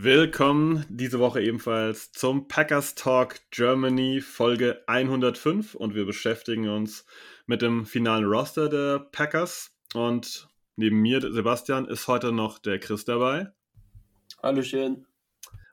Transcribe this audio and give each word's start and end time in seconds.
Willkommen 0.00 0.86
diese 0.88 1.18
Woche 1.18 1.42
ebenfalls 1.42 2.12
zum 2.12 2.46
Packers 2.46 2.94
Talk 2.94 3.40
Germany 3.50 4.20
Folge 4.20 4.80
105 4.86 5.74
und 5.74 5.96
wir 5.96 6.06
beschäftigen 6.06 6.68
uns 6.68 7.04
mit 7.46 7.62
dem 7.62 7.84
finalen 7.84 8.24
Roster 8.24 8.68
der 8.68 9.00
Packers 9.00 9.72
und 9.94 10.48
neben 10.76 11.00
mir, 11.00 11.20
Sebastian, 11.20 11.84
ist 11.86 12.06
heute 12.06 12.30
noch 12.30 12.60
der 12.60 12.78
Chris 12.78 13.06
dabei. 13.06 13.48
Hallo 14.40 14.62
schön. 14.62 15.04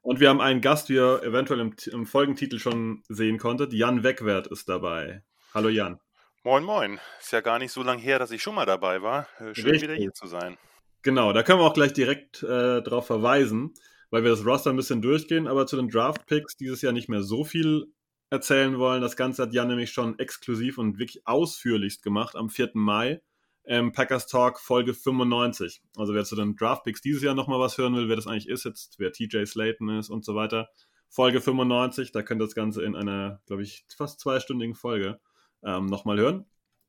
Und 0.01 0.19
wir 0.19 0.29
haben 0.29 0.41
einen 0.41 0.61
Gast, 0.61 0.89
wie 0.89 0.95
ihr 0.95 1.21
eventuell 1.21 1.59
im, 1.59 1.75
im 1.91 2.07
Folgentitel 2.07 2.57
schon 2.57 3.03
sehen 3.07 3.37
konntet. 3.37 3.73
Jan 3.73 4.01
Wegwert 4.01 4.47
ist 4.47 4.67
dabei. 4.67 5.21
Hallo 5.53 5.69
Jan. 5.69 5.99
Moin, 6.43 6.63
moin. 6.63 6.99
Ist 7.19 7.31
ja 7.31 7.41
gar 7.41 7.59
nicht 7.59 7.71
so 7.71 7.83
lange 7.83 8.01
her, 8.01 8.17
dass 8.17 8.31
ich 8.31 8.41
schon 8.41 8.55
mal 8.55 8.65
dabei 8.65 9.03
war. 9.03 9.27
Äh, 9.37 9.53
schön 9.53 9.69
Richtig. 9.69 9.83
wieder 9.83 9.93
hier 9.93 10.13
zu 10.13 10.25
sein. 10.25 10.57
Genau, 11.03 11.31
da 11.31 11.43
können 11.43 11.59
wir 11.59 11.65
auch 11.65 11.75
gleich 11.75 11.93
direkt 11.93 12.41
äh, 12.41 12.81
darauf 12.81 13.05
verweisen, 13.05 13.75
weil 14.15 14.23
wir 14.23 14.31
das 14.31 14.45
Roster 14.45 14.69
ein 14.69 14.77
bisschen 14.77 15.01
durchgehen, 15.01 15.45
aber 15.45 15.67
zu 15.67 15.75
den 15.75 15.89
Draft-Picks 15.89 16.55
dieses 16.55 16.81
Jahr 16.81 16.93
nicht 16.93 17.09
mehr 17.09 17.21
so 17.21 17.43
viel 17.43 17.87
erzählen 18.29 18.79
wollen. 18.79 19.01
Das 19.01 19.17
Ganze 19.17 19.41
hat 19.41 19.53
Jan 19.53 19.67
nämlich 19.67 19.91
schon 19.91 20.17
exklusiv 20.19 20.77
und 20.77 20.99
wirklich 20.99 21.27
ausführlichst 21.27 22.01
gemacht 22.01 22.37
am 22.37 22.47
4. 22.49 22.71
Mai. 22.75 23.21
Ähm, 23.65 23.91
Packers 23.91 24.27
Talk 24.27 24.61
Folge 24.61 24.93
95. 24.93 25.81
Also 25.97 26.13
wer 26.13 26.23
zu 26.23 26.37
den 26.37 26.55
Draft-Picks 26.55 27.01
dieses 27.01 27.23
Jahr 27.23 27.35
nochmal 27.35 27.59
was 27.59 27.77
hören 27.77 27.93
will, 27.93 28.07
wer 28.07 28.15
das 28.15 28.25
eigentlich 28.25 28.47
ist 28.47 28.63
jetzt, 28.63 28.99
wer 28.99 29.11
TJ 29.11 29.43
Slayton 29.43 29.89
ist 29.89 30.09
und 30.09 30.23
so 30.23 30.33
weiter. 30.33 30.69
Folge 31.09 31.41
95, 31.41 32.13
da 32.13 32.21
könnt 32.21 32.41
ihr 32.41 32.45
das 32.45 32.55
Ganze 32.55 32.83
in 32.83 32.95
einer, 32.95 33.41
glaube 33.47 33.63
ich, 33.63 33.83
fast 33.97 34.21
zweistündigen 34.21 34.75
Folge 34.75 35.19
ähm, 35.61 35.87
nochmal 35.87 36.17
hören. 36.17 36.45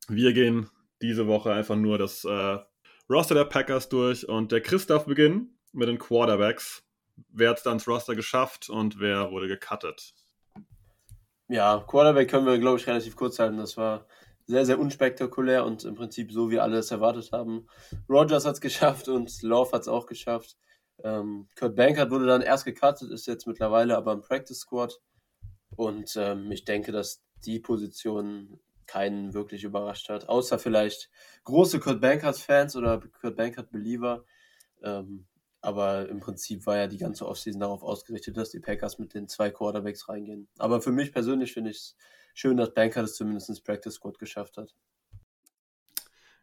Wir 0.07 0.33
gehen 0.33 0.71
diese 1.03 1.27
Woche 1.27 1.53
einfach 1.53 1.75
nur 1.75 1.99
das 1.99 2.25
äh, 2.25 2.59
Roster 3.11 3.35
der 3.35 3.47
Packers 3.47 3.89
durch 3.89 4.29
und 4.29 4.53
der 4.53 4.61
Chris 4.61 4.87
darf 4.87 5.07
beginnen 5.07 5.59
mit 5.73 5.89
den 5.89 5.99
Quarterbacks. 5.99 6.86
Wer 7.29 7.51
hat 7.51 7.59
es 7.59 7.63
da 7.63 7.73
ins 7.73 7.87
Roster 7.87 8.15
geschafft 8.15 8.69
und 8.69 9.01
wer 9.01 9.31
wurde 9.31 9.49
gecuttet? 9.49 10.15
Ja, 11.49 11.85
Quarterback 11.87 12.29
können 12.29 12.47
wir, 12.47 12.59
glaube 12.59 12.79
ich, 12.79 12.87
relativ 12.87 13.15
kurz 13.15 13.39
halten. 13.39 13.57
Das 13.57 13.77
war 13.77 14.07
sehr, 14.47 14.65
sehr 14.65 14.79
unspektakulär 14.79 15.65
und 15.65 15.85
im 15.85 15.95
Prinzip 15.95 16.33
so, 16.33 16.51
wie 16.51 16.61
alle 16.61 16.79
es 16.79 16.91
erwartet 16.91 17.31
haben. 17.33 17.67
Rogers 18.09 18.45
hat 18.45 18.55
es 18.55 18.61
geschafft 18.61 19.09
und 19.09 19.43
Love 19.43 19.73
hat 19.73 19.83
es 19.83 19.89
auch 19.89 20.07
geschafft. 20.07 20.57
Ähm, 21.05 21.49
Kurt 21.57 21.77
Bankert 21.77 22.11
wurde 22.11 22.27
dann 22.27 22.43
erst 22.43 22.65
gecuttet, 22.65 23.11
ist 23.11 23.27
jetzt 23.27 23.47
mittlerweile 23.47 23.97
aber 23.97 24.13
im 24.13 24.23
Practice 24.23 24.59
Squad. 24.59 25.01
Und 25.77 26.17
ähm, 26.17 26.51
ich 26.51 26.65
denke, 26.65 26.93
dass 26.93 27.23
die 27.45 27.61
Position 27.61 28.61
keinen 28.87 29.35
wirklich 29.35 29.65
überrascht 29.65 30.09
hat, 30.09 30.29
außer 30.29 30.59
vielleicht 30.59 31.11
große 31.45 31.81
Kurt 31.81 32.01
Bankert-Fans 32.01 32.77
oder 32.77 33.01
Kurt 33.21 33.37
Bankert-Believer. 33.37 34.25
Ähm, 34.83 35.27
aber 35.67 36.09
im 36.09 36.21
Prinzip 36.21 36.65
war 36.65 36.77
ja 36.77 36.87
die 36.87 36.97
ganze 36.97 37.27
Offseason 37.27 37.61
darauf 37.61 37.83
ausgerichtet, 37.83 38.37
dass 38.37 38.51
die 38.51 38.61
Packers 38.61 39.01
mit 39.01 39.15
den 39.15 39.27
zwei 39.27 39.51
Quarterbacks 39.51 40.09
reingehen. 40.09 40.47
Aber 40.59 40.81
für 40.81 40.93
mich 40.93 41.13
persönlich 41.13 41.53
finde 41.53 41.71
ich 41.71 41.79
es 41.79 41.97
schön, 42.35 42.57
dass 42.57 42.73
Bankert 42.73 43.07
es 43.07 43.17
zumindest 43.17 43.49
ins 43.49 43.61
Practice 43.61 43.95
Squad 43.95 44.19
geschafft 44.21 44.59
hat. 44.59 44.75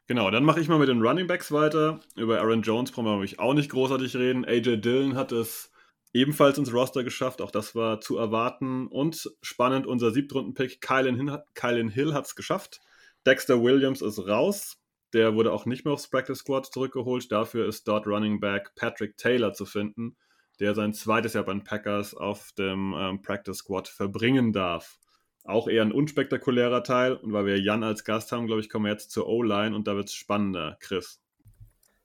Genau, 0.07 0.29
dann 0.29 0.43
mache 0.43 0.59
ich 0.59 0.67
mal 0.67 0.77
mit 0.77 0.89
den 0.89 1.01
Running 1.01 1.27
Backs 1.27 1.53
weiter. 1.53 2.01
Über 2.17 2.41
Aaron 2.41 2.63
Jones 2.63 2.91
brauchen 2.91 3.05
wir 3.05 3.11
nämlich 3.13 3.39
auch 3.39 3.53
nicht 3.53 3.71
großartig 3.71 4.13
reden. 4.17 4.43
AJ 4.43 4.81
Dillon 4.81 5.15
hat 5.15 5.31
es 5.31 5.71
ebenfalls 6.11 6.57
ins 6.57 6.73
Roster 6.73 7.05
geschafft, 7.05 7.41
auch 7.41 7.51
das 7.51 7.75
war 7.75 8.01
zu 8.01 8.17
erwarten. 8.17 8.87
Und 8.87 9.31
spannend, 9.41 9.87
unser 9.87 10.11
Siebtrunden-Pick 10.11 10.81
Kylan 10.81 11.89
Hill 11.89 12.13
hat 12.13 12.25
es 12.25 12.35
geschafft. 12.35 12.81
Dexter 13.25 13.63
Williams 13.63 14.01
ist 14.01 14.19
raus. 14.19 14.82
Der 15.13 15.35
wurde 15.35 15.53
auch 15.53 15.65
nicht 15.65 15.85
mehr 15.85 15.93
aufs 15.93 16.09
Practice 16.09 16.39
Squad 16.39 16.65
zurückgeholt. 16.65 17.31
Dafür 17.31 17.67
ist 17.67 17.87
dort 17.87 18.07
Running 18.07 18.39
Back 18.39 18.73
Patrick 18.75 19.15
Taylor 19.17 19.53
zu 19.53 19.65
finden, 19.65 20.17
der 20.59 20.73
sein 20.73 20.93
zweites 20.93 21.33
Jahr 21.33 21.43
bei 21.43 21.53
den 21.53 21.63
Packers 21.63 22.15
auf 22.15 22.51
dem 22.57 22.95
ähm, 22.97 23.21
Practice 23.21 23.57
Squad 23.57 23.87
verbringen 23.87 24.53
darf. 24.53 24.97
Auch 25.45 25.67
eher 25.67 25.83
ein 25.83 25.91
unspektakulärer 25.91 26.83
Teil. 26.83 27.13
Und 27.13 27.33
weil 27.33 27.45
wir 27.45 27.59
Jan 27.59 27.83
als 27.83 28.03
Gast 28.03 28.31
haben, 28.31 28.47
glaube 28.47 28.61
ich, 28.61 28.69
kommen 28.69 28.85
wir 28.85 28.91
jetzt 28.91 29.11
zur 29.11 29.27
O-Line 29.27 29.75
und 29.75 29.87
da 29.87 29.95
wird 29.95 30.09
es 30.09 30.15
spannender. 30.15 30.77
Chris. 30.79 31.21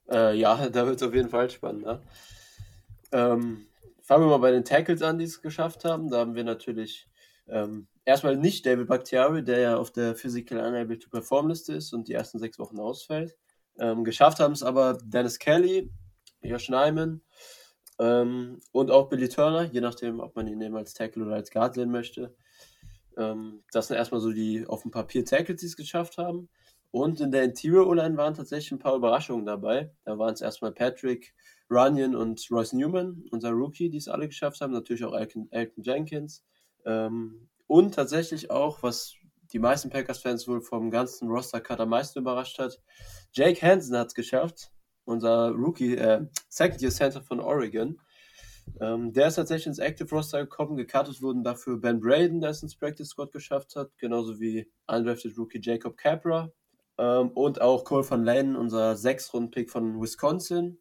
Äh, 0.09 0.37
ja, 0.37 0.69
da 0.69 0.85
wird 0.85 0.97
es 0.97 1.07
auf 1.07 1.13
jeden 1.15 1.29
Fall 1.29 1.49
spannender. 1.49 2.03
Ähm, 3.11 3.65
fangen 4.01 4.25
wir 4.25 4.29
mal 4.29 4.37
bei 4.37 4.51
den 4.51 4.65
Tackles 4.65 5.01
an, 5.01 5.17
die 5.17 5.25
es 5.25 5.41
geschafft 5.41 5.83
haben. 5.83 6.09
Da 6.09 6.19
haben 6.19 6.35
wir 6.35 6.43
natürlich 6.43 7.08
ähm, 7.51 7.87
erstmal 8.05 8.37
nicht 8.37 8.65
David 8.65 8.87
Bakhtiari, 8.87 9.43
der 9.43 9.59
ja 9.59 9.77
auf 9.77 9.91
der 9.91 10.15
Physical 10.15 10.59
Unable 10.59 10.99
to 10.99 11.09
Perform 11.09 11.47
Liste 11.47 11.73
ist 11.73 11.93
und 11.93 12.07
die 12.07 12.13
ersten 12.13 12.39
sechs 12.39 12.59
Wochen 12.59 12.79
ausfällt. 12.79 13.37
Ähm, 13.79 14.03
geschafft 14.03 14.39
haben 14.39 14.53
es 14.53 14.63
aber 14.63 14.97
Dennis 15.03 15.39
Kelly, 15.39 15.91
Josh 16.41 16.69
Nyman 16.69 17.21
ähm, 17.99 18.59
und 18.71 18.91
auch 18.91 19.09
Billy 19.09 19.29
Turner, 19.29 19.63
je 19.63 19.81
nachdem, 19.81 20.19
ob 20.19 20.35
man 20.35 20.47
ihn 20.47 20.61
eben 20.61 20.75
als 20.75 20.93
Tackle 20.93 21.23
oder 21.23 21.35
als 21.35 21.51
Guard 21.51 21.75
sehen 21.75 21.91
möchte. 21.91 22.35
Ähm, 23.17 23.63
das 23.71 23.87
sind 23.87 23.97
erstmal 23.97 24.21
so 24.21 24.31
die 24.31 24.65
auf 24.67 24.81
dem 24.81 24.91
Papier 24.91 25.25
Tackles, 25.25 25.59
die 25.59 25.67
es 25.67 25.77
geschafft 25.77 26.17
haben. 26.17 26.49
Und 26.91 27.21
in 27.21 27.31
der 27.31 27.43
Interior 27.43 27.87
O-Line 27.87 28.17
waren 28.17 28.33
tatsächlich 28.33 28.71
ein 28.71 28.79
paar 28.79 28.95
Überraschungen 28.95 29.45
dabei. 29.45 29.91
Da 30.05 30.17
waren 30.17 30.33
es 30.33 30.41
erstmal 30.41 30.71
Patrick 30.71 31.35
Runyon 31.69 32.15
und 32.15 32.47
Royce 32.49 32.73
Newman, 32.73 33.23
unser 33.29 33.51
Rookie, 33.51 33.89
die 33.91 33.97
es 33.97 34.07
alle 34.07 34.27
geschafft 34.27 34.59
haben. 34.61 34.73
Natürlich 34.73 35.03
auch 35.03 35.13
Elton, 35.13 35.47
Elton 35.51 35.83
Jenkins. 35.83 36.43
Ähm, 36.85 37.49
und 37.67 37.95
tatsächlich 37.95 38.51
auch, 38.51 38.81
was 38.83 39.13
die 39.51 39.59
meisten 39.59 39.89
Packers-Fans 39.89 40.47
wohl 40.47 40.61
vom 40.61 40.91
ganzen 40.91 41.29
Roster-Cut 41.29 41.79
am 41.79 41.89
meisten 41.89 42.19
überrascht 42.19 42.59
hat, 42.59 42.81
Jake 43.31 43.61
Hansen 43.65 43.97
hat 43.97 44.07
es 44.07 44.13
geschafft. 44.13 44.71
Unser 45.05 45.51
Rookie, 45.51 45.95
äh, 45.95 46.25
Second-Year-Center 46.49 47.21
von 47.23 47.39
Oregon. 47.39 47.99
Ähm, 48.79 49.13
der 49.13 49.27
ist 49.27 49.35
tatsächlich 49.35 49.67
ins 49.67 49.79
Active 49.79 50.09
Roster 50.09 50.41
gekommen. 50.41 50.77
Gecuttet 50.77 51.21
wurden 51.21 51.43
dafür 51.43 51.77
Ben 51.77 51.99
Braden, 51.99 52.41
der 52.41 52.51
es 52.51 52.63
ins 52.63 52.75
Practice 52.75 53.09
Squad 53.09 53.31
geschafft 53.31 53.75
hat, 53.75 53.97
genauso 53.97 54.39
wie 54.39 54.69
undrafted 54.87 55.37
Rookie 55.37 55.59
Jacob 55.61 55.97
Capra 55.97 56.51
ähm, 56.97 57.29
und 57.31 57.61
auch 57.61 57.83
Cole 57.83 58.07
van 58.07 58.23
Lane, 58.23 58.59
unser 58.59 58.95
Sechs-Runden-Pick 58.95 59.71
von 59.71 60.01
Wisconsin. 60.01 60.79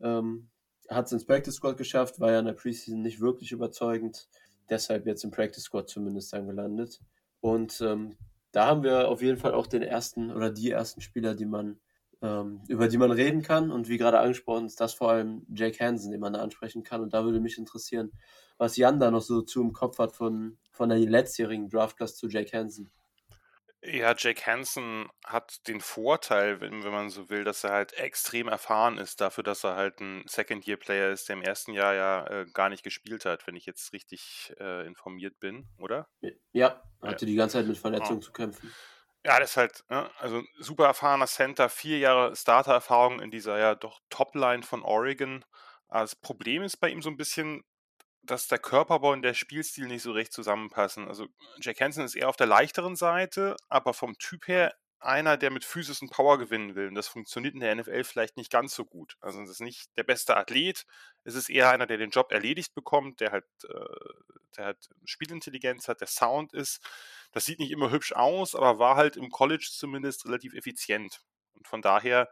Ähm, 0.00 0.48
hat 0.88 1.06
es 1.06 1.12
ins 1.12 1.26
Practice 1.26 1.54
Squad 1.54 1.76
geschafft, 1.76 2.18
war 2.18 2.32
ja 2.32 2.40
in 2.40 2.46
der 2.46 2.54
Preseason 2.54 3.00
nicht 3.00 3.20
wirklich 3.20 3.52
überzeugend. 3.52 4.28
Deshalb 4.70 5.06
jetzt 5.06 5.24
im 5.24 5.30
Practice 5.30 5.64
Squad 5.64 5.88
zumindest 5.88 6.32
dann 6.32 6.46
gelandet. 6.46 7.00
Und 7.40 7.80
ähm, 7.80 8.16
da 8.52 8.66
haben 8.66 8.82
wir 8.82 9.08
auf 9.08 9.22
jeden 9.22 9.36
Fall 9.36 9.52
auch 9.52 9.66
den 9.66 9.82
ersten 9.82 10.30
oder 10.30 10.50
die 10.50 10.70
ersten 10.70 11.00
Spieler, 11.00 11.34
die 11.34 11.46
man 11.46 11.80
ähm, 12.22 12.60
über 12.68 12.88
die 12.88 12.98
man 12.98 13.10
reden 13.10 13.42
kann. 13.42 13.70
Und 13.70 13.88
wie 13.88 13.98
gerade 13.98 14.20
angesprochen, 14.20 14.66
ist 14.66 14.80
das 14.80 14.94
vor 14.94 15.10
allem 15.10 15.46
Jake 15.54 15.82
Hansen, 15.84 16.10
den 16.10 16.20
man 16.20 16.34
da 16.34 16.40
ansprechen 16.40 16.82
kann. 16.82 17.00
Und 17.00 17.14
da 17.14 17.24
würde 17.24 17.40
mich 17.40 17.58
interessieren, 17.58 18.12
was 18.58 18.76
Jan 18.76 19.00
da 19.00 19.10
noch 19.10 19.22
so 19.22 19.42
zu 19.42 19.62
im 19.62 19.72
Kopf 19.72 19.98
hat 19.98 20.12
von, 20.12 20.58
von 20.70 20.88
der 20.88 20.98
letztjährigen 20.98 21.68
Draftclass 21.68 22.16
zu 22.16 22.28
Jake 22.28 22.56
Hansen. 22.56 22.90
Ja, 23.82 24.14
Jake 24.16 24.44
Hansen 24.46 25.08
hat 25.24 25.66
den 25.66 25.80
Vorteil, 25.80 26.60
wenn, 26.60 26.84
wenn 26.84 26.92
man 26.92 27.08
so 27.08 27.30
will, 27.30 27.44
dass 27.44 27.64
er 27.64 27.70
halt 27.70 27.94
extrem 27.94 28.46
erfahren 28.48 28.98
ist, 28.98 29.22
dafür, 29.22 29.42
dass 29.42 29.64
er 29.64 29.74
halt 29.74 30.00
ein 30.00 30.22
Second-Year-Player 30.26 31.10
ist, 31.10 31.28
der 31.28 31.36
im 31.36 31.42
ersten 31.42 31.72
Jahr 31.72 31.94
ja 31.94 32.26
äh, 32.26 32.46
gar 32.52 32.68
nicht 32.68 32.82
gespielt 32.82 33.24
hat, 33.24 33.46
wenn 33.46 33.56
ich 33.56 33.64
jetzt 33.64 33.94
richtig 33.94 34.52
äh, 34.60 34.86
informiert 34.86 35.40
bin, 35.40 35.66
oder? 35.78 36.06
Ja, 36.52 36.82
hatte 37.00 37.24
ja. 37.24 37.30
die 37.30 37.34
ganze 37.36 37.54
Zeit 37.58 37.66
mit 37.66 37.78
Verletzungen 37.78 38.20
Ja. 38.20 38.26
zu 38.26 38.32
kämpfen. 38.32 38.76
Ja, 39.24 39.38
das 39.38 39.50
ist 39.50 39.56
halt, 39.56 39.84
ne, 39.90 40.10
also 40.18 40.42
super 40.58 40.86
erfahrener 40.86 41.26
Center, 41.26 41.68
vier 41.68 41.98
Jahre 41.98 42.34
Starter-Erfahrung 42.36 43.20
in 43.20 43.30
dieser 43.30 43.58
ja 43.58 43.74
doch 43.74 44.00
Topline 44.08 44.62
von 44.62 44.82
Oregon. 44.82 45.44
Aber 45.88 46.02
Das 46.02 46.16
Problem 46.16 46.62
ist 46.62 46.78
bei 46.78 46.88
ihm 46.90 47.02
so 47.02 47.10
ein 47.10 47.16
bisschen, 47.18 47.62
dass 48.22 48.48
der 48.48 48.58
Körperbau 48.58 49.12
und 49.12 49.22
der 49.22 49.34
Spielstil 49.34 49.86
nicht 49.86 50.02
so 50.02 50.12
recht 50.12 50.32
zusammenpassen. 50.32 51.08
Also 51.08 51.26
Jack 51.60 51.80
Hansen 51.80 52.04
ist 52.04 52.14
eher 52.14 52.28
auf 52.28 52.36
der 52.36 52.46
leichteren 52.46 52.96
Seite, 52.96 53.56
aber 53.68 53.94
vom 53.94 54.18
Typ 54.18 54.48
her 54.48 54.74
einer, 55.00 55.38
der 55.38 55.50
mit 55.50 55.64
Physis 55.64 56.02
und 56.02 56.10
Power 56.10 56.38
gewinnen 56.38 56.74
will. 56.74 56.88
Und 56.88 56.94
das 56.94 57.08
funktioniert 57.08 57.54
in 57.54 57.60
der 57.60 57.74
NFL 57.74 58.04
vielleicht 58.04 58.36
nicht 58.36 58.52
ganz 58.52 58.74
so 58.74 58.84
gut. 58.84 59.16
Also 59.20 59.40
es 59.42 59.50
ist 59.50 59.60
nicht 59.60 59.88
der 59.96 60.04
beste 60.04 60.36
Athlet, 60.36 60.84
es 61.24 61.34
ist 61.34 61.48
eher 61.48 61.70
einer, 61.70 61.86
der 61.86 61.96
den 61.96 62.10
Job 62.10 62.30
erledigt 62.32 62.74
bekommt, 62.74 63.20
der 63.20 63.32
halt, 63.32 63.46
äh, 63.64 64.14
der 64.56 64.66
halt 64.66 64.88
Spielintelligenz 65.04 65.88
hat, 65.88 66.00
der 66.00 66.08
Sound 66.08 66.52
ist. 66.52 66.80
Das 67.32 67.46
sieht 67.46 67.60
nicht 67.60 67.70
immer 67.70 67.90
hübsch 67.90 68.12
aus, 68.12 68.54
aber 68.54 68.78
war 68.78 68.96
halt 68.96 69.16
im 69.16 69.30
College 69.30 69.68
zumindest 69.72 70.26
relativ 70.26 70.54
effizient. 70.54 71.20
Und 71.54 71.66
von 71.66 71.80
daher, 71.82 72.28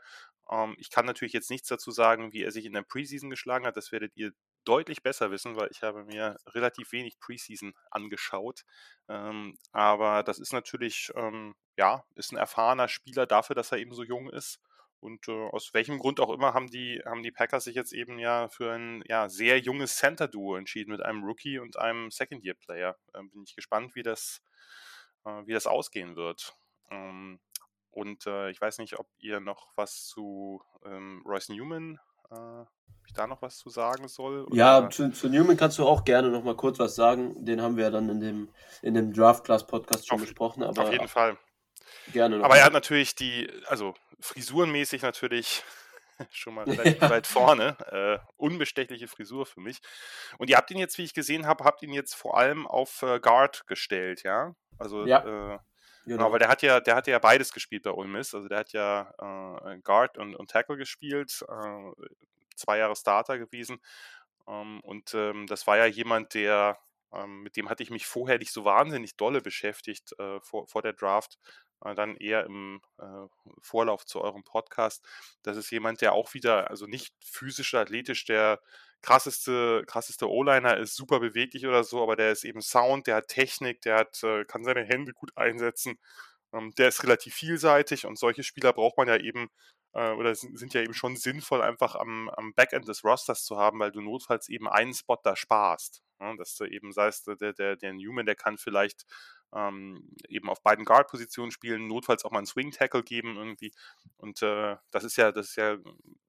ähm, 0.50 0.74
ich 0.78 0.90
kann 0.90 1.06
natürlich 1.06 1.32
jetzt 1.32 1.50
nichts 1.50 1.68
dazu 1.68 1.90
sagen, 1.90 2.32
wie 2.32 2.42
er 2.42 2.52
sich 2.52 2.66
in 2.66 2.72
der 2.74 2.82
Preseason 2.82 3.30
geschlagen 3.30 3.66
hat. 3.66 3.76
Das 3.76 3.92
werdet 3.92 4.12
ihr 4.16 4.32
deutlich 4.64 5.02
besser 5.02 5.30
wissen, 5.30 5.56
weil 5.56 5.68
ich 5.70 5.82
habe 5.82 6.04
mir 6.04 6.36
relativ 6.48 6.92
wenig 6.92 7.18
Preseason 7.20 7.74
angeschaut. 7.90 8.64
Ähm, 9.08 9.56
aber 9.72 10.22
das 10.22 10.38
ist 10.38 10.52
natürlich, 10.52 11.10
ähm, 11.14 11.54
ja, 11.76 12.04
ist 12.14 12.32
ein 12.32 12.36
erfahrener 12.36 12.88
Spieler 12.88 13.26
dafür, 13.26 13.56
dass 13.56 13.72
er 13.72 13.78
eben 13.78 13.94
so 13.94 14.02
jung 14.02 14.30
ist. 14.30 14.60
Und 15.00 15.28
äh, 15.28 15.48
aus 15.50 15.72
welchem 15.74 15.98
Grund 15.98 16.20
auch 16.20 16.30
immer 16.30 16.54
haben 16.54 16.70
die, 16.70 17.00
haben 17.04 17.22
die 17.22 17.30
Packers 17.30 17.64
sich 17.64 17.76
jetzt 17.76 17.92
eben 17.92 18.18
ja 18.18 18.48
für 18.48 18.72
ein 18.72 19.02
ja, 19.06 19.28
sehr 19.28 19.58
junges 19.60 19.96
Center-Duo 19.96 20.56
entschieden 20.56 20.90
mit 20.90 21.02
einem 21.02 21.24
Rookie 21.24 21.58
und 21.60 21.78
einem 21.78 22.10
Second-Year-Player. 22.10 22.96
Äh, 23.14 23.22
bin 23.22 23.44
ich 23.44 23.54
gespannt, 23.54 23.94
wie 23.94 24.02
das, 24.02 24.42
äh, 25.24 25.46
wie 25.46 25.52
das 25.52 25.66
ausgehen 25.68 26.16
wird. 26.16 26.54
Ähm, 26.90 27.40
und 27.90 28.26
äh, 28.26 28.50
ich 28.50 28.60
weiß 28.60 28.78
nicht, 28.78 28.98
ob 28.98 29.08
ihr 29.18 29.40
noch 29.40 29.68
was 29.76 30.04
zu 30.06 30.62
ähm, 30.84 31.22
Royce 31.24 31.50
Newman, 31.50 31.98
äh, 32.30 32.34
ob 32.34 33.06
ich 33.06 33.12
da 33.12 33.26
noch 33.26 33.42
was 33.42 33.58
zu 33.58 33.70
sagen 33.70 34.08
soll. 34.08 34.44
Oder? 34.44 34.56
Ja, 34.56 34.90
zu, 34.90 35.10
zu, 35.10 35.28
Newman 35.28 35.56
kannst 35.56 35.78
du 35.78 35.86
auch 35.86 36.04
gerne 36.04 36.30
noch 36.30 36.44
mal 36.44 36.56
kurz 36.56 36.78
was 36.78 36.94
sagen. 36.94 37.44
Den 37.44 37.62
haben 37.62 37.76
wir 37.76 37.84
ja 37.84 37.90
dann 37.90 38.08
in 38.08 38.20
dem, 38.20 38.48
in 38.82 38.94
dem 38.94 39.12
Draft 39.12 39.44
Class 39.44 39.66
Podcast 39.66 40.06
schon 40.06 40.16
auf, 40.16 40.22
besprochen. 40.22 40.62
Aber 40.62 40.82
auf 40.82 40.92
jeden 40.92 41.08
Fall. 41.08 41.36
Gerne. 42.12 42.42
Aber 42.44 42.56
er 42.56 42.64
hat 42.64 42.72
natürlich 42.72 43.14
die, 43.14 43.50
also 43.66 43.94
frisurenmäßig 44.20 45.02
natürlich 45.02 45.62
schon 46.30 46.54
mal 46.54 46.64
relativ 46.64 47.00
weit 47.02 47.26
vorne. 47.26 47.76
Äh, 47.90 48.18
unbestechliche 48.36 49.08
Frisur 49.08 49.46
für 49.46 49.60
mich. 49.60 49.80
Und 50.38 50.50
ihr 50.50 50.56
habt 50.56 50.70
ihn 50.70 50.78
jetzt, 50.78 50.98
wie 50.98 51.04
ich 51.04 51.14
gesehen 51.14 51.46
habe, 51.46 51.64
habt 51.64 51.82
ihn 51.82 51.92
jetzt 51.92 52.14
vor 52.14 52.36
allem 52.36 52.66
auf 52.66 53.02
äh, 53.02 53.20
Guard 53.20 53.66
gestellt, 53.66 54.22
ja? 54.22 54.54
Also 54.78 55.06
ja. 55.06 55.54
Äh, 55.54 55.58
genau. 56.08 56.24
genau. 56.24 56.32
weil 56.32 56.38
der 56.38 56.48
hat 56.48 56.62
ja, 56.62 56.80
der 56.80 56.96
hat 56.96 57.06
ja 57.06 57.18
beides 57.18 57.52
gespielt 57.52 57.84
bei 57.84 57.92
Ole 57.92 58.08
Miss. 58.08 58.34
Also 58.34 58.48
der 58.48 58.58
hat 58.58 58.72
ja 58.72 59.12
äh, 59.18 59.78
Guard 59.78 60.18
und, 60.18 60.34
und 60.34 60.50
Tackle 60.50 60.76
gespielt, 60.76 61.44
äh, 61.48 62.06
zwei 62.56 62.78
Jahre 62.78 62.96
Starter 62.96 63.38
gewesen. 63.38 63.80
Ähm, 64.46 64.80
und 64.80 65.14
ähm, 65.14 65.46
das 65.46 65.66
war 65.66 65.76
ja 65.76 65.86
jemand, 65.86 66.34
der 66.34 66.78
ähm, 67.12 67.42
mit 67.42 67.56
dem 67.56 67.68
hatte 67.68 67.82
ich 67.82 67.90
mich 67.90 68.06
vorher 68.06 68.38
nicht 68.38 68.52
so 68.52 68.64
wahnsinnig 68.64 69.16
dolle 69.16 69.40
beschäftigt 69.40 70.18
äh, 70.18 70.40
vor, 70.40 70.66
vor 70.66 70.82
der 70.82 70.92
Draft, 70.92 71.38
äh, 71.84 71.94
dann 71.94 72.16
eher 72.16 72.44
im 72.44 72.80
äh, 72.98 73.26
Vorlauf 73.62 74.04
zu 74.06 74.20
eurem 74.20 74.44
Podcast. 74.44 75.06
Das 75.42 75.56
ist 75.56 75.70
jemand, 75.70 76.00
der 76.00 76.12
auch 76.12 76.34
wieder, 76.34 76.70
also 76.70 76.86
nicht 76.86 77.14
physisch, 77.20 77.74
athletisch 77.74 78.24
der 78.24 78.60
krasseste, 79.02 79.84
krasseste 79.86 80.28
O-Liner 80.28 80.76
ist, 80.78 80.96
super 80.96 81.20
beweglich 81.20 81.66
oder 81.66 81.84
so, 81.84 82.02
aber 82.02 82.16
der 82.16 82.32
ist 82.32 82.44
eben 82.44 82.60
Sound, 82.60 83.06
der 83.06 83.16
hat 83.16 83.28
Technik, 83.28 83.80
der 83.82 83.96
hat, 83.98 84.22
äh, 84.22 84.44
kann 84.44 84.64
seine 84.64 84.84
Hände 84.84 85.12
gut 85.12 85.30
einsetzen. 85.36 85.98
Ähm, 86.52 86.72
der 86.78 86.88
ist 86.88 87.02
relativ 87.02 87.34
vielseitig 87.34 88.06
und 88.06 88.18
solche 88.18 88.42
Spieler 88.42 88.72
braucht 88.72 88.96
man 88.96 89.08
ja 89.08 89.16
eben 89.16 89.48
äh, 89.94 90.12
oder 90.12 90.34
sind, 90.34 90.74
ja 90.74 90.82
eben 90.82 90.94
schon 90.94 91.16
sinnvoll, 91.16 91.62
einfach 91.62 91.94
am, 91.94 92.28
am, 92.30 92.54
Backend 92.54 92.88
des 92.88 93.04
Rosters 93.04 93.44
zu 93.44 93.58
haben, 93.58 93.80
weil 93.80 93.92
du 93.92 94.00
notfalls 94.00 94.48
eben 94.48 94.68
einen 94.68 94.94
Spot 94.94 95.18
da 95.22 95.36
sparst. 95.36 96.02
Ja, 96.20 96.34
dass 96.36 96.56
du 96.56 96.64
eben 96.64 96.92
sagst, 96.92 97.28
der, 97.28 97.52
der, 97.52 97.76
der 97.76 97.92
Newman, 97.92 98.26
der 98.26 98.34
kann 98.34 98.58
vielleicht 98.58 99.04
ähm, 99.54 100.10
eben 100.28 100.48
auf 100.48 100.62
beiden 100.62 100.84
Guard-Positionen 100.84 101.50
spielen, 101.50 101.86
notfalls 101.86 102.24
auch 102.24 102.30
mal 102.30 102.38
einen 102.38 102.46
Swing-Tackle 102.46 103.02
geben 103.02 103.36
irgendwie. 103.36 103.72
Und 104.16 104.42
äh, 104.42 104.76
das 104.90 105.04
ist 105.04 105.16
ja, 105.16 105.32
das 105.32 105.50
ist 105.50 105.56
ja 105.56 105.78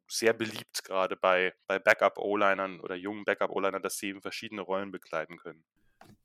sehr 0.07 0.33
beliebt, 0.33 0.83
gerade 0.83 1.15
bei, 1.15 1.53
bei 1.67 1.79
Backup-O-Linern 1.79 2.79
oder 2.79 2.95
jungen 2.95 3.25
Backup-O-Linern, 3.25 3.81
dass 3.81 3.97
sie 3.97 4.07
eben 4.07 4.21
verschiedene 4.21 4.61
Rollen 4.61 4.91
begleiten 4.91 5.37
können. 5.37 5.63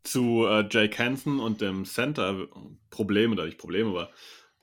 Zu 0.02 0.46
äh, 0.46 0.66
Jake 0.70 1.02
Hansen 1.02 1.40
und 1.40 1.60
dem 1.60 1.84
Center-Problem, 1.84 3.32
oder 3.32 3.44
nicht 3.44 3.58
Problem, 3.58 3.88
aber 3.88 4.10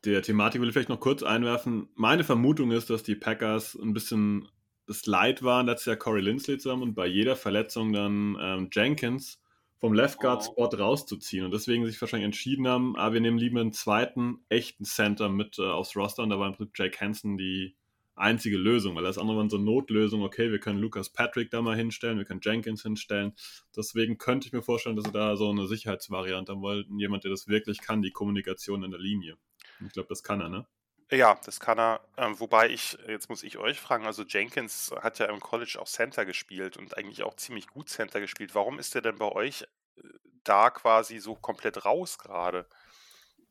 der 0.06 0.22
Thematik 0.24 0.62
will 0.62 0.70
ich 0.70 0.74
vielleicht 0.74 0.90
noch 0.90 1.00
kurz 1.00 1.22
einwerfen. 1.22 1.90
Meine 1.96 2.24
Vermutung 2.24 2.72
ist, 2.72 2.90
dass 2.90 3.04
die 3.04 3.16
Packers 3.16 3.76
ein 3.76 3.94
bisschen 3.94 4.48
das 4.88 5.06
Leid 5.06 5.44
waren, 5.44 5.68
letztes 5.68 5.86
Jahr 5.86 5.96
Corey 5.96 6.22
Lindsley 6.22 6.58
zusammen 6.58 6.84
und 6.84 6.96
bei 6.96 7.06
jeder 7.06 7.36
Verletzung 7.36 7.94
dann 7.94 8.38
ähm, 8.42 8.70
Jenkins 8.72 9.41
vom 9.82 9.94
Left 9.94 10.20
Guard 10.20 10.44
Spot 10.44 10.68
rauszuziehen 10.68 11.44
und 11.44 11.52
deswegen 11.52 11.86
sich 11.88 12.00
wahrscheinlich 12.00 12.26
entschieden 12.26 12.68
haben, 12.68 12.96
ah, 12.96 13.14
wir 13.14 13.20
nehmen 13.20 13.40
lieber 13.40 13.60
einen 13.60 13.74
zweiten 13.74 14.46
echten 14.48 14.86
Center 14.86 15.28
mit 15.28 15.58
äh, 15.58 15.64
aufs 15.64 15.96
Roster 15.96 16.22
und 16.22 16.30
da 16.30 16.40
war 16.40 16.48
im 16.48 16.54
Prinzip 16.54 16.78
Jake 16.78 17.02
Hansen 17.02 17.36
die 17.36 17.76
einzige 18.16 18.58
Lösung, 18.58 18.96
weil 18.96 19.04
das 19.04 19.18
andere 19.18 19.38
waren 19.38 19.50
so 19.50 19.58
Notlösungen, 19.58 20.24
okay, 20.24 20.52
wir 20.52 20.60
können 20.60 20.80
Lucas 20.80 21.10
Patrick 21.10 21.50
da 21.50 21.64
mal 21.64 21.76
hinstellen, 21.76 22.20
wir 22.20 22.26
können 22.26 22.42
Jenkins 22.44 22.84
hinstellen. 22.84 23.34
Deswegen 23.76 24.20
könnte 24.20 24.48
ich 24.48 24.54
mir 24.54 24.62
vorstellen, 24.62 24.96
dass 24.96 25.06
sie 25.06 25.12
da 25.12 25.36
so 25.36 25.50
eine 25.50 25.66
Sicherheitsvariante 25.66 26.52
haben 26.52 26.62
wollten, 26.62 27.00
jemand, 27.00 27.24
der 27.24 27.32
das 27.32 27.48
wirklich 27.48 27.82
kann, 27.82 28.04
die 28.04 28.12
Kommunikation 28.12 28.84
in 28.84 28.92
der 28.92 29.00
Linie. 29.00 29.38
Ich 29.84 29.94
glaube, 29.94 30.10
das 30.10 30.22
kann 30.22 30.42
er, 30.42 30.50
ne? 30.50 30.68
Ja, 31.12 31.38
das 31.46 31.60
kann 31.60 31.78
er. 31.78 32.00
Ähm, 32.16 32.40
wobei 32.40 32.70
ich, 32.70 32.98
jetzt 33.08 33.30
muss 33.30 33.44
ich 33.44 33.58
euch 33.58 33.80
fragen, 33.80 34.06
also 34.06 34.24
Jenkins 34.24 34.92
hat 35.02 35.20
ja 35.20 35.26
im 35.26 35.42
College 35.42 35.78
auch 35.80 35.88
Center 35.88 36.26
gespielt 36.26 36.78
und 36.78 36.98
eigentlich 36.98 37.24
auch 37.24 37.36
ziemlich 37.36 37.68
gut 37.68 37.90
Center 37.90 38.22
gespielt. 38.22 38.56
Warum 38.56 38.80
ist 38.80 38.96
er 38.96 39.02
denn 39.02 39.18
bei 39.18 39.30
euch 39.30 39.64
äh, 39.98 40.02
da 40.46 40.70
quasi 40.70 41.20
so 41.20 41.36
komplett 41.36 41.84
raus 41.84 42.18
gerade? 42.18 42.66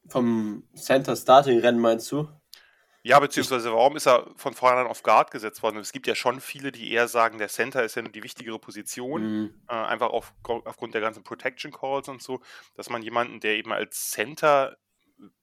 Vom 0.08 0.66
Center-Starting-Rennen 0.74 1.80
meinst 1.80 2.10
du? 2.10 2.28
Ja, 3.02 3.18
beziehungsweise 3.18 3.72
warum 3.72 3.96
ist 3.96 4.06
er 4.06 4.26
von 4.36 4.54
vornherein 4.54 4.86
auf 4.86 5.02
Guard 5.02 5.30
gesetzt 5.30 5.62
worden? 5.62 5.78
Es 5.78 5.92
gibt 5.92 6.06
ja 6.06 6.14
schon 6.14 6.40
viele, 6.40 6.72
die 6.72 6.90
eher 6.90 7.08
sagen, 7.08 7.38
der 7.38 7.48
Center 7.48 7.82
ist 7.82 7.94
ja 7.94 8.02
die 8.02 8.22
wichtigere 8.22 8.58
Position, 8.58 9.22
mhm. 9.22 9.62
äh, 9.68 9.74
einfach 9.74 10.10
auf, 10.10 10.34
aufgrund 10.42 10.94
der 10.94 11.00
ganzen 11.02 11.22
Protection 11.22 11.72
Calls 11.72 12.08
und 12.08 12.22
so, 12.22 12.40
dass 12.74 12.88
man 12.88 13.02
jemanden, 13.02 13.40
der 13.40 13.56
eben 13.56 13.72
als 13.72 14.10
Center 14.10 14.76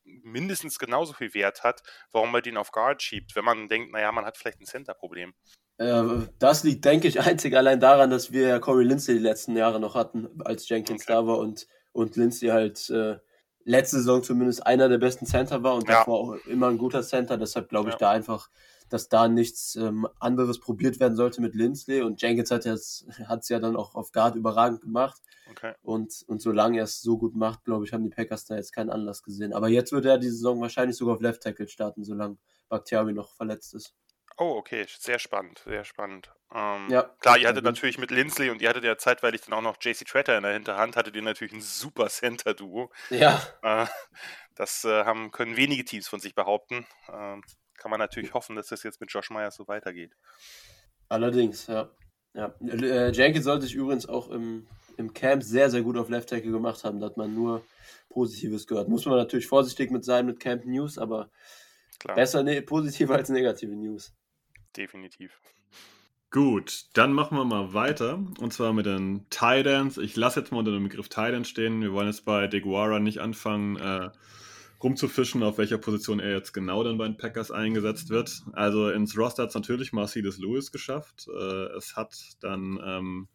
mindestens 0.03 0.79
genauso 0.79 1.13
viel 1.13 1.33
Wert 1.33 1.63
hat, 1.63 1.81
warum 2.11 2.31
man 2.31 2.41
den 2.41 2.57
auf 2.57 2.71
Guard 2.71 3.01
schiebt, 3.01 3.35
wenn 3.35 3.45
man 3.45 3.67
denkt, 3.67 3.91
naja, 3.91 4.11
man 4.11 4.25
hat 4.25 4.37
vielleicht 4.37 4.59
ein 4.59 4.65
Center-Problem. 4.65 5.33
Äh, 5.77 6.03
das 6.39 6.63
liegt, 6.63 6.85
denke 6.85 7.07
ich, 7.07 7.19
einzig 7.21 7.55
allein 7.55 7.79
daran, 7.79 8.09
dass 8.09 8.31
wir 8.31 8.59
Corey 8.59 8.85
Lindsay 8.85 9.15
die 9.15 9.23
letzten 9.23 9.55
Jahre 9.55 9.79
noch 9.79 9.95
hatten, 9.95 10.27
als 10.43 10.67
Jenkins 10.67 11.03
okay. 11.03 11.13
da 11.13 11.27
war 11.27 11.37
und, 11.37 11.67
und 11.91 12.15
Lindsay 12.15 12.49
halt 12.49 12.89
äh, 12.89 13.17
letzte 13.67 13.97
Saison 13.97 14.23
zumindest 14.23 14.65
einer 14.65 14.87
der 14.89 14.97
besten 14.97 15.25
Center 15.25 15.61
war 15.61 15.75
und 15.75 15.87
ja. 15.87 15.99
davor 15.99 16.19
auch 16.19 16.47
immer 16.47 16.67
ein 16.67 16.77
guter 16.77 17.03
Center. 17.03 17.37
Deshalb 17.37 17.69
glaube 17.69 17.89
ich 17.89 17.95
ja. 17.95 17.99
da 17.99 18.11
einfach, 18.11 18.49
dass 18.89 19.09
da 19.09 19.27
nichts 19.27 19.75
ähm, 19.75 20.07
anderes 20.19 20.59
probiert 20.59 20.99
werden 20.99 21.17
sollte 21.17 21.41
mit 21.41 21.53
Lindsley. 21.53 22.01
Und 22.01 22.21
Jenkins 22.21 22.49
hat 22.49 22.65
es 22.65 23.05
ja 23.49 23.59
dann 23.59 23.75
auch 23.75 23.93
auf 23.93 24.13
Guard 24.13 24.35
überragend 24.35 24.81
gemacht. 24.81 25.21
Okay. 25.51 25.73
Und, 25.81 26.23
und 26.27 26.41
solange 26.41 26.79
er 26.79 26.83
es 26.83 27.01
so 27.01 27.17
gut 27.17 27.35
macht, 27.35 27.63
glaube 27.63 27.85
ich, 27.85 27.93
haben 27.93 28.03
die 28.03 28.09
Packers 28.09 28.45
da 28.45 28.55
jetzt 28.55 28.73
keinen 28.73 28.89
Anlass 28.89 29.23
gesehen. 29.23 29.53
Aber 29.53 29.69
jetzt 29.69 29.91
wird 29.91 30.05
er 30.05 30.17
die 30.17 30.29
Saison 30.29 30.61
wahrscheinlich 30.61 30.97
sogar 30.97 31.15
auf 31.15 31.21
Left 31.21 31.43
Tackle 31.43 31.67
starten, 31.67 32.03
solange 32.03 32.37
Bakhtiari 32.69 33.13
noch 33.13 33.33
verletzt 33.33 33.73
ist. 33.73 33.93
Oh, 34.39 34.55
okay, 34.57 34.85
sehr 34.99 35.17
spannend, 35.17 35.63
sehr 35.65 35.83
spannend. 35.83 36.31
Ähm, 36.53 36.87
ja, 36.89 37.03
klar, 37.19 37.39
ihr 37.39 37.47
hattet 37.47 37.63
natürlich 37.63 37.97
mit 37.97 38.11
Lindsley 38.11 38.51
und 38.51 38.61
ihr 38.61 38.69
hattet 38.69 38.83
ja 38.83 38.95
zeitweilig 38.95 39.41
dann 39.41 39.53
auch 39.53 39.63
noch 39.63 39.77
JC 39.81 40.05
Tretter 40.05 40.37
in 40.37 40.43
der 40.43 40.53
Hinterhand, 40.53 40.95
hattet 40.95 41.15
ihr 41.15 41.23
natürlich 41.23 41.53
ein 41.53 41.61
super 41.61 42.07
Center-Duo. 42.09 42.91
Ja. 43.09 43.41
Äh, 43.63 43.87
das 44.55 44.83
äh, 44.85 45.05
haben, 45.05 45.31
können 45.31 45.57
wenige 45.57 45.85
Teams 45.85 46.07
von 46.07 46.19
sich 46.19 46.35
behaupten. 46.35 46.85
Äh, 47.07 47.41
kann 47.77 47.91
man 47.91 47.99
natürlich 47.99 48.33
hoffen, 48.33 48.55
dass 48.55 48.67
das 48.67 48.83
jetzt 48.83 49.01
mit 49.01 49.11
Josh 49.11 49.31
Myers 49.31 49.55
so 49.55 49.67
weitergeht. 49.67 50.15
Allerdings, 51.09 51.67
ja. 51.67 51.89
ja. 52.33 52.53
Äh, 52.61 53.11
Jenkins 53.11 53.45
sollte 53.45 53.65
sich 53.65 53.75
übrigens 53.75 54.07
auch 54.07 54.29
im, 54.29 54.67
im 54.97 55.13
Camp 55.13 55.43
sehr, 55.43 55.69
sehr 55.69 55.81
gut 55.81 55.97
auf 55.97 56.09
Left 56.09 56.29
Tackle 56.29 56.51
gemacht 56.51 56.83
haben. 56.83 56.99
Da 56.99 57.07
hat 57.07 57.17
man 57.17 57.33
nur 57.33 57.61
Positives 58.09 58.67
gehört. 58.67 58.89
Muss 58.89 59.05
man 59.05 59.17
natürlich 59.17 59.47
vorsichtig 59.47 59.91
mit 59.91 60.03
sein 60.03 60.25
mit 60.25 60.39
Camp 60.39 60.65
News, 60.65 60.97
aber 60.97 61.29
Klar. 61.99 62.15
besser 62.15 62.43
ne 62.43 62.61
positive 62.61 63.13
als 63.13 63.29
negative 63.29 63.75
News 63.75 64.13
definitiv. 64.77 65.39
Gut, 66.29 66.85
dann 66.93 67.13
machen 67.13 67.37
wir 67.37 67.45
mal 67.45 67.73
weiter. 67.73 68.23
Und 68.39 68.53
zwar 68.53 68.73
mit 68.73 68.85
den 68.85 69.25
Tidans. 69.29 69.97
Ich 69.97 70.15
lasse 70.15 70.41
jetzt 70.41 70.51
mal 70.51 70.59
unter 70.59 70.71
dem 70.71 70.83
Begriff 70.83 71.09
Tidans 71.09 71.47
stehen. 71.47 71.81
Wir 71.81 71.93
wollen 71.93 72.07
jetzt 72.07 72.25
bei 72.25 72.47
Deguara 72.47 72.99
nicht 72.99 73.19
anfangen, 73.19 73.77
äh, 73.77 74.09
rumzufischen, 74.83 75.41
auf 75.41 75.57
welcher 75.57 75.77
Position 75.77 76.19
er 76.19 76.31
jetzt 76.35 76.53
genau 76.53 76.83
dann 76.83 76.97
bei 76.97 77.05
den 77.05 77.17
Packers 77.17 77.49
eingesetzt 77.49 78.09
wird. 78.09 78.43
Also 78.53 78.89
ins 78.89 79.17
Roster 79.17 79.43
hat 79.43 79.49
es 79.49 79.55
natürlich 79.55 79.93
Mercedes 79.93 80.37
Lewis 80.37 80.71
geschafft. 80.71 81.27
Äh, 81.33 81.77
es 81.77 81.95
hat 81.95 82.13
dann 82.41 82.79
ähm, 82.83 83.27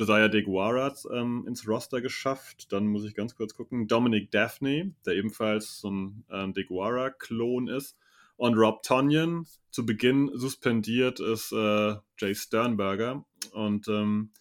Josiah 0.00 0.28
Deguara 0.28 0.94
ähm, 1.12 1.44
ins 1.46 1.68
Roster 1.68 2.00
geschafft. 2.00 2.72
Dann 2.72 2.86
muss 2.86 3.04
ich 3.04 3.14
ganz 3.14 3.34
kurz 3.34 3.54
gucken. 3.54 3.86
Dominic 3.86 4.30
Daphne, 4.30 4.94
der 5.04 5.14
ebenfalls 5.14 5.78
so 5.80 5.90
ein 5.90 6.24
ähm, 6.30 6.54
Deguara-Klon 6.54 7.68
ist. 7.68 7.98
Und 8.36 8.54
Rob 8.54 8.82
Tonyan, 8.82 9.46
zu 9.70 9.84
Beginn 9.84 10.30
suspendiert 10.32 11.20
ist 11.20 11.52
äh, 11.52 11.96
Jay 12.18 12.34
Sternberger. 12.34 13.26
Und 13.52 13.86
ähm, 13.88 14.32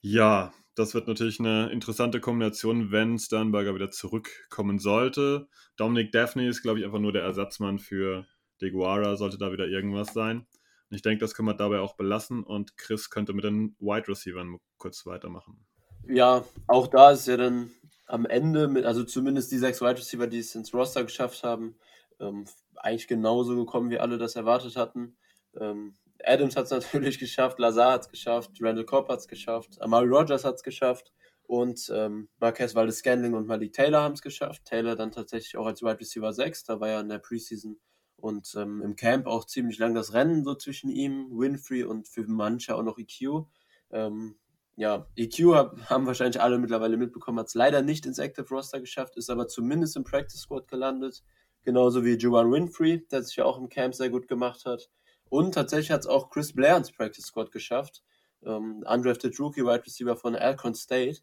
ja, 0.00 0.52
das 0.76 0.94
wird 0.94 1.08
natürlich 1.08 1.40
eine 1.40 1.70
interessante 1.70 2.20
Kombination, 2.20 2.92
wenn 2.92 3.18
Sternberger 3.18 3.74
wieder 3.74 3.90
zurückkommen 3.90 4.78
sollte. 4.78 5.48
Dominic 5.76 6.12
Daphne 6.12 6.46
ist, 6.46 6.62
glaube 6.62 6.78
ich, 6.78 6.84
einfach 6.84 7.00
nur 7.00 7.12
der 7.12 7.22
Ersatzmann 7.22 7.80
für 7.80 8.24
Deguara, 8.60 9.16
sollte 9.16 9.38
da 9.38 9.50
wieder 9.50 9.66
irgendwas 9.66 10.14
sein. 10.14 10.46
Und 10.90 10.96
ich 10.96 11.02
denke, 11.02 11.20
das 11.20 11.34
können 11.34 11.48
wir 11.48 11.54
dabei 11.54 11.80
auch 11.80 11.94
belassen 11.94 12.42
und 12.42 12.76
Chris 12.76 13.10
könnte 13.10 13.34
mit 13.34 13.44
den 13.44 13.76
Wide 13.78 14.08
Receivers 14.08 14.46
kurz 14.78 15.04
weitermachen. 15.04 15.66
Ja, 16.08 16.44
auch 16.66 16.86
da 16.86 17.10
ist 17.10 17.28
ja 17.28 17.36
dann 17.36 17.70
am 18.06 18.24
Ende, 18.24 18.68
mit, 18.68 18.86
also 18.86 19.04
zumindest 19.04 19.52
die 19.52 19.58
sechs 19.58 19.82
Wide 19.82 19.98
Receiver, 19.98 20.26
die 20.26 20.38
es 20.38 20.54
ins 20.54 20.72
Roster 20.72 21.04
geschafft 21.04 21.44
haben, 21.44 21.76
ähm, 22.20 22.46
eigentlich 22.76 23.06
genauso 23.06 23.54
gekommen, 23.56 23.90
wie 23.90 23.98
alle 23.98 24.16
das 24.16 24.34
erwartet 24.34 24.76
hatten. 24.76 25.16
Ähm, 25.60 25.94
Adams 26.24 26.56
hat 26.56 26.70
es 26.70 26.70
natürlich 26.92 27.18
geschafft, 27.18 27.58
Lazar 27.58 27.92
hat 27.92 28.02
es 28.02 28.08
geschafft, 28.08 28.52
Randall 28.60 28.86
Cobb 28.86 29.08
hat 29.10 29.20
es 29.20 29.28
geschafft, 29.28 29.80
Amari 29.82 30.06
Rogers 30.06 30.44
hat 30.44 30.54
es 30.54 30.62
geschafft 30.62 31.12
und 31.42 31.90
ähm, 31.94 32.28
Marquez 32.40 32.74
Valdes 32.74 32.98
Scandling 32.98 33.34
und 33.34 33.46
Malik 33.46 33.74
Taylor 33.74 34.02
haben 34.02 34.14
es 34.14 34.22
geschafft. 34.22 34.64
Taylor 34.64 34.96
dann 34.96 35.12
tatsächlich 35.12 35.56
auch 35.56 35.66
als 35.66 35.82
Wide 35.82 36.00
Receiver 36.00 36.32
6, 36.32 36.64
da 36.64 36.80
war 36.80 36.88
ja 36.88 37.00
in 37.00 37.08
der 37.08 37.18
Preseason 37.18 37.78
und 38.20 38.54
ähm, 38.56 38.82
im 38.82 38.96
Camp 38.96 39.26
auch 39.26 39.44
ziemlich 39.44 39.78
lang 39.78 39.94
das 39.94 40.12
Rennen 40.12 40.44
so 40.44 40.54
zwischen 40.54 40.90
ihm, 40.90 41.28
Winfrey 41.30 41.84
und 41.84 42.08
für 42.08 42.24
manche 42.26 42.74
auch 42.74 42.82
noch 42.82 42.98
EQ. 42.98 43.46
Ähm, 43.90 44.36
ja, 44.76 45.06
EQ 45.16 45.54
hab, 45.54 45.90
haben 45.90 46.06
wahrscheinlich 46.06 46.40
alle 46.40 46.58
mittlerweile 46.58 46.96
mitbekommen, 46.96 47.38
hat 47.38 47.48
es 47.48 47.54
leider 47.54 47.82
nicht 47.82 48.06
ins 48.06 48.18
Active 48.18 48.48
Roster 48.48 48.80
geschafft, 48.80 49.16
ist 49.16 49.30
aber 49.30 49.48
zumindest 49.48 49.96
im 49.96 50.04
Practice 50.04 50.40
Squad 50.40 50.68
gelandet. 50.68 51.22
Genauso 51.62 52.04
wie 52.04 52.16
Juwan 52.16 52.52
Winfrey, 52.52 53.06
der 53.10 53.22
sich 53.22 53.36
ja 53.36 53.44
auch 53.44 53.58
im 53.58 53.68
Camp 53.68 53.94
sehr 53.94 54.10
gut 54.10 54.28
gemacht 54.28 54.64
hat. 54.64 54.90
Und 55.28 55.54
tatsächlich 55.54 55.90
hat 55.90 56.00
es 56.00 56.06
auch 56.06 56.30
Chris 56.30 56.52
Blair 56.52 56.76
ins 56.76 56.92
Practice 56.92 57.26
Squad 57.26 57.52
geschafft. 57.52 58.02
Ähm, 58.44 58.84
undrafted 58.88 59.38
Rookie 59.38 59.64
Wide 59.64 59.84
Receiver 59.84 60.16
von 60.16 60.36
Alcon 60.36 60.74
State, 60.74 61.20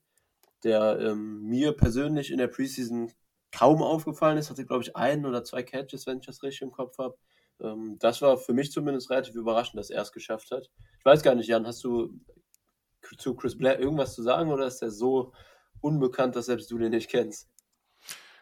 der 0.63 0.99
ähm, 0.99 1.41
mir 1.43 1.71
persönlich 1.71 2.31
in 2.31 2.37
der 2.37 2.47
Preseason 2.47 3.11
kaum 3.55 3.81
aufgefallen 3.81 4.37
ist. 4.37 4.49
Hatte, 4.49 4.65
glaube 4.65 4.83
ich, 4.83 4.95
ein 4.95 5.25
oder 5.25 5.43
zwei 5.43 5.63
Catches, 5.63 6.05
wenn 6.07 6.19
ich 6.19 6.25
das 6.25 6.43
richtig 6.43 6.61
im 6.61 6.71
Kopf 6.71 6.97
habe. 6.97 7.17
Ähm, 7.61 7.97
das 7.99 8.21
war 8.21 8.37
für 8.37 8.53
mich 8.53 8.71
zumindest 8.71 9.09
relativ 9.09 9.35
überraschend, 9.35 9.79
dass 9.79 9.89
er 9.89 10.01
es 10.01 10.11
geschafft 10.11 10.51
hat. 10.51 10.69
Ich 10.99 11.05
weiß 11.05 11.23
gar 11.23 11.35
nicht, 11.35 11.47
Jan, 11.47 11.65
hast 11.65 11.83
du 11.83 12.19
zu 13.17 13.35
Chris 13.35 13.57
Blair 13.57 13.79
irgendwas 13.79 14.15
zu 14.15 14.23
sagen 14.23 14.51
oder 14.51 14.65
ist 14.65 14.81
er 14.81 14.91
so 14.91 15.33
unbekannt, 15.81 16.35
dass 16.35 16.47
selbst 16.47 16.71
du 16.71 16.77
den 16.77 16.91
nicht 16.91 17.09
kennst? 17.09 17.49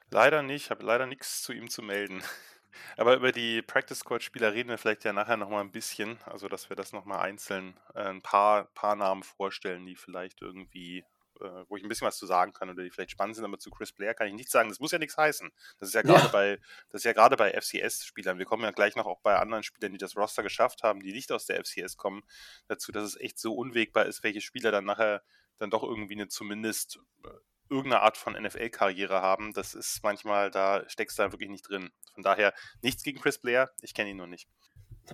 Leider 0.10 0.42
nicht, 0.42 0.70
habe 0.70 0.86
leider 0.86 1.06
nichts 1.06 1.42
zu 1.42 1.54
ihm 1.54 1.70
zu 1.70 1.82
melden. 1.82 2.22
Aber 2.98 3.16
über 3.16 3.32
die 3.32 3.62
Practice 3.62 4.00
Squad 4.00 4.24
Spieler 4.24 4.54
reden 4.54 4.70
wir 4.70 4.78
vielleicht 4.78 5.04
ja 5.04 5.14
nachher 5.14 5.38
nochmal 5.38 5.64
ein 5.64 5.72
bisschen, 5.72 6.18
also 6.26 6.48
dass 6.48 6.70
wir 6.70 6.76
das 6.76 6.92
nochmal 6.92 7.20
einzeln 7.20 7.80
äh, 7.94 8.04
ein 8.04 8.22
paar, 8.22 8.66
paar 8.74 8.96
Namen 8.96 9.24
vorstellen, 9.24 9.86
die 9.86 9.96
vielleicht 9.96 10.42
irgendwie 10.42 11.06
äh, 11.42 11.66
wo 11.68 11.78
ich 11.78 11.84
ein 11.84 11.90
bisschen 11.90 12.08
was 12.08 12.18
zu 12.18 12.26
sagen 12.26 12.54
kann 12.54 12.70
oder 12.70 12.84
die 12.84 12.90
vielleicht 12.90 13.12
spannend 13.12 13.36
sind, 13.36 13.46
aber 13.46 13.60
zu 13.60 13.70
Chris 13.72 13.92
Blair 13.92 14.14
kann 14.14 14.28
ich 14.28 14.34
nichts 14.34 14.52
sagen. 14.52 14.70
Das 14.70 14.80
muss 14.80 14.92
ja 14.92 15.00
nichts 15.00 15.18
heißen. 15.18 15.52
Das 15.80 15.90
ist 15.90 15.96
ja 15.96 16.02
gerade 16.02 16.26
ja. 16.26 16.28
bei, 16.30 16.60
das 16.90 17.02
ist 17.02 17.06
ja 17.06 17.14
gerade 17.14 17.38
bei 17.38 17.52
FCS-Spielern. 17.52 18.38
Wir 18.38 18.46
kommen 18.46 18.64
ja 18.64 18.72
gleich 18.72 18.96
noch 18.96 19.06
auch 19.06 19.22
bei 19.22 19.38
anderen 19.38 19.64
Spielern, 19.64 19.92
die 19.92 19.98
das 19.98 20.16
Roster 20.16 20.44
geschafft 20.44 20.84
haben, 20.84 21.02
die 21.02 21.14
nicht 21.14 21.32
aus 21.32 21.46
der 21.46 21.64
FCS 21.64 21.98
kommen, 21.98 22.24
dazu, 22.68 22.92
dass 22.92 23.04
es 23.04 23.20
echt 23.20 23.40
so 23.40 23.54
unwegbar 23.54 24.06
ist, 24.06 24.24
welche 24.24 24.42
Spieler 24.42 24.72
dann 24.72 24.86
nachher 24.86 25.24
dann 25.58 25.70
doch 25.70 25.84
irgendwie 25.84 26.16
eine 26.16 26.28
zumindest 26.28 27.00
äh, 27.26 27.30
irgendeine 27.70 28.02
Art 28.02 28.18
von 28.18 28.34
NFL-Karriere 28.34 29.22
haben. 29.22 29.54
Das 29.54 29.74
ist 29.74 30.04
manchmal, 30.04 30.52
da 30.52 30.88
steckst 30.90 31.18
du 31.18 31.24
da 31.24 31.32
wirklich 31.32 31.50
nicht 31.50 31.68
drin. 31.68 31.92
Von 32.14 32.24
daher 32.24 32.54
nichts 32.82 33.04
gegen 33.04 33.20
Chris 33.20 33.40
Blair, 33.40 33.72
ich 33.82 33.94
kenne 33.94 34.12
ihn 34.12 34.18
nur 34.18 34.28
nicht. 34.28 34.48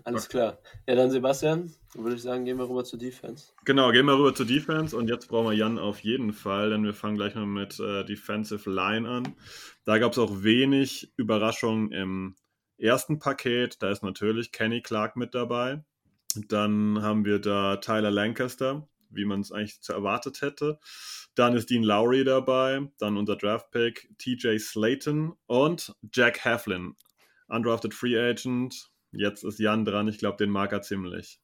Alles 0.04 0.30
klar. 0.30 0.60
Ja, 0.88 0.96
dann 0.96 1.10
Sebastian, 1.10 1.74
würde 1.96 2.16
ich 2.16 2.22
sagen, 2.22 2.46
gehen 2.46 2.58
wir 2.58 2.70
rüber 2.70 2.84
zur 2.84 3.00
Defense. 3.00 3.54
Genau, 3.66 3.92
gehen 3.92 4.06
wir 4.06 4.18
rüber 4.18 4.36
zur 4.36 4.46
Defense 4.46 4.96
und 4.96 5.08
jetzt 5.08 5.28
brauchen 5.28 5.48
wir 5.48 5.54
Jan 5.54 5.80
auf 5.80 6.00
jeden 6.02 6.34
Fall, 6.34 6.70
denn 6.70 6.84
wir 6.84 6.94
fangen 6.94 7.16
gleich 7.16 7.36
mal 7.36 7.46
mit 7.46 7.80
äh, 7.80 8.06
Defensive 8.06 8.70
Line 8.70 9.10
an. 9.10 9.36
Da 9.86 9.98
gab 9.98 10.12
es 10.12 10.18
auch 10.18 10.44
wenig 10.44 11.12
Überraschungen 11.18 11.92
im 11.92 12.36
ersten 12.78 13.20
Paket. 13.20 13.82
Da 13.82 13.90
ist 13.90 14.04
natürlich 14.04 14.52
Kenny 14.52 14.82
Clark 14.82 15.16
mit 15.16 15.34
dabei. 15.34 15.84
Dann 16.36 17.02
haben 17.02 17.26
wir 17.26 17.40
da 17.40 17.78
Tyler 17.78 18.12
Lancaster, 18.12 18.88
wie 19.10 19.26
man 19.26 19.42
es 19.42 19.52
eigentlich 19.52 19.82
zu 19.82 19.94
erwartet 19.94 20.42
hätte. 20.42 20.80
Dann 21.36 21.56
ist 21.56 21.70
Dean 21.70 21.84
Lowry 21.84 22.24
dabei, 22.24 22.88
dann 23.00 23.18
unser 23.18 23.36
Draftpick 23.36 24.10
TJ 24.18 24.58
Slayton 24.60 25.34
und 25.48 25.96
Jack 26.14 26.44
Heflin, 26.44 26.96
undrafted 27.48 27.94
Free 27.94 28.18
Agent, 28.18 28.92
Jetzt 29.12 29.44
ist 29.44 29.60
Jan 29.60 29.86
dran, 29.86 30.08
ich 30.08 30.20
glaube, 30.20 30.38
den 30.38 30.50
mag 30.50 30.72
er 30.72 30.82
ziemlich. 30.82 31.40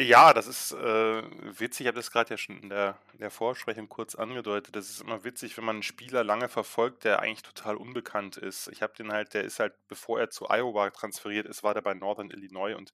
Ja, 0.00 0.32
das 0.32 0.46
ist 0.46 0.72
äh, 0.72 1.22
witzig. 1.58 1.80
Ich 1.80 1.86
habe 1.88 1.96
das 1.96 2.12
gerade 2.12 2.30
ja 2.30 2.36
schon 2.36 2.60
in 2.60 2.68
der, 2.68 2.96
in 3.14 3.18
der 3.18 3.32
Vorsprechung 3.32 3.88
kurz 3.88 4.14
angedeutet. 4.14 4.76
Das 4.76 4.88
ist 4.88 5.00
immer 5.00 5.24
witzig, 5.24 5.56
wenn 5.56 5.64
man 5.64 5.76
einen 5.76 5.82
Spieler 5.82 6.22
lange 6.22 6.48
verfolgt, 6.48 7.02
der 7.02 7.20
eigentlich 7.20 7.42
total 7.42 7.76
unbekannt 7.76 8.36
ist. 8.36 8.68
Ich 8.68 8.80
habe 8.80 8.92
den 8.96 9.10
halt, 9.12 9.34
der 9.34 9.42
ist 9.42 9.58
halt, 9.58 9.74
bevor 9.88 10.20
er 10.20 10.30
zu 10.30 10.48
Iowa 10.50 10.90
transferiert 10.90 11.46
ist, 11.46 11.64
war 11.64 11.74
der 11.74 11.80
bei 11.82 11.94
Northern 11.94 12.30
Illinois 12.30 12.76
und 12.76 12.92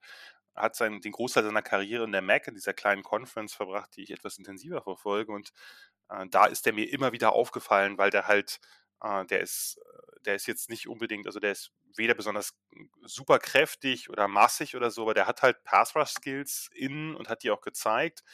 hat 0.54 0.76
seinen, 0.76 1.02
den 1.02 1.12
Großteil 1.12 1.44
seiner 1.44 1.60
Karriere 1.60 2.04
in 2.04 2.12
der 2.12 2.22
MAC, 2.22 2.48
in 2.48 2.54
dieser 2.54 2.72
kleinen 2.72 3.02
Conference 3.02 3.52
verbracht, 3.52 3.96
die 3.96 4.02
ich 4.02 4.10
etwas 4.10 4.38
intensiver 4.38 4.80
verfolge. 4.80 5.32
Und 5.32 5.52
äh, 6.08 6.26
da 6.30 6.46
ist 6.46 6.64
der 6.64 6.72
mir 6.72 6.90
immer 6.90 7.12
wieder 7.12 7.32
aufgefallen, 7.34 7.98
weil 7.98 8.08
der 8.10 8.28
halt, 8.28 8.60
äh, 9.04 9.26
der 9.26 9.40
ist, 9.40 9.78
der 10.26 10.34
ist 10.36 10.46
jetzt 10.46 10.70
nicht 10.70 10.88
unbedingt, 10.88 11.26
also 11.26 11.40
der 11.40 11.52
ist 11.52 11.70
weder 11.96 12.14
besonders 12.14 12.54
super 13.02 13.38
kräftig 13.38 14.10
oder 14.10 14.28
massig 14.28 14.74
oder 14.76 14.90
so, 14.90 15.02
aber 15.02 15.14
der 15.14 15.26
hat 15.26 15.42
halt 15.42 15.62
Pass-Rush-Skills 15.64 16.70
innen 16.74 17.14
und 17.14 17.28
hat 17.28 17.42
die 17.44 17.50
auch 17.50 17.60
gezeigt 17.60 18.24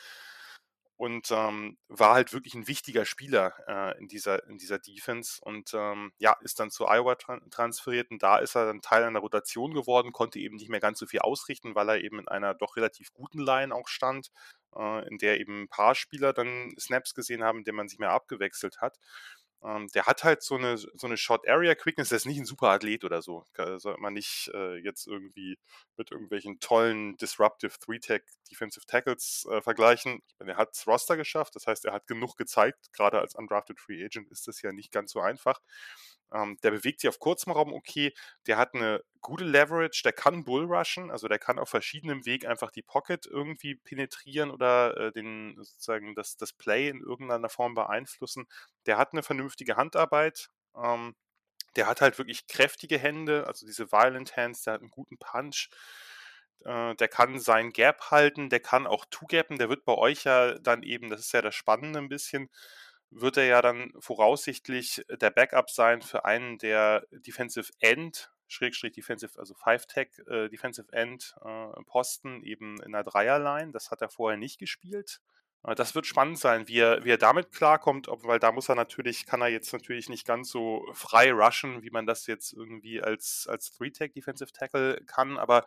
und 0.96 1.30
ähm, 1.30 1.78
war 1.88 2.12
halt 2.12 2.34
wirklich 2.34 2.54
ein 2.54 2.68
wichtiger 2.68 3.06
Spieler 3.06 3.54
äh, 3.66 3.98
in, 3.98 4.06
dieser, 4.06 4.46
in 4.48 4.58
dieser 4.58 4.78
Defense 4.78 5.40
und 5.42 5.72
ähm, 5.72 6.12
ja, 6.18 6.36
ist 6.42 6.60
dann 6.60 6.70
zu 6.70 6.86
Iowa 6.86 7.14
tra 7.14 7.40
transferiert 7.50 8.10
und 8.10 8.22
da 8.22 8.36
ist 8.38 8.54
er 8.54 8.66
dann 8.66 8.82
Teil 8.82 9.04
einer 9.04 9.20
Rotation 9.20 9.72
geworden, 9.72 10.12
konnte 10.12 10.38
eben 10.38 10.56
nicht 10.56 10.68
mehr 10.68 10.80
ganz 10.80 10.98
so 10.98 11.06
viel 11.06 11.20
ausrichten, 11.20 11.74
weil 11.74 11.88
er 11.88 12.04
eben 12.04 12.18
in 12.18 12.28
einer 12.28 12.52
doch 12.54 12.76
relativ 12.76 13.14
guten 13.14 13.40
Line 13.40 13.74
auch 13.74 13.88
stand, 13.88 14.30
äh, 14.76 15.08
in 15.08 15.16
der 15.16 15.40
eben 15.40 15.62
ein 15.62 15.68
paar 15.68 15.94
Spieler 15.94 16.34
dann 16.34 16.74
Snaps 16.78 17.14
gesehen 17.14 17.42
haben, 17.42 17.58
in 17.60 17.64
denen 17.64 17.76
man 17.78 17.88
sich 17.88 17.98
mehr 17.98 18.10
abgewechselt 18.12 18.82
hat. 18.82 18.98
Ähm, 19.62 19.88
der 19.94 20.06
hat 20.06 20.24
halt 20.24 20.42
so 20.42 20.56
eine, 20.56 20.78
so 20.78 20.88
eine 21.04 21.16
Short-Area-Quickness, 21.16 22.08
der 22.08 22.16
ist 22.16 22.26
nicht 22.26 22.38
ein 22.38 22.46
super 22.46 22.68
Athlet 22.68 23.04
oder 23.04 23.20
so. 23.20 23.44
Sollte 23.54 24.00
man 24.00 24.14
nicht 24.14 24.50
äh, 24.54 24.76
jetzt 24.76 25.06
irgendwie 25.06 25.58
mit 25.96 26.10
irgendwelchen 26.10 26.60
tollen 26.60 27.16
Disruptive 27.18 27.78
Three-Tech 27.78 28.22
Defensive 28.50 28.86
Tackles 28.86 29.46
äh, 29.50 29.60
vergleichen. 29.60 30.22
Er 30.38 30.56
hat 30.56 30.70
das 30.70 30.86
Roster 30.86 31.16
geschafft, 31.16 31.56
das 31.56 31.66
heißt, 31.66 31.84
er 31.84 31.92
hat 31.92 32.06
genug 32.06 32.36
gezeigt. 32.36 32.92
Gerade 32.92 33.20
als 33.20 33.34
Undrafted 33.34 33.78
Free 33.78 34.02
Agent 34.04 34.30
ist 34.30 34.48
das 34.48 34.62
ja 34.62 34.72
nicht 34.72 34.92
ganz 34.92 35.12
so 35.12 35.20
einfach. 35.20 35.60
Ähm, 36.32 36.58
der 36.62 36.70
bewegt 36.70 37.00
sich 37.00 37.08
auf 37.08 37.18
kurzem 37.18 37.52
Raum 37.52 37.72
okay. 37.72 38.14
Der 38.46 38.56
hat 38.56 38.74
eine 38.74 39.02
gute 39.20 39.44
Leverage, 39.44 40.02
der 40.04 40.12
kann 40.12 40.44
Bullrushen, 40.44 41.10
also 41.10 41.28
der 41.28 41.38
kann 41.38 41.58
auf 41.58 41.68
verschiedenem 41.68 42.24
Weg 42.26 42.46
einfach 42.46 42.70
die 42.70 42.82
Pocket 42.82 43.26
irgendwie 43.26 43.74
penetrieren 43.74 44.50
oder 44.50 44.96
äh, 44.96 45.12
den 45.12 45.56
sozusagen 45.58 46.14
das, 46.14 46.36
das 46.36 46.52
Play 46.52 46.88
in 46.88 47.00
irgendeiner 47.00 47.48
Form 47.48 47.74
beeinflussen. 47.74 48.46
Der 48.86 48.98
hat 48.98 49.12
eine 49.12 49.22
vernünftige 49.22 49.76
Handarbeit. 49.76 50.48
Ähm, 50.76 51.14
der 51.76 51.86
hat 51.86 52.00
halt 52.00 52.18
wirklich 52.18 52.46
kräftige 52.46 52.98
Hände, 52.98 53.46
also 53.46 53.66
diese 53.66 53.92
Violent 53.92 54.36
Hands, 54.36 54.60
der 54.62 54.74
hat 54.74 54.80
einen 54.80 54.90
guten 54.90 55.18
Punch. 55.18 55.68
Äh, 56.64 56.94
der 56.96 57.08
kann 57.08 57.38
sein 57.38 57.72
Gap 57.72 58.10
halten, 58.10 58.50
der 58.50 58.60
kann 58.60 58.86
auch 58.86 59.04
two-gappen, 59.10 59.58
der 59.58 59.68
wird 59.68 59.84
bei 59.84 59.94
euch 59.94 60.24
ja 60.24 60.58
dann 60.58 60.82
eben, 60.82 61.10
das 61.10 61.20
ist 61.20 61.32
ja 61.32 61.42
das 61.42 61.54
Spannende 61.54 61.98
ein 61.98 62.08
bisschen, 62.08 62.50
wird 63.10 63.36
er 63.36 63.46
ja 63.46 63.62
dann 63.62 63.92
voraussichtlich 63.98 65.04
der 65.10 65.30
Backup 65.30 65.70
sein 65.70 66.02
für 66.02 66.24
einen 66.24 66.58
der 66.58 67.06
Defensive 67.10 67.72
End, 67.80 68.30
Schrägstrich 68.50 68.92
Defensive, 68.92 69.38
also 69.38 69.54
Five-Tech 69.54 70.08
äh, 70.26 70.48
Defensive 70.48 70.92
End 70.92 71.36
äh, 71.44 71.82
Posten 71.86 72.42
eben 72.42 72.80
in 72.82 72.92
der 72.92 73.04
Dreierline. 73.04 73.72
Das 73.72 73.90
hat 73.90 74.02
er 74.02 74.08
vorher 74.08 74.36
nicht 74.36 74.58
gespielt. 74.58 75.20
Äh, 75.64 75.74
das 75.74 75.94
wird 75.94 76.06
spannend 76.06 76.38
sein, 76.38 76.66
wie 76.68 76.78
er, 76.78 77.04
wie 77.04 77.10
er 77.10 77.18
damit 77.18 77.52
klarkommt, 77.52 78.08
ob, 78.08 78.24
weil 78.24 78.40
da 78.40 78.52
muss 78.52 78.68
er 78.68 78.74
natürlich, 78.74 79.24
kann 79.24 79.40
er 79.40 79.48
jetzt 79.48 79.72
natürlich 79.72 80.08
nicht 80.08 80.26
ganz 80.26 80.50
so 80.50 80.84
frei 80.92 81.32
rushen, 81.32 81.82
wie 81.82 81.90
man 81.90 82.06
das 82.06 82.26
jetzt 82.26 82.52
irgendwie 82.52 83.00
als, 83.00 83.46
als 83.48 83.70
Three-Tech 83.70 84.12
Defensive 84.12 84.52
Tackle 84.52 85.00
kann, 85.06 85.38
aber 85.38 85.64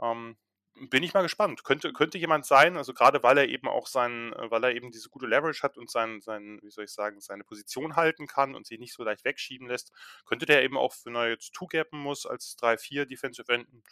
ähm, 0.00 0.36
bin 0.74 1.02
ich 1.02 1.14
mal 1.14 1.22
gespannt. 1.22 1.64
Könnte, 1.64 1.92
könnte 1.92 2.18
jemand 2.18 2.46
sein, 2.46 2.76
also 2.76 2.94
gerade 2.94 3.22
weil 3.22 3.38
er 3.38 3.48
eben 3.48 3.68
auch 3.68 3.86
sein, 3.86 4.32
äh, 4.32 4.50
weil 4.50 4.64
er 4.64 4.74
eben 4.74 4.90
diese 4.90 5.10
gute 5.10 5.26
Leverage 5.26 5.62
hat 5.62 5.76
und 5.76 5.90
sein, 5.90 6.20
sein, 6.20 6.58
wie 6.62 6.70
soll 6.70 6.84
ich 6.84 6.92
sagen, 6.92 7.20
seine 7.20 7.44
Position 7.44 7.96
halten 7.96 8.26
kann 8.26 8.54
und 8.54 8.66
sich 8.66 8.78
nicht 8.78 8.94
so 8.94 9.04
leicht 9.04 9.24
wegschieben 9.24 9.68
lässt, 9.68 9.92
könnte 10.24 10.46
der 10.46 10.62
eben 10.62 10.76
auch, 10.78 10.94
wenn 11.04 11.14
er 11.14 11.28
jetzt 11.28 11.52
two-gappen 11.52 11.98
muss 11.98 12.26
als 12.26 12.56
3-4 12.58 13.04
Defensive 13.04 13.52
Enden, 13.52 13.82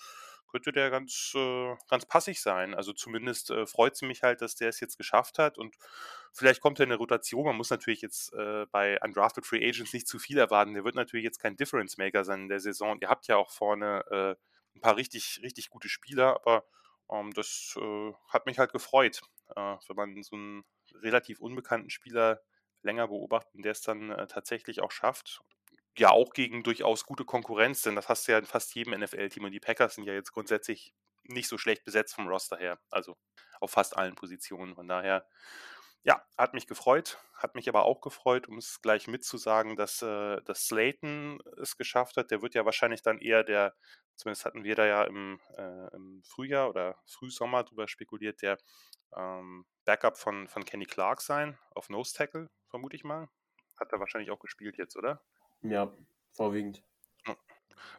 könnte 0.50 0.72
der 0.72 0.90
ganz, 0.90 1.32
äh, 1.36 1.76
ganz 1.88 2.06
passig 2.06 2.40
sein. 2.40 2.74
Also 2.74 2.92
zumindest 2.92 3.50
äh, 3.50 3.66
freut 3.66 3.94
es 3.94 4.02
mich 4.02 4.22
halt, 4.22 4.40
dass 4.40 4.56
der 4.56 4.68
es 4.68 4.80
jetzt 4.80 4.96
geschafft 4.96 5.38
hat 5.38 5.58
und 5.58 5.76
vielleicht 6.32 6.60
kommt 6.60 6.80
er 6.80 6.84
in 6.84 6.90
eine 6.90 6.98
Rotation. 6.98 7.44
Man 7.44 7.56
muss 7.56 7.70
natürlich 7.70 8.02
jetzt 8.02 8.32
äh, 8.34 8.66
bei 8.72 8.98
Undrafted 9.00 9.46
Free 9.46 9.66
Agents 9.66 9.92
nicht 9.92 10.08
zu 10.08 10.18
viel 10.18 10.38
erwarten. 10.38 10.74
Der 10.74 10.84
wird 10.84 10.96
natürlich 10.96 11.24
jetzt 11.24 11.38
kein 11.38 11.56
Difference 11.56 11.98
Maker 11.98 12.24
sein 12.24 12.42
in 12.42 12.48
der 12.48 12.60
Saison. 12.60 12.98
Ihr 13.00 13.08
habt 13.08 13.28
ja 13.28 13.36
auch 13.36 13.50
vorne 13.50 14.04
äh, 14.10 14.34
ein 14.74 14.80
paar 14.80 14.96
richtig, 14.96 15.40
richtig 15.42 15.70
gute 15.70 15.88
Spieler, 15.88 16.34
aber 16.36 16.64
ähm, 17.10 17.32
das 17.32 17.74
äh, 17.80 18.12
hat 18.28 18.46
mich 18.46 18.58
halt 18.58 18.72
gefreut, 18.72 19.20
äh, 19.56 19.76
wenn 19.88 19.96
man 19.96 20.22
so 20.22 20.36
einen 20.36 20.64
relativ 20.94 21.40
unbekannten 21.40 21.90
Spieler 21.90 22.40
länger 22.82 23.08
beobachtet 23.08 23.64
der 23.64 23.72
es 23.72 23.82
dann 23.82 24.10
äh, 24.10 24.26
tatsächlich 24.26 24.80
auch 24.80 24.90
schafft. 24.90 25.42
Ja, 25.98 26.10
auch 26.10 26.32
gegen 26.32 26.62
durchaus 26.62 27.04
gute 27.04 27.24
Konkurrenz, 27.24 27.82
denn 27.82 27.96
das 27.96 28.08
hast 28.08 28.26
du 28.26 28.32
ja 28.32 28.38
in 28.38 28.46
fast 28.46 28.74
jedem 28.74 28.98
NFL-Team 28.98 29.44
und 29.44 29.52
die 29.52 29.60
Packers 29.60 29.96
sind 29.96 30.04
ja 30.04 30.14
jetzt 30.14 30.32
grundsätzlich 30.32 30.94
nicht 31.24 31.48
so 31.48 31.58
schlecht 31.58 31.84
besetzt 31.84 32.14
vom 32.14 32.28
Roster 32.28 32.56
her, 32.56 32.80
also 32.90 33.16
auf 33.60 33.72
fast 33.72 33.96
allen 33.96 34.14
Positionen. 34.14 34.74
Von 34.74 34.88
daher 34.88 35.26
ja, 36.02 36.24
hat 36.38 36.54
mich 36.54 36.66
gefreut, 36.66 37.18
hat 37.34 37.54
mich 37.54 37.68
aber 37.68 37.84
auch 37.84 38.00
gefreut, 38.00 38.48
um 38.48 38.58
es 38.58 38.80
gleich 38.80 39.06
mitzusagen, 39.06 39.76
dass, 39.76 40.02
äh, 40.02 40.40
dass 40.42 40.66
Slayton 40.66 41.40
es 41.60 41.76
geschafft 41.76 42.16
hat. 42.16 42.30
Der 42.30 42.42
wird 42.42 42.54
ja 42.54 42.64
wahrscheinlich 42.64 43.02
dann 43.02 43.18
eher 43.18 43.44
der, 43.44 43.74
zumindest 44.16 44.44
hatten 44.46 44.64
wir 44.64 44.74
da 44.74 44.86
ja 44.86 45.04
im, 45.04 45.40
äh, 45.56 45.94
im 45.94 46.22
Frühjahr 46.24 46.70
oder 46.70 46.98
Frühsommer 47.06 47.64
drüber 47.64 47.86
spekuliert, 47.86 48.40
der 48.42 48.58
ähm, 49.14 49.66
Backup 49.84 50.16
von, 50.16 50.48
von 50.48 50.64
Kenny 50.64 50.86
Clark 50.86 51.20
sein, 51.20 51.58
auf 51.74 51.88
Nose 51.90 52.14
Tackle, 52.14 52.48
vermute 52.68 52.96
ich 52.96 53.04
mal. 53.04 53.28
Hat 53.76 53.92
er 53.92 54.00
wahrscheinlich 54.00 54.30
auch 54.30 54.38
gespielt 54.38 54.78
jetzt, 54.78 54.96
oder? 54.96 55.22
Ja, 55.62 55.92
vorwiegend. 56.32 56.82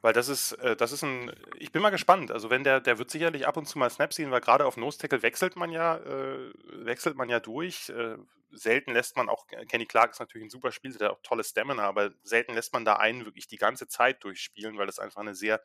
Weil 0.01 0.13
das 0.13 0.29
ist, 0.29 0.53
äh, 0.53 0.75
das 0.75 0.91
ist 0.91 1.03
ein, 1.03 1.31
ich 1.57 1.71
bin 1.71 1.81
mal 1.81 1.89
gespannt. 1.89 2.31
Also 2.31 2.49
wenn 2.49 2.63
der, 2.63 2.81
der 2.81 2.97
wird 2.97 3.11
sicherlich 3.11 3.47
ab 3.47 3.57
und 3.57 3.67
zu 3.67 3.77
mal 3.77 3.89
Snaps 3.89 4.15
sehen, 4.15 4.31
weil 4.31 4.41
gerade 4.41 4.65
auf 4.65 4.77
Nose 4.77 4.97
Tackle 4.97 5.21
wechselt 5.21 5.55
man 5.55 5.71
ja, 5.71 5.97
äh, 5.97 6.51
wechselt 6.85 7.15
man 7.15 7.29
ja 7.29 7.39
durch. 7.39 7.89
Äh, 7.89 8.17
selten 8.51 8.93
lässt 8.93 9.15
man 9.15 9.29
auch, 9.29 9.47
Kenny 9.69 9.85
Clark 9.85 10.11
ist 10.11 10.19
natürlich 10.19 10.47
ein 10.47 10.49
super 10.49 10.71
Spieler, 10.71 10.97
der 10.97 11.11
auch 11.13 11.21
tolle 11.23 11.43
Stamina, 11.43 11.83
aber 11.83 12.11
selten 12.23 12.53
lässt 12.53 12.73
man 12.73 12.83
da 12.83 12.95
einen 12.95 13.25
wirklich 13.25 13.47
die 13.47 13.57
ganze 13.57 13.87
Zeit 13.87 14.23
durchspielen, 14.23 14.77
weil 14.77 14.87
das 14.87 14.99
einfach 14.99 15.21
eine 15.21 15.35
sehr 15.35 15.61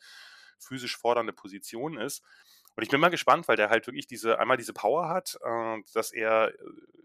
physisch 0.58 0.96
fordernde 0.96 1.32
Position 1.32 1.98
ist. 1.98 2.22
Und 2.76 2.82
ich 2.82 2.90
bin 2.90 3.00
mal 3.00 3.08
gespannt, 3.08 3.48
weil 3.48 3.56
der 3.56 3.70
halt 3.70 3.86
wirklich 3.86 4.06
diese, 4.06 4.38
einmal 4.38 4.58
diese 4.58 4.74
Power 4.74 5.08
hat, 5.08 5.38
äh, 5.42 5.78
dass 5.94 6.12
er, 6.12 6.52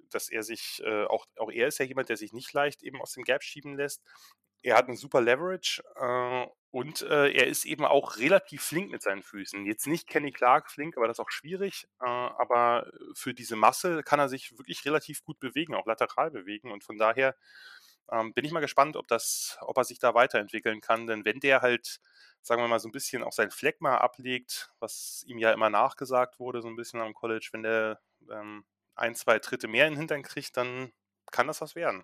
dass 0.09 0.29
er 0.29 0.43
sich, 0.43 0.81
äh, 0.85 1.05
auch, 1.05 1.25
auch 1.37 1.49
er 1.49 1.67
ist 1.67 1.79
ja 1.79 1.85
jemand, 1.85 2.09
der 2.09 2.17
sich 2.17 2.33
nicht 2.33 2.51
leicht 2.51 2.83
eben 2.83 3.01
aus 3.01 3.13
dem 3.13 3.23
Gap 3.23 3.41
schieben 3.41 3.75
lässt. 3.75 4.03
Er 4.63 4.75
hat 4.77 4.87
einen 4.87 4.97
super 4.97 5.21
Leverage 5.21 5.81
äh, 5.95 6.45
und 6.71 7.01
äh, 7.01 7.31
er 7.31 7.47
ist 7.47 7.65
eben 7.65 7.83
auch 7.83 8.17
relativ 8.17 8.63
flink 8.63 8.91
mit 8.91 9.01
seinen 9.01 9.23
Füßen. 9.23 9.65
Jetzt 9.65 9.87
nicht 9.87 10.07
Kenny 10.07 10.31
Clark 10.31 10.71
flink, 10.71 10.97
aber 10.97 11.07
das 11.07 11.15
ist 11.15 11.25
auch 11.25 11.31
schwierig. 11.31 11.87
Äh, 12.01 12.05
aber 12.05 12.91
für 13.15 13.33
diese 13.33 13.55
Masse 13.55 14.03
kann 14.03 14.19
er 14.19 14.29
sich 14.29 14.57
wirklich 14.57 14.85
relativ 14.85 15.23
gut 15.23 15.39
bewegen, 15.39 15.75
auch 15.75 15.85
lateral 15.85 16.31
bewegen. 16.31 16.71
Und 16.71 16.83
von 16.83 16.97
daher 16.97 17.35
ähm, 18.11 18.33
bin 18.33 18.45
ich 18.45 18.51
mal 18.51 18.59
gespannt, 18.59 18.95
ob, 18.95 19.07
das, 19.07 19.57
ob 19.61 19.77
er 19.77 19.83
sich 19.83 19.99
da 19.99 20.13
weiterentwickeln 20.13 20.81
kann. 20.81 21.07
Denn 21.07 21.25
wenn 21.25 21.39
der 21.39 21.61
halt, 21.61 21.99
sagen 22.41 22.61
wir 22.61 22.67
mal, 22.67 22.79
so 22.79 22.87
ein 22.89 22.91
bisschen 22.93 23.23
auch 23.23 23.33
sein 23.33 23.51
Fleck 23.51 23.81
mal 23.81 23.97
ablegt, 23.97 24.71
was 24.79 25.23
ihm 25.27 25.39
ja 25.39 25.51
immer 25.53 25.69
nachgesagt 25.69 26.39
wurde, 26.39 26.61
so 26.61 26.67
ein 26.67 26.75
bisschen 26.75 27.01
am 27.01 27.13
College, 27.13 27.49
wenn 27.53 27.63
der 27.63 27.99
ähm, 28.31 28.65
ein, 28.95 29.15
zwei 29.15 29.39
Tritte 29.39 29.67
mehr 29.67 29.87
in 29.87 29.93
den 29.93 29.99
Hintern 29.99 30.23
kriegt, 30.23 30.57
dann 30.57 30.91
kann 31.31 31.47
das 31.47 31.61
was 31.61 31.75
werden. 31.75 32.03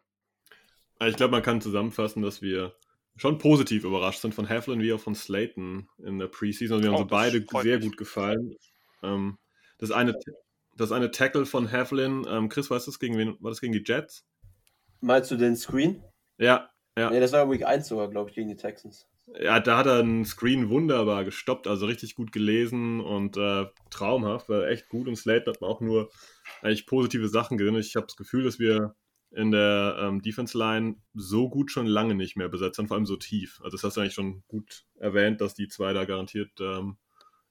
Ich 1.06 1.16
glaube, 1.16 1.32
man 1.32 1.44
kann 1.44 1.62
zusammenfassen, 1.62 2.22
dass 2.22 2.42
wir 2.42 2.74
schon 3.16 3.38
positiv 3.38 3.84
überrascht 3.84 4.22
sind 4.22 4.34
von 4.34 4.48
Heflin 4.48 4.82
wie 4.82 4.94
auch 4.94 5.00
von 5.00 5.16
Slayton 5.16 5.90
in 6.04 6.20
der 6.20 6.28
Preseason. 6.28 6.82
Wir 6.82 6.90
haben 6.90 6.96
oh, 6.96 7.00
so 7.00 7.06
beide 7.06 7.46
sehr 7.62 7.78
mich. 7.78 7.86
gut 7.86 7.98
gefallen. 7.98 8.56
Ähm, 9.04 9.38
das, 9.80 9.92
eine, 9.92 10.18
das 10.76 10.92
eine 10.92 11.12
Tackle 11.12 11.46
von 11.46 11.68
Heflin, 11.68 12.26
ähm, 12.30 12.50
Chris, 12.50 12.70
weißt 12.70 12.88
du, 12.88 12.92
gegen 13.00 13.18
wen 13.18 13.38
war 13.40 13.52
das 13.52 13.62
gegen 13.62 13.74
die 13.74 13.84
Jets? 13.86 14.26
Meinst 15.02 15.30
du 15.32 15.36
den 15.36 15.56
Screen? 15.56 16.04
Ja, 16.38 16.70
ja. 16.98 17.12
Nee, 17.12 17.20
das 17.20 17.32
war 17.32 17.50
Week 17.50 17.66
1 17.66 17.88
sogar, 17.88 18.10
glaube 18.10 18.30
ich, 18.30 18.36
gegen 18.36 18.50
die 18.50 18.56
Texans. 18.56 19.08
Ja, 19.40 19.60
da 19.60 19.78
hat 19.78 19.86
er 19.86 20.00
einen 20.00 20.26
Screen 20.26 20.70
wunderbar 20.70 21.26
gestoppt, 21.26 21.68
also 21.68 21.86
richtig 21.86 22.16
gut 22.16 22.32
gelesen 22.32 23.02
und 23.02 23.38
äh, 23.38 23.66
traumhaft, 23.90 24.50
war 24.50 24.68
echt 24.68 24.90
gut. 24.90 25.08
Und 25.08 25.18
Slayton 25.18 25.54
hat 25.54 25.62
man 25.62 25.70
auch 25.70 25.82
nur 25.82 26.10
eigentlich 26.62 26.88
positive 26.88 27.28
Sachen 27.28 27.58
drin. 27.58 27.76
Ich 27.76 27.96
habe 27.96 28.08
das 28.08 28.16
Gefühl, 28.16 28.46
dass 28.46 28.58
wir 28.58 28.96
in 29.32 29.52
der 29.52 29.98
ähm, 30.00 30.22
Defense 30.22 30.58
Line 30.58 30.96
so 31.14 31.50
gut 31.50 31.72
schon 31.72 31.86
lange 31.86 32.16
nicht 32.16 32.38
mehr 32.38 32.50
besetzt 32.50 32.80
und 32.80 32.88
vor 32.88 32.96
allem 32.96 33.06
so 33.06 33.18
tief. 33.18 33.60
Also 33.64 33.78
das 33.78 33.84
hast 33.84 33.98
du 33.98 34.02
eigentlich 34.02 34.14
schon 34.14 34.44
gut 34.48 34.86
erwähnt, 34.96 35.42
dass 35.42 35.54
die 35.54 35.68
zwei 35.68 35.94
da 35.94 36.06
garantiert 36.06 36.52
ähm, 36.60 36.98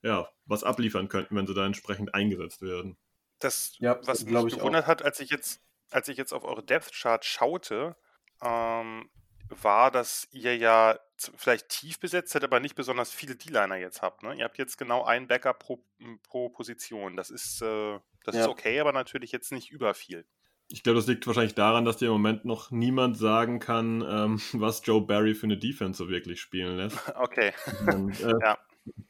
ja, 0.03 0.29
was 0.47 0.65
abliefern 0.65 1.09
könnten, 1.09 1.37
wenn 1.37 1.47
sie 1.47 1.55
da 1.55 1.67
entsprechend 1.67 2.15
eingesetzt 2.15 2.63
werden. 2.63 2.97
Das, 3.39 3.77
ja, 3.79 3.99
was 4.05 4.25
mich 4.25 4.55
gewundert 4.55 4.85
auch. 4.85 4.89
hat, 4.89 5.03
als 5.03 5.21
ich 5.21 5.31
jetzt, 5.31 5.61
als 5.91 6.09
ich 6.09 6.17
jetzt 6.17 6.33
auf 6.33 6.45
eure 6.45 6.63
Depth 6.63 6.93
Chart 6.93 7.25
schaute, 7.25 7.97
ähm, 8.41 9.11
war, 9.49 9.91
dass 9.91 10.29
ihr 10.31 10.57
ja 10.57 10.99
vielleicht 11.37 11.69
tief 11.69 11.99
besetzt 11.99 12.33
seid, 12.33 12.45
aber 12.45 12.61
nicht 12.61 12.75
besonders 12.75 13.11
viele 13.11 13.37
D-Liner 13.37 13.77
jetzt 13.77 14.03
habt. 14.03 14.23
Ne? 14.23 14.35
Ihr 14.35 14.45
habt 14.45 14.59
jetzt 14.59 14.77
genau 14.79 15.05
einen 15.05 15.29
Backup 15.29 15.59
pro, 15.59 15.85
pro 16.23 16.49
Position. 16.49 17.17
Das 17.17 17.31
ist, 17.31 17.63
äh, 17.63 17.99
das 18.25 18.35
ja. 18.35 18.43
ist 18.43 18.49
okay, 18.49 18.81
aber 18.81 18.93
natürlich 18.93 19.33
jetzt 19.33 19.53
nicht 19.53 19.71
über 19.71 19.95
viel. 19.95 20.27
Ich 20.69 20.83
glaube, 20.83 20.97
das 20.97 21.07
liegt 21.07 21.27
wahrscheinlich 21.27 21.55
daran, 21.55 21.85
dass 21.85 21.97
dir 21.97 22.07
im 22.07 22.13
Moment 22.13 22.45
noch 22.45 22.71
niemand 22.71 23.17
sagen 23.17 23.61
kann, 23.61 24.05
ähm, 24.09 24.41
was 24.53 24.83
Joe 24.85 25.01
Barry 25.01 25.35
für 25.35 25.47
eine 25.47 25.59
Defense 25.59 25.99
so 25.99 26.09
wirklich 26.09 26.41
spielen 26.41 26.77
lässt. 26.77 26.99
Okay. 27.17 27.53
Und, 27.87 28.21
äh, 28.21 28.35
ja. 28.43 28.59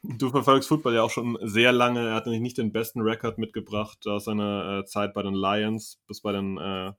Du 0.01 0.29
verfolgst 0.29 0.69
Football 0.69 0.95
ja 0.95 1.03
auch 1.03 1.11
schon 1.11 1.37
sehr 1.41 1.71
lange. 1.71 2.07
Er 2.07 2.15
hat 2.15 2.25
nämlich 2.25 2.41
nicht 2.41 2.57
den 2.57 2.71
besten 2.71 3.01
Rekord 3.01 3.37
mitgebracht 3.37 4.07
aus 4.07 4.25
seiner 4.25 4.79
äh, 4.79 4.85
Zeit 4.85 5.13
bei 5.13 5.21
den 5.21 5.35
Lions 5.35 6.01
bis 6.07 6.21
bei 6.21 6.31
den 6.31 6.57
äh, 6.57 6.93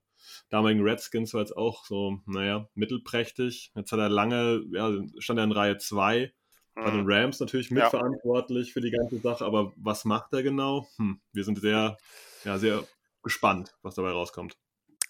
damaligen 0.50 0.82
Redskins 0.82 1.34
war 1.34 1.40
jetzt 1.40 1.56
auch 1.56 1.84
so, 1.84 2.20
naja, 2.26 2.68
mittelprächtig. 2.74 3.72
Jetzt 3.74 3.92
hat 3.92 3.98
er 3.98 4.08
lange, 4.08 4.62
ja, 4.72 4.92
stand 5.18 5.40
er 5.40 5.44
in 5.44 5.52
Reihe 5.52 5.78
2 5.78 6.32
bei 6.74 6.90
den 6.90 7.02
mhm. 7.02 7.10
Rams 7.10 7.40
natürlich 7.40 7.70
mitverantwortlich 7.70 8.68
ja. 8.68 8.72
für 8.72 8.80
die 8.80 8.90
ganze 8.90 9.18
Sache, 9.18 9.44
aber 9.44 9.72
was 9.76 10.04
macht 10.04 10.32
er 10.32 10.42
genau? 10.42 10.86
Hm, 10.96 11.20
wir 11.32 11.44
sind 11.44 11.60
sehr, 11.60 11.96
ja, 12.44 12.58
sehr 12.58 12.84
gespannt, 13.22 13.76
was 13.82 13.94
dabei 13.94 14.10
rauskommt. 14.10 14.56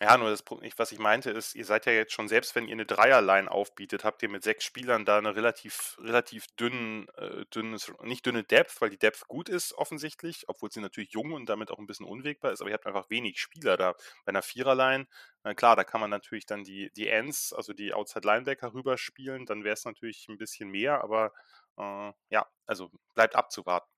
Ja, 0.01 0.17
nur 0.17 0.31
das, 0.31 0.45
was 0.77 0.93
ich 0.93 1.01
meinte, 1.01 1.33
ist, 1.33 1.57
ihr 1.57 1.65
seid 1.65 1.85
ja 1.87 1.93
jetzt 1.93 2.13
schon, 2.13 2.29
selbst 2.29 2.55
wenn 2.55 2.69
ihr 2.69 2.75
eine 2.75 2.87
Dreierline 2.87 3.51
aufbietet, 3.51 4.05
habt 4.05 4.23
ihr 4.23 4.29
mit 4.29 4.45
sechs 4.45 4.65
Spielern 4.65 5.05
da 5.05 5.19
eine 5.19 5.35
relativ, 5.35 5.97
relativ 6.01 6.47
dünnen, 6.55 7.09
äh, 7.17 7.45
dünnes, 7.47 7.91
nicht 8.05 8.25
dünne 8.25 8.45
Depth, 8.45 8.81
weil 8.81 8.91
die 8.91 8.99
Depth 8.99 9.27
gut 9.27 9.49
ist, 9.49 9.73
offensichtlich, 9.75 10.45
obwohl 10.47 10.71
sie 10.71 10.81
natürlich 10.81 11.11
jung 11.11 11.33
und 11.33 11.49
damit 11.49 11.73
auch 11.73 11.79
ein 11.79 11.89
bisschen 11.89 12.07
unwegbar 12.07 12.53
ist, 12.53 12.61
aber 12.61 12.71
ihr 12.71 12.75
habt 12.75 12.87
einfach 12.87 13.11
wenig 13.11 13.41
Spieler 13.41 13.77
da. 13.77 13.95
Bei 14.25 14.29
einer 14.31 14.43
Viererline, 14.43 15.09
na 15.43 15.55
klar, 15.55 15.75
da 15.75 15.83
kann 15.83 16.01
man 16.01 16.11
natürlich 16.11 16.47
dann 16.47 16.63
die, 16.63 16.93
die 16.93 17.09
Ends, 17.09 17.53
also 17.53 17.73
die 17.73 17.93
Outside 17.93 18.25
Linebacker 18.25 18.73
rüberspielen, 18.75 19.47
dann 19.47 19.65
wäre 19.65 19.75
es 19.75 19.85
natürlich 19.85 20.29
ein 20.29 20.39
bisschen 20.39 20.71
mehr, 20.71 21.03
aber 21.03 21.33
äh, 21.77 22.13
ja, 22.31 22.47
also 22.67 22.93
bleibt 23.17 23.35
abzuwarten. 23.35 23.91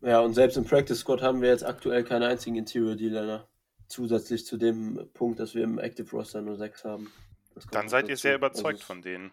Ja, 0.00 0.20
und 0.20 0.32
selbst 0.32 0.56
im 0.56 0.64
Practice 0.64 1.00
Squad 1.00 1.20
haben 1.20 1.42
wir 1.42 1.50
jetzt 1.50 1.64
aktuell 1.64 2.04
keinen 2.04 2.22
einzigen 2.22 2.56
Interior 2.56 2.96
Dealer 2.96 3.48
zusätzlich 3.92 4.44
zu 4.46 4.56
dem 4.56 5.08
Punkt, 5.14 5.38
dass 5.38 5.54
wir 5.54 5.62
im 5.62 5.78
Active 5.78 6.10
Roster 6.10 6.42
nur 6.42 6.56
sechs 6.56 6.84
haben. 6.84 7.12
Dann 7.70 7.88
seid 7.88 8.08
ihr 8.08 8.16
sehr 8.16 8.34
überzeugt 8.34 8.80
also, 8.80 8.86
von 8.86 9.02
denen. 9.02 9.30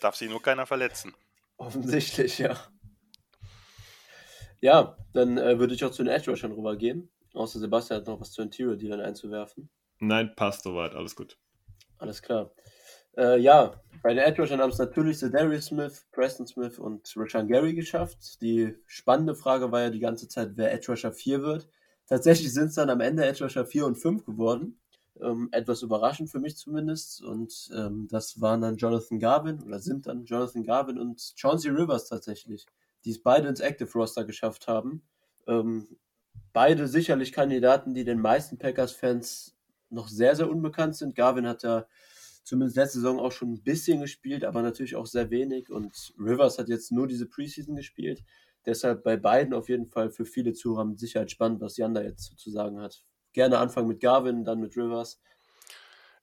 Darf 0.00 0.16
sie 0.16 0.28
nur 0.28 0.42
keiner 0.42 0.66
verletzen. 0.66 1.14
Offensichtlich, 1.56 2.38
ja. 2.38 2.56
Ja, 4.60 4.96
dann 5.12 5.38
äh, 5.38 5.58
würde 5.58 5.74
ich 5.74 5.84
auch 5.84 5.90
zu 5.90 6.04
den 6.04 6.12
Edge 6.12 6.30
Rushern 6.30 6.52
rübergehen. 6.52 7.10
Außer 7.34 7.58
Sebastian 7.58 8.00
hat 8.00 8.06
noch 8.06 8.20
was 8.20 8.32
zu 8.32 8.42
Interior 8.42 8.76
Dealern 8.76 9.00
einzuwerfen. 9.00 9.68
Nein, 9.98 10.34
passt 10.36 10.64
soweit, 10.64 10.94
alles 10.94 11.16
gut. 11.16 11.38
Alles 11.98 12.20
klar. 12.20 12.52
Äh, 13.16 13.38
ja, 13.38 13.80
bei 14.02 14.14
den 14.14 14.18
Edge 14.18 14.42
Rushern 14.42 14.60
haben 14.60 14.70
es 14.70 14.78
natürlich 14.78 15.20
Darius 15.20 15.66
Smith, 15.66 16.06
Preston 16.12 16.46
Smith 16.46 16.78
und 16.78 17.12
Rashan 17.16 17.48
Gary 17.48 17.74
geschafft. 17.74 18.40
Die 18.40 18.74
spannende 18.86 19.34
Frage 19.34 19.70
war 19.72 19.80
ja 19.82 19.90
die 19.90 20.00
ganze 20.00 20.28
Zeit, 20.28 20.52
wer 20.56 20.72
Edge 20.72 20.92
Rusher 20.92 21.12
4 21.12 21.42
wird. 21.42 21.68
Tatsächlich 22.12 22.52
sind 22.52 22.66
es 22.66 22.74
dann 22.74 22.90
am 22.90 23.00
Ende 23.00 23.24
Edge 23.24 23.42
Rusher 23.42 23.64
4 23.64 23.86
und 23.86 23.94
5 23.96 24.26
geworden. 24.26 24.78
Ähm, 25.18 25.48
etwas 25.50 25.80
überraschend 25.80 26.28
für 26.28 26.40
mich 26.40 26.58
zumindest. 26.58 27.22
Und 27.22 27.70
ähm, 27.74 28.06
das 28.10 28.38
waren 28.38 28.60
dann 28.60 28.76
Jonathan 28.76 29.18
Garvin 29.18 29.62
oder 29.62 29.78
sind 29.78 30.06
dann 30.06 30.26
Jonathan 30.26 30.62
Garvin 30.62 30.98
und 30.98 31.32
Chauncey 31.36 31.70
Rivers 31.70 32.10
tatsächlich, 32.10 32.66
die 33.06 33.12
es 33.12 33.22
beide 33.22 33.48
ins 33.48 33.60
Active 33.60 33.90
Roster 33.94 34.26
geschafft 34.26 34.68
haben. 34.68 35.00
Ähm, 35.46 35.88
beide 36.52 36.86
sicherlich 36.86 37.32
Kandidaten, 37.32 37.94
die 37.94 38.04
den 38.04 38.20
meisten 38.20 38.58
Packers-Fans 38.58 39.56
noch 39.88 40.08
sehr, 40.08 40.36
sehr 40.36 40.50
unbekannt 40.50 40.96
sind. 40.96 41.14
Garvin 41.14 41.46
hat 41.46 41.62
ja 41.62 41.86
zumindest 42.44 42.76
letzte 42.76 42.98
Saison 42.98 43.20
auch 43.20 43.32
schon 43.32 43.54
ein 43.54 43.62
bisschen 43.62 44.02
gespielt, 44.02 44.44
aber 44.44 44.60
natürlich 44.60 44.96
auch 44.96 45.06
sehr 45.06 45.30
wenig. 45.30 45.70
Und 45.70 46.12
Rivers 46.18 46.58
hat 46.58 46.68
jetzt 46.68 46.92
nur 46.92 47.06
diese 47.06 47.24
Preseason 47.24 47.74
gespielt. 47.74 48.22
Deshalb 48.66 49.02
bei 49.02 49.16
beiden 49.16 49.54
auf 49.54 49.68
jeden 49.68 49.86
Fall 49.86 50.10
für 50.10 50.24
viele 50.24 50.52
Zuhörer 50.52 50.84
mit 50.84 50.98
Sicherheit 50.98 51.30
spannend, 51.30 51.60
was 51.60 51.76
Jan 51.76 51.94
da 51.94 52.02
jetzt 52.02 52.38
zu 52.38 52.50
sagen 52.50 52.80
hat. 52.80 53.04
Gerne 53.32 53.58
anfangen 53.58 53.88
mit 53.88 54.00
Garvin, 54.00 54.44
dann 54.44 54.60
mit 54.60 54.76
Rivers. 54.76 55.20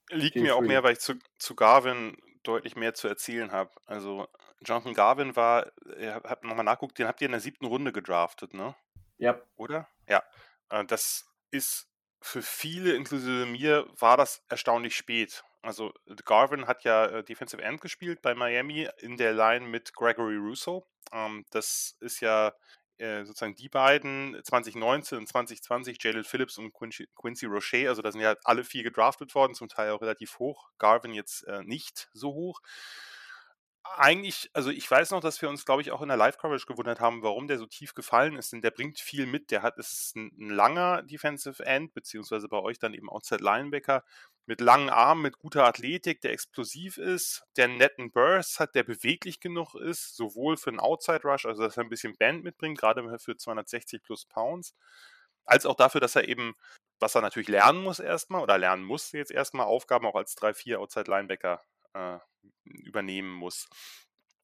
Liegt 0.10 0.34
Feel 0.34 0.44
mir 0.44 0.54
free. 0.54 0.58
auch 0.58 0.62
mehr, 0.62 0.84
weil 0.84 0.94
ich 0.94 1.00
zu, 1.00 1.16
zu 1.38 1.56
Garvin 1.56 2.18
deutlich 2.44 2.76
mehr 2.76 2.94
zu 2.94 3.08
erzählen 3.08 3.52
habe. 3.52 3.72
Also 3.86 4.28
Jonathan 4.62 4.94
Garvin 4.94 5.36
war, 5.36 5.72
ihr 6.00 6.16
habt 6.16 6.44
nochmal 6.44 6.66
nachguckt, 6.66 6.98
den 6.98 7.08
habt 7.08 7.22
ihr 7.22 7.26
in 7.26 7.32
der 7.32 7.42
siebten 7.42 7.66
Runde 7.66 7.92
gedraftet, 7.92 8.54
ne? 8.54 8.76
Ja. 9.18 9.42
Oder? 9.56 9.88
Ja. 10.08 10.24
Äh, 10.70 10.86
das 10.86 11.28
ist 11.52 11.88
für 12.22 12.42
viele, 12.42 12.94
inklusive 12.94 13.46
mir, 13.46 13.88
war 13.98 14.18
das 14.18 14.44
erstaunlich 14.50 14.96
spät. 14.96 15.44
Also 15.62 15.94
Garvin 16.26 16.68
hat 16.68 16.84
ja 16.84 17.06
äh, 17.06 17.24
Defensive 17.24 17.62
End 17.62 17.82
gespielt 17.82 18.22
bei 18.22 18.34
Miami 18.34 18.88
in 19.00 19.18
der 19.18 19.34
Line 19.34 19.68
mit 19.68 19.94
Gregory 19.94 20.38
Russo. 20.38 20.88
Ähm, 21.12 21.46
das 21.52 21.98
ist 22.00 22.22
ja 22.22 22.54
äh, 22.98 23.26
sozusagen 23.26 23.56
die 23.56 23.70
beiden, 23.70 24.42
2019 24.44 25.18
und 25.18 25.28
2020, 25.28 25.98
Jalen 26.02 26.24
Phillips 26.24 26.58
und 26.58 26.74
Quincy, 26.74 27.08
Quincy 27.16 27.46
Rocher, 27.46 27.90
also 27.90 28.02
da 28.02 28.12
sind 28.12 28.22
ja 28.22 28.36
alle 28.44 28.64
vier 28.64 28.84
gedraftet 28.84 29.34
worden, 29.36 29.54
zum 29.54 29.70
Teil 29.70 29.92
auch 29.92 30.02
relativ 30.02 30.40
hoch. 30.40 30.70
Garvin 30.78 31.14
jetzt 31.14 31.44
äh, 31.48 31.64
nicht 31.64 32.10
so 32.14 32.34
hoch. 32.34 32.62
Eigentlich, 33.84 34.50
also 34.54 34.70
ich 34.70 34.90
weiß 34.90 35.12
noch, 35.12 35.22
dass 35.22 35.42
wir 35.42 35.50
uns, 35.50 35.66
glaube 35.66 35.82
ich, 35.82 35.92
auch 35.92 36.02
in 36.02 36.10
der 36.10 36.18
Live-Coverage 36.18 36.66
gewundert 36.66 37.00
haben, 37.00 37.24
warum 37.24 37.48
der 37.48 37.58
so 37.58 37.66
tief 37.66 37.94
gefallen 37.94 38.36
ist, 38.36 38.52
denn 38.52 38.62
der 38.62 38.72
bringt 38.72 39.00
viel 39.00 39.26
mit. 39.26 39.52
Der 39.52 39.62
hat, 39.62 39.78
ist 39.78 40.16
ein, 40.16 40.32
ein 40.40 40.50
langer 40.50 41.04
Defensive 41.04 41.66
End, 41.66 41.94
beziehungsweise 41.94 42.48
bei 42.48 42.58
euch 42.60 42.80
dann 42.80 42.94
eben 42.94 43.10
Outside 43.10 43.44
Linebacker 43.44 44.04
mit 44.46 44.62
langen 44.62 44.90
Armen, 44.90 45.22
mit 45.22 45.38
guter 45.38 45.66
Athletik, 45.66 46.22
der 46.22 46.32
explosiv 46.32 46.98
ist, 46.98 47.44
der 47.56 47.66
einen 47.66 47.78
netten 47.78 48.12
Burst 48.12 48.60
hat, 48.60 48.74
der 48.76 48.84
beweglich 48.84 49.40
genug 49.40 49.76
ist, 49.76 50.16
sowohl 50.16 50.58
für 50.58 50.72
einen 50.72 50.80
Outside 50.80 51.22
Rush, 51.24 51.46
also 51.46 51.64
dass 51.64 51.78
er 51.78 51.84
ein 51.84 51.90
bisschen 51.90 52.18
Band 52.18 52.44
mitbringt, 52.44 52.80
gerade 52.80 53.20
für 53.20 53.38
260 53.38 54.02
plus 54.02 54.26
Pounds, 54.26 54.76
als 55.46 55.66
auch 55.66 55.76
dafür, 55.76 56.02
dass 56.02 56.16
er 56.16 56.28
eben, 56.28 56.56
was 57.00 57.16
er 57.16 57.22
natürlich 57.22 57.50
lernen 57.50 57.84
muss 57.84 58.00
erstmal 58.00 58.42
oder 58.42 58.58
lernen 58.58 58.84
muss 58.84 59.12
jetzt 59.12 59.32
erstmal, 59.32 59.68
Aufgaben 59.68 60.06
auch 60.08 60.16
als 60.16 60.36
3-4 60.38 60.78
Outside 60.78 61.10
Linebacker 61.12 61.62
äh, 61.94 62.18
übernehmen 62.64 63.32
muss. 63.32 63.68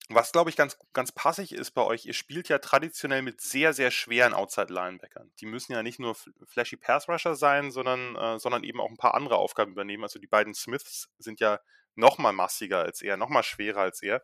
Was, 0.10 0.32
glaube 0.32 0.52
ich, 0.52 0.56
ganz, 0.56 0.78
ganz 0.94 1.12
passig 1.12 1.52
ist 1.52 1.72
bei 1.72 1.82
euch, 1.82 2.06
ihr 2.06 2.14
spielt 2.14 2.48
ja 2.48 2.60
traditionell 2.60 3.24
mit 3.24 3.42
sehr, 3.42 3.74
sehr 3.74 3.90
schweren 3.90 4.36
Outside-Linebackern. 4.36 5.32
Die 5.40 5.48
müssen 5.48 5.72
ja 5.72 5.82
nicht 5.82 6.00
nur 6.00 6.16
flashy 6.48 6.78
Pass-Rusher 6.78 7.36
sein, 7.36 7.72
sondern, 7.72 8.16
äh, 8.16 8.38
sondern 8.38 8.64
eben 8.64 8.80
auch 8.80 8.90
ein 8.90 8.98
paar 8.98 9.16
andere 9.16 9.38
Aufgaben 9.38 9.72
übernehmen. 9.72 10.04
Also 10.04 10.20
die 10.20 10.28
beiden 10.28 10.54
Smiths 10.54 11.10
sind 11.18 11.40
ja 11.40 11.60
noch 11.96 12.20
mal 12.20 12.34
massiger 12.34 12.80
als 12.80 13.02
er, 13.02 13.18
noch 13.18 13.30
mal 13.30 13.42
schwerer 13.42 13.82
als 13.82 14.04
er. 14.04 14.22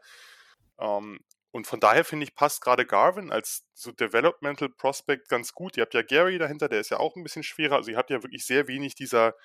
Ähm, 0.79 1.19
und 1.51 1.67
von 1.67 1.79
daher 1.79 2.05
finde 2.05 2.25
ich, 2.25 2.35
passt 2.35 2.61
gerade 2.61 2.85
Garvin 2.85 3.31
als 3.31 3.65
so 3.73 3.91
Developmental 3.91 4.69
Prospect 4.69 5.27
ganz 5.27 5.51
gut. 5.53 5.77
Ihr 5.77 5.81
habt 5.81 5.93
ja 5.93 6.01
Gary 6.01 6.37
dahinter, 6.37 6.69
der 6.69 6.79
ist 6.79 6.91
ja 6.91 6.97
auch 6.97 7.15
ein 7.15 7.23
bisschen 7.23 7.43
schwerer. 7.43 7.75
Also 7.75 7.91
ihr 7.91 7.97
habt 7.97 8.09
ja 8.09 8.23
wirklich 8.23 8.45
sehr 8.45 8.67
wenig 8.67 8.95
dieser 8.95 9.35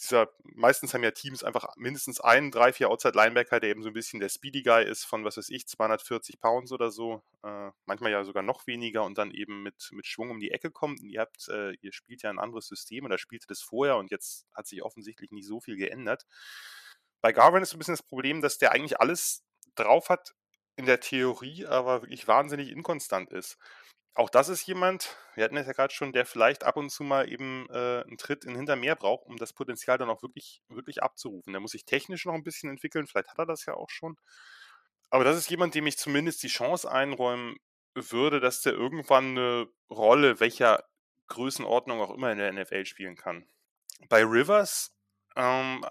dieser, 0.00 0.28
meistens 0.42 0.94
haben 0.94 1.02
ja 1.02 1.10
Teams 1.10 1.44
einfach 1.44 1.66
mindestens 1.76 2.20
einen, 2.20 2.50
drei, 2.50 2.72
vier 2.72 2.88
Outside-Linebacker, 2.88 3.60
der 3.60 3.70
eben 3.70 3.82
so 3.82 3.88
ein 3.88 3.94
bisschen 3.94 4.20
der 4.20 4.28
Speedy 4.28 4.62
Guy 4.62 4.84
ist 4.84 5.04
von, 5.04 5.24
was 5.24 5.36
weiß 5.36 5.50
ich, 5.50 5.66
240 5.68 6.40
Pounds 6.40 6.72
oder 6.72 6.90
so, 6.90 7.22
äh, 7.42 7.70
manchmal 7.86 8.10
ja 8.10 8.24
sogar 8.24 8.42
noch 8.42 8.66
weniger 8.66 9.04
und 9.04 9.18
dann 9.18 9.30
eben 9.30 9.62
mit, 9.62 9.90
mit 9.92 10.06
Schwung 10.06 10.30
um 10.30 10.40
die 10.40 10.50
Ecke 10.50 10.70
kommt. 10.70 11.00
Und 11.00 11.08
ihr 11.08 11.20
habt, 11.20 11.48
äh, 11.48 11.72
ihr 11.80 11.92
spielt 11.92 12.22
ja 12.22 12.30
ein 12.30 12.38
anderes 12.38 12.66
System 12.66 13.04
oder 13.04 13.18
spielte 13.18 13.46
das 13.46 13.60
vorher 13.60 13.96
und 13.96 14.10
jetzt 14.10 14.46
hat 14.54 14.66
sich 14.66 14.82
offensichtlich 14.82 15.30
nicht 15.30 15.46
so 15.46 15.60
viel 15.60 15.76
geändert. 15.76 16.26
Bei 17.20 17.32
Garvin 17.32 17.62
ist 17.62 17.74
ein 17.74 17.78
bisschen 17.78 17.94
das 17.94 18.02
Problem, 18.02 18.40
dass 18.40 18.58
der 18.58 18.72
eigentlich 18.72 19.00
alles 19.00 19.44
drauf 19.74 20.08
hat 20.08 20.34
in 20.76 20.86
der 20.86 21.00
Theorie, 21.00 21.66
aber 21.66 22.02
wirklich 22.02 22.26
wahnsinnig 22.26 22.70
inkonstant 22.70 23.30
ist 23.30 23.58
auch 24.14 24.30
das 24.30 24.48
ist 24.48 24.66
jemand, 24.66 25.16
wir 25.34 25.44
hatten 25.44 25.56
es 25.56 25.66
ja 25.66 25.72
gerade 25.72 25.94
schon, 25.94 26.12
der 26.12 26.26
vielleicht 26.26 26.64
ab 26.64 26.76
und 26.76 26.90
zu 26.90 27.04
mal 27.04 27.30
eben 27.30 27.66
äh, 27.70 28.02
einen 28.02 28.18
Tritt 28.18 28.44
in 28.44 28.54
Hintermeer 28.54 28.96
braucht, 28.96 29.26
um 29.26 29.36
das 29.36 29.52
Potenzial 29.52 29.98
dann 29.98 30.10
auch 30.10 30.22
wirklich, 30.22 30.62
wirklich 30.68 31.02
abzurufen. 31.02 31.52
Der 31.52 31.60
muss 31.60 31.72
sich 31.72 31.84
technisch 31.84 32.26
noch 32.26 32.34
ein 32.34 32.42
bisschen 32.42 32.70
entwickeln, 32.70 33.06
vielleicht 33.06 33.28
hat 33.28 33.38
er 33.38 33.46
das 33.46 33.66
ja 33.66 33.74
auch 33.74 33.90
schon. 33.90 34.16
Aber 35.10 35.24
das 35.24 35.36
ist 35.36 35.50
jemand, 35.50 35.74
dem 35.74 35.86
ich 35.86 35.98
zumindest 35.98 36.42
die 36.42 36.48
Chance 36.48 36.90
einräumen 36.90 37.56
würde, 37.94 38.40
dass 38.40 38.62
der 38.62 38.72
irgendwann 38.72 39.30
eine 39.30 39.68
Rolle, 39.90 40.40
welcher 40.40 40.84
Größenordnung 41.28 42.00
auch 42.00 42.10
immer 42.10 42.30
in 42.30 42.38
der 42.38 42.52
NFL 42.52 42.84
spielen 42.86 43.16
kann. 43.16 43.46
Bei 44.08 44.24
Rivers 44.24 44.94
ähm, 45.36 45.84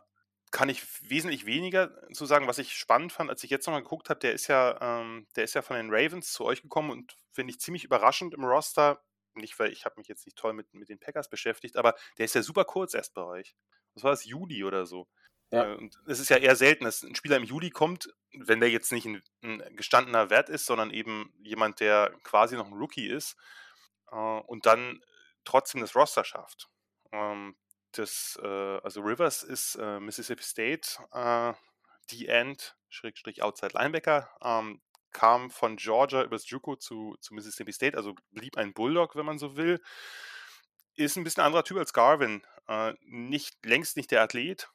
kann 0.51 0.69
ich 0.69 0.83
wesentlich 1.09 1.45
weniger 1.45 1.91
zu 2.11 2.25
sagen, 2.25 2.47
was 2.47 2.57
ich 2.57 2.73
spannend 2.73 3.13
fand, 3.13 3.29
als 3.29 3.43
ich 3.43 3.49
jetzt 3.49 3.67
nochmal 3.67 3.83
geguckt 3.83 4.09
habe, 4.09 4.19
der 4.19 4.33
ist 4.33 4.47
ja, 4.47 5.01
ähm, 5.01 5.27
der 5.35 5.43
ist 5.43 5.53
ja 5.53 5.61
von 5.61 5.77
den 5.77 5.93
Ravens 5.93 6.33
zu 6.33 6.43
euch 6.45 6.61
gekommen 6.61 6.89
und 6.91 7.15
finde 7.31 7.51
ich 7.51 7.59
ziemlich 7.59 7.83
überraschend 7.83 8.33
im 8.33 8.43
Roster. 8.43 9.03
Nicht, 9.35 9.57
weil 9.59 9.71
ich 9.71 9.85
habe 9.85 9.95
mich 9.97 10.07
jetzt 10.07 10.25
nicht 10.25 10.37
toll 10.37 10.53
mit, 10.53 10.73
mit 10.73 10.89
den 10.89 10.99
Packers 10.99 11.29
beschäftigt, 11.29 11.77
aber 11.77 11.95
der 12.17 12.25
ist 12.25 12.35
ja 12.35 12.41
super 12.41 12.65
kurz 12.65 12.93
erst 12.93 13.13
bei 13.13 13.23
euch. 13.23 13.55
Was 13.93 14.03
war 14.03 14.11
das? 14.11 14.25
Juli 14.25 14.63
oder 14.63 14.85
so. 14.85 15.07
Ja. 15.51 15.65
Äh, 15.65 15.75
und 15.75 15.99
es 16.07 16.19
ist 16.19 16.29
ja 16.29 16.37
eher 16.37 16.55
selten, 16.55 16.85
dass 16.85 17.03
ein 17.03 17.15
Spieler 17.15 17.37
im 17.37 17.43
Juli 17.43 17.69
kommt, 17.69 18.13
wenn 18.33 18.59
der 18.59 18.69
jetzt 18.69 18.91
nicht 18.91 19.05
ein, 19.05 19.21
ein 19.43 19.75
gestandener 19.75 20.29
Wert 20.29 20.49
ist, 20.49 20.65
sondern 20.65 20.91
eben 20.91 21.33
jemand, 21.43 21.79
der 21.79 22.11
quasi 22.23 22.55
noch 22.55 22.67
ein 22.67 22.73
Rookie 22.73 23.07
ist 23.07 23.35
äh, 24.11 24.15
und 24.15 24.65
dann 24.65 25.01
trotzdem 25.45 25.81
das 25.81 25.95
Roster 25.95 26.23
schafft. 26.23 26.69
Ähm, 27.11 27.55
das, 27.91 28.39
äh, 28.41 28.47
also 28.47 29.01
Rivers 29.01 29.43
ist 29.43 29.75
äh, 29.75 29.99
Mississippi 29.99 30.43
State, 30.43 30.99
äh, 31.11 31.53
die 32.11 32.27
End, 32.27 32.75
Schrägstrich 32.89 33.43
Outside 33.43 33.73
Linebacker, 33.73 34.29
ähm, 34.43 34.81
kam 35.11 35.49
von 35.49 35.77
Georgia 35.77 36.23
übers 36.23 36.49
JUCO 36.49 36.75
zu, 36.75 37.15
zu 37.19 37.33
Mississippi 37.33 37.73
State, 37.73 37.97
also 37.97 38.15
blieb 38.31 38.57
ein 38.57 38.73
Bulldog, 38.73 39.15
wenn 39.15 39.25
man 39.25 39.39
so 39.39 39.57
will. 39.57 39.81
Ist 40.95 41.17
ein 41.17 41.23
bisschen 41.23 41.43
anderer 41.43 41.63
Typ 41.63 41.77
als 41.77 41.93
Garvin. 41.93 42.45
Äh, 42.67 42.93
nicht, 43.01 43.65
längst 43.65 43.97
nicht 43.97 44.11
der 44.11 44.21
Athlet, 44.21 44.69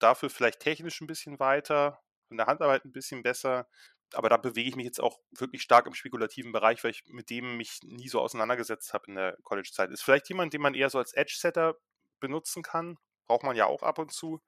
dafür 0.00 0.28
vielleicht 0.28 0.60
technisch 0.60 1.00
ein 1.00 1.06
bisschen 1.06 1.40
weiter, 1.40 2.02
von 2.28 2.36
der 2.36 2.46
Handarbeit 2.46 2.84
ein 2.84 2.92
bisschen 2.92 3.22
besser. 3.22 3.66
Aber 4.12 4.28
da 4.28 4.36
bewege 4.36 4.68
ich 4.68 4.76
mich 4.76 4.84
jetzt 4.84 5.00
auch 5.00 5.18
wirklich 5.30 5.62
stark 5.62 5.86
im 5.86 5.94
spekulativen 5.94 6.52
Bereich, 6.52 6.84
weil 6.84 6.90
ich 6.90 7.04
mit 7.06 7.30
dem 7.30 7.56
mich 7.56 7.78
nie 7.82 8.08
so 8.08 8.20
auseinandergesetzt 8.20 8.92
habe 8.92 9.06
in 9.08 9.14
der 9.14 9.36
College-Zeit. 9.42 9.90
Ist 9.90 10.02
vielleicht 10.02 10.28
jemand, 10.28 10.52
den 10.52 10.60
man 10.60 10.74
eher 10.74 10.90
so 10.90 10.98
als 10.98 11.12
Edge-Setter 11.14 11.76
benutzen 12.20 12.62
kann. 12.62 12.98
Braucht 13.26 13.42
man 13.42 13.56
ja 13.56 13.66
auch 13.66 13.82
ab 13.82 13.98
und 13.98 14.12
zu. 14.12 14.40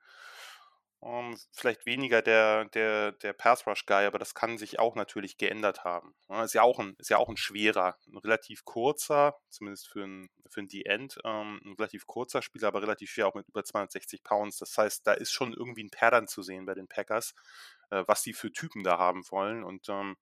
Um, 1.00 1.30
ähm, 1.30 1.38
vielleicht 1.52 1.86
weniger 1.86 2.22
der, 2.22 2.64
der, 2.70 3.12
der 3.12 3.32
Pass 3.32 3.66
Rush 3.68 3.86
Guy, 3.86 4.04
aber 4.04 4.18
das 4.18 4.34
kann 4.34 4.58
sich 4.58 4.80
auch 4.80 4.96
natürlich 4.96 5.36
geändert 5.36 5.84
haben. 5.84 6.16
Ja, 6.28 6.42
ist, 6.42 6.54
ja 6.54 6.62
auch 6.62 6.80
ein, 6.80 6.96
ist 6.98 7.08
ja 7.08 7.18
auch 7.18 7.28
ein 7.28 7.36
schwerer, 7.36 7.96
ein 8.08 8.18
relativ 8.18 8.64
kurzer, 8.64 9.38
zumindest 9.48 9.86
für 9.88 10.02
ein, 10.02 10.28
für 10.48 10.60
ein 10.60 10.66
D-End, 10.66 11.18
ähm, 11.24 11.60
ein 11.64 11.74
relativ 11.74 12.04
kurzer 12.06 12.42
Spieler, 12.42 12.68
aber 12.68 12.82
relativ 12.82 13.10
schwer, 13.10 13.28
auch 13.28 13.34
mit 13.34 13.48
über 13.48 13.62
260 13.62 14.24
Pounds. 14.24 14.58
Das 14.58 14.76
heißt, 14.76 15.06
da 15.06 15.12
ist 15.12 15.30
schon 15.30 15.52
irgendwie 15.52 15.84
ein 15.84 15.90
Pattern 15.90 16.26
zu 16.26 16.42
sehen 16.42 16.66
bei 16.66 16.74
den 16.74 16.88
Packers, 16.88 17.32
äh, 17.90 18.02
was 18.08 18.22
die 18.22 18.32
für 18.32 18.50
Typen 18.50 18.82
da 18.82 18.98
haben 18.98 19.22
wollen. 19.30 19.62
Und 19.62 19.88
ähm, 19.88 20.16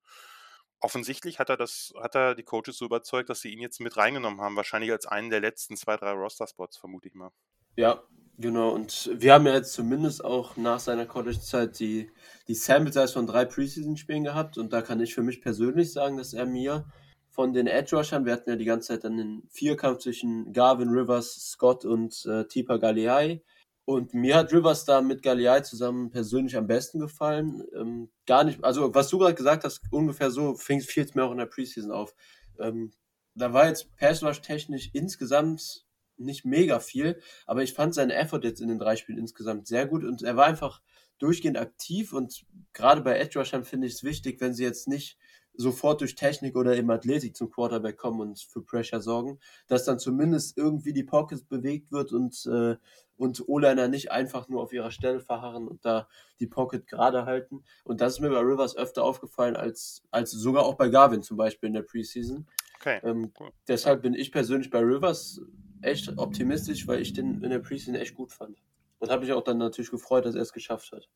offensichtlich 0.81 1.39
hat 1.39 1.51
er 1.51 1.57
das, 1.57 1.93
hat 2.01 2.15
er 2.15 2.35
die 2.35 2.43
Coaches 2.43 2.79
so 2.79 2.85
überzeugt, 2.85 3.29
dass 3.31 3.41
sie 3.41 3.53
ihn 3.53 3.61
jetzt 3.61 3.81
mit 3.81 3.97
reingenommen 3.97 4.41
haben. 4.41 4.57
Wahrscheinlich 4.57 4.93
als 4.93 5.07
einen 5.07 5.31
der 5.31 5.41
letzten 5.41 5.77
zwei, 5.77 5.97
drei 5.97 6.12
Roster-Spots, 6.12 6.77
vermute 6.77 7.09
ich 7.09 7.15
mal. 7.15 7.31
Ja, 7.77 8.03
genau. 8.39 8.71
Und 8.71 9.11
wir 9.12 9.35
haben 9.35 9.47
ja 9.47 9.55
jetzt 9.55 9.73
zumindest 9.73 10.25
auch 10.25 10.57
nach 10.57 10.81
seiner 10.81 11.07
College-Zeit 11.07 11.79
die, 11.79 12.11
die 12.49 12.55
Sample-Size 12.55 13.12
von 13.12 13.27
drei 13.27 13.45
Preseason-Spielen 13.45 14.25
gehabt. 14.25 14.59
Und 14.59 14.73
da 14.73 14.83
kann 14.83 15.01
ich 15.01 15.15
für 15.15 15.23
mich 15.23 15.43
persönlich 15.43 15.93
sagen, 15.93 16.17
dass 16.17 16.33
er 16.33 16.47
mir 16.47 16.87
von 17.31 17.53
den 17.53 17.67
Edge-Rushern, 17.67 18.25
wir 18.25 18.33
hatten 18.33 18.49
ja 18.49 18.57
die 18.57 18.65
ganze 18.65 18.89
Zeit 18.89 19.05
dann 19.05 19.19
den 19.19 19.43
Vierkampf 19.51 19.99
zwischen 19.99 20.55
Garvin 20.55 20.89
Rivers, 20.89 21.51
Scott 21.51 21.85
und 21.85 22.25
äh, 22.25 22.47
Tipa 22.47 22.79
Galeai, 22.79 23.43
und 23.87 24.14
mir 24.14 24.35
hat 24.35 24.53
Rivers 24.53 24.85
da 24.85 25.01
mit 25.01 25.22
Galeai 25.22 25.61
zusammen 25.62 26.11
persönlich 26.11 26.57
am 26.57 26.66
besten 26.66 26.99
gefallen. 26.99 27.62
Ähm, 27.75 28.11
gar 28.27 28.42
nicht, 28.42 28.62
also 28.64 28.92
was 28.94 29.09
du 29.09 29.18
gerade 29.18 29.37
gesagt 29.37 29.64
hast, 29.64 29.81
ungefähr 29.92 30.31
so 30.31 30.57
fiel 30.57 30.81
es 30.81 31.14
mir 31.14 31.25
auch 31.25 31.31
in 31.31 31.38
der 31.38 31.46
Preseason 31.46 31.92
auf. 31.92 32.12
Ähm, 32.59 32.92
da 33.37 33.53
war 33.53 33.68
jetzt 33.68 33.96
Pass 33.96 34.20
technisch 34.42 34.90
insgesamt 34.92 35.87
nicht 36.16 36.44
mega 36.44 36.81
viel, 36.81 37.20
aber 37.46 37.62
ich 37.62 37.75
fand 37.75 37.94
seinen 37.94 38.11
Effort 38.11 38.40
jetzt 38.42 38.61
in 38.61 38.68
den 38.68 38.81
drei 38.81 38.96
Spielen 38.96 39.18
insgesamt 39.18 39.68
sehr 39.68 39.87
gut 39.87 40.03
und 40.03 40.22
er 40.22 40.37
war 40.37 40.46
einfach 40.46 40.83
durchgehend 41.18 41.57
aktiv 41.57 42.12
und 42.12 42.44
gerade 42.72 43.03
bei 43.03 43.16
Edge 43.16 43.38
Rushern 43.38 43.64
finde 43.64 43.87
ich 43.87 43.94
es 43.94 44.03
wichtig, 44.03 44.40
wenn 44.40 44.53
sie 44.53 44.64
jetzt 44.64 44.88
nicht 44.88 45.16
sofort 45.59 46.01
durch 46.01 46.14
Technik 46.14 46.57
oder 46.57 46.77
eben 46.77 46.90
Athletik 46.90 47.37
zum 47.37 47.51
Quarterback 47.51 47.96
kommen 47.96 48.20
und 48.20 48.40
für 48.40 48.62
Pressure 48.62 49.01
sorgen, 49.01 49.38
dass 49.68 49.85
dann 49.85 49.99
zumindest 49.99 50.59
irgendwie 50.59 50.92
die 50.92 51.05
Pocket 51.05 51.49
bewegt 51.49 51.92
wird 51.92 52.12
und, 52.12 52.46
äh, 52.46 52.77
und 53.17 53.49
O-Liner 53.49 53.89
nicht 53.89 54.11
einfach 54.11 54.49
nur 54.49 54.63
auf 54.63 54.73
ihrer 54.73 54.91
Stelle 54.91 55.21
verharren 55.21 55.69
und 55.69 55.85
da 55.85 56.09
die 56.41 56.47
Pocket 56.47 56.87
gerade 56.87 57.25
halten. 57.27 57.65
Und 57.85 58.01
das 58.01 58.15
ist 58.15 58.21
mir 58.21 58.31
bei 58.31 58.41
Rivers 58.41 58.77
öfter 58.77 59.05
aufgefallen 59.05 59.57
als, 59.57 60.03
als 60.11 60.31
sogar 60.31 60.65
auch 60.65 60.75
bei 60.75 60.89
Garvin 60.89 61.23
zum 61.23 61.37
Beispiel 61.37 61.69
in 61.69 61.75
der 61.75 61.83
Preseason. 61.83 62.47
Okay. 62.81 63.01
Ähm, 63.03 63.33
cool. 63.41 63.51
Deshalb 63.69 64.03
bin 64.03 64.15
ich 64.15 64.33
persönlich 64.33 64.71
bei 64.71 64.81
Rivers 64.81 65.41
echt 65.83 66.17
optimistisch, 66.19 66.87
weil 66.87 67.01
ich 67.01 67.13
den 67.13 67.43
in 67.43 67.51
der 67.51 67.59
Preseason 67.59 67.95
echt 67.95 68.15
gut 68.15 68.33
fand. 68.33 68.63
Und 68.99 69.11
habe 69.11 69.23
mich 69.23 69.33
auch 69.33 69.45
dann 69.45 69.59
natürlich 69.59 69.91
gefreut, 69.91 70.25
dass 70.25 70.35
er 70.35 70.43
es 70.43 70.53
geschafft 70.53 70.93
hat 70.93 71.09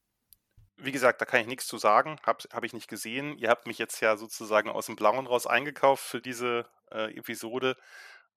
wie 0.82 0.92
gesagt, 0.92 1.20
da 1.20 1.24
kann 1.24 1.40
ich 1.40 1.46
nichts 1.46 1.66
zu 1.66 1.78
sagen, 1.78 2.18
habe 2.22 2.44
hab 2.52 2.64
ich 2.64 2.72
nicht 2.72 2.88
gesehen. 2.88 3.36
Ihr 3.36 3.48
habt 3.48 3.66
mich 3.66 3.78
jetzt 3.78 4.00
ja 4.00 4.16
sozusagen 4.16 4.70
aus 4.70 4.86
dem 4.86 4.96
Blauen 4.96 5.26
raus 5.26 5.46
eingekauft 5.46 6.02
für 6.02 6.20
diese 6.20 6.66
äh, 6.90 7.14
Episode, 7.16 7.76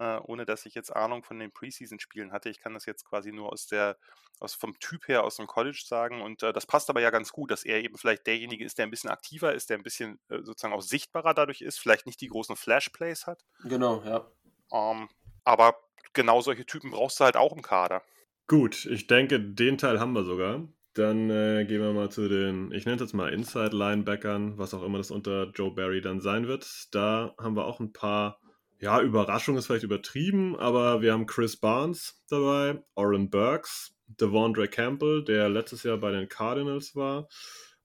äh, 0.03 0.19
ohne 0.23 0.45
dass 0.45 0.65
ich 0.65 0.75
jetzt 0.75 0.95
Ahnung 0.95 1.23
von 1.23 1.39
den 1.39 1.51
Preseason-Spielen 1.51 2.31
hatte. 2.31 2.49
Ich 2.49 2.59
kann 2.59 2.73
das 2.73 2.85
jetzt 2.85 3.05
quasi 3.05 3.31
nur 3.31 3.51
aus 3.51 3.67
der, 3.67 3.97
aus 4.39 4.53
vom 4.53 4.77
Typ 4.79 5.07
her 5.07 5.23
aus 5.23 5.37
dem 5.37 5.47
College 5.47 5.81
sagen 5.85 6.21
und 6.21 6.43
äh, 6.43 6.53
das 6.53 6.65
passt 6.65 6.89
aber 6.89 7.01
ja 7.01 7.09
ganz 7.09 7.31
gut, 7.31 7.51
dass 7.51 7.63
er 7.63 7.83
eben 7.83 7.97
vielleicht 7.97 8.27
derjenige 8.27 8.65
ist, 8.65 8.77
der 8.77 8.85
ein 8.85 8.91
bisschen 8.91 9.09
aktiver 9.09 9.53
ist, 9.53 9.69
der 9.69 9.77
ein 9.77 9.83
bisschen 9.83 10.19
äh, 10.29 10.39
sozusagen 10.43 10.73
auch 10.73 10.81
sichtbarer 10.81 11.33
dadurch 11.33 11.61
ist, 11.61 11.79
vielleicht 11.79 12.05
nicht 12.05 12.21
die 12.21 12.27
großen 12.27 12.55
Flash-Plays 12.55 13.25
hat. 13.27 13.45
Genau, 13.63 14.03
ja. 14.03 14.29
Ähm, 14.71 15.09
aber 15.43 15.75
genau 16.13 16.41
solche 16.41 16.65
Typen 16.65 16.91
brauchst 16.91 17.19
du 17.19 17.23
halt 17.23 17.37
auch 17.37 17.53
im 17.55 17.61
Kader. 17.61 18.03
Gut, 18.47 18.85
ich 18.85 19.07
denke, 19.07 19.39
den 19.39 19.77
Teil 19.77 19.99
haben 19.99 20.13
wir 20.13 20.23
sogar. 20.23 20.67
Dann 20.93 21.31
äh, 21.31 21.65
gehen 21.65 21.81
wir 21.81 21.91
mal 21.91 22.11
zu 22.11 22.29
den, 22.29 22.71
ich 22.71 22.85
nenne 22.85 22.97
es 22.97 23.01
jetzt 23.01 23.13
mal 23.13 23.33
Inside-Linebackern, 23.33 24.59
was 24.59 24.75
auch 24.75 24.83
immer 24.83 24.99
das 24.99 25.09
unter 25.09 25.49
Joe 25.49 25.71
Barry 25.71 26.01
dann 26.01 26.21
sein 26.21 26.47
wird. 26.47 26.93
Da 26.93 27.33
haben 27.39 27.55
wir 27.55 27.65
auch 27.65 27.79
ein 27.79 27.93
paar, 27.93 28.39
ja, 28.83 29.01
Überraschungen 29.01 29.57
ist 29.57 29.67
vielleicht 29.67 29.85
übertrieben, 29.85 30.57
aber 30.57 31.01
wir 31.01 31.13
haben 31.13 31.25
Chris 31.25 31.55
Barnes 31.55 32.21
dabei, 32.27 32.83
Oren 32.95 33.29
Burks, 33.29 33.95
Devondre 34.07 34.67
Campbell, 34.67 35.23
der 35.23 35.47
letztes 35.47 35.83
Jahr 35.83 35.97
bei 35.97 36.11
den 36.11 36.27
Cardinals 36.27 36.93
war, 36.93 37.29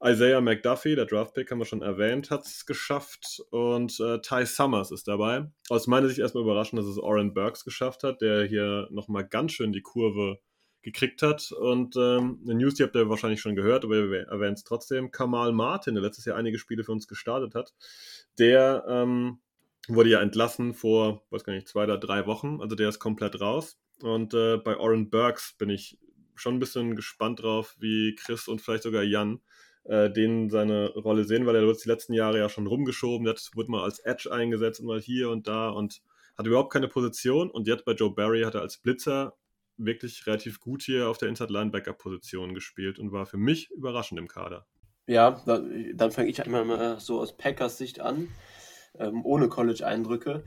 Isaiah 0.03 0.41
McDuffie, 0.41 0.97
der 0.97 1.07
Draftpick, 1.07 1.53
haben 1.53 1.61
wir 1.61 1.67
schon 1.67 1.83
erwähnt, 1.83 2.33
hat 2.33 2.47
es 2.47 2.67
geschafft. 2.67 3.41
Und 3.51 3.99
äh, 4.01 4.21
Ty 4.21 4.45
Summers 4.47 4.91
ist 4.91 5.07
dabei. 5.07 5.51
Aus 5.69 5.87
meiner 5.87 6.09
Sicht 6.09 6.19
erstmal 6.19 6.45
überraschend, 6.45 6.81
dass 6.81 6.87
es 6.87 6.99
Oren 6.99 7.33
Burks 7.33 7.65
geschafft 7.65 8.03
hat, 8.03 8.21
der 8.21 8.45
hier 8.45 8.89
nochmal 8.91 9.27
ganz 9.27 9.53
schön 9.53 9.73
die 9.73 9.83
Kurve 9.83 10.39
gekriegt 10.83 11.23
hat. 11.23 11.51
Und 11.53 11.97
ähm, 11.97 12.41
eine 12.45 12.55
News, 12.55 12.75
die 12.75 12.85
habt 12.85 12.95
ihr 12.95 13.09
wahrscheinlich 13.09 13.41
schon 13.41 13.57
gehört, 13.57 13.85
aber 13.85 14.11
wir 14.11 14.29
erwähnen 14.29 14.55
es 14.55 14.65
trotzdem. 14.65 15.11
Kamal 15.11 15.53
Martin, 15.53 15.95
der 15.95 16.03
letztes 16.03 16.25
Jahr 16.25 16.37
einige 16.37 16.59
Spiele 16.59 16.85
für 16.85 16.93
uns 16.93 17.09
gestartet 17.09 17.57
hat, 17.57 17.75
der 18.39 18.85
ähm, 18.89 19.41
wurde 19.89 20.11
ja 20.11 20.21
entlassen 20.21 20.75
vor, 20.75 21.23
weiß 21.31 21.45
gar 21.45 21.53
nicht, 21.53 21.69
zwei 21.69 21.85
oder 21.85 21.99
drei 21.99 22.27
Wochen. 22.27 22.61
Also 22.61 22.77
der 22.77 22.89
ist 22.89 22.99
komplett 22.99 23.41
raus. 23.41 23.79
Und 24.03 24.35
äh, 24.35 24.57
bei 24.59 24.77
Oren 24.77 25.11
Burks 25.11 25.55
bin 25.59 25.71
ich 25.71 25.99
schon 26.35 26.57
ein 26.57 26.61
bisschen 26.61 26.97
gespannt 26.97 27.43
drauf, 27.43 27.75
wie 27.79 28.15
Chris 28.15 28.49
und 28.49 28.61
vielleicht 28.61 28.85
sogar 28.85 29.03
Jan 29.03 29.41
äh, 29.85 30.11
den 30.11 30.51
seine 30.51 30.91
Rolle 30.91 31.25
sehen, 31.25 31.47
weil 31.47 31.57
er 31.57 31.67
wird 31.67 31.85
die 31.85 31.89
letzten 31.89 32.13
Jahre 32.13 32.39
ja 32.39 32.49
schon 32.49 32.67
rumgeschoben, 32.67 33.27
jetzt 33.27 33.57
wurde 33.57 33.71
mal 33.71 33.85
als 33.85 33.99
Edge 34.01 34.31
eingesetzt 34.31 34.81
und 34.81 34.87
mal 34.87 35.01
hier 35.01 35.31
und 35.31 35.49
da 35.49 35.71
und 35.71 36.03
hat 36.37 36.47
überhaupt 36.47 36.73
keine 36.73 36.89
Position 36.89 37.51
und 37.51 37.67
jetzt 37.67 37.85
bei 37.85 37.93
Joe 37.93 38.15
Barry 38.15 38.43
hat 38.43 38.55
er 38.55 38.61
als 38.61 38.79
Blitzer 38.79 39.37
wirklich 39.77 40.27
relativ 40.27 40.61
gut 40.61 40.83
hier 40.83 41.09
auf 41.09 41.19
der 41.19 41.29
Inside 41.29 41.53
Linebacker 41.53 41.93
Position 41.93 42.55
gespielt 42.55 42.99
und 42.99 43.13
war 43.13 43.27
für 43.27 43.39
mich 43.39 43.71
überraschend 43.71 44.21
im 44.21 44.29
Kader. 44.29 44.67
Ja, 45.07 45.43
dann 45.47 46.11
fange 46.13 46.29
ich 46.29 46.45
einmal 46.45 46.65
mal 46.65 47.01
so 47.01 47.21
aus 47.21 47.37
Packers 47.37 47.79
Sicht 47.79 48.01
an, 48.01 48.29
ähm, 48.99 49.25
ohne 49.25 49.49
College-Eindrücke. 49.49 50.45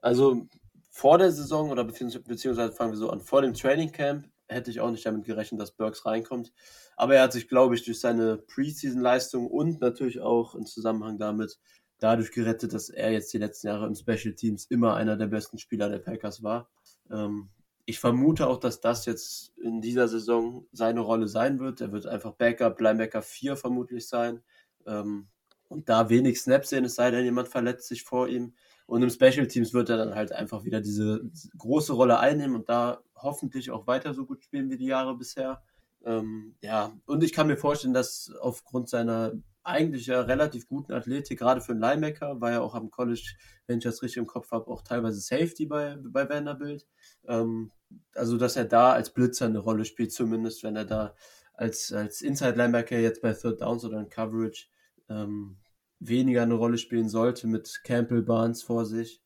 Also 0.00 0.46
vor 0.90 1.18
der 1.18 1.32
Saison 1.32 1.70
oder 1.70 1.84
beziehungsweise 1.84 2.72
fangen 2.72 2.92
wir 2.92 2.98
so 2.98 3.10
an, 3.10 3.20
vor 3.20 3.42
dem 3.42 3.54
Training 3.54 3.92
Camp 3.92 4.28
hätte 4.48 4.70
ich 4.70 4.80
auch 4.80 4.90
nicht 4.90 5.06
damit 5.06 5.24
gerechnet, 5.24 5.60
dass 5.60 5.72
Burks 5.72 6.04
reinkommt. 6.04 6.52
Aber 6.96 7.16
er 7.16 7.22
hat 7.22 7.32
sich, 7.32 7.48
glaube 7.48 7.74
ich, 7.74 7.84
durch 7.84 8.00
seine 8.00 8.36
Preseason-Leistung 8.36 9.46
und 9.46 9.80
natürlich 9.80 10.20
auch 10.20 10.54
im 10.54 10.66
Zusammenhang 10.66 11.18
damit 11.18 11.58
dadurch 11.98 12.32
gerettet, 12.32 12.72
dass 12.72 12.90
er 12.90 13.12
jetzt 13.12 13.32
die 13.32 13.38
letzten 13.38 13.68
Jahre 13.68 13.86
im 13.86 13.94
Special 13.94 14.34
Teams 14.34 14.66
immer 14.66 14.94
einer 14.94 15.16
der 15.16 15.28
besten 15.28 15.58
Spieler 15.58 15.88
der 15.88 16.00
Packers 16.00 16.42
war. 16.42 16.68
Ähm, 17.10 17.48
ich 17.84 17.98
vermute 17.98 18.46
auch, 18.46 18.58
dass 18.58 18.80
das 18.80 19.06
jetzt 19.06 19.52
in 19.58 19.80
dieser 19.80 20.08
Saison 20.08 20.66
seine 20.72 21.00
Rolle 21.00 21.28
sein 21.28 21.58
wird. 21.58 21.80
Er 21.80 21.92
wird 21.92 22.06
einfach 22.06 22.32
Backup, 22.32 22.80
Linebacker 22.80 23.22
4 23.22 23.56
vermutlich 23.56 24.08
sein. 24.08 24.42
Ähm, 24.86 25.28
und 25.72 25.88
da 25.88 26.08
wenig 26.08 26.40
Snaps 26.40 26.70
sehen, 26.70 26.84
es 26.84 26.94
sei 26.94 27.10
denn, 27.10 27.24
jemand 27.24 27.48
verletzt 27.48 27.88
sich 27.88 28.04
vor 28.04 28.28
ihm. 28.28 28.54
Und 28.86 29.02
im 29.02 29.10
Special 29.10 29.46
Teams 29.46 29.72
wird 29.72 29.90
er 29.90 29.96
dann 29.96 30.14
halt 30.14 30.32
einfach 30.32 30.64
wieder 30.64 30.80
diese 30.80 31.22
große 31.56 31.92
Rolle 31.92 32.18
einnehmen 32.18 32.56
und 32.56 32.68
da 32.68 33.02
hoffentlich 33.16 33.70
auch 33.70 33.86
weiter 33.86 34.12
so 34.14 34.26
gut 34.26 34.42
spielen 34.42 34.70
wie 34.70 34.76
die 34.76 34.86
Jahre 34.86 35.16
bisher. 35.16 35.62
Ähm, 36.04 36.56
ja, 36.60 36.92
und 37.06 37.22
ich 37.22 37.32
kann 37.32 37.46
mir 37.46 37.56
vorstellen, 37.56 37.94
dass 37.94 38.32
aufgrund 38.40 38.88
seiner 38.88 39.32
eigentlich 39.64 40.06
ja 40.06 40.20
relativ 40.22 40.66
guten 40.66 40.92
Athletik, 40.92 41.38
gerade 41.38 41.60
für 41.60 41.72
einen 41.72 41.80
Linebacker, 41.80 42.40
war 42.40 42.50
ja 42.50 42.60
auch 42.60 42.74
am 42.74 42.90
College, 42.90 43.34
wenn 43.66 43.78
ich 43.78 43.84
das 43.84 44.02
richtig 44.02 44.18
im 44.18 44.26
Kopf 44.26 44.50
habe, 44.50 44.68
auch 44.68 44.82
teilweise 44.82 45.20
Safety 45.20 45.66
bei, 45.66 45.96
bei 46.02 46.28
Vanderbilt. 46.28 46.86
Ähm, 47.26 47.70
also, 48.14 48.36
dass 48.36 48.56
er 48.56 48.64
da 48.64 48.92
als 48.92 49.10
Blitzer 49.10 49.46
eine 49.46 49.60
Rolle 49.60 49.84
spielt, 49.84 50.12
zumindest 50.12 50.64
wenn 50.64 50.76
er 50.76 50.84
da 50.84 51.14
als, 51.54 51.92
als 51.92 52.22
Inside 52.22 52.56
Linebacker 52.56 52.98
jetzt 52.98 53.22
bei 53.22 53.32
Third 53.32 53.60
Downs 53.60 53.84
oder 53.84 54.00
in 54.00 54.08
Coverage 54.08 54.66
ähm, 55.08 55.56
weniger 56.08 56.42
eine 56.42 56.54
Rolle 56.54 56.78
spielen 56.78 57.08
sollte 57.08 57.46
mit 57.46 57.80
Campbell 57.84 58.22
Barnes 58.22 58.62
vor 58.62 58.84
sich. 58.84 59.22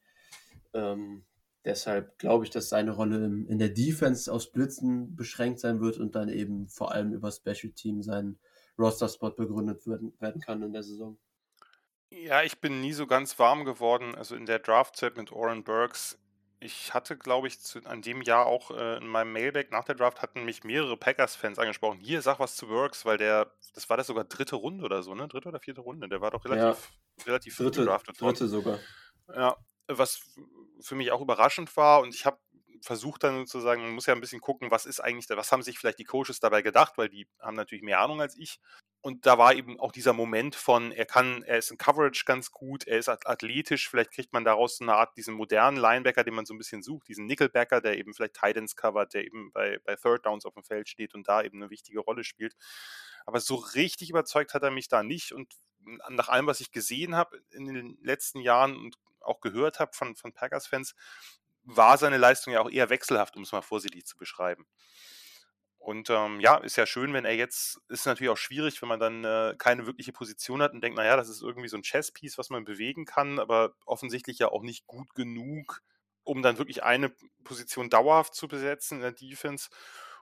Ähm, 0.74 1.24
Deshalb 1.66 2.16
glaube 2.18 2.44
ich, 2.44 2.50
dass 2.50 2.68
seine 2.68 2.92
Rolle 2.92 3.24
in 3.48 3.58
der 3.58 3.70
Defense 3.70 4.32
aufs 4.32 4.52
Blitzen 4.52 5.16
beschränkt 5.16 5.58
sein 5.58 5.80
wird 5.80 5.98
und 5.98 6.14
dann 6.14 6.28
eben 6.28 6.68
vor 6.68 6.92
allem 6.92 7.12
über 7.12 7.32
Special 7.32 7.72
Team 7.72 8.04
sein 8.04 8.38
Roster-Spot 8.78 9.32
begründet 9.32 9.84
werden, 9.84 10.14
werden 10.20 10.40
kann 10.40 10.62
in 10.62 10.72
der 10.72 10.84
Saison. 10.84 11.18
Ja, 12.08 12.44
ich 12.44 12.60
bin 12.60 12.80
nie 12.80 12.92
so 12.92 13.08
ganz 13.08 13.36
warm 13.40 13.64
geworden. 13.64 14.14
Also 14.14 14.36
in 14.36 14.46
der 14.46 14.60
Draftzeit 14.60 15.16
mit 15.16 15.32
Oren 15.32 15.64
Burks. 15.64 16.20
Ich 16.58 16.94
hatte, 16.94 17.18
glaube 17.18 17.48
ich, 17.48 17.60
zu, 17.60 17.80
an 17.84 18.00
dem 18.00 18.22
Jahr 18.22 18.46
auch 18.46 18.70
äh, 18.70 18.96
in 18.96 19.06
meinem 19.06 19.32
Mailback 19.32 19.70
nach 19.70 19.84
der 19.84 19.94
Draft 19.94 20.22
hatten 20.22 20.44
mich 20.44 20.64
mehrere 20.64 20.96
Packers-Fans 20.96 21.58
angesprochen. 21.58 21.98
Hier, 21.98 22.22
sag 22.22 22.38
was 22.38 22.56
zu 22.56 22.66
Burks, 22.66 23.04
weil 23.04 23.18
der, 23.18 23.52
das 23.74 23.90
war 23.90 23.96
das 23.96 24.06
sogar 24.06 24.24
dritte 24.24 24.56
Runde 24.56 24.84
oder 24.84 25.02
so, 25.02 25.14
ne? 25.14 25.28
Dritte 25.28 25.48
oder 25.48 25.60
vierte 25.60 25.82
Runde. 25.82 26.08
Der 26.08 26.20
war 26.20 26.30
doch 26.30 26.44
relativ, 26.44 26.90
ja, 27.18 27.24
relativ 27.26 27.56
dritte, 27.56 27.80
gedraftet 27.80 28.20
worden. 28.20 28.34
Dritte 28.34 28.48
sogar. 28.48 28.78
Ja, 29.34 29.56
was 29.86 30.20
für 30.80 30.94
mich 30.94 31.12
auch 31.12 31.20
überraschend 31.20 31.76
war 31.76 32.00
und 32.00 32.14
ich 32.14 32.24
habe 32.24 32.38
versucht 32.82 33.24
dann 33.24 33.38
sozusagen, 33.38 33.82
man 33.82 33.92
muss 33.92 34.06
ja 34.06 34.14
ein 34.14 34.20
bisschen 34.20 34.40
gucken, 34.40 34.70
was 34.70 34.86
ist 34.86 35.00
eigentlich 35.00 35.26
da, 35.26 35.36
was 35.36 35.52
haben 35.52 35.62
sich 35.62 35.78
vielleicht 35.78 35.98
die 35.98 36.04
Coaches 36.04 36.40
dabei 36.40 36.62
gedacht, 36.62 36.96
weil 36.96 37.08
die 37.08 37.28
haben 37.40 37.56
natürlich 37.56 37.82
mehr 37.82 38.00
Ahnung 38.00 38.20
als 38.20 38.36
ich. 38.36 38.60
Und 39.06 39.24
da 39.24 39.38
war 39.38 39.54
eben 39.54 39.78
auch 39.78 39.92
dieser 39.92 40.12
Moment 40.12 40.56
von, 40.56 40.90
er 40.90 41.06
kann, 41.06 41.44
er 41.44 41.58
ist 41.58 41.70
in 41.70 41.78
Coverage 41.78 42.24
ganz 42.24 42.50
gut, 42.50 42.88
er 42.88 42.98
ist 42.98 43.08
athletisch, 43.08 43.88
vielleicht 43.88 44.10
kriegt 44.10 44.32
man 44.32 44.44
daraus 44.44 44.80
eine 44.80 44.96
Art 44.96 45.16
diesen 45.16 45.34
modernen 45.34 45.76
Linebacker, 45.76 46.24
den 46.24 46.34
man 46.34 46.44
so 46.44 46.52
ein 46.52 46.58
bisschen 46.58 46.82
sucht, 46.82 47.06
diesen 47.06 47.24
Nickelbacker, 47.26 47.80
der 47.80 47.98
eben 47.98 48.14
vielleicht 48.14 48.34
Titans 48.34 48.74
covert, 48.74 49.14
der 49.14 49.24
eben 49.24 49.52
bei, 49.52 49.78
bei 49.84 49.94
Third 49.94 50.26
Downs 50.26 50.44
auf 50.44 50.54
dem 50.54 50.64
Feld 50.64 50.88
steht 50.88 51.14
und 51.14 51.28
da 51.28 51.44
eben 51.44 51.62
eine 51.62 51.70
wichtige 51.70 52.00
Rolle 52.00 52.24
spielt. 52.24 52.56
Aber 53.26 53.38
so 53.38 53.54
richtig 53.54 54.10
überzeugt 54.10 54.54
hat 54.54 54.64
er 54.64 54.72
mich 54.72 54.88
da 54.88 55.04
nicht 55.04 55.30
und 55.30 55.54
nach 56.08 56.28
allem, 56.28 56.48
was 56.48 56.58
ich 56.58 56.72
gesehen 56.72 57.14
habe 57.14 57.40
in 57.52 57.66
den 57.66 57.98
letzten 58.02 58.40
Jahren 58.40 58.76
und 58.76 58.96
auch 59.20 59.40
gehört 59.40 59.78
habe 59.78 59.92
von, 59.94 60.16
von 60.16 60.32
Packers-Fans, 60.32 60.96
war 61.62 61.96
seine 61.96 62.18
Leistung 62.18 62.54
ja 62.54 62.60
auch 62.60 62.70
eher 62.70 62.90
wechselhaft, 62.90 63.36
um 63.36 63.42
es 63.42 63.52
mal 63.52 63.62
vorsichtig 63.62 64.04
zu 64.04 64.16
beschreiben. 64.16 64.66
Und 65.86 66.10
ähm, 66.10 66.40
ja, 66.40 66.56
ist 66.56 66.74
ja 66.74 66.84
schön, 66.84 67.12
wenn 67.12 67.24
er 67.24 67.36
jetzt, 67.36 67.80
ist 67.88 68.06
natürlich 68.06 68.32
auch 68.32 68.36
schwierig, 68.36 68.82
wenn 68.82 68.88
man 68.88 68.98
dann 68.98 69.22
äh, 69.22 69.54
keine 69.56 69.86
wirkliche 69.86 70.12
Position 70.12 70.60
hat 70.60 70.72
und 70.72 70.80
denkt, 70.80 70.96
naja, 70.96 71.16
das 71.16 71.28
ist 71.28 71.42
irgendwie 71.42 71.68
so 71.68 71.76
ein 71.76 71.84
Chesspiece, 71.84 72.38
was 72.38 72.50
man 72.50 72.64
bewegen 72.64 73.04
kann, 73.04 73.38
aber 73.38 73.72
offensichtlich 73.84 74.40
ja 74.40 74.48
auch 74.48 74.62
nicht 74.62 74.88
gut 74.88 75.14
genug, 75.14 75.82
um 76.24 76.42
dann 76.42 76.58
wirklich 76.58 76.82
eine 76.82 77.14
Position 77.44 77.88
dauerhaft 77.88 78.34
zu 78.34 78.48
besetzen 78.48 78.96
in 78.96 79.02
der 79.02 79.12
Defense. 79.12 79.68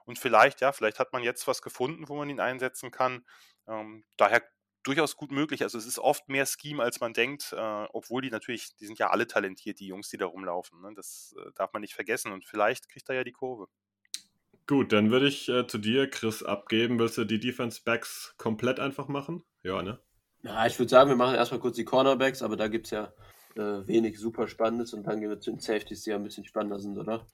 Und 0.05 0.19
vielleicht, 0.19 0.61
ja, 0.61 0.71
vielleicht 0.71 0.99
hat 0.99 1.13
man 1.13 1.23
jetzt 1.23 1.47
was 1.47 1.63
gefunden, 1.63 2.09
wo 2.09 2.15
man 2.15 2.29
ihn 2.29 2.39
einsetzen 2.39 2.91
kann. 2.91 3.25
Ähm, 3.67 4.05
daher 4.17 4.43
durchaus 4.83 5.15
gut 5.15 5.31
möglich. 5.31 5.63
Also 5.63 5.79
es 5.79 5.87
ist 5.87 5.97
oft 5.97 6.29
mehr 6.29 6.45
Scheme, 6.45 6.83
als 6.83 6.99
man 6.99 7.13
denkt, 7.13 7.53
äh, 7.53 7.85
obwohl 7.91 8.21
die 8.21 8.29
natürlich, 8.29 8.75
die 8.75 8.85
sind 8.85 8.99
ja 8.99 9.09
alle 9.09 9.25
talentiert, 9.25 9.79
die 9.79 9.87
Jungs, 9.87 10.09
die 10.09 10.17
da 10.17 10.27
rumlaufen. 10.27 10.79
Ne? 10.81 10.91
Das 10.95 11.33
äh, 11.39 11.51
darf 11.55 11.73
man 11.73 11.81
nicht 11.81 11.95
vergessen 11.95 12.31
und 12.33 12.45
vielleicht 12.45 12.87
kriegt 12.87 13.09
er 13.09 13.15
ja 13.15 13.23
die 13.23 13.31
Kurve. 13.31 13.67
Gut, 14.67 14.91
dann 14.91 15.11
würde 15.11 15.27
ich 15.27 15.47
äh, 15.47 15.67
zu 15.67 15.77
dir, 15.77 16.09
Chris, 16.09 16.41
abgeben. 16.41 16.97
Willst 16.97 17.17
du 17.17 17.25
die 17.25 17.39
Defense 17.39 17.81
Backs 17.83 18.33
komplett 18.37 18.79
einfach 18.79 19.07
machen? 19.07 19.43
Ja, 19.63 19.83
ne? 19.83 19.99
Ja, 20.41 20.65
ich 20.65 20.77
würde 20.79 20.89
sagen, 20.89 21.09
wir 21.09 21.17
machen 21.17 21.35
erstmal 21.35 21.59
kurz 21.59 21.75
die 21.75 21.85
Cornerbacks, 21.85 22.41
aber 22.41 22.55
da 22.55 22.67
gibt 22.67 22.87
es 22.87 22.91
ja 22.91 23.13
äh, 23.55 23.87
wenig 23.87 24.19
super 24.19 24.47
Spannendes 24.47 24.93
und 24.93 25.03
dann 25.03 25.19
gehen 25.19 25.29
wir 25.29 25.39
zu 25.39 25.51
den 25.51 25.59
Safeties, 25.59 26.03
die 26.03 26.09
ja 26.11 26.15
ein 26.15 26.23
bisschen 26.23 26.45
spannender 26.45 26.79
sind, 26.79 26.97
oder? 26.97 27.25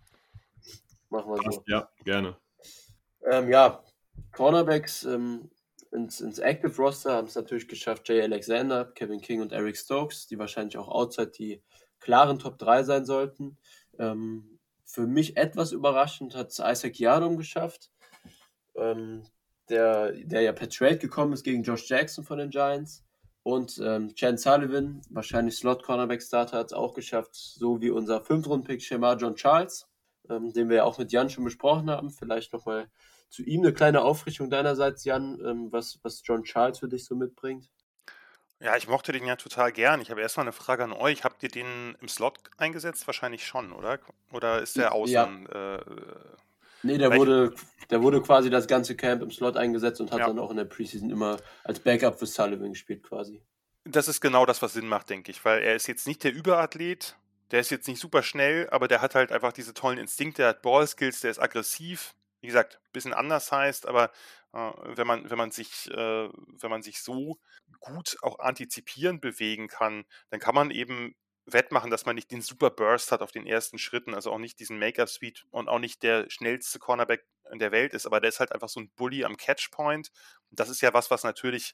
Machen 1.10 1.32
wir 1.32 1.52
so. 1.52 1.64
Ja, 1.68 1.90
gerne. 2.04 2.38
Ähm, 3.24 3.50
ja, 3.50 3.84
Cornerbacks, 4.34 5.04
ähm, 5.04 5.50
ins, 5.92 6.22
ins 6.22 6.40
Active 6.40 6.76
Roster 6.78 7.14
haben 7.14 7.28
es 7.28 7.36
natürlich 7.36 7.68
geschafft 7.68 8.08
Jay 8.08 8.22
Alexander, 8.22 8.86
Kevin 8.86 9.22
King 9.22 9.42
und 9.42 9.52
Eric 9.52 9.78
Stokes, 9.78 10.28
die 10.28 10.40
wahrscheinlich 10.40 10.78
auch 10.78 10.88
outside 10.88 11.32
die 11.32 11.62
klaren 12.00 12.40
Top 12.40 12.58
3 12.58 12.84
sein 12.84 13.06
sollten. 13.06 13.58
Ähm, 14.00 14.51
für 14.92 15.08
mich 15.08 15.38
etwas 15.38 15.72
überraschend 15.72 16.36
hat 16.36 16.52
Isaac 16.52 17.00
Yadom 17.00 17.38
geschafft, 17.38 17.90
ähm, 18.76 19.24
der, 19.70 20.12
der 20.12 20.42
ja 20.42 20.52
per 20.52 20.70
Trade 20.70 20.98
gekommen 20.98 21.34
ist 21.34 21.44
gegen 21.44 21.64
Josh 21.64 21.90
Jackson 21.90 22.26
von 22.26 22.38
den 22.38 22.50
Giants. 22.50 23.04
Und 23.44 23.80
ähm, 23.84 24.14
Sullivan, 24.16 25.02
wahrscheinlich 25.10 25.56
Slot-Cornerback-Starter, 25.58 26.58
hat 26.58 26.68
es 26.68 26.74
auch 26.74 26.94
geschafft, 26.94 27.34
so 27.34 27.82
wie 27.82 27.90
unser 27.90 28.22
Fünftrunden-Pick 28.22 28.84
Shemar 28.84 29.18
John 29.18 29.36
Charles, 29.36 29.88
ähm, 30.30 30.54
den 30.54 30.70
wir 30.70 30.78
ja 30.78 30.84
auch 30.84 31.00
mit 31.00 31.12
Jan 31.12 31.30
schon 31.30 31.46
besprochen 31.46 31.90
haben. 31.90 32.12
Vielleicht 32.12 32.54
nochmal 32.54 32.88
zu 33.30 33.44
ihm 33.44 33.62
eine 33.62 33.74
kleine 33.74 34.02
Aufrichtung 34.04 34.50
deinerseits, 34.50 35.06
Jan, 35.06 35.40
ähm, 35.44 35.72
was, 35.72 36.00
was 36.04 36.22
John 36.24 36.44
Charles 36.44 36.80
für 36.80 36.90
dich 36.90 37.06
so 37.06 37.16
mitbringt? 37.16 37.72
Ja, 38.62 38.78
ich 38.78 38.88
mochte 38.88 39.12
den 39.12 39.26
ja 39.26 39.36
total 39.36 39.72
gern. 39.72 40.02
Ich 40.02 40.12
habe 40.12 40.22
erstmal 40.22 40.46
eine 40.46 40.52
Frage 40.52 40.84
an 40.84 40.94
euch. 40.94 41.24
Habt 41.24 41.42
ihr 41.42 41.50
den 41.50 41.98
im 42.00 42.08
Slot 42.08 42.38
eingesetzt? 42.58 43.08
Wahrscheinlich 43.08 43.46
schon, 43.46 43.72
oder? 43.72 44.00
Oder 44.32 44.62
ist 44.62 44.78
der 44.78 44.94
außen? 44.94 45.48
Ja. 45.52 45.76
Äh, 45.76 45.84
nee, 46.84 47.00
der 47.00 47.16
wurde, 47.16 47.56
der 47.90 48.04
wurde 48.04 48.22
quasi 48.22 48.52
das 48.52 48.68
ganze 48.68 48.96
Camp 48.96 49.24
im 49.24 49.32
Slot 49.32 49.58
eingesetzt 49.58 50.00
und 50.00 50.12
hat 50.12 50.20
ja. 50.20 50.28
dann 50.28 50.38
auch 50.38 50.52
in 50.52 50.58
der 50.58 50.66
Preseason 50.66 51.10
immer 51.10 51.38
als 51.64 51.80
Backup 51.80 52.20
für 52.20 52.28
Sullivan 52.28 52.70
gespielt 52.70 53.02
quasi. 53.02 53.42
Das 53.84 54.08
ist 54.08 54.22
genau 54.22 54.46
das, 54.46 54.62
was 54.62 54.74
Sinn 54.74 54.88
macht, 54.88 55.10
denke 55.10 55.32
ich, 55.32 55.44
weil 55.44 55.64
er 55.64 55.76
ist 55.76 55.88
jetzt 55.88 56.06
nicht 56.06 56.24
der 56.24 56.32
Überathlet, 56.32 57.16
der 57.50 57.62
ist 57.62 57.72
jetzt 57.72 57.88
nicht 57.88 58.00
super 58.00 58.22
schnell, 58.22 58.70
aber 58.70 58.88
der 58.88 59.02
hat 59.02 59.16
halt 59.16 59.32
einfach 59.32 59.54
diese 59.54 59.74
tollen 59.74 59.98
Instinkte, 59.98 60.44
der 60.44 60.50
hat 60.50 60.62
Ballskills, 60.62 61.22
der 61.22 61.32
ist 61.32 61.40
aggressiv, 61.40 62.14
wie 62.42 62.48
gesagt, 62.48 62.76
ein 62.76 62.92
bisschen 62.92 63.14
anders 63.14 63.52
heißt, 63.52 63.88
aber 63.88 64.12
äh, 64.54 64.72
wenn, 64.96 65.08
man, 65.08 65.30
wenn, 65.30 65.38
man 65.38 65.52
sich, 65.52 65.90
äh, 65.92 66.30
wenn 66.30 66.70
man 66.70 66.82
sich 66.82 67.02
so 67.02 67.40
gut 67.80 68.18
auch 68.22 68.40
antizipierend 68.40 69.22
bewegen 69.22 69.68
kann, 69.68 70.06
dann 70.30 70.40
kann 70.40 70.56
man 70.56 70.72
eben 70.72 71.16
wettmachen, 71.46 71.90
dass 71.90 72.06
man 72.06 72.16
nicht 72.16 72.32
den 72.32 72.42
Super 72.42 72.70
Burst 72.70 73.12
hat 73.12 73.22
auf 73.22 73.32
den 73.32 73.48
ersten 73.48 73.78
Schritten, 73.78 74.14
also 74.14 74.32
auch 74.32 74.38
nicht 74.38 74.60
diesen 74.60 74.80
Make-up-Speed 74.80 75.46
und 75.50 75.70
auch 75.70 75.80
nicht 75.80 76.04
der 76.04 76.30
schnellste 76.30 76.80
Cornerback 76.80 77.26
in 77.52 77.60
der 77.60 77.72
Welt 77.72 77.94
ist, 77.94 78.06
aber 78.06 78.20
der 78.20 78.30
ist 78.30 78.40
halt 78.40 78.52
einfach 78.52 78.70
so 78.70 78.80
ein 78.80 78.92
Bully 78.96 79.24
am 79.26 79.38
Catchpoint. 79.38 80.12
Und 80.50 80.60
das 80.60 80.70
ist 80.70 80.82
ja 80.82 80.94
was, 80.94 81.12
was 81.12 81.24
natürlich 81.24 81.74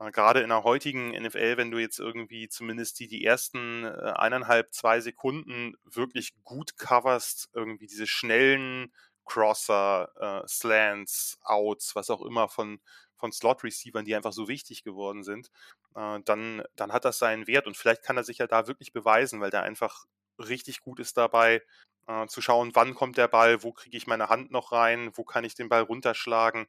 äh, 0.00 0.10
gerade 0.10 0.40
in 0.40 0.48
der 0.48 0.64
heutigen 0.64 1.10
NFL, 1.10 1.56
wenn 1.56 1.70
du 1.70 1.78
jetzt 1.78 1.98
irgendwie 1.98 2.48
zumindest 2.48 3.00
die, 3.00 3.08
die 3.08 3.24
ersten 3.24 3.84
äh, 3.84 4.12
eineinhalb, 4.14 4.72
zwei 4.72 5.00
Sekunden 5.00 5.74
wirklich 5.84 6.32
gut 6.44 6.76
coverst, 6.76 7.50
irgendwie 7.52 7.86
diese 7.86 8.06
schnellen 8.06 8.92
Crosser, 9.24 10.10
äh, 10.44 10.48
Slants, 10.48 11.38
Outs, 11.42 11.94
was 11.96 12.10
auch 12.10 12.22
immer 12.22 12.48
von, 12.48 12.80
von 13.16 13.32
Slot-Receivern, 13.32 14.04
die 14.04 14.14
einfach 14.14 14.32
so 14.32 14.48
wichtig 14.48 14.84
geworden 14.84 15.22
sind, 15.22 15.50
äh, 15.94 16.20
dann, 16.24 16.62
dann 16.76 16.92
hat 16.92 17.04
das 17.04 17.18
seinen 17.18 17.46
Wert 17.46 17.66
und 17.66 17.76
vielleicht 17.76 18.02
kann 18.02 18.16
er 18.16 18.24
sich 18.24 18.38
ja 18.38 18.46
da 18.46 18.66
wirklich 18.66 18.92
beweisen, 18.92 19.40
weil 19.40 19.50
der 19.50 19.62
einfach 19.62 20.06
richtig 20.38 20.80
gut 20.80 21.00
ist 21.00 21.16
dabei, 21.16 21.62
äh, 22.06 22.26
zu 22.26 22.40
schauen, 22.42 22.74
wann 22.74 22.94
kommt 22.94 23.16
der 23.16 23.28
Ball, 23.28 23.62
wo 23.62 23.72
kriege 23.72 23.96
ich 23.96 24.06
meine 24.06 24.28
Hand 24.28 24.50
noch 24.50 24.72
rein, 24.72 25.10
wo 25.14 25.24
kann 25.24 25.44
ich 25.44 25.54
den 25.54 25.68
Ball 25.68 25.82
runterschlagen. 25.82 26.66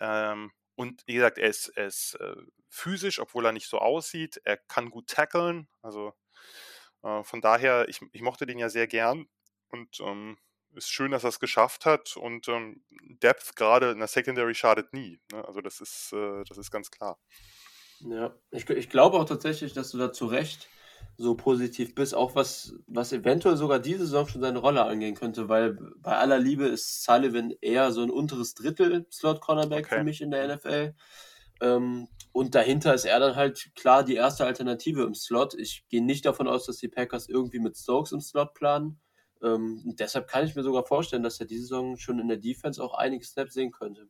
Ähm, 0.00 0.52
und 0.76 1.02
wie 1.06 1.14
gesagt, 1.14 1.38
er 1.38 1.48
ist, 1.48 1.68
er 1.68 1.86
ist 1.86 2.14
äh, 2.20 2.36
physisch, 2.68 3.18
obwohl 3.18 3.46
er 3.46 3.52
nicht 3.52 3.68
so 3.68 3.78
aussieht. 3.78 4.40
Er 4.44 4.58
kann 4.58 4.90
gut 4.90 5.08
tackeln. 5.08 5.68
Also 5.82 6.12
äh, 7.02 7.24
von 7.24 7.40
daher, 7.40 7.88
ich, 7.88 8.00
ich 8.12 8.22
mochte 8.22 8.46
den 8.46 8.58
ja 8.58 8.68
sehr 8.68 8.86
gern. 8.86 9.26
Und 9.70 10.00
ähm, 10.00 10.38
ist 10.76 10.90
schön, 10.90 11.10
dass 11.10 11.24
er 11.24 11.30
es 11.30 11.40
geschafft 11.40 11.86
hat. 11.86 12.16
Und 12.16 12.48
ähm, 12.48 12.82
Depth 13.22 13.56
gerade 13.56 13.90
in 13.90 13.98
der 13.98 14.08
Secondary 14.08 14.54
schadet 14.54 14.92
nie. 14.92 15.20
Ne? 15.32 15.44
Also 15.46 15.60
das 15.60 15.80
ist, 15.80 16.12
äh, 16.12 16.44
das 16.48 16.58
ist 16.58 16.70
ganz 16.70 16.90
klar. 16.90 17.18
Ja, 18.00 18.34
ich, 18.50 18.68
ich 18.68 18.90
glaube 18.90 19.18
auch 19.18 19.24
tatsächlich, 19.24 19.72
dass 19.72 19.90
du 19.90 19.98
da 19.98 20.12
zu 20.12 20.26
Recht 20.26 20.68
so 21.18 21.34
positiv 21.34 21.94
bist, 21.94 22.14
auch 22.14 22.34
was, 22.34 22.74
was 22.86 23.12
eventuell 23.12 23.56
sogar 23.56 23.78
diese 23.78 24.00
Saison 24.00 24.28
schon 24.28 24.42
seine 24.42 24.58
Rolle 24.58 24.84
angehen 24.84 25.14
könnte, 25.14 25.48
weil 25.48 25.78
bei 25.98 26.16
aller 26.16 26.38
Liebe 26.38 26.66
ist 26.66 27.04
Sullivan 27.04 27.54
eher 27.60 27.90
so 27.92 28.02
ein 28.02 28.10
unteres 28.10 28.54
Drittel 28.54 29.06
Slot-Cornerback 29.10 29.86
okay. 29.86 29.98
für 29.98 30.04
mich 30.04 30.20
in 30.20 30.30
der 30.30 30.56
NFL. 30.56 30.94
Ähm, 31.62 32.08
und 32.32 32.54
dahinter 32.54 32.92
ist 32.92 33.06
er 33.06 33.18
dann 33.18 33.34
halt 33.34 33.70
klar 33.74 34.04
die 34.04 34.14
erste 34.14 34.44
Alternative 34.44 35.04
im 35.04 35.14
Slot. 35.14 35.54
Ich 35.54 35.86
gehe 35.88 36.04
nicht 36.04 36.26
davon 36.26 36.48
aus, 36.48 36.66
dass 36.66 36.76
die 36.76 36.88
Packers 36.88 37.28
irgendwie 37.28 37.60
mit 37.60 37.78
Stokes 37.78 38.12
im 38.12 38.20
Slot 38.20 38.52
planen. 38.52 39.00
Ähm, 39.42 39.82
deshalb 39.84 40.28
kann 40.28 40.46
ich 40.46 40.54
mir 40.54 40.62
sogar 40.62 40.84
vorstellen, 40.84 41.22
dass 41.22 41.40
er 41.40 41.46
diese 41.46 41.62
Saison 41.62 41.96
schon 41.96 42.18
in 42.18 42.28
der 42.28 42.38
Defense 42.38 42.82
auch 42.82 42.94
einige 42.94 43.24
Snaps 43.24 43.54
sehen 43.54 43.72
könnte. 43.72 44.08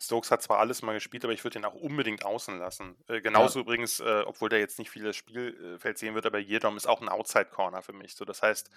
Stokes 0.00 0.30
hat 0.30 0.42
zwar 0.42 0.60
alles 0.60 0.82
mal 0.82 0.92
gespielt, 0.92 1.24
aber 1.24 1.32
ich 1.32 1.42
würde 1.42 1.58
ihn 1.58 1.64
auch 1.64 1.74
unbedingt 1.74 2.24
außen 2.24 2.56
lassen. 2.58 2.96
Äh, 3.08 3.20
genauso 3.20 3.58
ja. 3.58 3.64
übrigens, 3.64 3.98
äh, 3.98 4.22
obwohl 4.26 4.48
der 4.48 4.60
jetzt 4.60 4.78
nicht 4.78 4.90
viel 4.90 5.02
das 5.02 5.16
Spielfeld 5.16 5.98
sehen 5.98 6.14
wird, 6.14 6.24
aber 6.24 6.38
Jedom 6.38 6.76
ist 6.76 6.86
auch 6.86 7.00
ein 7.00 7.08
Outside-Corner 7.08 7.82
für 7.82 7.92
mich. 7.92 8.14
So, 8.14 8.24
das 8.24 8.42
heißt, 8.42 8.70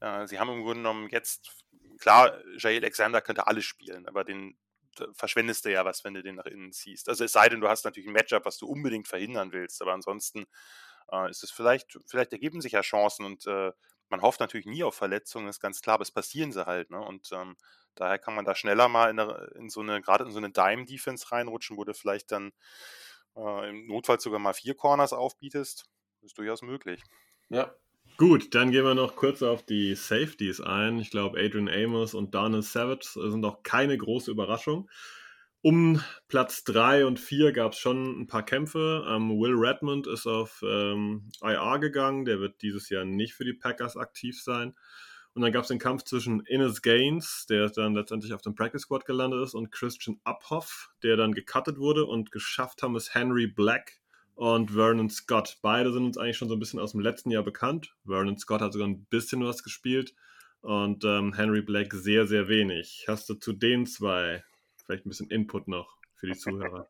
äh, 0.00 0.26
sie 0.26 0.40
haben 0.40 0.50
im 0.50 0.62
Grunde 0.62 0.80
genommen 0.80 1.08
jetzt, 1.10 1.64
klar, 1.98 2.36
Jair 2.58 2.78
Alexander 2.78 3.20
könnte 3.20 3.46
alles 3.46 3.64
spielen, 3.64 4.08
aber 4.08 4.24
den 4.24 4.56
verschwendest 5.12 5.64
du 5.64 5.72
ja 5.72 5.84
was, 5.84 6.04
wenn 6.04 6.14
du 6.14 6.22
den 6.22 6.36
nach 6.36 6.46
innen 6.46 6.72
ziehst. 6.72 7.08
Also 7.08 7.24
es 7.24 7.32
sei 7.32 7.48
denn, 7.48 7.60
du 7.60 7.68
hast 7.68 7.84
natürlich 7.84 8.08
ein 8.08 8.12
Matchup, 8.12 8.44
was 8.44 8.58
du 8.58 8.66
unbedingt 8.66 9.08
verhindern 9.08 9.52
willst, 9.52 9.80
aber 9.80 9.92
ansonsten 9.92 10.44
äh, 11.12 11.30
ist 11.30 11.44
es 11.44 11.50
vielleicht, 11.50 11.98
vielleicht 12.06 12.32
ergeben 12.32 12.60
sich 12.60 12.72
ja 12.72 12.80
Chancen 12.80 13.24
und 13.24 13.46
äh, 13.46 13.72
man 14.14 14.22
hofft 14.22 14.38
natürlich 14.38 14.66
nie 14.66 14.84
auf 14.84 14.94
Verletzungen, 14.94 15.48
ist 15.48 15.58
ganz 15.58 15.82
klar, 15.82 15.94
aber 15.94 16.02
es 16.02 16.12
passieren 16.12 16.52
sie 16.52 16.66
halt. 16.66 16.90
Ne? 16.90 17.00
Und 17.00 17.30
ähm, 17.32 17.56
daher 17.96 18.18
kann 18.20 18.36
man 18.36 18.44
da 18.44 18.54
schneller 18.54 18.88
mal 18.88 19.10
in, 19.10 19.18
in 19.58 19.70
so 19.70 19.80
eine, 19.80 20.00
gerade 20.00 20.24
in 20.24 20.30
so 20.30 20.38
eine 20.38 20.52
Dime-Defense 20.52 21.32
reinrutschen, 21.32 21.76
wo 21.76 21.82
du 21.82 21.94
vielleicht 21.94 22.30
dann 22.30 22.52
äh, 23.36 23.70
im 23.70 23.88
Notfall 23.88 24.20
sogar 24.20 24.38
mal 24.38 24.54
vier 24.54 24.76
Corners 24.76 25.12
aufbietest. 25.12 25.86
Das 26.20 26.30
ist 26.30 26.38
durchaus 26.38 26.62
möglich. 26.62 27.02
Ja. 27.48 27.74
Gut, 28.16 28.54
dann 28.54 28.70
gehen 28.70 28.84
wir 28.84 28.94
noch 28.94 29.16
kurz 29.16 29.42
auf 29.42 29.64
die 29.64 29.96
Safeties 29.96 30.60
ein. 30.60 31.00
Ich 31.00 31.10
glaube, 31.10 31.40
Adrian 31.40 31.68
Amos 31.68 32.14
und 32.14 32.36
Donald 32.36 32.64
Savage 32.64 33.08
sind 33.14 33.44
auch 33.44 33.64
keine 33.64 33.98
große 33.98 34.30
Überraschung. 34.30 34.88
Um 35.64 35.98
Platz 36.28 36.62
3 36.64 37.06
und 37.06 37.18
4 37.18 37.52
gab 37.52 37.72
es 37.72 37.78
schon 37.78 38.20
ein 38.20 38.26
paar 38.26 38.44
Kämpfe. 38.44 39.02
Ähm, 39.08 39.30
Will 39.30 39.54
Redmond 39.54 40.06
ist 40.06 40.26
auf 40.26 40.62
ähm, 40.62 41.30
IR 41.40 41.78
gegangen. 41.78 42.26
Der 42.26 42.38
wird 42.38 42.60
dieses 42.60 42.90
Jahr 42.90 43.06
nicht 43.06 43.32
für 43.32 43.46
die 43.46 43.54
Packers 43.54 43.96
aktiv 43.96 44.42
sein. 44.42 44.74
Und 45.32 45.40
dann 45.40 45.52
gab 45.52 45.62
es 45.62 45.68
den 45.68 45.78
Kampf 45.78 46.02
zwischen 46.02 46.40
Innes 46.40 46.82
Gaines, 46.82 47.46
der 47.48 47.70
dann 47.70 47.94
letztendlich 47.94 48.34
auf 48.34 48.42
dem 48.42 48.54
Practice 48.54 48.82
Squad 48.82 49.06
gelandet 49.06 49.42
ist, 49.42 49.54
und 49.54 49.72
Christian 49.72 50.20
Uphoff, 50.24 50.90
der 51.02 51.16
dann 51.16 51.32
gecuttet 51.32 51.78
wurde 51.78 52.04
und 52.04 52.30
geschafft 52.30 52.82
haben 52.82 52.94
es 52.94 53.14
Henry 53.14 53.46
Black 53.46 54.02
und 54.34 54.72
Vernon 54.72 55.08
Scott. 55.08 55.56
Beide 55.62 55.94
sind 55.94 56.04
uns 56.04 56.18
eigentlich 56.18 56.36
schon 56.36 56.48
so 56.48 56.56
ein 56.56 56.60
bisschen 56.60 56.78
aus 56.78 56.92
dem 56.92 57.00
letzten 57.00 57.30
Jahr 57.30 57.42
bekannt. 57.42 57.94
Vernon 58.04 58.36
Scott 58.36 58.60
hat 58.60 58.74
sogar 58.74 58.88
ein 58.88 59.06
bisschen 59.06 59.42
was 59.42 59.62
gespielt 59.62 60.14
und 60.60 61.04
ähm, 61.06 61.32
Henry 61.32 61.62
Black 61.62 61.94
sehr, 61.94 62.26
sehr 62.26 62.48
wenig. 62.48 63.06
Hast 63.08 63.30
du 63.30 63.34
zu 63.34 63.54
den 63.54 63.86
zwei 63.86 64.44
vielleicht 64.84 65.06
ein 65.06 65.08
bisschen 65.08 65.30
Input 65.30 65.68
noch 65.68 65.98
für 66.16 66.26
die 66.26 66.36
Zuhörer. 66.36 66.88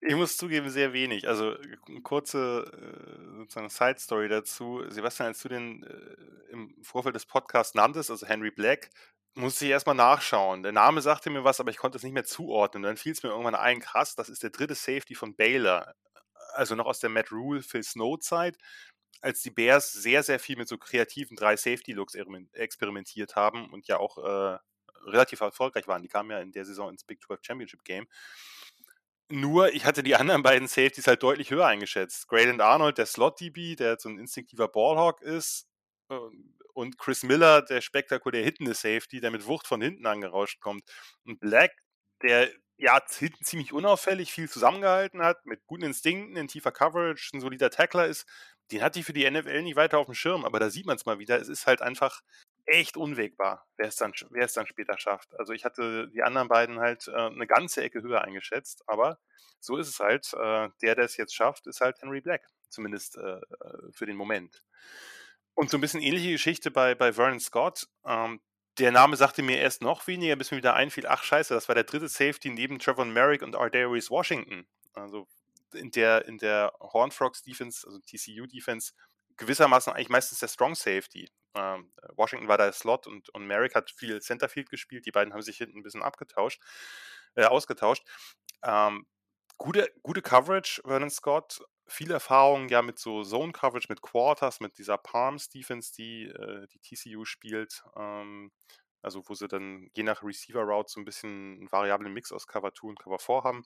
Ich 0.00 0.14
muss 0.14 0.36
zugeben, 0.36 0.70
sehr 0.70 0.92
wenig. 0.92 1.26
Also 1.26 1.56
eine 1.88 2.02
kurze 2.02 2.70
äh, 2.72 3.36
sozusagen 3.36 3.68
Side-Story 3.68 4.28
dazu. 4.28 4.84
Sebastian, 4.88 5.28
als 5.28 5.42
du 5.42 5.48
den 5.48 5.82
äh, 5.82 6.52
im 6.52 6.76
Vorfeld 6.82 7.16
des 7.16 7.26
Podcasts 7.26 7.74
nanntest, 7.74 8.10
also 8.10 8.26
Henry 8.26 8.52
Black, 8.52 8.90
musste 9.34 9.64
ich 9.64 9.72
erstmal 9.72 9.96
nachschauen. 9.96 10.62
Der 10.62 10.72
Name 10.72 11.00
sagte 11.00 11.30
mir 11.30 11.44
was, 11.44 11.58
aber 11.58 11.70
ich 11.70 11.76
konnte 11.76 11.96
es 11.96 12.04
nicht 12.04 12.12
mehr 12.12 12.24
zuordnen. 12.24 12.84
Dann 12.84 12.96
fiel 12.96 13.12
es 13.12 13.22
mir 13.22 13.30
irgendwann 13.30 13.54
ein, 13.56 13.80
krass, 13.80 14.14
das 14.14 14.28
ist 14.28 14.42
der 14.42 14.50
dritte 14.50 14.74
Safety 14.74 15.14
von 15.14 15.34
Baylor. 15.34 15.94
Also 16.54 16.76
noch 16.76 16.86
aus 16.86 17.00
der 17.00 17.10
Matt 17.10 17.32
Rule, 17.32 17.62
Phil 17.62 17.82
Snow 17.82 18.18
Zeit, 18.18 18.56
als 19.20 19.42
die 19.42 19.50
Bears 19.50 19.92
sehr, 19.92 20.22
sehr 20.22 20.38
viel 20.38 20.56
mit 20.56 20.68
so 20.68 20.78
kreativen 20.78 21.36
drei 21.36 21.56
Safety-Looks 21.56 22.14
experimentiert 22.52 23.36
haben 23.36 23.70
und 23.70 23.88
ja 23.88 23.98
auch 23.98 24.18
äh, 24.18 24.58
relativ 25.04 25.40
erfolgreich 25.40 25.86
waren. 25.88 26.02
Die 26.02 26.08
kamen 26.08 26.30
ja 26.30 26.40
in 26.40 26.52
der 26.52 26.64
Saison 26.64 26.90
ins 26.90 27.04
Big 27.04 27.22
12 27.22 27.40
Championship 27.42 27.84
Game. 27.84 28.06
Nur, 29.30 29.74
ich 29.74 29.84
hatte 29.84 30.02
die 30.02 30.16
anderen 30.16 30.42
beiden 30.42 30.68
Safeties 30.68 31.06
halt 31.06 31.22
deutlich 31.22 31.50
höher 31.50 31.66
eingeschätzt. 31.66 32.28
Graydon 32.28 32.60
Arnold, 32.60 32.98
der 32.98 33.06
Slot-DB, 33.06 33.76
der 33.76 33.98
so 33.98 34.08
ein 34.08 34.18
instinktiver 34.18 34.68
Ballhawk 34.68 35.20
ist. 35.20 35.66
Ähm, 36.10 36.54
und 36.74 36.96
Chris 36.96 37.24
Miller, 37.24 37.62
der 37.62 37.80
spektakulär 37.80 38.44
hittende 38.44 38.72
Safety, 38.72 39.20
der 39.20 39.32
mit 39.32 39.46
Wucht 39.46 39.66
von 39.66 39.82
hinten 39.82 40.06
angerauscht 40.06 40.60
kommt. 40.60 40.84
Und 41.24 41.40
Black, 41.40 41.72
der 42.22 42.50
ja 42.76 43.00
hinten 43.18 43.44
ziemlich 43.44 43.72
unauffällig 43.72 44.32
viel 44.32 44.48
zusammengehalten 44.48 45.22
hat, 45.22 45.44
mit 45.44 45.66
guten 45.66 45.82
Instinkten, 45.82 46.36
in 46.36 46.46
tiefer 46.46 46.70
Coverage, 46.70 47.30
ein 47.34 47.40
solider 47.40 47.70
Tackler 47.70 48.06
ist. 48.06 48.26
Den 48.70 48.82
hatte 48.82 49.00
ich 49.00 49.06
für 49.06 49.12
die 49.12 49.28
NFL 49.28 49.62
nicht 49.62 49.76
weiter 49.76 49.98
auf 49.98 50.06
dem 50.06 50.14
Schirm, 50.14 50.44
aber 50.44 50.60
da 50.60 50.70
sieht 50.70 50.86
man 50.86 50.96
es 50.96 51.06
mal 51.06 51.18
wieder. 51.18 51.40
Es 51.40 51.48
ist 51.48 51.66
halt 51.66 51.82
einfach 51.82 52.20
echt 52.68 52.96
unwegbar, 52.96 53.66
wer 53.76 53.88
es 53.88 53.96
dann, 53.96 54.12
wer 54.30 54.44
es 54.44 54.52
dann 54.52 54.66
später 54.66 54.98
schafft. 54.98 55.38
Also 55.38 55.52
ich 55.52 55.64
hatte 55.64 56.08
die 56.10 56.22
anderen 56.22 56.48
beiden 56.48 56.78
halt 56.78 57.08
äh, 57.08 57.12
eine 57.12 57.46
ganze 57.46 57.82
Ecke 57.82 58.02
höher 58.02 58.22
eingeschätzt, 58.22 58.82
aber 58.86 59.18
so 59.58 59.76
ist 59.76 59.88
es 59.88 59.98
halt. 59.98 60.32
Äh, 60.34 60.68
der, 60.82 60.94
der 60.94 61.04
es 61.04 61.16
jetzt 61.16 61.34
schafft, 61.34 61.66
ist 61.66 61.80
halt 61.80 62.00
Henry 62.00 62.20
Black, 62.20 62.46
zumindest 62.68 63.16
äh, 63.16 63.38
äh, 63.38 63.92
für 63.92 64.06
den 64.06 64.16
Moment. 64.16 64.62
Und 65.54 65.70
so 65.70 65.78
ein 65.78 65.80
bisschen 65.80 66.02
ähnliche 66.02 66.32
Geschichte 66.32 66.70
bei, 66.70 66.94
bei 66.94 67.12
Vernon 67.12 67.40
Scott. 67.40 67.88
Ähm, 68.04 68.40
der 68.78 68.92
Name 68.92 69.16
sagte 69.16 69.42
mir 69.42 69.58
erst 69.58 69.82
noch 69.82 70.06
weniger, 70.06 70.36
bis 70.36 70.50
mir 70.50 70.58
wieder 70.58 70.74
einfiel, 70.74 71.06
ach 71.06 71.24
scheiße, 71.24 71.52
das 71.52 71.68
war 71.68 71.74
der 71.74 71.84
dritte 71.84 72.08
Safety 72.08 72.50
neben 72.50 72.78
Trevor 72.78 73.06
Merrick 73.06 73.42
und 73.42 73.56
Ardarius 73.56 74.10
Washington. 74.10 74.68
Also 74.92 75.26
in 75.72 75.90
der, 75.90 76.26
in 76.26 76.38
der 76.38 76.72
Hornfrogs 76.80 77.42
Defense, 77.42 77.86
also 77.86 77.98
TCU 77.98 78.46
Defense, 78.46 78.92
gewissermaßen 79.36 79.92
eigentlich 79.92 80.08
meistens 80.10 80.38
der 80.40 80.48
Strong 80.48 80.74
Safety. 80.74 81.28
Ähm, 81.58 81.90
Washington 82.14 82.48
war 82.48 82.58
da 82.58 82.72
Slot 82.72 83.06
und, 83.06 83.28
und 83.30 83.46
Merrick 83.46 83.74
hat 83.74 83.90
viel 83.90 84.20
Centerfield 84.20 84.70
gespielt. 84.70 85.06
Die 85.06 85.10
beiden 85.10 85.32
haben 85.32 85.42
sich 85.42 85.58
hinten 85.58 85.78
ein 85.78 85.82
bisschen 85.82 86.02
abgetauscht, 86.02 86.62
äh, 87.34 87.44
ausgetauscht. 87.44 88.06
Ähm, 88.62 89.06
gute, 89.56 89.92
gute 90.02 90.22
Coverage, 90.22 90.80
Vernon 90.84 91.10
Scott. 91.10 91.60
Viel 91.86 92.10
Erfahrung 92.10 92.68
ja 92.68 92.82
mit 92.82 92.98
so 92.98 93.24
Zone 93.24 93.52
Coverage, 93.52 93.86
mit 93.88 94.02
Quarters, 94.02 94.60
mit 94.60 94.78
dieser 94.78 94.98
Palms 94.98 95.48
Defense, 95.48 95.92
die 95.92 96.26
äh, 96.26 96.66
die 96.68 96.80
TCU 96.80 97.24
spielt. 97.24 97.82
Ähm, 97.96 98.52
also 99.02 99.22
wo 99.26 99.34
sie 99.34 99.48
dann 99.48 99.88
je 99.94 100.02
nach 100.02 100.22
Receiver 100.22 100.62
Route 100.62 100.90
so 100.90 101.00
ein 101.00 101.04
bisschen 101.04 101.58
einen 101.58 101.72
variablen 101.72 102.12
Mix 102.12 102.32
aus 102.32 102.46
Cover 102.46 102.72
2 102.74 102.88
und 102.88 102.98
Cover 103.00 103.18
4 103.18 103.42
haben. 103.44 103.64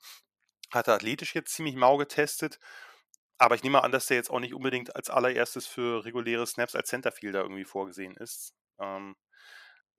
Hat 0.70 0.88
er 0.88 0.94
athletisch 0.94 1.35
jetzt 1.35 1.52
ziemlich 1.52 1.74
mau 1.74 1.96
getestet 1.96 2.59
aber 3.42 3.57
ich 3.57 3.64
nehme 3.64 3.83
an, 3.83 3.90
dass 3.90 4.07
der 4.07 4.16
jetzt 4.16 4.31
auch 4.31 4.38
nicht 4.38 4.55
unbedingt 4.55 4.94
als 4.94 5.11
allererstes 5.11 5.66
für 5.66 6.05
reguläre 6.05 6.46
Snaps 6.46 6.76
als 6.76 6.88
Centerfielder 6.88 7.42
irgendwie 7.42 7.64
vorgesehen 7.64 8.16
ist. 8.16 8.55
Ähm, 8.78 9.16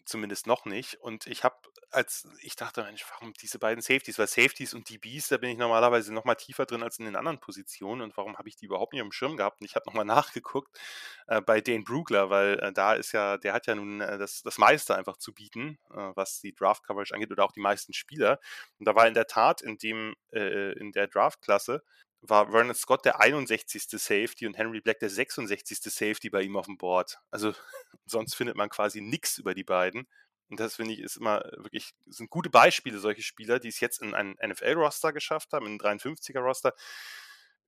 zumindest 0.06 0.47
noch 0.47 0.63
nicht. 0.63 0.95
Und 1.01 1.27
ich 1.27 1.43
habe, 1.43 1.56
als 1.89 2.25
ich 2.41 2.56
dachte, 2.56 2.84
Mensch, 2.84 3.06
warum 3.12 3.34
diese 3.34 3.60
beiden 3.60 3.82
Safeties? 3.82 4.17
Weil 4.17 4.27
Safeties 4.27 4.73
und 4.73 4.89
DBs, 4.89 5.27
da 5.27 5.38
bin 5.38 5.49
ich 5.49 5.58
normalerweise 5.58 6.13
noch 6.13 6.23
mal 6.23 6.36
tiefer 6.36 6.65
drin 6.65 6.84
als 6.84 6.99
in 6.99 7.06
den 7.06 7.17
anderen 7.17 7.41
Positionen. 7.41 8.01
Und 8.01 8.15
warum 8.15 8.38
habe 8.38 8.47
ich 8.47 8.56
die 8.56 8.65
überhaupt 8.65 8.93
nicht 8.93 9.01
im 9.01 9.12
Schirm 9.12 9.36
gehabt? 9.36 9.60
Und 9.60 9.65
ich 9.65 9.75
habe 9.75 9.86
nochmal 9.88 10.06
nachgeguckt 10.06 10.79
äh, 11.27 11.41
bei 11.41 11.60
Dane 11.60 11.84
Brugler, 11.84 12.30
weil 12.30 12.59
äh, 12.59 12.72
da 12.72 12.93
ist 12.93 13.11
ja, 13.11 13.38
der 13.38 13.51
hat 13.51 13.68
ja 13.68 13.76
nun 13.76 13.99
äh, 13.99 14.18
das, 14.18 14.41
das 14.41 14.57
meiste 14.57 14.95
einfach 14.95 15.18
zu 15.18 15.34
bieten, 15.34 15.80
äh, 15.91 16.11
was 16.15 16.39
die 16.39 16.53
Draft-Coverage 16.53 17.13
angeht 17.13 17.32
oder 17.32 17.43
auch 17.43 17.51
die 17.51 17.61
meisten 17.61 17.91
Spieler. 17.91 18.39
Und 18.80 18.88
da 18.88 18.95
war 18.95 19.05
in 19.05 19.13
der 19.13 19.28
Tat 19.28 19.61
in 19.61 19.78
dem, 19.78 20.15
äh, 20.32 20.72
in 20.80 20.93
der 20.93 21.07
Draft-Klasse 21.07 21.84
war 22.24 22.51
Vernon 22.51 22.74
Scott 22.74 23.05
der 23.05 23.19
61. 23.19 23.84
Safety 23.89 24.47
und 24.47 24.57
Henry 24.57 24.82
Black 24.82 24.99
der 24.99 25.09
66. 25.09 25.80
Safety 25.84 26.30
bei 26.30 26.41
ihm 26.41 26.55
auf 26.55 26.65
dem 26.65 26.78
Board. 26.78 27.19
Also 27.32 27.53
sonst 28.05 28.36
findet 28.36 28.55
man 28.55 28.69
quasi 28.69 29.01
nichts 29.01 29.38
über 29.38 29.53
die 29.53 29.63
beiden. 29.63 30.07
Und 30.49 30.59
das 30.59 30.76
finde 30.76 30.93
ich 30.93 30.99
ist 30.99 31.17
immer 31.17 31.43
wirklich, 31.57 31.93
sind 32.05 32.30
gute 32.30 32.49
Beispiele, 32.49 32.99
solche 32.99 33.24
Spieler, 33.24 33.59
die 33.59 33.69
es 33.69 33.80
jetzt 33.80 34.01
in 34.01 34.13
ein 34.13 34.36
NFL-Roster 34.45 35.11
geschafft 35.11 35.51
haben, 35.53 35.65
in 35.65 35.74
ein 35.74 35.99
53er-Roster. 35.99 36.74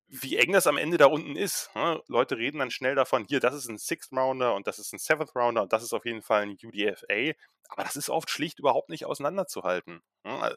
Wie 0.07 0.37
eng 0.37 0.53
das 0.53 0.67
am 0.67 0.77
Ende 0.77 0.97
da 0.97 1.07
unten 1.07 1.35
ist. 1.35 1.71
Ne? 1.73 2.01
Leute 2.07 2.37
reden 2.37 2.59
dann 2.59 2.69
schnell 2.69 2.93
davon, 2.93 3.25
hier, 3.27 3.39
das 3.39 3.55
ist 3.55 3.67
ein 3.67 3.79
Sixth 3.79 4.11
Rounder 4.13 4.53
und 4.53 4.67
das 4.67 4.77
ist 4.77 4.93
ein 4.93 4.99
Seventh 4.99 5.35
Rounder 5.35 5.63
und 5.63 5.73
das 5.73 5.83
ist 5.83 5.93
auf 5.93 6.05
jeden 6.05 6.21
Fall 6.21 6.43
ein 6.43 6.57
UDFA. 6.63 7.33
Aber 7.69 7.83
das 7.83 7.95
ist 7.95 8.09
oft 8.09 8.29
schlicht 8.29 8.59
überhaupt 8.59 8.89
nicht 8.89 9.05
auseinanderzuhalten. 9.05 10.01
Ne? 10.23 10.55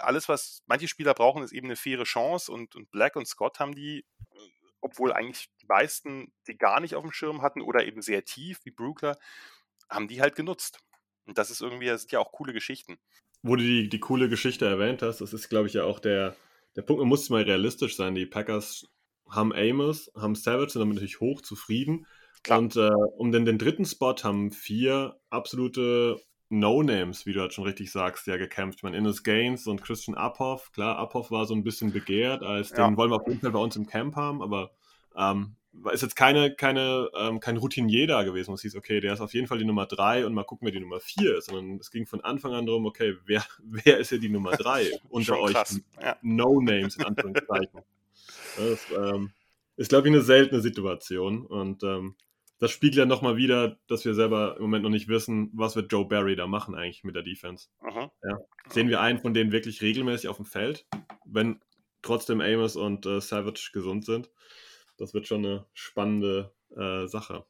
Alles, 0.00 0.28
was 0.28 0.62
manche 0.66 0.88
Spieler 0.88 1.14
brauchen, 1.14 1.42
ist 1.42 1.52
eben 1.52 1.66
eine 1.66 1.76
faire 1.76 2.04
Chance 2.04 2.50
und, 2.50 2.74
und 2.74 2.90
Black 2.90 3.16
und 3.16 3.26
Scott 3.26 3.58
haben 3.58 3.74
die, 3.74 4.04
obwohl 4.80 5.12
eigentlich 5.12 5.48
die 5.60 5.66
meisten 5.66 6.32
die 6.46 6.56
gar 6.56 6.80
nicht 6.80 6.94
auf 6.94 7.02
dem 7.02 7.12
Schirm 7.12 7.42
hatten 7.42 7.62
oder 7.62 7.86
eben 7.86 8.02
sehr 8.02 8.24
tief 8.24 8.60
wie 8.64 8.70
Brookler, 8.70 9.18
haben 9.90 10.08
die 10.08 10.20
halt 10.20 10.36
genutzt. 10.36 10.80
Und 11.26 11.38
das 11.38 11.50
ist 11.50 11.60
irgendwie, 11.60 11.86
das 11.86 12.02
sind 12.02 12.12
ja 12.12 12.20
auch 12.20 12.32
coole 12.32 12.52
Geschichten. 12.52 12.98
Wo 13.42 13.56
du 13.56 13.62
die, 13.62 13.88
die 13.88 14.00
coole 14.00 14.28
Geschichte 14.28 14.66
erwähnt 14.66 15.02
hast, 15.02 15.20
das 15.20 15.32
ist, 15.32 15.48
glaube 15.48 15.68
ich, 15.68 15.74
ja 15.74 15.84
auch 15.84 16.00
der, 16.00 16.36
der 16.76 16.82
Punkt, 16.82 17.00
man 17.00 17.08
muss 17.08 17.30
mal 17.30 17.42
realistisch 17.42 17.96
sein. 17.96 18.14
Die 18.14 18.26
Packers 18.26 18.86
haben 19.28 19.52
Amos, 19.52 20.10
haben 20.16 20.34
Savage, 20.34 20.70
sind 20.70 20.80
damit 20.80 20.94
natürlich 20.94 21.20
hoch 21.20 21.42
zufrieden. 21.42 22.06
Klar. 22.42 22.58
Und 22.58 22.76
äh, 22.76 22.90
um 23.16 23.30
den, 23.30 23.44
den 23.44 23.58
dritten 23.58 23.84
Spot 23.84 24.14
haben 24.22 24.52
vier 24.52 25.20
absolute 25.28 26.20
No-Names, 26.50 27.26
wie 27.26 27.32
du 27.32 27.40
halt 27.40 27.52
schon 27.52 27.64
richtig 27.64 27.90
sagst, 27.90 28.26
ja 28.26 28.36
gekämpft. 28.36 28.78
Ich 28.78 28.82
meine, 28.82 28.96
Innes 28.96 29.22
Gaines 29.22 29.66
und 29.66 29.82
Christian 29.82 30.16
Uphoff. 30.16 30.72
Klar, 30.72 30.98
Uphoff 30.98 31.30
war 31.30 31.46
so 31.46 31.54
ein 31.54 31.64
bisschen 31.64 31.92
begehrt, 31.92 32.42
als 32.42 32.70
ja. 32.70 32.86
den 32.86 32.96
wollen 32.96 33.10
wir 33.10 33.16
auf 33.16 33.26
jeden 33.26 33.40
Fall 33.40 33.50
bei 33.50 33.58
uns 33.58 33.76
im 33.76 33.86
Camp 33.86 34.16
haben, 34.16 34.42
aber 34.42 34.70
ähm, 35.16 35.56
ist 35.92 36.02
jetzt 36.02 36.16
keine, 36.16 36.54
keine, 36.54 37.10
ähm, 37.16 37.40
kein 37.40 37.56
Routinier 37.56 38.06
da 38.06 38.22
gewesen, 38.22 38.50
wo 38.50 38.54
es 38.54 38.62
hieß, 38.62 38.76
okay, 38.76 39.00
der 39.00 39.12
ist 39.12 39.20
auf 39.20 39.34
jeden 39.34 39.46
Fall 39.46 39.58
die 39.58 39.64
Nummer 39.64 39.86
3 39.86 40.26
und 40.26 40.34
mal 40.34 40.44
gucken, 40.44 40.66
wer 40.66 40.72
die 40.72 40.80
Nummer 40.80 41.00
4 41.00 41.38
ist. 41.38 41.46
Sondern 41.46 41.78
es 41.78 41.90
ging 41.90 42.06
von 42.06 42.20
Anfang 42.22 42.54
an 42.54 42.66
darum, 42.66 42.86
okay, 42.86 43.16
wer, 43.26 43.44
wer 43.62 43.98
ist 43.98 44.08
hier 44.08 44.18
die 44.18 44.28
Nummer 44.28 44.52
3 44.52 44.90
unter 45.08 45.38
euch? 45.38 45.54
Ja. 46.00 46.16
No-Names 46.22 46.96
in 46.96 47.04
Anführungszeichen. 47.04 47.80
das 48.56 48.86
ähm, 48.96 49.30
ist, 49.76 49.90
glaube 49.90 50.08
ich, 50.08 50.14
eine 50.14 50.22
seltene 50.22 50.60
Situation. 50.60 51.46
Und 51.46 51.82
ähm, 51.82 52.16
das 52.58 52.70
spiegelt 52.70 52.96
ja 52.96 53.06
nochmal 53.06 53.36
wieder, 53.36 53.78
dass 53.86 54.04
wir 54.04 54.14
selber 54.14 54.56
im 54.56 54.62
Moment 54.62 54.84
noch 54.84 54.90
nicht 54.90 55.08
wissen, 55.08 55.50
was 55.54 55.76
wird 55.76 55.92
Joe 55.92 56.06
Barry 56.06 56.36
da 56.36 56.46
machen 56.46 56.74
eigentlich 56.74 57.04
mit 57.04 57.14
der 57.14 57.22
Defense. 57.22 57.68
Ja. 58.22 58.38
Sehen 58.68 58.88
wir 58.88 59.00
einen 59.00 59.20
von 59.20 59.34
denen 59.34 59.52
wirklich 59.52 59.82
regelmäßig 59.82 60.28
auf 60.28 60.36
dem 60.36 60.44
Feld, 60.44 60.86
wenn 61.24 61.60
trotzdem 62.02 62.40
Amos 62.40 62.76
und 62.76 63.06
äh, 63.06 63.20
Savage 63.20 63.70
gesund 63.72 64.04
sind? 64.04 64.30
das 64.98 65.14
wird 65.14 65.26
schon 65.26 65.44
eine 65.44 65.66
spannende 65.72 66.52
äh, 66.76 67.06
Sache. 67.06 67.46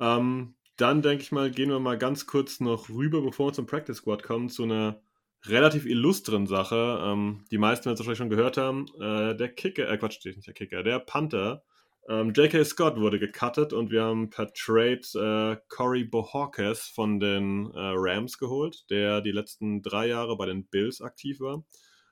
Ähm, 0.00 0.54
dann 0.76 1.02
denke 1.02 1.22
ich 1.22 1.32
mal, 1.32 1.50
gehen 1.50 1.70
wir 1.70 1.78
mal 1.80 1.98
ganz 1.98 2.26
kurz 2.26 2.60
noch 2.60 2.88
rüber, 2.88 3.20
bevor 3.20 3.48
wir 3.48 3.52
zum 3.52 3.66
Practice 3.66 3.98
Squad 3.98 4.22
kommen, 4.22 4.48
zu 4.48 4.62
einer 4.62 5.02
relativ 5.44 5.84
illustren 5.84 6.46
Sache. 6.46 7.00
Ähm, 7.02 7.44
die 7.50 7.58
meisten 7.58 7.84
werden 7.84 7.94
es 7.94 8.00
wahrscheinlich 8.00 8.18
schon 8.18 8.30
gehört 8.30 8.56
haben. 8.56 8.86
Äh, 9.00 9.36
der 9.36 9.50
Kicker, 9.50 9.88
äh, 9.88 9.98
Quatsch, 9.98 10.24
nicht 10.24 10.46
der 10.46 10.54
Kicker, 10.54 10.82
der 10.82 11.00
Panther. 11.00 11.64
Ähm, 12.06 12.32
J.K. 12.34 12.64
Scott 12.64 12.98
wurde 12.98 13.18
gecuttet 13.18 13.72
und 13.72 13.90
wir 13.90 14.04
haben 14.04 14.28
per 14.28 14.52
Trade 14.52 15.00
äh, 15.14 15.56
Corey 15.68 16.04
Bohawkes 16.04 16.88
von 16.88 17.18
den 17.18 17.70
äh, 17.72 17.92
Rams 17.94 18.36
geholt, 18.36 18.84
der 18.90 19.22
die 19.22 19.32
letzten 19.32 19.80
drei 19.80 20.08
Jahre 20.08 20.36
bei 20.36 20.44
den 20.44 20.66
Bills 20.66 21.00
aktiv 21.00 21.40
war. 21.40 21.64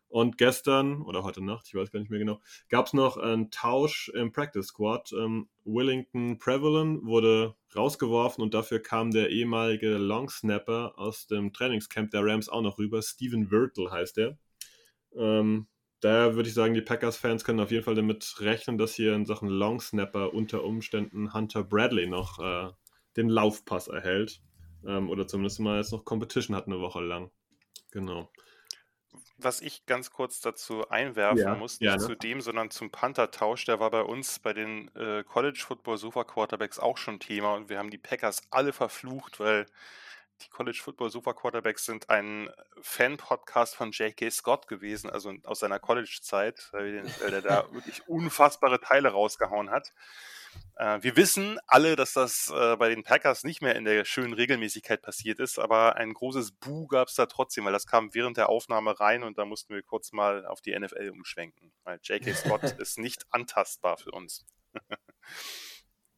Und 0.08 0.36
gestern 0.36 1.00
oder 1.02 1.24
heute 1.24 1.42
Nacht, 1.42 1.66
ich 1.68 1.74
weiß 1.74 1.90
gar 1.90 2.00
nicht 2.00 2.10
mehr 2.10 2.18
genau, 2.18 2.40
gab 2.68 2.86
es 2.86 2.92
noch 2.92 3.16
einen 3.16 3.50
Tausch 3.50 4.10
im 4.14 4.30
Practice 4.30 4.66
Squad. 4.66 5.12
Ähm, 5.12 5.48
Willington 5.64 6.38
Prevalent 6.38 7.04
wurde 7.04 7.54
rausgeworfen 7.74 8.42
und 8.42 8.54
dafür 8.54 8.78
kam 8.78 9.10
der 9.10 9.30
ehemalige 9.30 9.96
Long 9.96 10.28
Snapper 10.28 10.94
aus 10.98 11.26
dem 11.26 11.52
Trainingscamp 11.52 12.10
der 12.10 12.24
Rams 12.24 12.48
auch 12.48 12.62
noch 12.62 12.78
rüber. 12.78 13.02
Steven 13.02 13.50
Wirtle 13.50 13.90
heißt 13.90 14.18
er. 14.18 14.38
Ähm, 15.16 15.66
daher 16.02 16.34
würde 16.34 16.48
ich 16.48 16.54
sagen, 16.54 16.74
die 16.74 16.82
Packers-Fans 16.82 17.44
können 17.44 17.60
auf 17.60 17.70
jeden 17.70 17.84
Fall 17.84 17.94
damit 17.94 18.36
rechnen, 18.40 18.76
dass 18.76 18.94
hier 18.94 19.14
in 19.14 19.24
Sachen 19.24 19.48
Long 19.48 19.80
Snapper 19.80 20.34
unter 20.34 20.64
Umständen 20.64 21.32
Hunter 21.32 21.64
Bradley 21.64 22.06
noch 22.06 22.38
äh, 22.38 22.70
den 23.16 23.28
Laufpass 23.28 23.88
erhält. 23.88 24.42
Ähm, 24.86 25.08
oder 25.08 25.26
zumindest 25.26 25.60
mal 25.60 25.78
jetzt 25.78 25.92
noch 25.92 26.04
Competition 26.04 26.56
hat 26.56 26.66
eine 26.66 26.80
Woche 26.80 27.00
lang. 27.00 27.30
Genau 27.90 28.30
was 29.44 29.60
ich 29.60 29.86
ganz 29.86 30.10
kurz 30.10 30.40
dazu 30.40 30.88
einwerfen 30.88 31.38
ja, 31.38 31.54
muss, 31.54 31.80
nicht 31.80 31.88
gerne. 31.88 32.02
zu 32.02 32.14
dem, 32.14 32.40
sondern 32.40 32.70
zum 32.70 32.90
Panther-Tausch, 32.90 33.64
der 33.64 33.80
war 33.80 33.90
bei 33.90 34.02
uns 34.02 34.38
bei 34.38 34.52
den 34.52 34.88
äh, 34.94 35.24
College 35.24 35.62
Football 35.66 35.96
Sofa 35.96 36.24
Quarterbacks 36.24 36.78
auch 36.78 36.96
schon 36.96 37.20
Thema 37.20 37.54
und 37.54 37.68
wir 37.68 37.78
haben 37.78 37.90
die 37.90 37.98
Packers 37.98 38.42
alle 38.50 38.72
verflucht, 38.72 39.40
weil 39.40 39.66
die 40.44 40.50
College 40.50 40.80
Football 40.82 41.10
Sofa 41.10 41.32
Quarterbacks 41.32 41.84
sind 41.84 42.10
ein 42.10 42.50
Fan-Podcast 42.80 43.74
von 43.74 43.92
J.K. 43.92 44.30
Scott 44.30 44.68
gewesen, 44.68 45.10
also 45.10 45.32
aus 45.44 45.60
seiner 45.60 45.78
College-Zeit, 45.78 46.68
weil, 46.72 47.04
weil 47.20 47.30
der 47.30 47.42
da 47.42 47.66
wirklich 47.72 48.06
unfassbare 48.08 48.80
Teile 48.80 49.10
rausgehauen 49.10 49.70
hat. 49.70 49.92
Äh, 50.76 51.02
wir 51.02 51.16
wissen 51.16 51.58
alle, 51.66 51.96
dass 51.96 52.12
das 52.12 52.52
äh, 52.54 52.76
bei 52.76 52.88
den 52.88 53.02
Packers 53.02 53.44
nicht 53.44 53.62
mehr 53.62 53.76
in 53.76 53.84
der 53.84 54.04
schönen 54.04 54.32
Regelmäßigkeit 54.32 55.02
passiert 55.02 55.38
ist, 55.38 55.58
aber 55.58 55.96
ein 55.96 56.12
großes 56.12 56.52
Bu 56.52 56.86
gab 56.86 57.08
es 57.08 57.14
da 57.14 57.26
trotzdem, 57.26 57.64
weil 57.64 57.72
das 57.72 57.86
kam 57.86 58.14
während 58.14 58.36
der 58.36 58.48
Aufnahme 58.48 58.98
rein 58.98 59.22
und 59.22 59.38
da 59.38 59.44
mussten 59.44 59.74
wir 59.74 59.82
kurz 59.82 60.12
mal 60.12 60.46
auf 60.46 60.60
die 60.60 60.78
NFL 60.78 61.10
umschwenken, 61.10 61.72
weil 61.84 61.98
J.K. 62.02 62.34
Scott 62.34 62.62
ist 62.78 62.98
nicht 62.98 63.26
antastbar 63.30 63.96
für 63.96 64.10
uns. 64.10 64.44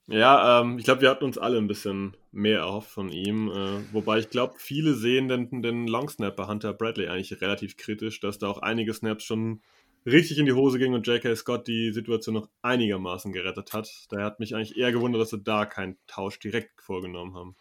ja, 0.06 0.60
ähm, 0.60 0.78
ich 0.78 0.84
glaube, 0.84 1.00
wir 1.00 1.10
hatten 1.10 1.24
uns 1.24 1.38
alle 1.38 1.58
ein 1.58 1.66
bisschen 1.66 2.16
mehr 2.30 2.60
erhofft 2.60 2.90
von 2.90 3.08
ihm, 3.10 3.48
äh, 3.48 3.92
wobei 3.92 4.18
ich 4.18 4.30
glaube, 4.30 4.54
viele 4.58 4.94
sehen 4.94 5.28
den, 5.28 5.62
den 5.62 5.86
Longsnapper 5.86 6.46
Hunter 6.48 6.74
Bradley 6.74 7.08
eigentlich 7.08 7.40
relativ 7.40 7.76
kritisch, 7.76 8.20
dass 8.20 8.38
da 8.38 8.48
auch 8.48 8.58
einige 8.58 8.92
Snaps 8.92 9.24
schon 9.24 9.62
richtig 10.06 10.38
in 10.38 10.46
die 10.46 10.52
Hose 10.52 10.78
ging 10.78 10.92
und 10.92 11.06
J.K. 11.06 11.34
Scott 11.36 11.66
die 11.66 11.92
Situation 11.92 12.34
noch 12.34 12.48
einigermaßen 12.62 13.32
gerettet 13.32 13.72
hat. 13.72 13.88
Daher 14.10 14.26
hat 14.26 14.40
mich 14.40 14.54
eigentlich 14.54 14.76
eher 14.76 14.92
gewundert, 14.92 15.22
dass 15.22 15.30
sie 15.30 15.42
da 15.42 15.64
keinen 15.64 15.96
Tausch 16.06 16.38
direkt 16.38 16.82
vorgenommen 16.82 17.34
haben. 17.34 17.56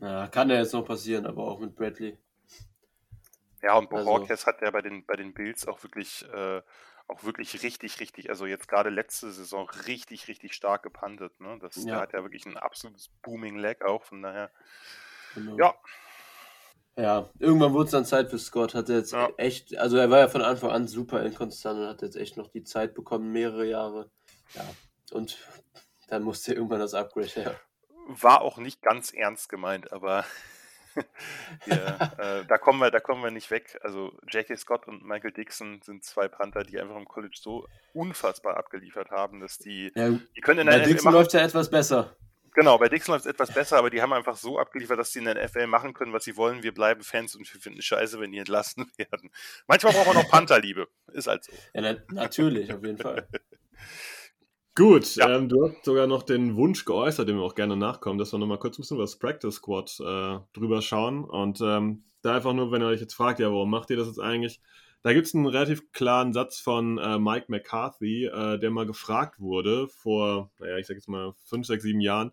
Ja, 0.00 0.28
kann 0.28 0.50
ja 0.50 0.56
jetzt 0.56 0.72
noch 0.72 0.84
passieren, 0.84 1.26
aber 1.26 1.44
auch 1.44 1.60
mit 1.60 1.74
Bradley. 1.74 2.16
Ja, 3.62 3.76
und 3.76 3.90
Borges 3.90 4.30
also. 4.30 4.46
hat 4.46 4.62
ja 4.62 4.70
bei 4.70 4.82
den, 4.82 5.04
bei 5.06 5.16
den 5.16 5.32
Bills 5.32 5.66
auch 5.66 5.82
wirklich, 5.82 6.24
äh, 6.32 6.62
auch 7.08 7.24
wirklich 7.24 7.62
richtig, 7.62 8.00
richtig, 8.00 8.30
also 8.30 8.46
jetzt 8.46 8.68
gerade 8.68 8.90
letzte 8.90 9.30
Saison 9.30 9.68
richtig, 9.86 10.28
richtig 10.28 10.54
stark 10.54 10.82
gepantet. 10.82 11.40
Ne? 11.40 11.58
Das, 11.60 11.76
ja. 11.76 11.84
Der 11.84 12.00
hat 12.00 12.12
ja 12.12 12.22
wirklich 12.22 12.46
ein 12.46 12.56
absolutes 12.56 13.08
Booming 13.22 13.56
Leg 13.56 13.84
auch, 13.84 14.04
von 14.04 14.22
daher. 14.22 14.50
Genau. 15.34 15.56
Ja, 15.58 15.74
ja, 16.98 17.28
irgendwann 17.38 17.74
wurde 17.74 17.84
es 17.84 17.90
dann 17.90 18.06
Zeit 18.06 18.30
für 18.30 18.38
Scott. 18.38 18.74
Hat 18.74 18.88
jetzt 18.88 19.12
ja. 19.12 19.28
echt, 19.36 19.76
also 19.76 19.98
er 19.98 20.10
war 20.10 20.20
ja 20.20 20.28
von 20.28 20.40
Anfang 20.40 20.70
an 20.70 20.88
super 20.88 21.22
inkonstant 21.22 21.78
und 21.78 21.88
hat 21.88 22.00
jetzt 22.00 22.16
echt 22.16 22.38
noch 22.38 22.48
die 22.48 22.64
Zeit 22.64 22.94
bekommen, 22.94 23.32
mehrere 23.32 23.66
Jahre. 23.66 24.10
Ja, 24.54 24.64
und 25.12 25.36
dann 26.08 26.22
musste 26.22 26.54
irgendwann 26.54 26.80
das 26.80 26.94
Upgrade 26.94 27.26
her. 27.26 27.60
War 28.08 28.40
auch 28.40 28.56
nicht 28.56 28.80
ganz 28.80 29.12
ernst 29.12 29.50
gemeint, 29.50 29.92
aber 29.92 30.24
ja, 31.66 32.12
äh, 32.18 32.44
da, 32.46 32.58
kommen 32.58 32.80
wir, 32.80 32.90
da 32.90 33.00
kommen 33.00 33.22
wir 33.22 33.30
nicht 33.30 33.50
weg. 33.50 33.78
Also 33.82 34.12
J.K. 34.28 34.56
Scott 34.56 34.88
und 34.88 35.04
Michael 35.04 35.32
Dixon 35.32 35.80
sind 35.82 36.04
zwei 36.04 36.28
Panther, 36.28 36.64
die 36.64 36.80
einfach 36.80 36.96
im 36.96 37.06
College 37.06 37.36
so 37.40 37.66
unfassbar 37.92 38.56
abgeliefert 38.56 39.10
haben, 39.10 39.40
dass 39.40 39.58
die, 39.58 39.92
ja, 39.94 40.10
die 40.10 40.40
können 40.40 40.60
in 40.60 40.66
der 40.66 40.78
Bei 40.78 40.84
Dixon 40.84 41.12
läuft 41.12 41.32
ja 41.32 41.40
etwas 41.40 41.70
besser. 41.70 42.16
Genau, 42.56 42.78
bei 42.78 42.88
Dixon 42.88 43.12
läuft 43.12 43.26
es 43.26 43.30
etwas 43.30 43.52
besser, 43.52 43.76
aber 43.76 43.90
die 43.90 44.00
haben 44.00 44.14
einfach 44.14 44.36
so 44.36 44.58
abgeliefert, 44.58 44.98
dass 44.98 45.12
sie 45.12 45.18
in 45.18 45.26
der 45.26 45.44
NFL 45.44 45.66
machen 45.66 45.92
können, 45.92 46.14
was 46.14 46.24
sie 46.24 46.38
wollen. 46.38 46.62
Wir 46.62 46.72
bleiben 46.72 47.02
Fans 47.02 47.36
und 47.36 47.52
wir 47.52 47.60
finden 47.60 47.82
scheiße, 47.82 48.18
wenn 48.18 48.32
die 48.32 48.38
entlassen 48.38 48.90
werden. 48.96 49.30
Manchmal 49.66 49.92
brauchen 49.92 50.14
wir 50.14 50.22
noch 50.22 50.30
Pantherliebe. 50.30 50.88
Ist 51.12 51.26
halt 51.26 51.44
so. 51.44 51.52
Ja, 51.74 51.82
na 51.82 51.96
natürlich, 52.08 52.72
auf 52.72 52.82
jeden 52.82 52.98
Fall. 52.98 53.28
Gut, 54.76 55.16
ja. 55.16 55.34
ähm, 55.34 55.48
du 55.48 55.68
hast 55.68 55.86
sogar 55.86 56.06
noch 56.06 56.22
den 56.22 56.54
Wunsch 56.54 56.84
geäußert, 56.84 57.26
dem 57.26 57.36
wir 57.36 57.42
auch 57.42 57.54
gerne 57.54 57.78
nachkommen, 57.78 58.18
dass 58.18 58.34
wir 58.34 58.38
nochmal 58.38 58.58
kurz 58.58 58.76
ein 58.76 58.82
bisschen 58.82 58.98
über 58.98 59.04
das 59.04 59.18
Practice 59.18 59.54
Squad 59.54 59.98
äh, 60.00 60.38
drüber 60.52 60.82
schauen. 60.82 61.24
Und 61.24 61.62
ähm, 61.62 62.04
da 62.20 62.34
einfach 62.34 62.52
nur, 62.52 62.70
wenn 62.70 62.82
ihr 62.82 62.88
euch 62.88 63.00
jetzt 63.00 63.14
fragt, 63.14 63.40
ja, 63.40 63.50
warum 63.50 63.70
macht 63.70 63.88
ihr 63.88 63.96
das 63.96 64.06
jetzt 64.06 64.20
eigentlich? 64.20 64.60
Da 65.02 65.14
gibt 65.14 65.28
es 65.28 65.34
einen 65.34 65.46
relativ 65.46 65.92
klaren 65.92 66.34
Satz 66.34 66.58
von 66.58 66.98
äh, 66.98 67.18
Mike 67.18 67.46
McCarthy, 67.48 68.26
äh, 68.26 68.58
der 68.58 68.70
mal 68.70 68.84
gefragt 68.84 69.40
wurde 69.40 69.88
vor, 69.88 70.50
naja, 70.58 70.76
ich 70.76 70.86
sag 70.86 70.96
jetzt 70.96 71.08
mal 71.08 71.32
fünf, 71.46 71.66
sechs, 71.66 71.82
sieben 71.82 72.00
Jahren, 72.00 72.32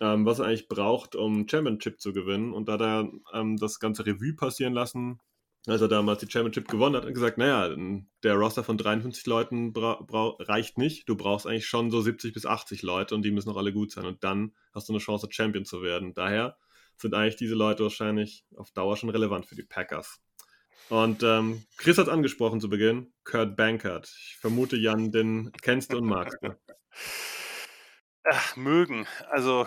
ähm, 0.00 0.24
was 0.24 0.38
er 0.38 0.46
eigentlich 0.46 0.68
braucht, 0.68 1.14
um 1.14 1.46
Championship 1.46 2.00
zu 2.00 2.14
gewinnen. 2.14 2.54
Und 2.54 2.68
da 2.68 2.74
hat 2.74 2.80
er 2.80 3.10
ähm, 3.34 3.58
das 3.58 3.80
ganze 3.80 4.06
Revue 4.06 4.32
passieren 4.32 4.72
lassen, 4.72 5.20
als 5.66 5.80
er 5.80 5.88
damals 5.88 6.20
die 6.20 6.30
Championship 6.30 6.68
gewonnen 6.68 6.96
hat, 6.96 7.04
und 7.04 7.14
gesagt, 7.14 7.38
naja, 7.38 7.74
der 8.22 8.34
Roster 8.34 8.64
von 8.64 8.76
53 8.76 9.26
Leuten 9.26 9.72
reicht 9.76 10.76
nicht. 10.76 11.08
Du 11.08 11.16
brauchst 11.16 11.46
eigentlich 11.46 11.66
schon 11.66 11.90
so 11.90 12.00
70 12.00 12.32
bis 12.32 12.46
80 12.46 12.82
Leute 12.82 13.14
und 13.14 13.22
die 13.22 13.30
müssen 13.30 13.50
auch 13.50 13.56
alle 13.56 13.72
gut 13.72 13.92
sein. 13.92 14.06
Und 14.06 14.24
dann 14.24 14.52
hast 14.74 14.88
du 14.88 14.92
eine 14.92 15.00
Chance, 15.00 15.28
Champion 15.30 15.64
zu 15.64 15.82
werden. 15.82 16.14
Daher 16.14 16.56
sind 16.96 17.14
eigentlich 17.14 17.36
diese 17.36 17.54
Leute 17.54 17.84
wahrscheinlich 17.84 18.44
auf 18.56 18.70
Dauer 18.72 18.96
schon 18.96 19.10
relevant 19.10 19.46
für 19.46 19.54
die 19.54 19.62
Packers. 19.62 20.20
Und 20.88 21.22
ähm, 21.22 21.64
Chris 21.76 21.96
hat 21.96 22.08
es 22.08 22.12
angesprochen 22.12 22.60
zu 22.60 22.68
Beginn, 22.68 23.12
Kurt 23.24 23.56
Bankert. 23.56 24.12
Ich 24.14 24.36
vermute, 24.40 24.76
Jan, 24.76 25.12
den 25.12 25.52
kennst 25.62 25.92
du 25.92 25.98
und 25.98 26.06
magst 26.06 26.38
du. 26.42 26.56
Ach, 28.24 28.56
mögen. 28.56 29.06
Also, 29.30 29.66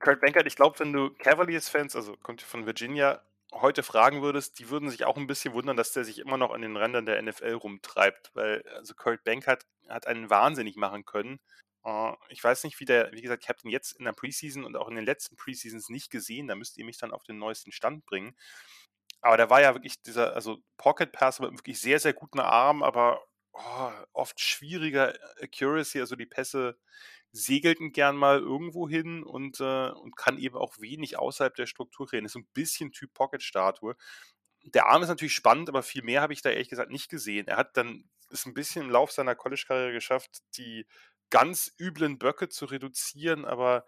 Kurt 0.00 0.20
Bankert, 0.20 0.46
ich 0.46 0.56
glaube, 0.56 0.78
wenn 0.80 0.92
du 0.92 1.10
Cavaliers-Fans, 1.10 1.94
also 1.94 2.16
kommt 2.16 2.42
von 2.42 2.66
Virginia, 2.66 3.22
heute 3.52 3.82
fragen 3.82 4.22
würdest, 4.22 4.58
die 4.58 4.70
würden 4.70 4.90
sich 4.90 5.04
auch 5.04 5.16
ein 5.16 5.26
bisschen 5.26 5.54
wundern, 5.54 5.76
dass 5.76 5.92
der 5.92 6.04
sich 6.04 6.18
immer 6.18 6.36
noch 6.36 6.50
an 6.52 6.62
den 6.62 6.76
Rändern 6.76 7.06
der 7.06 7.20
NFL 7.22 7.54
rumtreibt, 7.54 8.30
weil 8.34 8.62
also 8.74 8.94
Kurt 8.94 9.24
Bankert 9.24 9.64
hat 9.88 10.06
einen 10.06 10.30
wahnsinnig 10.30 10.76
machen 10.76 11.04
können. 11.04 11.40
Uh, 11.84 12.14
ich 12.28 12.42
weiß 12.42 12.64
nicht, 12.64 12.80
wie 12.80 12.84
der, 12.84 13.12
wie 13.12 13.22
gesagt, 13.22 13.44
ich 13.44 13.48
habe 13.48 13.60
den 13.62 13.70
jetzt 13.70 13.92
in 13.92 14.04
der 14.04 14.12
Preseason 14.12 14.64
und 14.64 14.76
auch 14.76 14.88
in 14.88 14.96
den 14.96 15.06
letzten 15.06 15.36
Preseasons 15.36 15.88
nicht 15.88 16.10
gesehen, 16.10 16.48
da 16.48 16.54
müsst 16.54 16.76
ihr 16.76 16.84
mich 16.84 16.98
dann 16.98 17.12
auf 17.12 17.22
den 17.24 17.38
neuesten 17.38 17.72
Stand 17.72 18.04
bringen. 18.04 18.36
Aber 19.20 19.36
der 19.36 19.50
war 19.50 19.60
ja 19.60 19.74
wirklich 19.74 20.02
dieser, 20.02 20.34
also 20.34 20.58
Pocket 20.76 21.10
Pass 21.12 21.40
mit 21.40 21.52
wirklich 21.52 21.80
sehr, 21.80 21.98
sehr 22.00 22.12
guten 22.12 22.40
Arm, 22.40 22.82
aber 22.82 23.22
oh, 23.58 23.92
oft 24.12 24.40
schwieriger 24.40 25.14
Accuracy, 25.40 26.00
also 26.00 26.16
die 26.16 26.26
Pässe 26.26 26.78
segelten 27.32 27.92
gern 27.92 28.16
mal 28.16 28.38
irgendwo 28.38 28.88
hin 28.88 29.22
und, 29.22 29.60
äh, 29.60 29.90
und 29.90 30.16
kann 30.16 30.38
eben 30.38 30.56
auch 30.56 30.78
wenig 30.78 31.18
außerhalb 31.18 31.54
der 31.54 31.66
Struktur 31.66 32.10
reden. 32.10 32.26
Ist 32.26 32.32
so 32.32 32.38
ein 32.38 32.48
bisschen 32.54 32.92
Typ 32.92 33.12
Pocket-Statue. 33.14 33.96
Der 34.64 34.86
Arm 34.86 35.02
ist 35.02 35.08
natürlich 35.08 35.34
spannend, 35.34 35.68
aber 35.68 35.82
viel 35.82 36.02
mehr 36.02 36.22
habe 36.22 36.32
ich 36.32 36.42
da 36.42 36.50
ehrlich 36.50 36.70
gesagt 36.70 36.90
nicht 36.90 37.10
gesehen. 37.10 37.46
Er 37.48 37.56
hat 37.56 37.76
dann 37.76 38.08
ist 38.30 38.46
ein 38.46 38.54
bisschen 38.54 38.82
im 38.84 38.90
Lauf 38.90 39.12
seiner 39.12 39.34
College-Karriere 39.34 39.92
geschafft, 39.92 40.42
die 40.56 40.86
ganz 41.30 41.72
üblen 41.78 42.18
Böcke 42.18 42.48
zu 42.48 42.66
reduzieren, 42.66 43.44
aber 43.44 43.84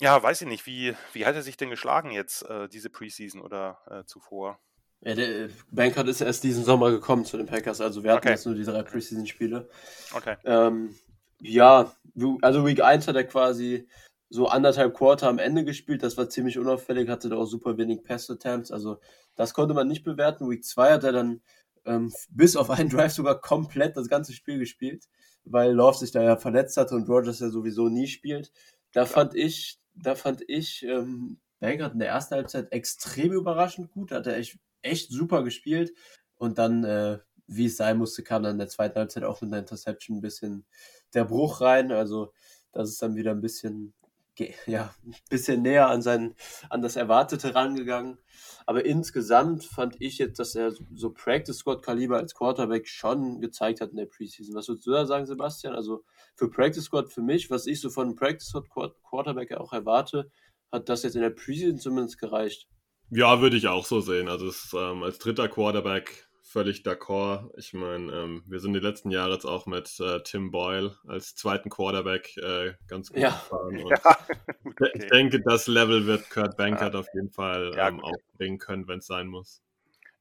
ja, 0.00 0.20
weiß 0.22 0.42
ich 0.42 0.48
nicht, 0.48 0.66
wie, 0.66 0.94
wie 1.12 1.26
hat 1.26 1.34
er 1.34 1.42
sich 1.42 1.56
denn 1.56 1.70
geschlagen 1.70 2.10
jetzt, 2.10 2.42
äh, 2.42 2.68
diese 2.68 2.90
Preseason 2.90 3.40
oder 3.40 3.78
äh, 3.86 4.04
zuvor? 4.04 4.60
Ja, 5.04 5.14
der 5.14 5.48
Bankert 5.70 6.08
ist 6.08 6.20
erst 6.20 6.44
diesen 6.44 6.64
Sommer 6.64 6.90
gekommen 6.90 7.24
zu 7.24 7.36
den 7.36 7.46
Packers, 7.46 7.80
also 7.80 8.04
wir 8.04 8.12
hatten 8.12 8.20
okay. 8.20 8.30
jetzt 8.30 8.46
nur 8.46 8.54
die 8.54 8.64
drei 8.64 8.82
Preseason-Spiele. 8.82 9.68
Okay. 10.14 10.36
Ähm, 10.44 10.94
ja, 11.40 11.92
also 12.40 12.64
Week 12.64 12.82
1 12.82 13.08
hat 13.08 13.16
er 13.16 13.24
quasi 13.24 13.88
so 14.32 14.46
anderthalb 14.46 14.94
Quarter 14.94 15.28
am 15.28 15.38
Ende 15.38 15.64
gespielt. 15.64 16.02
Das 16.02 16.16
war 16.16 16.28
ziemlich 16.28 16.58
unauffällig, 16.58 17.08
hatte 17.08 17.28
da 17.28 17.36
auch 17.36 17.46
super 17.46 17.76
wenig 17.76 18.02
Pass-Attempts. 18.04 18.70
Also 18.70 18.98
das 19.34 19.52
konnte 19.52 19.74
man 19.74 19.88
nicht 19.88 20.04
bewerten. 20.04 20.48
Week 20.48 20.64
2 20.64 20.92
hat 20.92 21.04
er 21.04 21.12
dann 21.12 21.42
ähm, 21.84 22.12
bis 22.30 22.56
auf 22.56 22.70
einen 22.70 22.88
Drive 22.88 23.12
sogar 23.12 23.40
komplett 23.40 23.96
das 23.96 24.08
ganze 24.08 24.32
Spiel 24.32 24.58
gespielt, 24.58 25.08
weil 25.44 25.72
Love 25.72 25.98
sich 25.98 26.12
da 26.12 26.22
ja 26.22 26.36
verletzt 26.36 26.76
hatte 26.76 26.94
und 26.94 27.08
Rogers 27.08 27.40
ja 27.40 27.50
sowieso 27.50 27.88
nie 27.88 28.06
spielt. 28.06 28.52
Da 28.92 29.04
fand 29.04 29.34
ich, 29.34 29.78
da 29.94 30.14
fand 30.14 30.42
ich 30.48 30.84
ähm, 30.84 31.38
Bankert 31.60 31.92
in 31.92 31.98
der 31.98 32.08
ersten 32.08 32.34
Halbzeit 32.36 32.72
extrem 32.72 33.32
überraschend 33.32 33.90
gut. 33.90 34.12
Hat 34.12 34.26
er 34.26 34.36
echt, 34.36 34.58
echt 34.82 35.10
super 35.10 35.42
gespielt. 35.42 35.92
Und 36.36 36.58
dann, 36.58 36.84
äh, 36.84 37.18
wie 37.46 37.66
es 37.66 37.76
sein 37.76 37.98
musste, 37.98 38.22
kam 38.22 38.42
dann 38.42 38.52
in 38.52 38.58
der 38.58 38.68
zweiten 38.68 38.98
Halbzeit 38.98 39.24
auch 39.24 39.40
mit 39.40 39.52
einer 39.52 39.60
Interception 39.60 40.18
ein 40.18 40.22
bisschen 40.22 40.66
der 41.14 41.24
Bruch 41.24 41.60
rein. 41.60 41.92
Also 41.92 42.32
das 42.72 42.88
ist 42.90 43.02
dann 43.02 43.14
wieder 43.14 43.30
ein 43.30 43.40
bisschen, 43.40 43.94
ja, 44.66 44.94
ein 45.04 45.14
bisschen 45.30 45.62
näher 45.62 45.88
an 45.88 46.02
sein, 46.02 46.34
an 46.70 46.82
das 46.82 46.96
Erwartete 46.96 47.54
rangegangen. 47.54 48.18
Aber 48.66 48.84
insgesamt 48.84 49.64
fand 49.64 49.96
ich 50.00 50.18
jetzt, 50.18 50.38
dass 50.38 50.54
er 50.54 50.72
so 50.94 51.10
Practice 51.12 51.58
Squad 51.58 51.82
Kaliber 51.82 52.16
als 52.16 52.34
Quarterback 52.34 52.88
schon 52.88 53.40
gezeigt 53.40 53.80
hat 53.80 53.90
in 53.90 53.96
der 53.96 54.06
Preseason. 54.06 54.54
Was 54.54 54.68
würdest 54.68 54.86
du 54.86 54.92
da 54.92 55.06
sagen, 55.06 55.26
Sebastian? 55.26 55.74
Also 55.74 56.04
für 56.36 56.48
Practice 56.48 56.84
Squad 56.84 57.12
für 57.12 57.22
mich, 57.22 57.50
was 57.50 57.66
ich 57.66 57.80
so 57.80 57.90
von 57.90 58.14
Practice 58.16 58.48
Squad 58.48 58.94
Quarterback 59.02 59.52
auch 59.52 59.72
erwarte, 59.72 60.30
hat 60.70 60.88
das 60.88 61.02
jetzt 61.02 61.16
in 61.16 61.22
der 61.22 61.30
Preseason 61.30 61.78
zumindest 61.78 62.18
gereicht. 62.18 62.68
Ja, 63.14 63.42
würde 63.42 63.58
ich 63.58 63.68
auch 63.68 63.84
so 63.84 64.00
sehen. 64.00 64.28
Also 64.28 64.48
es, 64.48 64.72
ähm, 64.72 65.02
als 65.02 65.18
dritter 65.18 65.46
Quarterback 65.46 66.26
völlig 66.42 66.80
d'accord. 66.80 67.50
Ich 67.58 67.74
meine, 67.74 68.10
ähm, 68.10 68.42
wir 68.46 68.58
sind 68.58 68.72
die 68.72 68.80
letzten 68.80 69.10
Jahre 69.10 69.34
jetzt 69.34 69.44
auch 69.44 69.66
mit 69.66 70.00
äh, 70.00 70.22
Tim 70.22 70.50
Boyle 70.50 70.96
als 71.06 71.34
zweiten 71.34 71.68
Quarterback 71.68 72.34
äh, 72.38 72.72
ganz 72.88 73.10
gut 73.10 73.18
ja. 73.18 73.28
gefahren. 73.28 73.76
Ja. 73.86 74.16
okay. 74.64 74.90
Ich 74.94 75.08
denke, 75.10 75.42
das 75.42 75.66
Level 75.66 76.06
wird 76.06 76.30
Kurt 76.30 76.56
Bankert 76.56 76.94
ja. 76.94 77.00
auf 77.00 77.06
jeden 77.12 77.30
Fall 77.30 77.72
ähm, 77.76 77.98
ja, 77.98 78.02
aufbringen 78.02 78.58
können, 78.58 78.88
wenn 78.88 79.00
es 79.00 79.06
sein 79.06 79.26
muss. 79.26 79.60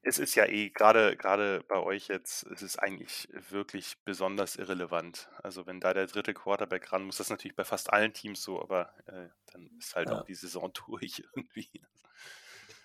Es 0.01 0.19
ist 0.19 0.35
ja 0.35 0.45
eh, 0.45 0.69
gerade 0.69 1.15
gerade 1.15 1.63
bei 1.69 1.77
euch 1.77 2.09
jetzt, 2.09 2.43
es 2.47 2.61
ist 2.61 2.77
eigentlich 2.77 3.29
wirklich 3.49 3.95
besonders 4.03 4.57
irrelevant. 4.57 5.29
Also 5.41 5.65
wenn 5.65 5.79
da 5.79 5.93
der 5.93 6.07
dritte 6.07 6.33
Quarterback 6.33 6.91
ran 6.91 7.05
muss, 7.05 7.17
das 7.17 7.27
ist 7.27 7.31
natürlich 7.31 7.55
bei 7.55 7.63
fast 7.63 7.93
allen 7.93 8.11
Teams 8.11 8.41
so, 8.43 8.61
aber 8.61 8.93
äh, 9.05 9.29
dann 9.53 9.69
ist 9.79 9.95
halt 9.95 10.09
auch 10.09 10.25
die 10.25 10.35
Saison 10.35 10.73
durch 10.87 11.23
irgendwie. 11.33 11.69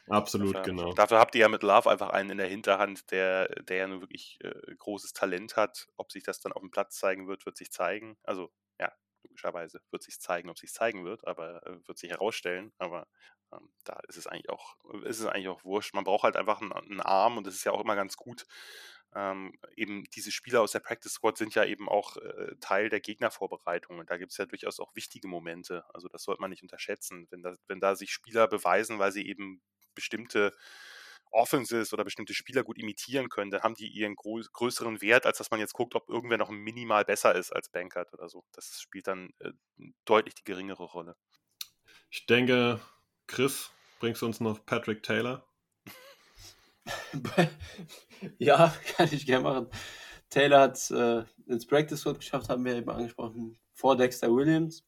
Absolut, 0.09 0.54
dafür, 0.54 0.62
genau. 0.62 0.92
Dafür 0.94 1.18
habt 1.18 1.34
ihr 1.34 1.42
ja 1.42 1.48
mit 1.48 1.62
Love 1.62 1.90
einfach 1.90 2.11
einen 2.11 2.30
in 2.30 2.38
der 2.38 2.46
Hinterhand, 2.48 3.11
der, 3.11 3.48
der 3.64 3.76
ja 3.76 3.88
nur 3.88 4.00
wirklich 4.02 4.38
äh, 4.42 4.74
großes 4.78 5.12
Talent 5.12 5.57
hat. 5.57 5.88
Ob 5.96 6.12
sich 6.12 6.22
das 6.22 6.40
dann 6.40 6.52
auf 6.52 6.61
dem 6.62 6.70
Platz 6.70 6.96
zeigen 6.96 7.26
wird, 7.28 7.44
wird 7.46 7.57
sich 7.57 7.72
zeigen. 7.72 8.16
Also, 8.22 8.52
ja, 8.78 8.92
logischerweise 9.24 9.80
wird 9.90 10.02
sich 10.04 10.20
zeigen, 10.20 10.48
ob 10.48 10.59
sich 10.59 10.72
zeigen 10.72 11.04
wird, 11.04 11.26
aber 11.26 11.66
äh, 11.66 11.88
wird 11.88 11.98
sich 11.98 12.11
herausstellen. 12.11 12.72
Aber 12.78 13.09
ähm, 13.52 13.70
da 13.84 13.98
ist 14.09 14.16
es 14.16 14.26
eigentlich 14.28 14.50
auch, 14.50 14.76
ist 15.04 15.20
es 15.20 15.26
eigentlich 15.26 15.48
auch 15.48 15.64
wurscht. 15.64 15.94
Man 15.94 16.04
braucht 16.04 16.22
halt 16.24 16.36
einfach 16.36 16.61
einen, 16.61 16.72
einen 16.72 17.00
Arm 17.00 17.36
und 17.36 17.46
das 17.46 17.54
ist 17.54 17.64
ja 17.64 17.72
auch 17.72 17.80
immer 17.80 17.96
ganz 17.96 18.16
gut. 18.16 18.46
Ähm, 19.14 19.54
eben 19.76 20.04
diese 20.14 20.30
Spieler 20.32 20.61
aus 20.62 20.72
der 20.72 20.80
Practice 20.80 21.12
Squad 21.14 21.38
sind 21.38 21.54
ja 21.54 21.64
eben 21.64 21.88
auch 21.88 22.16
äh, 22.18 22.54
Teil 22.61 22.90
der 22.90 23.00
Gegnervorbereitung 23.00 23.98
und 23.98 24.11
da 24.11 24.18
gibt 24.18 24.32
es 24.32 24.36
ja 24.38 24.46
durchaus 24.46 24.78
auch 24.78 24.94
wichtige 24.94 25.26
Momente. 25.28 25.84
Also 25.94 26.09
das 26.09 26.22
sollte 26.24 26.40
man 26.40 26.50
nicht 26.50 26.62
unterschätzen, 26.62 27.26
wenn 27.30 27.42
da, 27.42 27.54
wenn 27.66 27.80
da 27.80 27.94
sich 27.96 28.12
Spieler 28.12 28.46
beweisen, 28.48 28.98
weil 28.98 29.12
sie 29.12 29.26
eben 29.26 29.62
bestimmte 29.97 30.53
Offenses 31.32 31.92
oder 31.92 32.05
bestimmte 32.05 32.34
Spieler 32.34 32.62
gut 32.62 32.78
imitieren 32.78 33.28
können, 33.28 33.51
dann 33.51 33.62
haben 33.62 33.74
die 33.74 33.88
ihren 33.88 34.14
größeren 34.14 35.01
Wert, 35.03 35.26
als 35.26 35.38
dass 35.38 35.51
man 35.51 35.61
jetzt 35.61 35.74
guckt, 35.74 35.94
ob 35.94 36.09
irgendwer 36.09 36.38
noch 36.38 36.51
minimal 36.51 37.05
besser 37.05 37.34
ist 37.34 37.53
als 37.53 37.68
Bankert 37.68 38.12
oder 38.12 38.28
so. 38.28 38.44
Das 38.53 38.80
spielt 38.80 39.07
dann 39.09 39.30
äh, 39.40 39.51
deutlich 40.05 40.34
die 40.34 40.44
geringere 40.44 40.84
Rolle. 40.84 41.16
Ich 42.11 42.26
denke, 42.26 42.80
Chris, 43.26 43.70
bringst 43.99 44.22
du 44.22 44.26
uns 44.26 44.40
noch 44.40 44.64
Patrick 44.64 45.03
Taylor? 45.03 45.47
ja, 48.38 48.74
kann 48.97 49.09
ich 49.12 49.26
gerne 49.26 49.42
machen. 49.42 49.70
Taylor 50.30 50.61
hat 50.61 50.90
äh, 50.90 51.24
ins 51.47 51.66
Practice 51.66 52.01
Squad 52.01 52.18
geschafft, 52.18 52.49
haben 52.49 52.64
wir 52.64 52.74
eben 52.74 52.90
angesprochen, 52.90 53.59
vor 53.72 53.97
Dexter 53.97 54.34
Williams. 54.34 54.86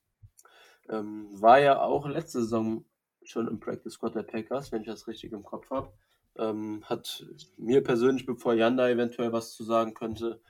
Ähm, 0.88 1.28
war 1.32 1.60
ja 1.60 1.80
auch 1.80 2.06
letzte 2.06 2.40
Saison 2.42 2.84
schon 3.28 3.48
im 3.48 3.60
Practice 3.60 3.94
Squad 3.94 4.14
der 4.14 4.22
Packers, 4.22 4.72
wenn 4.72 4.82
ich 4.82 4.88
das 4.88 5.06
richtig 5.06 5.32
im 5.32 5.42
Kopf 5.42 5.70
habe. 5.70 5.92
Ähm, 6.36 6.82
hat 6.84 7.26
mir 7.56 7.82
persönlich, 7.82 8.26
bevor 8.26 8.54
Jan 8.54 8.76
da 8.76 8.88
eventuell 8.88 9.32
was 9.32 9.52
zu 9.54 9.64
sagen 9.64 9.94
könnte, 9.94 10.40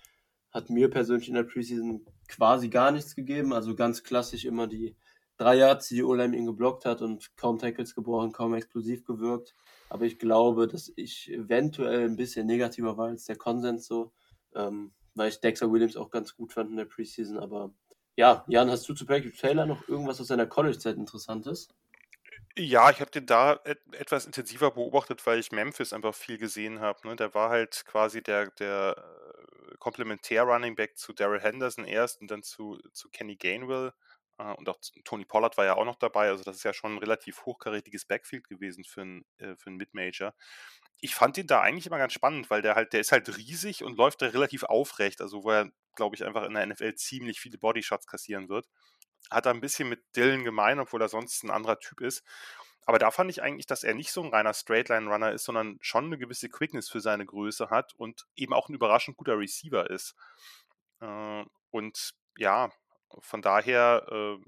hat 0.50 0.70
mir 0.70 0.88
persönlich 0.88 1.28
in 1.28 1.34
der 1.34 1.42
Preseason 1.42 2.06
quasi 2.28 2.68
gar 2.68 2.90
nichts 2.90 3.14
gegeben. 3.14 3.52
Also 3.52 3.74
ganz 3.74 4.02
klassisch 4.02 4.44
immer 4.44 4.66
die 4.66 4.96
drei 5.36 5.56
Yards, 5.56 5.88
die 5.88 6.02
O-Line 6.02 6.36
ihn 6.36 6.46
geblockt 6.46 6.84
hat 6.84 7.02
und 7.02 7.36
kaum 7.36 7.58
Tackles 7.58 7.94
gebrochen, 7.94 8.32
kaum 8.32 8.54
explosiv 8.54 9.04
gewirkt. 9.04 9.54
Aber 9.88 10.04
ich 10.04 10.18
glaube, 10.18 10.66
dass 10.66 10.92
ich 10.96 11.30
eventuell 11.32 12.04
ein 12.04 12.16
bisschen 12.16 12.46
negativer 12.46 12.96
war 12.96 13.08
als 13.08 13.24
der 13.24 13.36
Konsens 13.36 13.86
so, 13.86 14.12
ähm, 14.54 14.92
weil 15.14 15.30
ich 15.30 15.40
Dexter 15.40 15.70
Williams 15.70 15.96
auch 15.96 16.10
ganz 16.10 16.36
gut 16.36 16.52
fand 16.52 16.70
in 16.70 16.76
der 16.76 16.84
Preseason. 16.84 17.38
Aber 17.38 17.72
ja, 18.16 18.44
Jan, 18.48 18.70
hast 18.70 18.88
du 18.88 18.94
zu 18.94 19.06
Patrick 19.06 19.36
Taylor 19.36 19.66
noch 19.66 19.88
irgendwas 19.88 20.20
aus 20.20 20.26
seiner 20.26 20.46
College-Zeit 20.46 20.96
Interessantes? 20.96 21.68
Ja, 22.60 22.90
ich 22.90 23.00
habe 23.00 23.10
den 23.12 23.24
da 23.26 23.60
et 23.64 23.78
etwas 23.94 24.26
intensiver 24.26 24.72
beobachtet, 24.72 25.24
weil 25.26 25.38
ich 25.38 25.52
Memphis 25.52 25.92
einfach 25.92 26.12
viel 26.14 26.38
gesehen 26.38 26.80
habe, 26.80 27.06
ne? 27.06 27.14
Der 27.14 27.32
war 27.32 27.50
halt 27.50 27.84
quasi 27.86 28.20
der 28.20 28.50
der, 28.50 28.96
äh, 29.72 29.76
Komplementär-Running 29.78 30.74
Back 30.74 30.98
zu 30.98 31.12
Darrell 31.12 31.40
Henderson 31.40 31.84
erst 31.84 32.20
und 32.20 32.30
dann 32.32 32.42
zu 32.42 32.78
zu 32.92 33.10
Kenny 33.10 33.36
Gainwell, 33.36 33.92
äh, 34.38 34.52
und 34.54 34.68
auch 34.68 34.78
Tony 35.04 35.24
Pollard 35.24 35.56
war 35.56 35.66
ja 35.66 35.76
auch 35.76 35.84
noch 35.84 35.94
dabei. 35.96 36.30
Also, 36.30 36.42
das 36.42 36.56
ist 36.56 36.64
ja 36.64 36.72
schon 36.72 36.94
ein 36.94 36.98
relativ 36.98 37.44
hochkarätiges 37.46 38.06
Backfield 38.06 38.48
gewesen 38.48 38.82
für 38.84 39.02
'n 39.02 39.24
äh, 39.38 39.54
Mid-Major. 39.70 40.34
Ich 41.00 41.14
fand 41.14 41.36
den 41.36 41.46
da 41.46 41.60
eigentlich 41.60 41.86
immer 41.86 41.98
ganz 41.98 42.12
spannend, 42.12 42.50
weil 42.50 42.62
der 42.62 42.74
halt 42.74 42.92
der 42.92 43.00
ist 43.00 43.12
halt 43.12 43.28
riesig 43.36 43.84
und 43.84 43.96
läuft 43.96 44.20
da 44.22 44.26
relativ 44.28 44.64
aufrecht, 44.64 45.20
also, 45.20 45.44
wo 45.44 45.50
er, 45.52 45.70
glaube 45.94 46.16
ich, 46.16 46.24
einfach 46.24 46.44
in 46.44 46.54
der 46.54 46.64
NFL 46.66 46.94
ziemlich 46.96 47.38
viele 47.40 47.58
Bodyshots 47.58 48.06
kassieren 48.08 48.48
wird 48.48 48.66
hat 49.30 49.46
er 49.46 49.52
ein 49.52 49.60
bisschen 49.60 49.88
mit 49.88 50.02
Dylan 50.16 50.44
gemein, 50.44 50.78
obwohl 50.80 51.02
er 51.02 51.08
sonst 51.08 51.42
ein 51.44 51.50
anderer 51.50 51.78
Typ 51.78 52.00
ist. 52.00 52.24
Aber 52.86 52.98
da 52.98 53.10
fand 53.10 53.30
ich 53.30 53.42
eigentlich, 53.42 53.66
dass 53.66 53.84
er 53.84 53.94
nicht 53.94 54.12
so 54.12 54.22
ein 54.22 54.30
reiner 54.30 54.54
Straightline-Runner 54.54 55.32
ist, 55.32 55.44
sondern 55.44 55.76
schon 55.82 56.06
eine 56.06 56.16
gewisse 56.16 56.48
Quickness 56.48 56.88
für 56.88 57.00
seine 57.00 57.26
Größe 57.26 57.68
hat 57.68 57.92
und 57.96 58.26
eben 58.34 58.54
auch 58.54 58.70
ein 58.70 58.74
überraschend 58.74 59.18
guter 59.18 59.38
Receiver 59.38 59.90
ist. 59.90 60.14
Äh, 61.00 61.44
und 61.70 62.14
ja, 62.38 62.70
von 63.20 63.42
daher 63.42 64.06
äh, 64.10 64.38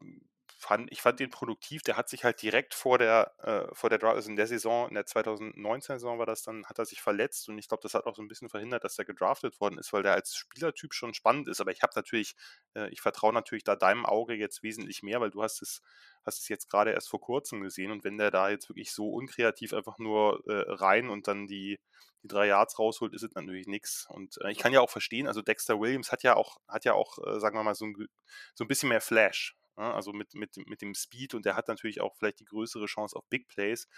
fand, 0.60 0.92
ich 0.92 1.00
fand 1.02 1.20
den 1.20 1.30
produktiv. 1.30 1.82
Der 1.82 1.96
hat 1.96 2.08
sich 2.08 2.24
halt 2.24 2.42
direkt 2.42 2.74
vor 2.74 2.98
der, 2.98 3.32
äh, 3.38 3.74
vor 3.74 3.90
der 3.90 3.98
Draft, 3.98 4.16
also 4.16 4.30
in 4.30 4.36
der 4.36 4.46
Saison, 4.46 4.88
in 4.88 4.94
der 4.94 5.06
2019-Saison 5.06 6.18
war 6.18 6.26
das 6.26 6.42
dann, 6.42 6.66
hat 6.66 6.78
er 6.78 6.84
sich 6.84 7.00
verletzt 7.00 7.48
und 7.48 7.58
ich 7.58 7.68
glaube, 7.68 7.82
das 7.82 7.94
hat 7.94 8.06
auch 8.06 8.14
so 8.14 8.22
ein 8.22 8.28
bisschen 8.28 8.48
verhindert, 8.50 8.84
dass 8.84 8.98
er 8.98 9.04
gedraftet 9.04 9.58
worden 9.60 9.78
ist, 9.78 9.92
weil 9.92 10.02
der 10.02 10.14
als 10.14 10.34
Spielertyp 10.34 10.92
schon 10.94 11.14
spannend 11.14 11.48
ist. 11.48 11.60
Aber 11.60 11.72
ich 11.72 11.82
habe 11.82 11.92
natürlich, 11.96 12.36
äh, 12.74 12.88
ich 12.90 13.00
vertraue 13.00 13.32
natürlich 13.32 13.64
da 13.64 13.74
deinem 13.76 14.04
Auge 14.06 14.34
jetzt 14.34 14.62
wesentlich 14.62 15.02
mehr, 15.02 15.20
weil 15.20 15.30
du 15.30 15.42
hast 15.42 15.62
es, 15.62 15.82
hast 16.24 16.40
es 16.40 16.48
jetzt 16.48 16.68
gerade 16.70 16.92
erst 16.92 17.08
vor 17.08 17.20
kurzem 17.20 17.62
gesehen 17.62 17.90
und 17.90 18.04
wenn 18.04 18.18
der 18.18 18.30
da 18.30 18.50
jetzt 18.50 18.68
wirklich 18.68 18.92
so 18.92 19.08
unkreativ 19.10 19.72
einfach 19.72 19.98
nur 19.98 20.42
äh, 20.46 20.64
rein 20.68 21.08
und 21.08 21.26
dann 21.26 21.46
die, 21.46 21.80
die 22.22 22.28
drei 22.28 22.46
Yards 22.48 22.78
rausholt, 22.78 23.14
ist 23.14 23.22
es 23.22 23.34
natürlich 23.34 23.66
nichts. 23.66 24.06
Und 24.10 24.38
äh, 24.42 24.50
ich 24.50 24.58
kann 24.58 24.72
ja 24.72 24.80
auch 24.80 24.90
verstehen, 24.90 25.26
also 25.26 25.42
Dexter 25.42 25.80
Williams 25.80 26.12
hat 26.12 26.22
ja 26.22 26.36
auch, 26.36 26.58
hat 26.68 26.84
ja 26.84 26.94
auch, 26.94 27.18
äh, 27.26 27.40
sagen 27.40 27.56
wir 27.56 27.62
mal, 27.62 27.74
so 27.74 27.86
ein, 27.86 28.08
so 28.54 28.64
ein 28.64 28.68
bisschen 28.68 28.90
mehr 28.90 29.00
Flash. 29.00 29.56
Ja? 29.80 29.94
Also 29.94 30.12
mit, 30.12 30.34
mit, 30.34 30.56
mit 30.68 30.82
dem 30.82 30.94
Speed 30.94 31.34
und 31.34 31.44
der 31.46 31.56
hat 31.56 31.68
natürlich 31.68 32.00
auch 32.00 32.14
vielleicht 32.16 32.40
die 32.40 32.44
größere 32.44 32.86
Chance 32.86 33.16
auf 33.16 33.26
Big 33.28 33.48
Plays. 33.48 33.88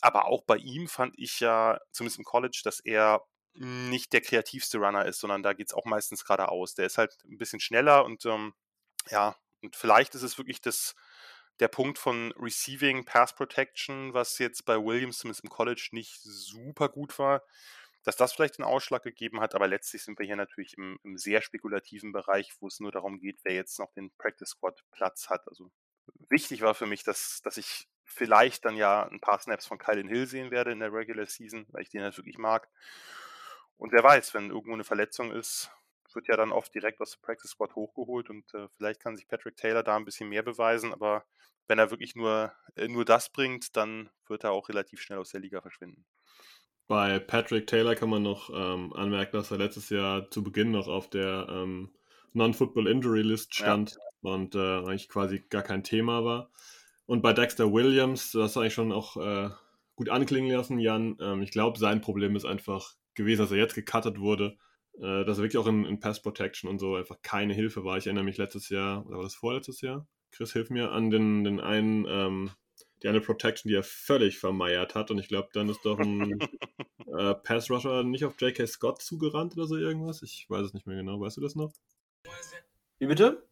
Aber 0.00 0.26
auch 0.26 0.42
bei 0.44 0.56
ihm 0.56 0.88
fand 0.88 1.14
ich 1.16 1.40
ja, 1.40 1.78
zumindest 1.92 2.18
im 2.18 2.24
College, 2.24 2.60
dass 2.64 2.80
er 2.80 3.22
nicht 3.54 4.12
der 4.12 4.20
kreativste 4.20 4.78
Runner 4.78 5.06
ist, 5.06 5.20
sondern 5.20 5.42
da 5.42 5.54
geht 5.54 5.68
es 5.68 5.74
auch 5.74 5.86
meistens 5.86 6.24
geradeaus. 6.24 6.74
Der 6.74 6.86
ist 6.86 6.98
halt 6.98 7.16
ein 7.24 7.38
bisschen 7.38 7.60
schneller 7.60 8.04
und 8.04 8.26
ähm, 8.26 8.54
ja, 9.10 9.36
und 9.62 9.76
vielleicht 9.76 10.14
ist 10.14 10.22
es 10.22 10.36
wirklich 10.36 10.60
das, 10.60 10.94
der 11.60 11.68
Punkt 11.68 11.98
von 11.98 12.32
Receiving 12.32 13.04
Pass 13.06 13.34
Protection, 13.34 14.12
was 14.12 14.38
jetzt 14.38 14.66
bei 14.66 14.76
Williams 14.76 15.18
zumindest 15.18 15.44
im 15.44 15.50
College 15.50 15.88
nicht 15.92 16.20
super 16.22 16.90
gut 16.90 17.18
war, 17.18 17.42
dass 18.06 18.16
das 18.16 18.32
vielleicht 18.32 18.58
den 18.58 18.64
Ausschlag 18.64 19.02
gegeben 19.02 19.40
hat, 19.40 19.56
aber 19.56 19.66
letztlich 19.66 20.04
sind 20.04 20.16
wir 20.20 20.26
hier 20.26 20.36
natürlich 20.36 20.78
im, 20.78 20.96
im 21.02 21.18
sehr 21.18 21.42
spekulativen 21.42 22.12
Bereich, 22.12 22.52
wo 22.60 22.68
es 22.68 22.78
nur 22.78 22.92
darum 22.92 23.18
geht, 23.18 23.40
wer 23.42 23.54
jetzt 23.54 23.80
noch 23.80 23.92
den 23.94 24.12
Practice 24.16 24.50
Squad 24.50 24.84
Platz 24.92 25.28
hat. 25.28 25.48
Also 25.48 25.72
wichtig 26.28 26.60
war 26.60 26.74
für 26.74 26.86
mich, 26.86 27.02
dass, 27.02 27.40
dass 27.42 27.56
ich 27.56 27.88
vielleicht 28.04 28.64
dann 28.64 28.76
ja 28.76 29.02
ein 29.08 29.20
paar 29.20 29.40
Snaps 29.40 29.66
von 29.66 29.78
Kylan 29.78 30.06
Hill 30.06 30.28
sehen 30.28 30.52
werde 30.52 30.70
in 30.70 30.78
der 30.78 30.92
Regular 30.92 31.26
Season, 31.26 31.66
weil 31.70 31.82
ich 31.82 31.90
den 31.90 32.02
halt 32.02 32.16
wirklich 32.16 32.38
mag. 32.38 32.68
Und 33.76 33.92
wer 33.92 34.04
weiß, 34.04 34.34
wenn 34.34 34.50
irgendwo 34.50 34.74
eine 34.74 34.84
Verletzung 34.84 35.32
ist, 35.32 35.72
wird 36.14 36.28
ja 36.28 36.36
dann 36.36 36.52
oft 36.52 36.72
direkt 36.72 37.00
aus 37.00 37.10
dem 37.10 37.22
Practice 37.22 37.50
Squad 37.50 37.74
hochgeholt 37.74 38.30
und 38.30 38.54
äh, 38.54 38.68
vielleicht 38.76 39.00
kann 39.00 39.16
sich 39.16 39.26
Patrick 39.26 39.56
Taylor 39.56 39.82
da 39.82 39.96
ein 39.96 40.04
bisschen 40.04 40.28
mehr 40.28 40.44
beweisen, 40.44 40.92
aber 40.92 41.24
wenn 41.66 41.80
er 41.80 41.90
wirklich 41.90 42.14
nur, 42.14 42.54
äh, 42.76 42.86
nur 42.86 43.04
das 43.04 43.30
bringt, 43.30 43.76
dann 43.76 44.10
wird 44.28 44.44
er 44.44 44.52
auch 44.52 44.68
relativ 44.68 45.00
schnell 45.00 45.18
aus 45.18 45.30
der 45.30 45.40
Liga 45.40 45.60
verschwinden. 45.60 46.06
Bei 46.88 47.18
Patrick 47.18 47.66
Taylor 47.66 47.94
kann 47.94 48.10
man 48.10 48.22
noch 48.22 48.50
ähm, 48.50 48.92
anmerken, 48.92 49.36
dass 49.36 49.50
er 49.50 49.58
letztes 49.58 49.90
Jahr 49.90 50.30
zu 50.30 50.42
Beginn 50.42 50.70
noch 50.70 50.88
auf 50.88 51.10
der 51.10 51.48
ähm, 51.50 51.90
Non-Football 52.32 52.86
Injury 52.86 53.22
List 53.22 53.54
stand 53.54 53.96
ja. 54.22 54.30
und 54.30 54.54
äh, 54.54 54.78
eigentlich 54.78 55.08
quasi 55.08 55.44
gar 55.48 55.62
kein 55.62 55.82
Thema 55.82 56.24
war. 56.24 56.50
Und 57.06 57.22
bei 57.22 57.32
Dexter 57.32 57.72
Williams, 57.72 58.32
das 58.32 58.42
hast 58.42 58.56
du 58.56 58.60
eigentlich 58.60 58.74
schon 58.74 58.92
auch 58.92 59.16
äh, 59.16 59.50
gut 59.96 60.10
anklingen 60.10 60.56
lassen, 60.56 60.78
Jan. 60.78 61.16
Ähm, 61.20 61.42
ich 61.42 61.50
glaube, 61.50 61.78
sein 61.78 62.00
Problem 62.00 62.36
ist 62.36 62.44
einfach 62.44 62.94
gewesen, 63.14 63.42
dass 63.42 63.50
er 63.50 63.58
jetzt 63.58 63.74
gecuttet 63.74 64.20
wurde 64.20 64.56
äh, 64.98 65.24
dass 65.24 65.38
er 65.38 65.44
wirklich 65.44 65.58
auch 65.58 65.66
in, 65.66 65.84
in 65.84 66.00
Pass 66.00 66.22
Protection 66.22 66.70
und 66.70 66.78
so 66.78 66.96
einfach 66.96 67.20
keine 67.22 67.54
Hilfe 67.54 67.84
war. 67.84 67.98
Ich 67.98 68.06
erinnere 68.06 68.24
mich 68.24 68.38
letztes 68.38 68.68
Jahr, 68.68 69.06
oder 69.06 69.16
war 69.16 69.24
das 69.24 69.34
vorletztes 69.34 69.80
Jahr? 69.80 70.06
Chris, 70.30 70.52
hilf 70.52 70.70
mir 70.70 70.92
an 70.92 71.10
den, 71.10 71.44
den 71.44 71.60
einen, 71.60 72.06
ähm, 72.08 72.50
die 73.06 73.10
eine 73.10 73.20
Protection, 73.20 73.68
die 73.68 73.76
er 73.76 73.84
völlig 73.84 74.38
vermeiert 74.38 74.94
hat. 74.94 75.10
Und 75.10 75.18
ich 75.18 75.28
glaube, 75.28 75.48
dann 75.52 75.68
ist 75.68 75.84
doch 75.84 75.98
ein 75.98 76.38
äh, 77.18 77.34
Pass 77.34 77.70
Rusher 77.70 78.02
nicht 78.02 78.24
auf 78.24 78.40
J.K. 78.40 78.66
Scott 78.66 79.00
zugerannt 79.00 79.56
oder 79.56 79.66
so 79.66 79.76
irgendwas. 79.76 80.22
Ich 80.22 80.46
weiß 80.48 80.66
es 80.66 80.74
nicht 80.74 80.86
mehr 80.86 80.96
genau. 80.96 81.20
Weißt 81.20 81.36
du 81.36 81.40
das 81.40 81.54
noch? 81.54 81.72
Wie 82.98 83.06
bitte? 83.06 83.46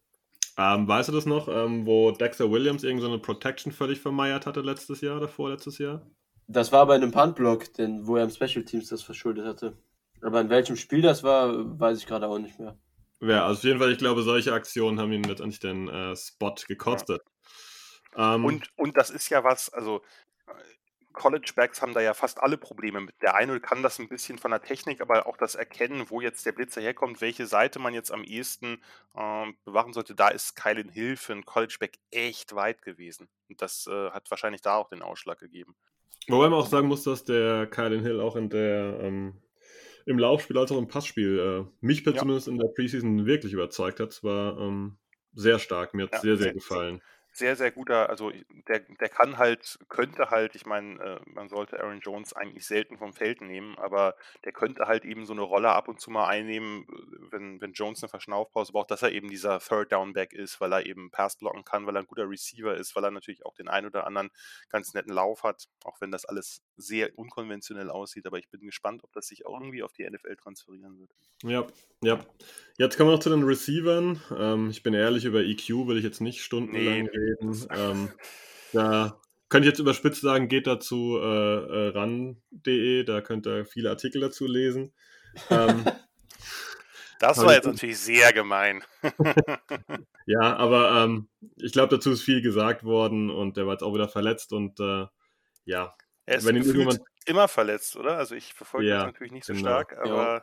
Ähm, 0.57 0.87
weißt 0.89 1.09
du 1.09 1.13
das 1.13 1.27
noch, 1.27 1.49
ähm, 1.49 1.87
wo 1.87 2.11
Dexter 2.11 2.51
Williams 2.51 2.85
irgendeine 2.85 3.15
so 3.15 3.23
Protection 3.23 3.73
völlig 3.73 4.01
vermeiert 4.01 4.47
hatte 4.47 4.61
letztes 4.61 5.01
Jahr 5.01 5.17
oder 5.17 5.29
vorletztes 5.29 5.79
Jahr? 5.79 6.05
Das 6.47 6.73
war 6.73 6.87
bei 6.87 6.95
einem 6.95 7.11
Puntblock, 7.11 7.67
wo 8.03 8.17
er 8.17 8.25
im 8.25 8.31
Special 8.31 8.65
Teams 8.65 8.89
das 8.89 9.03
verschuldet 9.03 9.47
hatte. 9.47 9.77
Aber 10.21 10.41
in 10.41 10.51
welchem 10.51 10.77
Spiel 10.77 11.03
das 11.03 11.23
war, 11.23 11.79
weiß 11.79 11.99
ich 11.99 12.07
gerade 12.07 12.27
auch 12.27 12.39
nicht 12.39 12.59
mehr. 12.59 12.77
Ja, 13.21 13.47
also 13.47 13.59
auf 13.59 13.65
jeden 13.65 13.79
Fall, 13.79 13.93
ich 13.93 13.99
glaube, 13.99 14.23
solche 14.23 14.53
Aktionen 14.53 15.01
haben 15.01 15.13
ihn 15.13 15.23
letztendlich 15.23 15.61
den 15.61 15.89
äh, 15.89 16.15
Spot 16.17 16.55
gekostet. 16.67 17.23
Ähm, 18.17 18.45
und, 18.45 18.71
und 18.77 18.97
das 18.97 19.11
ist 19.11 19.29
ja 19.29 19.45
was, 19.45 19.73
also 19.73 20.03
College-Backs 21.15 21.81
haben 21.81 21.95
da 21.95 22.01
ja 22.01 22.13
fast 22.13 22.43
alle 22.43 22.59
Probleme 22.59 23.01
mit. 23.01 23.15
Der 23.23 23.35
eine 23.35 23.61
kann 23.61 23.83
das 23.83 23.99
ein 23.99 24.09
bisschen 24.09 24.37
von 24.37 24.51
der 24.51 24.61
Technik, 24.61 25.01
aber 25.01 25.27
auch 25.27 25.37
das 25.37 25.55
Erkennen, 25.55 26.11
wo 26.11 26.21
jetzt 26.21 26.45
der 26.45 26.53
Blitzer 26.53 26.83
herkommt, 26.83 27.21
welche 27.21 27.47
Seite 27.47 27.79
man 27.79 27.95
jetzt 27.95 28.13
am 28.13 28.25
ehesten 28.25 28.83
äh, 29.15 29.47
bewachen 29.65 29.95
sollte, 29.95 30.15
da 30.15 30.29
ist 30.29 30.57
Kylan 30.57 30.91
Hill 30.91 31.17
für 31.17 31.33
einen 31.33 31.47
College-Back 31.47 31.99
echt 32.11 32.55
weit 32.55 32.83
gewesen. 32.83 33.29
Und 33.49 33.63
das 33.63 33.87
äh, 33.87 34.11
hat 34.11 34.31
wahrscheinlich 34.31 34.61
da 34.61 34.77
auch 34.77 34.89
den 34.89 35.03
Ausschlag 35.03 35.39
gegeben. 35.39 35.75
Wobei 36.29 36.49
man 36.49 36.59
auch 36.59 36.67
sagen 36.67 36.89
muss, 36.89 37.05
dass 37.05 37.25
der 37.25 37.67
Kylan 37.69 38.03
Hill 38.03 38.21
auch 38.21 38.37
in 38.37 38.51
der 38.51 38.99
ähm, 39.01 39.41
im 40.07 40.19
Laufspiel 40.19 40.59
als 40.59 40.71
auch 40.71 40.79
im 40.79 40.89
Passspiel 40.89 41.39
äh, 41.39 41.77
mich 41.81 42.05
ja. 42.05 42.15
zumindest 42.15 42.49
in 42.49 42.59
der 42.59 42.69
Preseason 42.69 43.25
wirklich 43.25 43.53
überzeugt 43.53 44.01
hat. 44.01 44.11
Es 44.11 44.23
war 44.23 44.59
ähm, 44.59 44.99
sehr 45.33 45.59
stark, 45.59 45.95
mir 45.95 46.05
hat 46.05 46.15
es 46.15 46.19
ja, 46.19 46.23
sehr, 46.23 46.37
sehr 46.37 46.53
gefallen 46.53 46.97
sehr, 46.97 47.14
sehr 47.37 47.71
guter, 47.73 48.09
also 48.09 48.33
der, 48.69 48.81
der 48.81 49.09
kann 49.09 49.39
halt, 49.39 49.79
könnte 49.89 50.31
halt, 50.31 50.55
ich 50.55 50.67
meine, 50.67 51.01
äh, 51.01 51.21
man 51.27 51.49
sollte 51.49 51.81
Aaron 51.81 52.01
Jones 52.01 52.33
eigentlich 52.33 52.67
selten 52.67 52.97
vom 52.97 53.13
Feld 53.13 53.41
nehmen, 53.41 53.77
aber 53.79 54.15
der 54.45 54.53
könnte 54.53 54.87
halt 54.87 55.05
eben 55.05 55.27
so 55.27 55.33
eine 55.33 55.43
Rolle 55.43 55.71
ab 55.71 55.89
und 55.89 56.01
zu 56.01 56.11
mal 56.11 56.29
einnehmen, 56.29 56.87
wenn, 57.31 57.61
wenn 57.61 57.73
Jones 57.73 58.03
eine 58.03 58.09
Verschnaufpause 58.09 58.73
braucht, 58.73 58.91
dass 58.91 59.03
er 59.03 59.13
eben 59.13 59.29
dieser 59.29 59.59
Third 59.59 59.93
Down 59.93 60.13
Back 60.13 60.33
ist, 60.33 60.61
weil 60.61 60.73
er 60.73 60.87
eben 60.87 61.11
Pass 61.11 61.37
blocken 61.37 61.65
kann, 61.65 61.87
weil 61.87 61.97
er 61.97 62.03
ein 62.03 62.07
guter 62.07 62.29
Receiver 62.29 62.77
ist, 62.77 62.95
weil 62.95 63.05
er 63.05 63.11
natürlich 63.11 63.45
auch 63.45 63.55
den 63.55 63.69
ein 63.69 63.87
oder 63.87 64.07
anderen 64.07 64.31
ganz 64.69 64.95
netten 64.95 65.13
Lauf 65.13 65.43
hat, 65.43 65.69
auch 65.85 66.01
wenn 66.01 66.11
das 66.11 66.25
alles 66.25 66.63
sehr 66.77 67.19
unkonventionell 67.19 67.91
aussieht, 67.91 68.27
aber 68.27 68.39
ich 68.39 68.49
bin 68.49 68.61
gespannt, 68.61 69.05
ob 69.05 69.13
das 69.13 69.27
sich 69.27 69.47
auch 69.47 69.61
irgendwie 69.61 69.83
auf 69.83 69.93
die 69.93 70.09
NFL 70.09 70.37
transferieren 70.37 70.99
wird. 70.99 71.11
Ja, 71.43 71.67
ja. 72.03 72.25
Jetzt 72.77 72.97
kommen 72.97 73.11
wir 73.11 73.15
noch 73.15 73.23
zu 73.23 73.31
den 73.31 73.45
Receivern. 73.45 74.21
Ähm, 74.37 74.71
ich 74.71 74.83
bin 74.83 74.95
ehrlich, 74.95 75.25
über 75.25 75.43
EQ 75.43 75.87
will 75.87 75.97
ich 75.97 76.05
jetzt 76.05 76.21
nicht 76.21 76.43
stundenlang 76.43 77.05
nee, 77.05 77.11
reden. 77.11 77.24
Ähm, 77.71 78.11
da 78.73 79.21
könnte 79.49 79.69
ich 79.69 79.73
jetzt 79.73 79.79
überspitzt 79.79 80.21
sagen, 80.21 80.49
geht 80.49 80.67
dazu 80.67 81.19
äh, 81.21 81.25
äh, 81.25 81.89
ran.de, 81.91 83.05
da 83.05 83.21
könnt 83.21 83.47
ihr 83.47 83.65
viele 83.65 83.91
Artikel 83.91 84.21
dazu 84.21 84.47
lesen. 84.47 84.93
Ähm, 85.51 85.85
das 87.21 87.39
war 87.39 87.55
jetzt 87.55 87.67
natürlich 87.67 87.99
sehr 87.99 88.33
gemein. 88.33 88.83
ja, 90.27 90.57
aber 90.57 91.05
ähm, 91.05 91.29
ich 91.57 91.73
glaube, 91.73 91.95
dazu 91.95 92.13
ist 92.13 92.23
viel 92.23 92.43
gesagt 92.43 92.85
worden 92.85 93.31
und 93.31 93.57
der 93.57 93.67
war 93.67 93.75
jetzt 93.75 93.83
auch 93.83 93.95
wieder 93.95 94.09
verletzt 94.09 94.53
und 94.53 94.81
äh, 94.81 95.07
ja. 95.65 95.95
Er 96.27 96.39
ist 96.39 96.47
wenn 96.47 96.57
ihn 96.57 96.99
immer 97.27 97.49
verletzt, 97.49 97.97
oder? 97.97 98.17
Also 98.17 98.35
ich 98.35 98.55
verfolge 98.55 98.89
ja, 98.89 98.97
das 98.97 99.07
natürlich 99.07 99.33
nicht 99.33 99.47
so 99.47 99.53
genau. 99.53 99.69
stark, 99.69 99.97
aber 99.99 100.35
ja. 100.35 100.43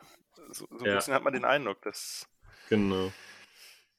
so, 0.52 0.66
so, 0.70 0.78
ein 0.78 0.86
ja. 0.86 0.96
bisschen 0.96 1.14
hat 1.14 1.22
man 1.22 1.32
den 1.32 1.44
Eindruck, 1.44 1.82
dass. 1.82 2.26
Genau. 2.68 3.12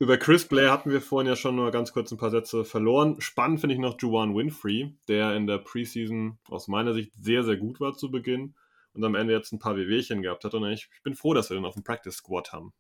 Über 0.04 0.18
Chris 0.18 0.46
Blair 0.46 0.70
hatten 0.70 0.92
wir 0.92 1.00
vorhin 1.00 1.30
ja 1.30 1.38
schon 1.38 1.56
nur 1.56 1.72
ganz 1.72 1.94
kurz 1.94 2.12
ein 2.12 2.18
paar 2.18 2.30
Sätze 2.30 2.66
verloren. 2.66 3.22
Spannend 3.22 3.62
finde 3.62 3.76
ich 3.76 3.80
noch 3.80 3.98
Juwan 4.02 4.36
Winfrey, 4.36 4.98
der 5.08 5.34
in 5.34 5.48
der 5.48 5.60
Preseason 5.60 6.38
aus 6.50 6.68
meiner 6.68 6.94
Sicht 6.94 7.14
sehr, 7.16 7.46
sehr 7.46 7.56
gut 7.56 7.80
war 7.80 7.94
zu 7.94 8.12
Beginn 8.12 8.54
und 8.92 9.06
am 9.06 9.16
Ende 9.16 9.32
jetzt 9.32 9.54
ein 9.54 9.60
paar 9.60 9.78
Wehwehchen 9.78 10.22
gehabt 10.22 10.44
hat. 10.44 10.56
Und 10.56 10.70
ich, 10.70 10.90
ich 10.94 11.04
bin 11.04 11.16
froh, 11.16 11.34
dass 11.34 11.50
wir 11.50 11.56
den 11.56 11.64
auf 11.64 11.76
dem 11.76 11.86
Practice 11.86 12.18
Squad 12.18 12.52
haben. 12.52 12.74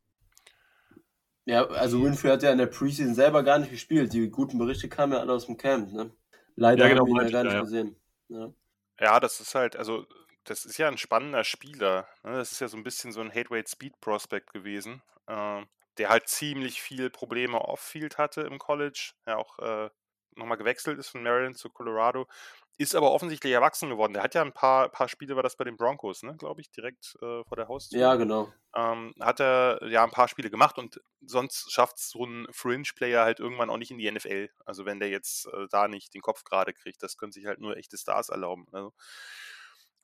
Ja, 1.45 1.65
also 1.67 2.03
Winfrey 2.03 2.29
hat 2.29 2.43
ja 2.43 2.51
in 2.51 2.57
der 2.57 2.65
Preseason 2.65 3.15
selber 3.15 3.41
gar 3.41 3.57
nicht 3.57 3.71
gespielt. 3.71 4.11
Die 4.11 4.29
guten 4.29 4.57
Berichte 4.57 4.89
kamen 4.89 5.13
ja 5.13 5.19
alle 5.19 5.31
aus 5.31 5.45
dem 5.45 5.55
Camp. 5.55 5.93
Ne? 5.93 6.11
Leider 6.57 6.83
ja, 6.83 6.89
genau, 6.89 7.05
haben 7.05 7.13
wir 7.13 7.21
ihn 7.21 7.27
ja 7.27 7.31
gar 7.31 7.43
nicht 7.45 7.53
ja. 7.53 7.61
gesehen. 7.61 7.95
Ja. 8.27 8.53
ja, 8.99 9.19
das 9.21 9.39
ist 9.39 9.55
halt, 9.55 9.77
also 9.77 10.05
das 10.43 10.65
ist 10.65 10.77
ja 10.77 10.89
ein 10.89 10.97
spannender 10.97 11.45
Spieler. 11.45 12.05
Ne? 12.25 12.33
Das 12.33 12.51
ist 12.51 12.59
ja 12.59 12.67
so 12.67 12.75
ein 12.75 12.83
bisschen 12.83 13.13
so 13.13 13.21
ein 13.21 13.33
Hate-Weight 13.33 13.69
Speed 13.69 14.01
Prospect 14.01 14.51
gewesen. 14.51 15.01
Ähm, 15.29 15.67
der 15.97 16.09
halt 16.09 16.27
ziemlich 16.27 16.81
viel 16.81 17.09
Probleme 17.09 17.59
off-field 17.59 18.17
hatte 18.17 18.41
im 18.41 18.59
College, 18.59 19.13
ja 19.25 19.37
auch 19.37 19.59
äh, 19.59 19.89
nochmal 20.35 20.57
gewechselt 20.57 20.99
ist 20.99 21.09
von 21.09 21.23
Maryland 21.23 21.57
zu 21.57 21.69
Colorado, 21.69 22.27
ist 22.77 22.95
aber 22.95 23.11
offensichtlich 23.11 23.53
erwachsen 23.53 23.89
geworden. 23.89 24.13
Der 24.13 24.23
hat 24.23 24.33
ja 24.33 24.41
ein 24.41 24.53
paar, 24.53 24.89
paar 24.89 25.07
Spiele, 25.07 25.35
war 25.35 25.43
das 25.43 25.55
bei 25.55 25.63
den 25.63 25.77
Broncos, 25.77 26.23
ne, 26.23 26.35
glaube 26.37 26.61
ich, 26.61 26.71
direkt 26.71 27.15
äh, 27.21 27.43
vor 27.43 27.55
der 27.55 27.67
Haustür. 27.67 27.99
Ja, 27.99 28.15
genau. 28.15 28.51
Ähm, 28.75 29.13
hat 29.19 29.39
er 29.39 29.79
ja 29.87 30.03
ein 30.03 30.11
paar 30.11 30.27
Spiele 30.27 30.49
gemacht 30.49 30.79
und 30.79 30.99
sonst 31.21 31.71
schafft 31.71 31.99
so 31.99 32.25
ein 32.25 32.47
Fringe-Player 32.51 33.23
halt 33.23 33.39
irgendwann 33.39 33.69
auch 33.69 33.77
nicht 33.77 33.91
in 33.91 33.99
die 33.99 34.09
NFL. 34.11 34.49
Also 34.65 34.85
wenn 34.85 34.99
der 34.99 35.09
jetzt 35.09 35.45
äh, 35.47 35.67
da 35.69 35.87
nicht 35.87 36.13
den 36.15 36.21
Kopf 36.21 36.43
gerade 36.43 36.73
kriegt, 36.73 37.03
das 37.03 37.17
können 37.17 37.31
sich 37.31 37.45
halt 37.45 37.59
nur 37.59 37.77
echte 37.77 37.97
Stars 37.97 38.29
erlauben. 38.29 38.65
Also, 38.71 38.93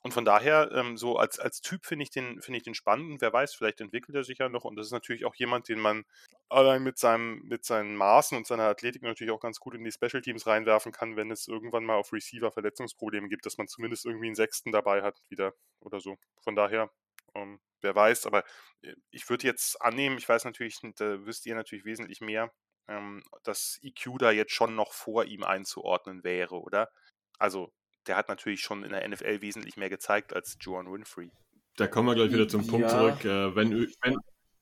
und 0.02 0.14
von 0.14 0.24
daher, 0.24 0.72
ähm, 0.74 0.97
so 0.97 1.18
als, 1.18 1.39
als 1.39 1.60
Typ 1.62 1.86
finde 1.86 2.04
ich, 2.04 2.10
den, 2.10 2.41
find 2.41 2.56
ich 2.56 2.64
den 2.64 2.74
spannend. 2.74 3.20
Wer 3.20 3.34
weiß, 3.34 3.54
vielleicht 3.54 3.82
entwickelt 3.82 4.16
er 4.16 4.24
sich 4.24 4.38
ja 4.38 4.47
noch. 4.47 4.64
Und 4.64 4.78
das 4.78 4.88
ist 4.88 4.91
natürlich 4.93 5.26
auch 5.26 5.36
jemand, 5.36 5.68
den 5.68 5.80
man 5.80 6.06
allein 6.47 6.84
mit, 6.84 6.97
seinem, 6.97 7.41
mit 7.43 7.66
seinen 7.66 7.95
Maßen 7.95 8.38
und 8.38 8.47
seiner 8.47 8.64
Athletik 8.64 9.02
natürlich 9.02 9.32
auch 9.32 9.41
ganz 9.41 9.60
gut 9.60 9.76
in 9.76 9.84
die 9.84 9.91
Special 9.91 10.22
Teams 10.22 10.47
reinwerfen 10.47 10.93
kann, 10.93 11.18
wenn 11.18 11.32
es 11.32 11.47
irgendwann 11.50 11.84
mal 11.84 11.95
auf 11.95 12.14
Receiver 12.14 12.50
Verletzungsprobleme 12.52 13.28
gibt, 13.28 13.45
dass 13.45 13.58
man 13.58 13.68
zumindest 13.68 14.06
irgendwie 14.06 14.28
einen 14.28 14.36
Sechsten 14.36 14.72
dabei 14.72 15.02
hat 15.02 15.22
wieder 15.28 15.54
oder 15.82 16.00
so. 16.00 16.18
Von 16.41 16.56
daher, 16.56 16.89
ähm, 17.36 17.60
wer 17.82 17.93
weiß. 17.93 18.26
Aber 18.26 18.45
äh, 18.82 18.95
ich 19.12 19.30
würde 19.30 19.47
jetzt 19.47 19.82
annehmen, 19.82 20.18
ich 20.18 20.30
weiß 20.30 20.45
natürlich, 20.45 20.80
da 20.95 21.26
wisst 21.26 21.45
ihr 21.45 21.56
natürlich 21.56 21.84
wesentlich 21.84 22.22
mehr, 22.22 22.54
ähm, 22.88 23.22
dass 23.43 23.80
EQ 23.84 24.18
da 24.18 24.32
jetzt 24.32 24.54
schon 24.54 24.76
noch 24.76 24.93
vor 24.93 25.26
ihm 25.26 25.43
einzuordnen 25.43 26.24
wäre, 26.24 26.56
oder? 26.62 26.89
Also, 27.38 27.74
der 28.10 28.18
hat 28.18 28.28
natürlich 28.28 28.62
schon 28.62 28.84
in 28.84 28.89
der 28.89 29.07
NFL 29.07 29.41
wesentlich 29.41 29.78
mehr 29.78 29.89
gezeigt 29.89 30.34
als 30.34 30.57
Joan 30.60 30.91
Winfrey. 30.91 31.32
Da 31.78 31.88
kommen 31.88 32.07
wir 32.07 32.16
gleich 32.16 32.34
wieder 32.34 32.47
zum 32.47 32.68
Punkt 32.68 32.89
ja. 32.89 32.97
zurück. 32.97 33.24
Äh, 33.24 33.55
wenn, 33.55 33.88
wenn, 34.01 34.18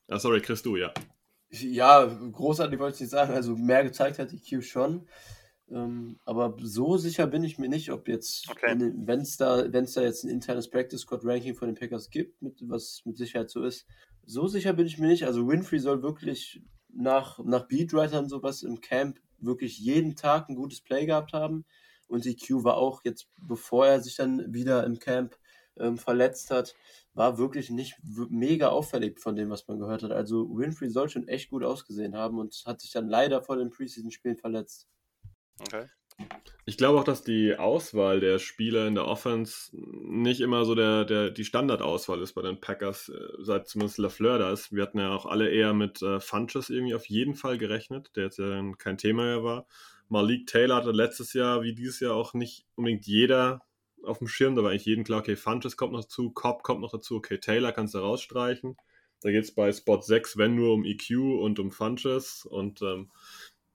ah, 0.06 0.18
sorry, 0.18 0.40
Chris, 0.40 0.62
du, 0.62 0.76
ja. 0.76 0.92
Ja, 1.50 2.04
großartig 2.04 2.78
wollte 2.78 2.96
ich 2.96 3.00
nicht 3.00 3.10
sagen. 3.10 3.32
Also 3.32 3.56
mehr 3.56 3.82
gezeigt 3.82 4.18
hat 4.18 4.32
EQ 4.32 4.62
schon. 4.62 5.08
Ähm, 5.70 6.18
aber 6.24 6.56
so 6.60 6.98
sicher 6.98 7.26
bin 7.26 7.42
ich 7.42 7.58
mir 7.58 7.68
nicht, 7.68 7.90
ob 7.90 8.06
jetzt, 8.06 8.48
okay. 8.50 8.76
wenn 8.78 9.20
es 9.20 9.36
da, 9.36 9.72
wenn's 9.72 9.94
da 9.94 10.02
jetzt 10.02 10.24
ein 10.24 10.30
internes 10.30 10.70
Practice 10.70 11.00
Squad 11.00 11.24
Ranking 11.24 11.54
von 11.54 11.68
den 11.68 11.74
Packers 11.74 12.10
gibt, 12.10 12.40
mit, 12.40 12.58
was 12.68 13.02
mit 13.04 13.16
Sicherheit 13.16 13.50
so 13.50 13.64
ist, 13.64 13.86
so 14.24 14.46
sicher 14.46 14.74
bin 14.74 14.86
ich 14.86 14.98
mir 14.98 15.08
nicht. 15.08 15.24
Also 15.24 15.48
Winfrey 15.48 15.78
soll 15.78 16.02
wirklich 16.02 16.62
nach, 16.90 17.38
nach 17.44 17.66
Beatwritern 17.66 18.28
sowas 18.28 18.62
im 18.62 18.80
Camp 18.80 19.18
wirklich 19.38 19.78
jeden 19.78 20.16
Tag 20.16 20.48
ein 20.48 20.54
gutes 20.54 20.82
Play 20.82 21.06
gehabt 21.06 21.32
haben. 21.32 21.64
Und 22.08 22.26
EQ 22.26 22.64
war 22.64 22.76
auch 22.76 23.02
jetzt, 23.04 23.28
bevor 23.36 23.86
er 23.86 24.00
sich 24.00 24.16
dann 24.16 24.52
wieder 24.52 24.84
im 24.84 24.98
Camp 24.98 25.36
ähm, 25.76 25.98
verletzt 25.98 26.50
hat, 26.50 26.74
war 27.14 27.38
wirklich 27.38 27.70
nicht 27.70 27.96
mega 28.02 28.68
auffällig 28.68 29.20
von 29.20 29.36
dem, 29.36 29.50
was 29.50 29.66
man 29.68 29.78
gehört 29.78 30.02
hat. 30.02 30.12
Also 30.12 30.48
Winfrey 30.56 30.88
soll 30.88 31.08
schon 31.08 31.28
echt 31.28 31.50
gut 31.50 31.64
ausgesehen 31.64 32.16
haben 32.16 32.38
und 32.38 32.62
hat 32.66 32.80
sich 32.80 32.92
dann 32.92 33.08
leider 33.08 33.42
vor 33.42 33.56
den 33.56 33.70
Preseason-Spielen 33.70 34.36
verletzt. 34.36 34.86
Okay. 35.60 35.86
Ich 36.66 36.76
glaube 36.76 36.98
auch, 36.98 37.04
dass 37.04 37.22
die 37.22 37.56
Auswahl 37.56 38.20
der 38.20 38.38
Spieler 38.38 38.86
in 38.86 38.94
der 38.94 39.06
Offense 39.06 39.70
nicht 39.72 40.40
immer 40.40 40.64
so 40.64 40.74
der, 40.74 41.04
der, 41.04 41.30
die 41.30 41.44
Standardauswahl 41.44 42.20
ist 42.20 42.34
bei 42.34 42.42
den 42.42 42.60
Packers, 42.60 43.08
äh, 43.08 43.20
seit 43.38 43.68
zumindest 43.68 43.98
LaFleur 43.98 44.38
da 44.38 44.52
ist. 44.52 44.72
Wir 44.72 44.82
hatten 44.82 44.98
ja 44.98 45.14
auch 45.14 45.26
alle 45.26 45.48
eher 45.48 45.72
mit 45.72 46.02
äh, 46.02 46.20
Funches 46.20 46.68
irgendwie 46.70 46.94
auf 46.94 47.06
jeden 47.06 47.34
Fall 47.34 47.56
gerechnet, 47.56 48.10
der 48.16 48.24
jetzt 48.24 48.38
ja 48.38 48.62
kein 48.76 48.98
Thema 48.98 49.24
mehr 49.24 49.44
war. 49.44 49.66
Malik 50.08 50.46
Taylor 50.46 50.76
hatte 50.76 50.90
letztes 50.90 51.32
Jahr 51.32 51.62
wie 51.62 51.74
dieses 51.74 52.00
Jahr 52.00 52.14
auch 52.14 52.34
nicht 52.34 52.66
unbedingt 52.74 53.06
jeder 53.06 53.62
auf 54.02 54.18
dem 54.18 54.28
Schirm. 54.28 54.54
Da 54.56 54.62
war 54.62 54.70
eigentlich 54.70 54.86
jedem 54.86 55.04
klar, 55.04 55.20
okay, 55.20 55.36
Funches 55.36 55.76
kommt 55.76 55.92
noch 55.92 56.02
dazu, 56.02 56.30
Cobb 56.30 56.62
kommt 56.62 56.80
noch 56.80 56.90
dazu, 56.90 57.16
okay, 57.16 57.38
Taylor 57.38 57.72
kannst 57.72 57.94
du 57.94 57.98
rausstreichen. 57.98 58.76
Da 59.20 59.30
geht 59.30 59.44
es 59.44 59.54
bei 59.54 59.72
Spot 59.72 60.00
6, 60.00 60.36
wenn 60.36 60.54
nur 60.54 60.72
um 60.74 60.84
EQ 60.84 61.10
und 61.40 61.58
um 61.58 61.70
Funches. 61.72 62.44
Und 62.44 62.82
ähm, 62.82 63.10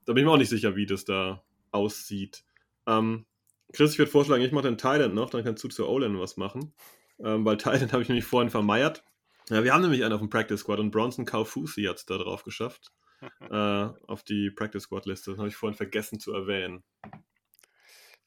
da 0.04 0.12
bin 0.12 0.22
ich 0.22 0.26
mir 0.26 0.32
auch 0.32 0.38
nicht 0.38 0.48
sicher, 0.48 0.74
wie 0.76 0.86
das 0.86 1.04
da 1.04 1.42
aussieht. 1.70 2.44
Ähm, 2.86 3.26
Chris, 3.72 3.92
ich 3.92 3.98
würde 3.98 4.10
vorschlagen, 4.10 4.42
ich 4.42 4.52
mache 4.52 4.68
den 4.68 4.78
Thailand 4.78 5.14
noch, 5.14 5.30
dann 5.30 5.44
kannst 5.44 5.62
du 5.64 5.68
zur 5.68 5.88
O-Line 5.88 6.18
was 6.18 6.36
machen. 6.36 6.72
Ähm, 7.18 7.44
weil 7.44 7.56
Thailand 7.58 7.92
habe 7.92 8.02
ich 8.02 8.08
nämlich 8.08 8.24
vorhin 8.24 8.50
vermeiert. 8.50 9.04
Ja, 9.50 9.62
wir 9.62 9.74
haben 9.74 9.82
nämlich 9.82 10.02
einen 10.04 10.14
auf 10.14 10.20
dem 10.20 10.30
Practice 10.30 10.60
Squad 10.60 10.80
und 10.80 10.90
Bronson 10.90 11.26
Kaufusi 11.26 11.84
hat 11.84 11.98
es 11.98 12.06
da 12.06 12.16
drauf 12.16 12.44
geschafft. 12.44 12.92
Äh, 13.50 13.88
auf 14.06 14.22
die 14.22 14.50
Practice 14.50 14.84
Squad 14.84 15.06
Liste. 15.06 15.30
Das 15.30 15.38
habe 15.38 15.48
ich 15.48 15.56
vorhin 15.56 15.76
vergessen 15.76 16.20
zu 16.20 16.32
erwähnen. 16.32 16.84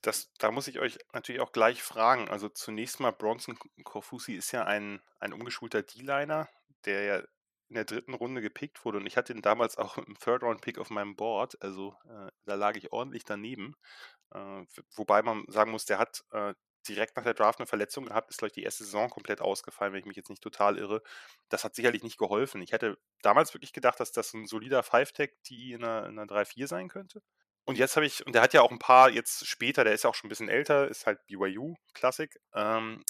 Das, 0.02 0.32
da 0.38 0.52
muss 0.52 0.68
ich 0.68 0.80
euch 0.80 1.00
natürlich 1.14 1.42
auch 1.42 1.52
gleich 1.52 1.82
fragen. 1.82 2.30
Also 2.30 2.50
zunächst 2.50 3.00
mal, 3.00 3.12
Bronson 3.12 3.58
Kaufusi 3.84 4.34
ist 4.34 4.52
ja 4.52 4.64
ein, 4.66 5.02
ein 5.20 5.34
umgeschulter 5.34 5.82
D-Liner, 5.82 6.48
der 6.86 7.04
ja 7.04 7.24
in 7.70 7.76
der 7.76 7.86
dritten 7.86 8.14
Runde 8.14 8.42
gepickt 8.42 8.86
wurde 8.86 8.98
und 8.98 9.08
ich 9.08 9.18
hatte 9.18 9.34
ihn 9.34 9.42
damals 9.42 9.78
auch 9.78 9.98
im 9.98 10.18
Third-Round-Pick 10.18 10.78
auf 10.78 10.90
meinem 10.90 11.16
Board, 11.16 11.62
also 11.62 11.96
äh, 12.06 12.32
da 12.46 12.56
lag 12.56 12.78
ich 12.78 12.94
ordentlich 12.94 13.26
daneben. 13.26 13.76
Äh, 14.32 14.64
wobei 14.96 15.22
man 15.22 15.44
sagen 15.50 15.72
muss, 15.72 15.86
der 15.86 16.00
hat 16.00 16.24
äh, 16.32 16.54
direkt 16.88 17.16
nach 17.16 17.24
der 17.24 17.34
Draft 17.34 17.60
eine 17.60 17.68
Verletzung 17.68 18.06
gehabt, 18.06 18.30
ist, 18.30 18.38
glaube 18.38 18.50
ich, 18.50 18.54
die 18.54 18.64
erste 18.64 18.84
Saison 18.84 19.10
komplett 19.10 19.42
ausgefallen, 19.42 19.94
wenn 19.94 20.00
ich 20.00 20.06
mich 20.06 20.18
jetzt 20.18 20.30
nicht 20.30 20.42
total 20.42 20.78
irre. 20.78 21.02
Das 21.50 21.64
hat 21.64 21.76
sicherlich 21.76 22.04
nicht 22.04 22.18
geholfen. 22.18 22.62
Ich 22.62 22.72
hätte 22.72 22.98
damals 23.22 23.54
wirklich 23.54 23.74
gedacht, 23.74 24.00
dass 24.00 24.12
das 24.12 24.34
ein 24.34 24.46
solider 24.48 24.84
Five-Tech-D 24.84 25.74
in 25.74 25.84
einer, 25.84 26.04
einer 26.04 26.26
3-4 26.26 26.68
sein 26.68 26.88
könnte. 26.88 27.22
Und 27.66 27.78
jetzt 27.78 27.98
habe 27.98 28.06
ich, 28.06 28.26
und 28.26 28.34
der 28.34 28.42
hat 28.42 28.54
ja 28.54 28.62
auch 28.62 28.72
ein 28.72 28.80
paar 28.80 29.10
jetzt 29.10 29.46
später, 29.46 29.84
der 29.84 29.94
ist 29.94 30.04
ja 30.04 30.10
auch 30.10 30.16
schon 30.16 30.28
ein 30.28 30.30
bisschen 30.30 30.50
älter, 30.50 30.88
ist 30.88 31.06
halt 31.06 31.20
BYU-Klassik. 31.28 32.40
Ähm, 32.54 33.04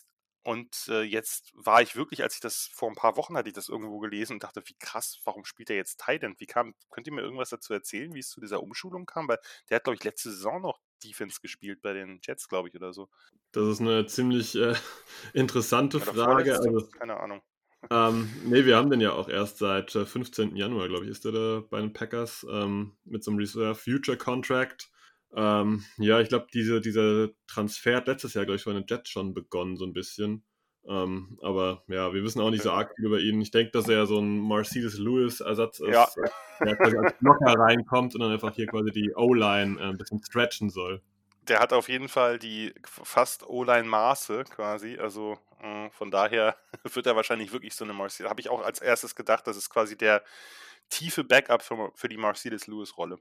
und 0.48 0.88
äh, 0.88 1.02
jetzt 1.02 1.52
war 1.56 1.82
ich 1.82 1.98
wirklich, 1.98 2.24
als 2.24 2.36
ich 2.36 2.40
das 2.40 2.70
vor 2.74 2.90
ein 2.90 2.96
paar 2.96 3.18
Wochen 3.18 3.36
hatte 3.36 3.50
ich 3.50 3.54
das 3.54 3.68
irgendwo 3.68 4.00
gelesen 4.00 4.34
und 4.34 4.44
dachte, 4.44 4.64
wie 4.66 4.78
krass, 4.80 5.20
warum 5.26 5.44
spielt 5.44 5.70
er 5.70 5.76
jetzt 5.76 6.02
Titan? 6.04 6.36
Wie 6.40 6.46
kam, 6.46 6.74
könnt 6.90 7.06
ihr 7.06 7.12
mir 7.12 7.22
irgendwas 7.22 7.50
dazu 7.50 7.74
erzählen, 7.74 8.14
wie 8.14 8.20
es 8.20 8.30
zu 8.30 8.40
dieser 8.40 8.64
Umschulung 8.64 9.06
kam? 9.06 9.28
Weil 9.28 9.40
der 9.70 9.76
hat, 9.76 9.84
glaube 9.84 9.98
ich, 9.98 10.04
letzte 10.06 10.32
Saison 10.32 10.62
noch 10.62 10.80
Defense 11.04 11.39
gespielt 11.41 11.82
bei 11.82 11.93
den 11.93 12.20
Jets, 12.24 12.48
glaube 12.48 12.70
ich, 12.70 12.76
oder 12.76 12.93
so. 12.93 13.10
Das 13.52 13.68
ist 13.68 13.82
eine 13.82 14.06
ziemlich 14.06 14.56
äh, 14.56 14.76
interessante 15.34 16.00
Frage. 16.00 16.58
Also, 16.58 16.88
keine 16.98 17.20
Ahnung. 17.20 17.41
Ähm, 17.89 18.30
nee, 18.45 18.66
wir 18.66 18.78
haben 18.78 18.89
den 18.89 19.02
ja 19.02 19.14
auch 19.14 19.30
erst 19.30 19.58
seit 19.58 19.95
äh, 19.95 20.06
15. 20.06 20.56
Januar, 20.56 20.88
glaube 20.88 21.06
ich, 21.06 21.12
ist 21.12 21.26
der 21.26 21.32
da 21.32 21.64
bei 21.70 21.80
den 21.80 21.93
Packers 21.93 22.45
ähm, 22.50 22.98
mit 23.06 23.24
so 23.24 23.32
einem 23.32 23.39
Reserve 23.39 23.76
Future 23.76 24.18
Contract. 24.18 24.89
Ähm, 25.36 25.84
ja, 25.98 26.20
ich 26.22 26.30
glaube, 26.30 26.48
diese, 26.54 26.82
dieser 26.82 27.30
Transfer 27.48 27.98
hat 27.98 28.08
letztes 28.08 28.34
Jahr, 28.34 28.45
glaube 28.45 28.58
ich, 28.58 28.66
bei 28.66 28.74
den 28.74 28.86
Jets 28.88 29.10
schon 29.10 29.34
begonnen, 29.34 29.78
so 29.78 29.86
ein 29.86 29.93
bisschen. 29.93 30.43
Ähm, 30.88 31.38
aber 31.42 31.84
ja, 31.88 32.14
wir 32.14 32.24
wissen 32.24 32.42
auch 32.42 32.50
nicht 32.50 32.64
so 32.64 32.72
arg 32.72 32.94
viel 32.96 33.06
über 33.06 33.20
ihn. 33.20 33.42
Ich 33.42 33.52
denke, 33.52 33.72
dass 33.72 33.90
er 33.90 34.06
so 34.06 34.20
ein 34.20 34.48
Mercedes 34.48 34.98
Lewis-Ersatz 34.98 35.80
ist, 35.80 35.94
ja. 35.94 36.08
der 36.62 36.78
quasi 36.78 36.98
als 36.98 37.14
Blocker 37.20 37.60
reinkommt 37.60 38.16
und 38.16 38.22
dann 38.22 38.32
einfach 38.32 38.54
hier 38.56 38.68
quasi 38.68 38.92
die 38.92 39.14
O-Line 39.14 39.80
äh, 39.80 39.84
ein 39.84 39.98
bisschen 39.98 40.24
stretchen 40.24 40.70
soll. 40.70 41.02
Der 41.42 41.60
hat 41.60 41.74
auf 41.74 41.90
jeden 41.90 42.08
Fall 42.10 42.40
die 42.40 42.74
fast 42.86 43.48
O-Line-Maße 43.48 44.46
quasi. 44.46 44.98
Also 44.98 45.38
äh, 45.62 45.90
von 45.90 46.10
daher 46.10 46.56
wird 46.94 47.06
er 47.06 47.16
wahrscheinlich 47.16 47.52
wirklich 47.52 47.76
so 47.76 47.84
eine 47.84 47.94
Mercedes. 47.94 48.30
Habe 48.30 48.42
ich 48.42 48.50
auch 48.50 48.62
als 48.62 48.80
erstes 48.80 49.16
gedacht, 49.16 49.46
das 49.46 49.58
ist 49.58 49.70
quasi 49.70 49.98
der 49.98 50.24
tiefe 50.90 51.26
Backup 51.26 51.62
für, 51.62 51.92
für 51.96 52.08
die 52.08 52.18
Mercedes 52.18 52.68
Lewis-Rolle 52.68 53.20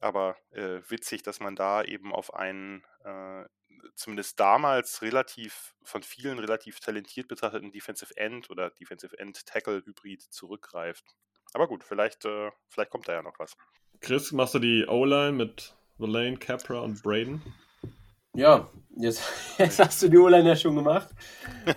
aber 0.00 0.36
äh, 0.50 0.80
witzig, 0.88 1.22
dass 1.22 1.40
man 1.40 1.56
da 1.56 1.82
eben 1.82 2.14
auf 2.14 2.34
einen 2.34 2.84
äh, 3.04 3.44
zumindest 3.94 4.38
damals 4.38 5.02
relativ 5.02 5.74
von 5.82 6.02
vielen 6.02 6.38
relativ 6.38 6.80
talentiert 6.80 7.28
betrachteten 7.28 7.72
Defensive 7.72 8.16
End 8.16 8.50
oder 8.50 8.70
Defensive 8.70 9.18
End 9.18 9.46
Tackle 9.46 9.82
Hybrid 9.84 10.22
zurückgreift. 10.22 11.04
Aber 11.54 11.66
gut, 11.66 11.84
vielleicht, 11.84 12.24
äh, 12.24 12.50
vielleicht 12.68 12.90
kommt 12.90 13.08
da 13.08 13.14
ja 13.14 13.22
noch 13.22 13.38
was. 13.38 13.56
Chris, 14.00 14.32
machst 14.32 14.54
du 14.54 14.58
die 14.58 14.86
O-Line 14.86 15.32
mit 15.32 15.74
Lane, 15.98 16.36
Capra 16.36 16.80
und 16.80 17.02
Braden? 17.02 17.42
Ja, 18.34 18.68
jetzt, 18.96 19.22
jetzt 19.58 19.78
hast 19.78 20.02
du 20.02 20.08
die 20.08 20.18
O-Line 20.18 20.48
ja 20.48 20.56
schon 20.56 20.76
gemacht. 20.76 21.08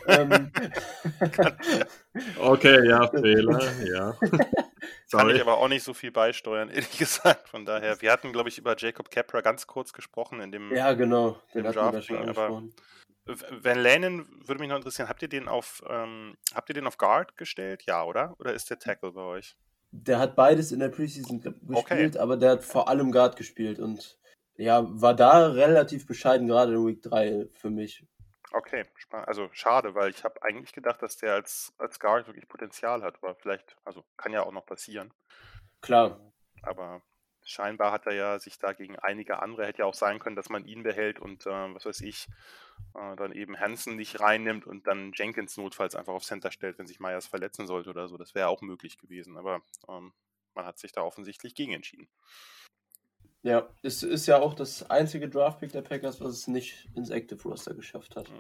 ähm. 0.08 0.52
okay, 2.40 2.88
ja, 2.88 3.08
Fehler, 3.08 3.84
ja. 3.84 4.18
Kann 5.12 5.30
ich 5.30 5.42
aber 5.42 5.58
auch 5.58 5.68
nicht 5.68 5.84
so 5.84 5.94
viel 5.94 6.12
beisteuern, 6.12 6.70
ehrlich 6.70 6.98
gesagt. 6.98 7.50
Von 7.50 7.66
daher, 7.66 8.02
wir 8.02 8.12
hatten, 8.12 8.32
glaube 8.32 8.50
ich, 8.50 8.58
über 8.58 8.76
Jacob 8.78 9.12
Capra 9.12 9.42
ganz 9.42 9.68
kurz 9.68 9.94
gesprochen 9.94 10.40
in 10.42 10.52
dem 10.52 10.74
Ja, 10.74 10.94
genau, 10.94 11.40
den 11.54 11.68
hatten 11.68 11.94
wir 11.94 12.02
schon 12.02 12.18
angesprochen. 12.18 12.74
Van 13.26 13.78
Lanen 13.78 14.26
würde 14.48 14.60
mich 14.60 14.70
noch 14.70 14.78
interessieren, 14.78 15.08
habt 15.08 15.22
ihr 15.22 15.30
den 15.30 15.48
auf 15.48 15.84
ähm, 15.88 16.36
habt 16.56 16.70
ihr 16.70 16.74
den 16.74 16.88
auf 16.88 16.98
Guard 16.98 17.38
gestellt? 17.38 17.84
Ja, 17.86 18.04
oder? 18.04 18.36
Oder 18.40 18.54
ist 18.54 18.70
der 18.70 18.80
Tackle 18.80 19.12
bei 19.12 19.22
euch? 19.22 19.56
Der 19.92 20.18
hat 20.20 20.36
beides 20.36 20.72
in 20.72 20.80
der 20.80 20.90
Preseason 20.90 21.42
gespielt, 21.42 22.16
okay. 22.16 22.18
aber 22.18 22.38
der 22.38 22.52
hat 22.52 22.64
vor 22.64 22.88
allem 22.88 23.12
Guard 23.12 23.36
gespielt 23.36 23.80
und 23.80 24.18
ja, 24.56 24.86
war 24.90 25.16
da 25.16 25.48
relativ 25.48 26.08
bescheiden, 26.08 26.48
gerade 26.48 26.74
in 26.74 26.86
Week 26.86 27.02
3 27.02 27.48
für 27.54 27.70
mich. 27.70 28.06
Okay, 28.54 28.86
also 29.12 29.50
schade, 29.54 29.96
weil 29.96 30.10
ich 30.10 30.24
habe 30.26 30.42
eigentlich 30.44 30.74
gedacht, 30.74 31.02
dass 31.02 31.16
der 31.16 31.34
als, 31.34 31.74
als 31.78 32.00
Guard 32.00 32.28
wirklich 32.28 32.50
Potenzial 32.50 33.02
hat, 33.02 33.16
aber 33.22 33.36
vielleicht, 33.36 33.78
also 33.86 34.04
kann 34.18 34.34
ja 34.34 34.44
auch 34.44 34.52
noch 34.52 34.66
passieren. 34.66 35.14
Klar. 35.80 36.20
Aber 36.62 37.02
scheinbar 37.44 37.92
hat 37.92 38.06
er 38.06 38.14
ja 38.14 38.40
sich 38.40 38.58
da 38.60 38.74
gegen 38.74 39.00
einige 39.00 39.42
andere, 39.42 39.66
hätte 39.66 39.80
ja 39.80 39.86
auch 39.86 39.94
sein 39.94 40.20
können, 40.20 40.36
dass 40.36 40.50
man 40.50 40.66
ihn 40.66 40.84
behält 40.84 41.20
und 41.20 41.46
äh, 41.46 41.74
was 41.74 41.86
weiß 41.86 42.02
ich, 42.02 42.28
äh, 42.94 43.16
dann 43.16 43.32
eben 43.32 43.60
Hansen 43.60 43.96
nicht 43.96 44.20
reinnimmt 44.20 44.68
und 44.68 44.86
dann 44.86 45.14
Jenkins 45.16 45.56
notfalls 45.58 45.96
einfach 45.96 46.14
auf 46.14 46.24
Center 46.24 46.52
stellt, 46.52 46.78
wenn 46.78 46.88
sich 46.88 47.00
Myers 47.00 47.28
verletzen 47.28 47.68
sollte 47.68 47.90
oder 47.90 48.08
so. 48.10 48.18
Das 48.18 48.36
wäre 48.36 48.50
auch 48.50 48.62
möglich 48.62 48.98
gewesen, 48.98 49.38
aber 49.38 49.62
ähm, 49.88 50.14
man 50.54 50.66
hat 50.66 50.78
sich 50.78 50.92
da 50.92 51.02
offensichtlich 51.02 51.56
gegen 51.56 51.74
entschieden. 51.74 52.10
Ja, 53.44 53.68
es 53.82 54.04
ist 54.04 54.28
ja 54.28 54.40
auch 54.40 54.54
das 54.54 54.90
einzige 54.90 55.28
Draftpick 55.28 55.72
der 55.72 55.82
Packers, 55.82 56.22
was 56.22 56.34
es 56.34 56.48
nicht 56.48 56.88
ins 56.96 57.10
Active 57.10 57.42
Roster 57.44 57.74
geschafft 57.74 58.16
hat. 58.16 58.32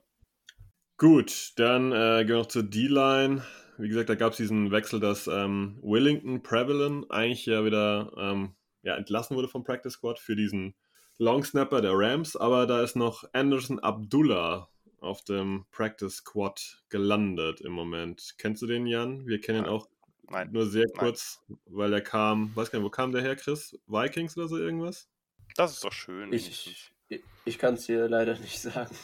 Gut, 0.97 1.53
dann 1.55 1.91
äh, 1.91 2.19
gehen 2.19 2.29
wir 2.29 2.37
noch 2.37 2.45
zur 2.45 2.63
D-Line. 2.63 3.43
Wie 3.79 3.89
gesagt, 3.89 4.09
da 4.09 4.15
gab 4.15 4.33
es 4.33 4.37
diesen 4.37 4.69
Wechsel, 4.69 4.99
dass 4.99 5.25
ähm, 5.25 5.79
Willington 5.81 6.43
Prevalent 6.43 7.09
eigentlich 7.09 7.47
ja 7.47 7.65
wieder 7.65 8.11
ähm, 8.15 8.53
ja, 8.83 8.95
entlassen 8.95 9.35
wurde 9.35 9.47
vom 9.47 9.63
Practice 9.63 9.93
Squad 9.93 10.19
für 10.19 10.35
diesen 10.35 10.75
Long 11.17 11.43
Snapper 11.43 11.81
der 11.81 11.93
Rams, 11.93 12.35
aber 12.35 12.67
da 12.67 12.81
ist 12.83 12.95
noch 12.95 13.23
Anderson 13.33 13.79
Abdullah 13.79 14.69
auf 14.99 15.23
dem 15.23 15.65
Practice 15.71 16.17
Squad 16.17 16.83
gelandet 16.89 17.61
im 17.61 17.71
Moment. 17.71 18.35
Kennst 18.37 18.61
du 18.61 18.67
den, 18.67 18.85
Jan? 18.85 19.25
Wir 19.25 19.41
kennen 19.41 19.65
ihn 19.65 19.69
auch 19.69 19.87
Nein. 20.29 20.49
Nur 20.51 20.65
sehr 20.65 20.87
kurz, 20.97 21.41
Nein. 21.47 21.59
weil 21.65 21.93
er 21.93 22.01
kam, 22.01 22.55
weiß 22.55 22.71
gar 22.71 22.79
nicht, 22.79 22.85
wo 22.85 22.89
kam 22.89 23.11
der 23.11 23.21
her, 23.21 23.35
Chris? 23.35 23.77
Vikings 23.87 24.37
oder 24.37 24.47
so 24.47 24.57
irgendwas? 24.57 25.09
Das 25.55 25.73
ist 25.73 25.83
doch 25.83 25.91
schön. 25.91 26.31
Ich, 26.31 26.91
ich, 27.09 27.23
ich 27.45 27.57
kann 27.57 27.73
es 27.73 27.85
dir 27.85 28.07
leider 28.07 28.37
nicht 28.39 28.61
sagen. 28.61 28.95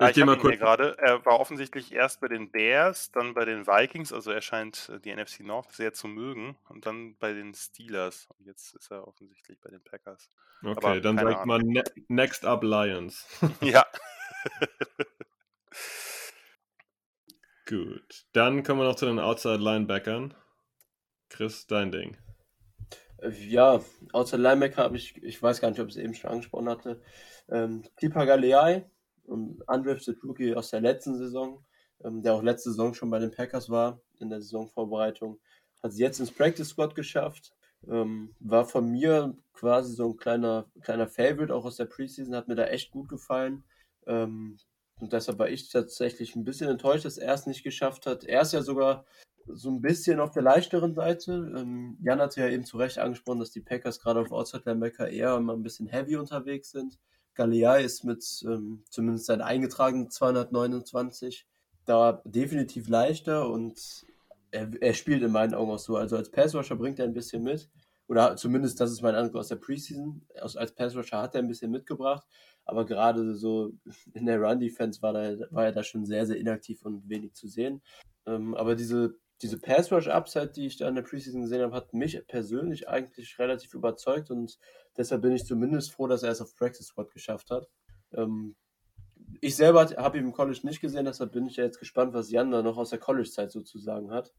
Ah, 0.00 0.10
ich 0.10 0.14
gehe 0.14 0.24
mal 0.24 0.38
kurz. 0.38 0.56
gerade. 0.58 0.96
Er 0.98 1.24
war 1.26 1.40
offensichtlich 1.40 1.92
erst 1.92 2.20
bei 2.20 2.28
den 2.28 2.52
Bears, 2.52 3.10
dann 3.10 3.34
bei 3.34 3.44
den 3.44 3.66
Vikings, 3.66 4.12
also 4.12 4.30
er 4.30 4.40
scheint 4.40 4.88
äh, 4.94 5.00
die 5.00 5.12
NFC 5.12 5.40
North 5.40 5.72
sehr 5.72 5.92
zu 5.92 6.06
mögen, 6.06 6.56
und 6.68 6.86
dann 6.86 7.16
bei 7.16 7.32
den 7.32 7.52
Steelers. 7.52 8.28
Und 8.38 8.46
jetzt 8.46 8.76
ist 8.76 8.92
er 8.92 9.08
offensichtlich 9.08 9.58
bei 9.60 9.70
den 9.70 9.82
Packers. 9.82 10.30
Okay, 10.62 10.76
Aber 10.76 11.00
dann 11.00 11.18
sagt 11.18 11.46
man 11.46 11.62
ne 11.62 11.82
Next 12.06 12.44
Up 12.44 12.62
Lions. 12.62 13.26
ja. 13.60 13.84
Gut. 17.68 18.24
Dann 18.32 18.62
kommen 18.62 18.80
wir 18.80 18.86
noch 18.86 18.94
zu 18.96 19.04
den 19.04 19.18
Outside 19.18 19.62
Linebackern. 19.62 20.32
Chris, 21.28 21.66
dein 21.66 21.92
Ding. 21.92 22.16
Äh, 23.18 23.30
ja, 23.46 23.82
Outside 24.14 24.40
Linebacker 24.40 24.84
habe 24.84 24.96
ich, 24.96 25.22
ich 25.22 25.42
weiß 25.42 25.60
gar 25.60 25.68
nicht, 25.68 25.78
ob 25.78 25.88
ich 25.88 25.96
es 25.96 26.02
eben 26.02 26.14
schon 26.14 26.30
angesprochen 26.30 26.70
hatte. 26.70 27.02
Ähm, 27.50 27.84
Tipa 27.98 28.24
Galeai, 28.24 28.88
undrafted 29.26 30.16
Rookie 30.24 30.54
aus 30.54 30.70
der 30.70 30.80
letzten 30.80 31.18
Saison, 31.18 31.62
ähm, 32.02 32.22
der 32.22 32.32
auch 32.32 32.42
letzte 32.42 32.70
Saison 32.70 32.94
schon 32.94 33.10
bei 33.10 33.18
den 33.18 33.32
Packers 33.32 33.68
war, 33.68 34.00
in 34.18 34.30
der 34.30 34.40
Saisonvorbereitung, 34.40 35.38
hat 35.82 35.92
sie 35.92 36.02
jetzt 36.02 36.20
ins 36.20 36.32
Practice 36.32 36.70
Squad 36.70 36.94
geschafft. 36.94 37.52
Ähm, 37.86 38.34
war 38.40 38.64
von 38.64 38.90
mir 38.90 39.36
quasi 39.52 39.92
so 39.94 40.08
ein 40.08 40.16
kleiner, 40.16 40.70
kleiner 40.80 41.06
Favorite, 41.06 41.54
auch 41.54 41.66
aus 41.66 41.76
der 41.76 41.84
Preseason, 41.84 42.34
hat 42.34 42.48
mir 42.48 42.56
da 42.56 42.64
echt 42.64 42.92
gut 42.92 43.10
gefallen. 43.10 43.64
Ähm, 44.06 44.56
und 45.00 45.12
deshalb 45.12 45.38
war 45.38 45.48
ich 45.48 45.68
tatsächlich 45.68 46.34
ein 46.34 46.44
bisschen 46.44 46.68
enttäuscht, 46.68 47.04
dass 47.04 47.18
er 47.18 47.34
es 47.34 47.46
nicht 47.46 47.62
geschafft 47.62 48.06
hat. 48.06 48.24
Er 48.24 48.42
ist 48.42 48.52
ja 48.52 48.62
sogar 48.62 49.04
so 49.46 49.70
ein 49.70 49.80
bisschen 49.80 50.20
auf 50.20 50.32
der 50.32 50.42
leichteren 50.42 50.94
Seite. 50.94 51.52
Ähm, 51.56 51.96
Jan 52.02 52.20
hat 52.20 52.36
ja 52.36 52.48
eben 52.48 52.64
zu 52.64 52.76
Recht 52.76 52.98
angesprochen, 52.98 53.40
dass 53.40 53.50
die 53.50 53.60
Packers 53.60 54.00
gerade 54.00 54.20
auf 54.20 54.32
Outside 54.32 54.64
Linebacker 54.66 55.08
eher 55.08 55.38
mal 55.40 55.54
ein 55.54 55.62
bisschen 55.62 55.86
heavy 55.86 56.16
unterwegs 56.16 56.70
sind. 56.70 56.98
Galea 57.34 57.76
ist 57.76 58.04
mit 58.04 58.24
ähm, 58.44 58.82
zumindest 58.90 59.26
seinen 59.26 59.42
eingetragenen 59.42 60.10
229 60.10 61.46
da 61.84 62.20
definitiv 62.24 62.88
leichter 62.88 63.48
und 63.48 64.04
er, 64.50 64.70
er, 64.80 64.94
spielt 64.94 65.22
in 65.22 65.32
meinen 65.32 65.54
Augen 65.54 65.70
auch 65.70 65.78
so. 65.78 65.96
Also 65.96 66.16
als 66.16 66.30
Passrusher 66.30 66.76
bringt 66.76 66.98
er 66.98 67.04
ein 67.04 67.14
bisschen 67.14 67.42
mit. 67.42 67.70
Oder 68.08 68.36
zumindest, 68.36 68.80
das 68.80 68.90
ist 68.90 69.02
mein 69.02 69.14
Eindruck 69.14 69.36
aus 69.36 69.48
der 69.48 69.56
Preseason. 69.56 70.26
Als 70.40 70.74
Passrusher 70.74 71.22
hat 71.22 71.34
er 71.34 71.42
ein 71.42 71.48
bisschen 71.48 71.70
mitgebracht. 71.70 72.26
Aber 72.68 72.86
gerade 72.86 73.34
so 73.34 73.72
in 74.12 74.26
der 74.26 74.40
Run-Defense 74.40 75.02
war, 75.02 75.14
war 75.14 75.64
er 75.64 75.72
da 75.72 75.82
schon 75.82 76.04
sehr, 76.04 76.26
sehr 76.26 76.36
inaktiv 76.36 76.84
und 76.84 77.08
wenig 77.08 77.32
zu 77.34 77.48
sehen. 77.48 77.82
Ähm, 78.26 78.54
aber 78.54 78.76
diese 78.76 79.16
diese 79.42 79.58
Pass 79.58 79.92
Rush 79.92 80.08
Upside, 80.08 80.48
die 80.48 80.66
ich 80.66 80.76
da 80.76 80.88
in 80.88 80.94
der 80.94 81.02
Preseason 81.02 81.42
gesehen 81.42 81.62
habe, 81.62 81.74
hat 81.74 81.94
mich 81.94 82.20
persönlich 82.26 82.88
eigentlich 82.88 83.38
relativ 83.38 83.74
überzeugt 83.74 84.30
und 84.30 84.58
deshalb 84.96 85.22
bin 85.22 85.32
ich 85.32 85.44
zumindest 85.44 85.92
froh, 85.92 86.08
dass 86.08 86.22
er 86.22 86.30
es 86.30 86.40
auf 86.40 86.56
Practice 86.56 86.86
Squad 86.86 87.12
geschafft 87.12 87.50
hat. 87.50 87.68
Ähm, 88.12 88.56
ich 89.40 89.54
selber 89.54 89.84
habe 89.96 90.18
ihn 90.18 90.24
im 90.24 90.32
College 90.32 90.60
nicht 90.64 90.80
gesehen, 90.80 91.04
deshalb 91.04 91.32
bin 91.32 91.46
ich 91.46 91.56
ja 91.56 91.64
jetzt 91.64 91.78
gespannt, 91.78 92.14
was 92.14 92.30
Jan 92.30 92.50
da 92.50 92.62
noch 92.62 92.76
aus 92.76 92.90
der 92.90 92.98
College-Zeit 92.98 93.52
sozusagen 93.52 94.10
hat. 94.10 94.32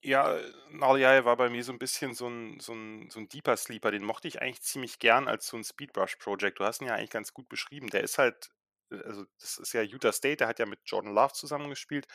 Ja, 0.00 0.38
Naliai 0.70 1.24
war 1.24 1.36
bei 1.36 1.48
mir 1.50 1.64
so 1.64 1.72
ein 1.72 1.78
bisschen 1.78 2.14
so 2.14 2.28
ein, 2.28 2.60
so, 2.60 2.72
ein, 2.72 3.10
so 3.10 3.18
ein 3.18 3.28
Deeper 3.28 3.56
Sleeper. 3.56 3.90
Den 3.90 4.04
mochte 4.04 4.28
ich 4.28 4.40
eigentlich 4.40 4.62
ziemlich 4.62 4.98
gern 5.00 5.26
als 5.26 5.48
so 5.48 5.56
ein 5.56 5.64
Speedbrush-Project. 5.64 6.60
Du 6.60 6.64
hast 6.64 6.80
ihn 6.80 6.86
ja 6.86 6.94
eigentlich 6.94 7.10
ganz 7.10 7.32
gut 7.34 7.48
beschrieben. 7.48 7.88
Der 7.88 8.02
ist 8.02 8.18
halt, 8.18 8.50
also 8.90 9.24
das 9.40 9.58
ist 9.58 9.72
ja 9.72 9.82
Utah 9.82 10.12
State, 10.12 10.36
der 10.36 10.48
hat 10.48 10.60
ja 10.60 10.66
mit 10.66 10.80
Jordan 10.86 11.12
Love 11.14 11.32
zusammengespielt. 11.32 12.06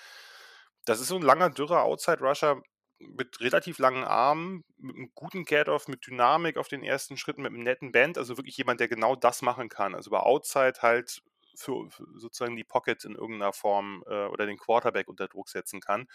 Das 0.86 1.00
ist 1.02 1.08
so 1.08 1.16
ein 1.18 1.22
langer, 1.22 1.50
dürrer 1.50 1.84
Outside-Rusher 1.84 2.62
mit 3.00 3.42
relativ 3.42 3.80
langen 3.80 4.06
Armen, 4.06 4.64
mit 4.78 4.96
einem 4.96 5.12
guten 5.14 5.44
Get-Off, 5.44 5.88
mit 5.90 6.08
Dynamik 6.08 6.58
auf 6.58 6.70
den 6.70 6.84
ersten 6.84 7.18
Schritten, 7.18 7.42
mit 7.42 7.52
einem 7.54 7.64
netten 7.64 7.92
Band, 7.92 8.18
also 8.18 8.38
wirklich 8.38 8.56
jemand, 8.58 8.80
der 8.80 8.88
genau 8.88 9.16
das 9.16 9.42
machen 9.42 9.68
kann. 9.68 9.94
Also 9.94 10.10
über 10.10 10.26
Outside 10.26 10.76
halt 10.82 11.22
für, 11.56 11.90
für 11.90 12.06
sozusagen 12.16 12.56
die 12.56 12.64
Pocket 12.64 13.04
in 13.04 13.16
irgendeiner 13.16 13.52
Form 13.54 14.04
äh, 14.08 14.26
oder 14.28 14.46
den 14.46 14.58
Quarterback 14.58 15.10
unter 15.10 15.28
Druck 15.28 15.50
setzen 15.50 15.82
kann. 15.82 16.08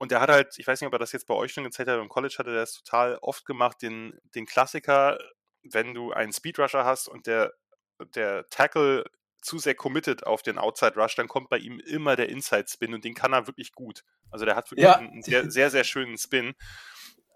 Und 0.00 0.12
der 0.12 0.22
hat 0.22 0.30
halt, 0.30 0.58
ich 0.58 0.66
weiß 0.66 0.80
nicht, 0.80 0.86
ob 0.86 0.94
er 0.94 0.98
das 0.98 1.12
jetzt 1.12 1.26
bei 1.26 1.34
euch 1.34 1.52
schon 1.52 1.64
gezeigt 1.64 1.90
hat, 1.90 2.00
im 2.00 2.08
College 2.08 2.36
hat 2.38 2.46
er 2.46 2.54
das 2.54 2.72
total 2.72 3.18
oft 3.20 3.44
gemacht, 3.44 3.82
den, 3.82 4.18
den 4.34 4.46
Klassiker, 4.46 5.18
wenn 5.62 5.92
du 5.92 6.10
einen 6.10 6.32
Speedrusher 6.32 6.86
hast 6.86 7.06
und 7.06 7.26
der, 7.26 7.52
der 8.14 8.48
Tackle 8.48 9.04
zu 9.42 9.58
sehr 9.58 9.74
committed 9.74 10.26
auf 10.26 10.42
den 10.42 10.56
Outside 10.56 10.94
Rush, 10.96 11.16
dann 11.16 11.28
kommt 11.28 11.50
bei 11.50 11.58
ihm 11.58 11.80
immer 11.80 12.16
der 12.16 12.30
Inside 12.30 12.64
Spin 12.68 12.94
und 12.94 13.04
den 13.04 13.14
kann 13.14 13.34
er 13.34 13.46
wirklich 13.46 13.72
gut. 13.72 14.02
Also 14.30 14.46
der 14.46 14.56
hat 14.56 14.70
wirklich 14.70 14.84
ja. 14.84 14.96
einen 14.96 15.22
sehr, 15.22 15.50
sehr, 15.50 15.68
sehr 15.68 15.84
schönen 15.84 16.16
Spin. 16.16 16.54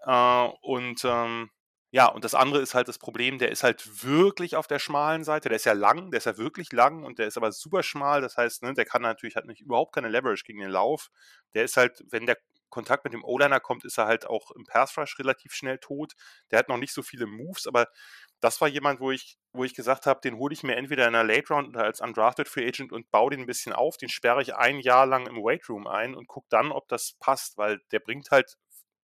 Äh, 0.03 0.47
und 0.61 1.05
ähm, 1.05 1.51
ja, 1.91 2.07
und 2.07 2.25
das 2.25 2.33
andere 2.33 2.61
ist 2.61 2.73
halt 2.73 2.87
das 2.87 2.97
Problem, 2.97 3.37
der 3.37 3.51
ist 3.51 3.63
halt 3.63 4.03
wirklich 4.03 4.55
auf 4.55 4.67
der 4.67 4.79
schmalen 4.79 5.23
Seite. 5.23 5.49
Der 5.49 5.55
ist 5.55 5.65
ja 5.65 5.73
lang, 5.73 6.11
der 6.11 6.17
ist 6.17 6.25
ja 6.25 6.37
wirklich 6.37 6.71
lang 6.73 7.03
und 7.03 7.19
der 7.19 7.27
ist 7.27 7.37
aber 7.37 7.51
super 7.51 7.83
schmal. 7.83 8.21
Das 8.21 8.37
heißt, 8.37 8.63
ne, 8.63 8.73
der 8.73 8.85
kann 8.85 9.03
natürlich 9.03 9.35
hat 9.35 9.45
nicht 9.45 9.61
überhaupt 9.61 9.93
keine 9.93 10.09
Leverage 10.09 10.43
gegen 10.45 10.59
den 10.59 10.71
Lauf. 10.71 11.09
Der 11.53 11.63
ist 11.63 11.77
halt, 11.77 12.03
wenn 12.09 12.25
der 12.25 12.37
Kontakt 12.69 13.03
mit 13.03 13.13
dem 13.13 13.23
O-Liner 13.23 13.59
kommt, 13.59 13.85
ist 13.85 13.97
er 13.97 14.05
halt 14.05 14.25
auch 14.27 14.51
im 14.51 14.65
Pass 14.65 14.97
Rush 14.97 15.17
relativ 15.19 15.53
schnell 15.53 15.77
tot. 15.77 16.13
Der 16.51 16.59
hat 16.59 16.69
noch 16.69 16.77
nicht 16.77 16.93
so 16.93 17.03
viele 17.03 17.25
Moves, 17.25 17.67
aber 17.67 17.87
das 18.41 18.59
war 18.61 18.67
jemand, 18.67 18.99
wo 18.99 19.11
ich, 19.11 19.37
wo 19.53 19.63
ich 19.63 19.73
gesagt 19.73 20.05
habe, 20.05 20.19
den 20.21 20.37
hole 20.37 20.53
ich 20.53 20.63
mir 20.63 20.75
entweder 20.75 21.07
in 21.07 21.15
einer 21.15 21.23
Late 21.23 21.53
Round 21.53 21.69
oder 21.69 21.83
als 21.83 22.01
Undrafted 22.01 22.47
Free 22.47 22.67
Agent 22.67 22.91
und 22.91 23.09
baue 23.11 23.31
den 23.31 23.41
ein 23.41 23.45
bisschen 23.45 23.73
auf. 23.73 23.97
Den 23.97 24.09
sperre 24.09 24.41
ich 24.41 24.55
ein 24.55 24.79
Jahr 24.79 25.05
lang 25.05 25.27
im 25.27 25.37
Weight 25.37 25.67
Room 25.69 25.87
ein 25.87 26.15
und 26.15 26.27
gucke 26.27 26.47
dann, 26.49 26.71
ob 26.71 26.87
das 26.87 27.13
passt, 27.19 27.57
weil 27.57 27.79
der 27.91 27.99
bringt 27.99 28.31
halt 28.31 28.57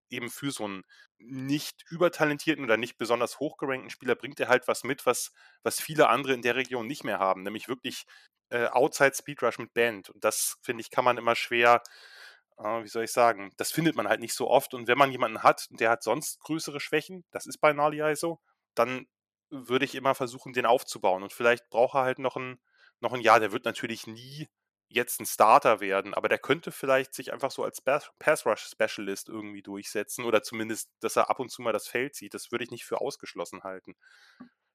eben 0.09 0.29
für 0.29 0.51
so 0.51 0.65
einen 0.65 0.83
nicht 1.19 1.83
übertalentierten 1.89 2.65
oder 2.65 2.77
nicht 2.77 2.97
besonders 2.97 3.39
hochgerankten 3.39 3.89
Spieler 3.89 4.15
bringt 4.15 4.39
er 4.39 4.49
halt 4.49 4.67
was 4.67 4.83
mit, 4.83 5.05
was, 5.05 5.31
was 5.63 5.79
viele 5.79 6.09
andere 6.09 6.33
in 6.33 6.41
der 6.41 6.55
Region 6.55 6.87
nicht 6.87 7.03
mehr 7.03 7.19
haben, 7.19 7.43
nämlich 7.43 7.67
wirklich 7.67 8.05
äh, 8.49 8.67
Outside 8.67 9.13
Speed 9.15 9.41
Rush 9.41 9.59
mit 9.59 9.73
Band. 9.73 10.09
Und 10.09 10.23
das, 10.23 10.57
finde 10.61 10.81
ich, 10.81 10.89
kann 10.91 11.05
man 11.05 11.17
immer 11.17 11.35
schwer, 11.35 11.81
wie 12.63 12.87
soll 12.87 13.03
ich 13.03 13.11
sagen, 13.11 13.51
das 13.57 13.71
findet 13.71 13.95
man 13.95 14.07
halt 14.07 14.19
nicht 14.19 14.33
so 14.33 14.49
oft. 14.49 14.73
Und 14.73 14.87
wenn 14.87 14.97
man 14.97 15.11
jemanden 15.11 15.43
hat, 15.43 15.67
der 15.71 15.89
hat 15.89 16.03
sonst 16.03 16.39
größere 16.41 16.79
Schwächen, 16.79 17.23
das 17.31 17.45
ist 17.45 17.59
bei 17.59 17.73
Nali 17.73 18.15
so, 18.15 18.39
dann 18.75 19.07
würde 19.49 19.85
ich 19.85 19.95
immer 19.95 20.15
versuchen, 20.15 20.53
den 20.53 20.65
aufzubauen. 20.65 21.23
Und 21.23 21.33
vielleicht 21.33 21.69
braucht 21.69 21.95
er 21.95 22.03
halt 22.03 22.19
noch 22.19 22.35
ein, 22.37 22.59
noch 22.99 23.13
ein 23.13 23.21
Jahr. 23.21 23.39
Der 23.39 23.51
wird 23.51 23.65
natürlich 23.65 24.07
nie 24.07 24.49
jetzt 24.93 25.19
ein 25.19 25.25
Starter 25.25 25.79
werden, 25.79 26.13
aber 26.13 26.29
der 26.29 26.39
könnte 26.39 26.71
vielleicht 26.71 27.13
sich 27.13 27.31
einfach 27.31 27.51
so 27.51 27.63
als 27.63 27.81
Pass 27.81 28.45
Rush 28.45 28.67
Specialist 28.69 29.29
irgendwie 29.29 29.61
durchsetzen 29.61 30.25
oder 30.25 30.43
zumindest, 30.43 30.89
dass 30.99 31.15
er 31.15 31.29
ab 31.29 31.39
und 31.39 31.49
zu 31.49 31.61
mal 31.61 31.71
das 31.71 31.87
Feld 31.87 32.15
sieht. 32.15 32.33
Das 32.33 32.51
würde 32.51 32.65
ich 32.65 32.71
nicht 32.71 32.85
für 32.85 32.99
ausgeschlossen 32.99 33.63
halten. 33.63 33.95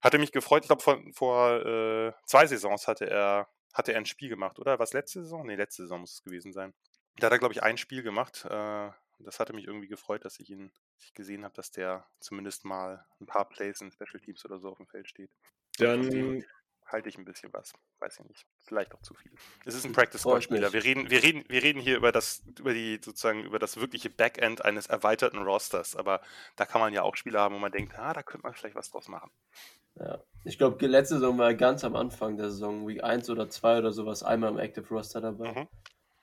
Hatte 0.01 0.18
mich 0.18 0.32
gefreut, 0.32 0.64
ich 0.64 0.68
glaube, 0.68 0.82
vor, 0.82 1.01
vor 1.12 1.66
äh, 1.66 2.12
zwei 2.24 2.47
Saisons 2.47 2.87
hatte 2.89 3.09
er, 3.09 3.49
hatte 3.74 3.93
er 3.93 3.99
ein 3.99 4.07
Spiel 4.07 4.28
gemacht, 4.28 4.59
oder? 4.59 4.78
Was 4.78 4.93
letzte 4.93 5.22
Saison? 5.22 5.47
Nee, 5.47 5.57
letzte 5.57 5.82
Saison 5.82 6.01
muss 6.01 6.14
es 6.14 6.22
gewesen 6.22 6.53
sein. 6.53 6.74
Da 7.18 7.26
hat 7.26 7.32
er, 7.32 7.38
glaube 7.38 7.54
ich, 7.54 7.62
ein 7.62 7.78
Spiel 7.78 8.02
gemacht. 8.02 8.44
Äh, 8.44 8.90
das 9.18 9.40
hatte 9.40 9.52
mich 9.52 9.66
irgendwie 9.66 9.88
gefreut, 9.88 10.24
dass 10.24 10.38
ich 10.38 10.50
ihn 10.50 10.70
ich 10.98 11.14
gesehen 11.14 11.44
habe, 11.44 11.54
dass 11.54 11.70
der 11.70 12.06
zumindest 12.20 12.64
mal 12.64 13.04
ein 13.20 13.26
paar 13.26 13.48
Plays 13.48 13.80
in 13.80 13.90
Special 13.90 14.20
Teams 14.20 14.44
oder 14.44 14.58
so 14.58 14.70
auf 14.70 14.78
dem 14.78 14.86
Feld 14.86 15.08
steht. 15.08 15.30
Dann 15.78 16.44
halte 16.86 17.08
ich 17.08 17.18
ein 17.18 17.24
bisschen 17.24 17.52
was. 17.52 17.72
Weiß 17.98 18.18
ich 18.20 18.26
nicht. 18.26 18.46
Vielleicht 18.62 18.94
auch 18.94 19.02
zu 19.02 19.14
viel. 19.14 19.32
Es 19.64 19.74
ist 19.74 19.84
ein 19.84 19.92
Practice 19.92 20.20
Squad 20.20 20.44
Spieler. 20.44 20.72
Wir 20.72 20.84
reden, 20.84 21.10
wir 21.10 21.22
reden, 21.22 21.44
wir 21.48 21.62
reden 21.62 21.80
hier 21.80 21.96
über 21.96 22.12
das, 22.12 22.42
über 22.58 22.72
die, 22.72 23.00
sozusagen, 23.02 23.44
über 23.44 23.58
das 23.58 23.78
wirkliche 23.78 24.10
Backend 24.10 24.64
eines 24.64 24.86
erweiterten 24.86 25.38
Rosters. 25.38 25.96
Aber 25.96 26.20
da 26.56 26.64
kann 26.64 26.80
man 26.80 26.92
ja 26.92 27.02
auch 27.02 27.16
Spieler 27.16 27.40
haben, 27.40 27.54
wo 27.54 27.58
man 27.58 27.72
denkt, 27.72 27.98
ah, 27.98 28.12
da 28.12 28.22
könnte 28.22 28.46
man 28.46 28.54
vielleicht 28.54 28.76
was 28.76 28.90
draus 28.90 29.08
machen. 29.08 29.30
Ja. 29.96 30.22
Ich 30.44 30.58
glaube, 30.58 30.86
letzte 30.86 31.14
Saison 31.14 31.38
war 31.38 31.54
ganz 31.54 31.82
am 31.82 31.96
Anfang 31.96 32.36
der 32.36 32.50
Saison, 32.50 32.86
Week 32.86 33.02
1 33.02 33.30
oder 33.30 33.48
2 33.48 33.78
oder 33.78 33.92
sowas, 33.92 34.22
einmal 34.22 34.50
im 34.50 34.58
Active 34.58 34.86
Roster 34.88 35.20
dabei. 35.20 35.52
Mhm. 35.52 35.68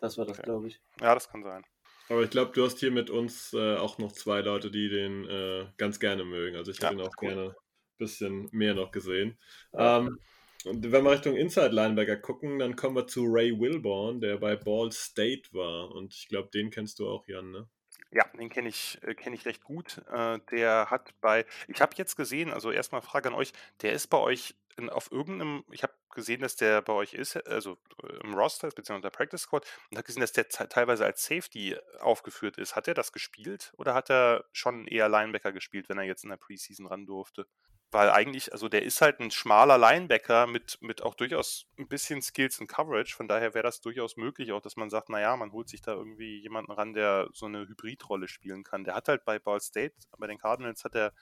Das 0.04 0.18
war 0.18 0.26
das, 0.26 0.38
okay. 0.38 0.48
glaube 0.48 0.68
ich. 0.68 0.82
Ja, 1.00 1.14
das 1.14 1.30
kann 1.30 1.44
sein. 1.44 1.64
Aber 2.10 2.24
ich 2.24 2.30
glaube, 2.30 2.52
du 2.52 2.66
hast 2.66 2.80
hier 2.80 2.92
mit 2.92 3.10
uns 3.10 3.54
äh, 3.54 3.78
auch 3.78 4.00
noch 4.00 4.12
zwei 4.12 4.42
Leute, 4.42 4.70
die 4.70 4.90
den 4.90 5.24
äh, 5.30 5.66
ganz 5.78 5.98
gerne 5.98 6.26
mögen. 6.26 6.58
Also 6.58 6.72
ich 6.72 6.78
hätte 6.80 6.88
ja, 6.88 6.92
ihn 6.92 7.08
auch 7.08 7.16
cool. 7.22 7.30
gerne 7.30 7.50
ein 7.52 7.98
bisschen 7.98 8.50
mehr 8.52 8.74
noch 8.74 8.92
gesehen. 8.92 9.40
Ähm, 9.72 10.20
und 10.66 10.92
wenn 10.92 11.06
wir 11.06 11.12
Richtung 11.12 11.38
Inside 11.38 11.70
Linebacker 11.70 12.18
gucken, 12.18 12.60
dann 12.60 12.76
kommen 12.76 12.98
wir 12.98 13.08
zu 13.08 13.24
Ray 13.28 13.58
Wilborn, 13.58 14.20
der 14.20 14.40
bei 14.40 14.58
Ball 14.58 14.92
State 14.92 15.44
war. 15.54 15.90
Und 15.92 16.14
ich 16.14 16.28
glaube, 16.28 16.50
den 16.54 16.70
kennst 16.70 17.00
du 17.00 17.08
auch, 17.08 17.26
Jan, 17.30 17.52
ne? 17.52 17.70
Ja, 18.14 18.26
den 18.38 18.50
kenne 18.50 18.70
ich, 18.70 19.00
äh, 19.04 19.16
ich 19.34 19.46
recht 19.46 19.64
gut. 19.64 20.02
Äh, 20.12 20.40
der 20.52 20.92
hat 20.92 21.20
bei, 21.20 21.46
ich 21.68 21.82
habe 21.82 21.94
jetzt 21.98 22.16
gesehen, 22.16 22.52
also 22.52 22.72
erstmal 22.72 23.02
Frage 23.02 23.30
an 23.30 23.36
euch, 23.36 23.54
der 23.82 23.94
ist 23.94 24.08
bei 24.08 24.20
euch 24.20 24.56
in, 24.78 24.90
auf 24.90 25.12
irgendeinem, 25.12 25.64
ich 25.72 25.82
habe 25.82 25.94
gesehen, 26.14 26.42
dass 26.42 26.56
der 26.56 26.84
bei 26.84 26.94
euch 26.94 27.16
ist, 27.16 27.36
also 27.48 27.80
äh, 28.04 28.24
im 28.24 28.36
Roster, 28.36 28.68
beziehungsweise 28.68 29.02
der 29.02 29.10
Practice 29.10 29.42
Squad, 29.42 29.66
und 29.90 29.98
habe 29.98 30.06
gesehen, 30.06 30.22
dass 30.22 30.32
der 30.32 30.48
teilweise 30.48 31.06
als 31.06 31.26
Safety 31.26 31.76
aufgeführt 32.00 32.58
ist. 32.58 32.76
Hat 32.76 32.88
er 32.88 32.94
das 32.94 33.12
gespielt 33.12 33.74
oder 33.78 33.96
hat 33.96 34.12
er 34.12 34.46
schon 34.52 34.88
eher 34.88 35.10
Linebacker 35.10 35.52
gespielt, 35.52 35.90
wenn 35.90 35.98
er 35.98 36.04
jetzt 36.04 36.24
in 36.24 36.30
der 36.30 36.38
Preseason 36.38 36.86
ran 36.86 37.08
durfte? 37.08 37.48
Weil 37.94 38.10
eigentlich, 38.10 38.52
also 38.54 38.70
der 38.70 38.84
ist 38.84 39.02
halt 39.02 39.20
ein 39.20 39.32
schmaler 39.32 39.78
Linebacker 39.78 40.48
mit, 40.48 40.80
mit 40.82 41.04
auch 41.04 41.16
durchaus 41.16 41.68
ein 41.78 41.88
bisschen 41.88 42.22
Skills 42.24 42.60
und 42.60 42.68
Coverage. 42.68 43.16
Von 43.16 43.28
daher 43.28 43.54
wäre 43.54 43.64
das 43.64 43.82
durchaus 43.82 44.18
möglich, 44.18 44.52
auch 44.52 44.62
dass 44.62 44.78
man 44.78 44.90
sagt, 44.90 45.10
naja, 45.10 45.38
man 45.38 45.52
holt 45.52 45.70
sich 45.70 45.82
da 45.82 45.94
irgendwie 45.94 46.40
jemanden 46.42 46.72
ran, 46.72 46.94
der 46.94 47.30
so 47.34 47.46
eine 47.46 47.68
Hybridrolle 47.68 48.28
spielen 48.28 48.64
kann. 48.64 48.84
Der 48.84 48.96
hat 48.96 49.08
halt 49.10 49.26
bei 49.26 49.40
Ball 49.40 49.62
State, 49.62 49.96
bei 50.18 50.28
den 50.28 50.40
Cardinals 50.40 50.84
hat 50.84 50.96
er, 50.96 51.14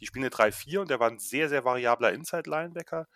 die 0.00 0.06
spielen 0.06 0.24
eine 0.24 0.30
3-4 0.30 0.80
und 0.80 0.90
der 0.90 1.00
war 1.00 1.10
ein 1.10 1.18
sehr, 1.18 1.48
sehr 1.50 1.64
variabler 1.64 2.12
Inside-Linebacker 2.12 3.06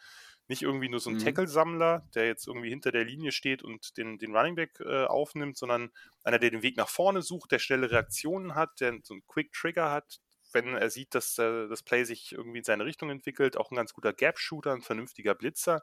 Nicht 0.49 0.63
irgendwie 0.63 0.89
nur 0.89 1.01
so 1.01 1.11
ein 1.11 1.17
Mhm. 1.17 1.19
Tackle-Sammler, 1.19 2.09
der 2.15 2.27
jetzt 2.27 2.47
irgendwie 2.49 2.71
hinter 2.71 2.91
der 2.93 3.05
Linie 3.05 3.33
steht 3.33 3.63
und 3.63 3.97
den, 3.99 4.19
den 4.19 4.35
Running 4.37 4.55
Back 4.57 4.81
äh, 4.81 5.05
aufnimmt, 5.05 5.59
sondern 5.59 5.91
einer, 6.25 6.39
der 6.39 6.51
den 6.51 6.63
Weg 6.63 6.77
nach 6.79 6.89
vorne 6.89 7.23
sucht, 7.23 7.53
der 7.53 7.59
schnelle 7.59 7.91
Reaktionen 7.91 8.55
hat, 8.55 8.81
der 8.81 8.99
so 9.03 9.15
einen 9.15 9.27
Quick-Trigger 9.27 9.91
hat, 9.93 10.21
wenn 10.53 10.75
er 10.75 10.91
sieht, 10.91 11.15
dass 11.15 11.39
äh, 11.39 11.69
das 11.69 11.83
Play 11.83 12.05
sich 12.05 12.33
irgendwie 12.33 12.59
in 12.59 12.65
seine 12.65 12.85
Richtung 12.85 13.11
entwickelt, 13.11 13.57
auch 13.57 13.71
ein 13.71 13.77
ganz 13.77 13.93
guter 13.93 14.13
Gap-Shooter, 14.13 14.73
ein 14.73 14.83
vernünftiger 14.83 15.35
Blitzer 15.35 15.83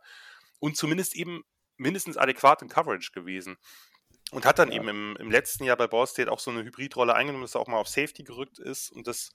und 0.60 0.78
zumindest 0.78 1.16
eben 1.16 1.44
mindestens 1.78 2.18
adäquat 2.18 2.62
in 2.62 2.70
Coverage 2.70 3.12
gewesen. 3.12 3.58
Und 4.32 4.46
hat 4.46 4.60
dann 4.60 4.72
Ja. 4.72 4.76
eben 4.76 4.88
im, 4.90 5.18
im 5.20 5.32
letzten 5.32 5.66
Jahr 5.66 5.78
bei 5.78 5.88
Ball 5.88 6.08
State 6.08 6.32
auch 6.32 6.40
so 6.40 6.50
eine 6.52 6.64
Hybridrolle 6.64 7.14
eingenommen, 7.14 7.44
dass 7.44 7.56
er 7.56 7.62
auch 7.62 7.68
mal 7.68 7.78
auf 7.78 7.88
Safety 7.88 8.24
gerückt 8.24 8.58
ist. 8.60 8.92
Und 8.92 9.08
das 9.08 9.32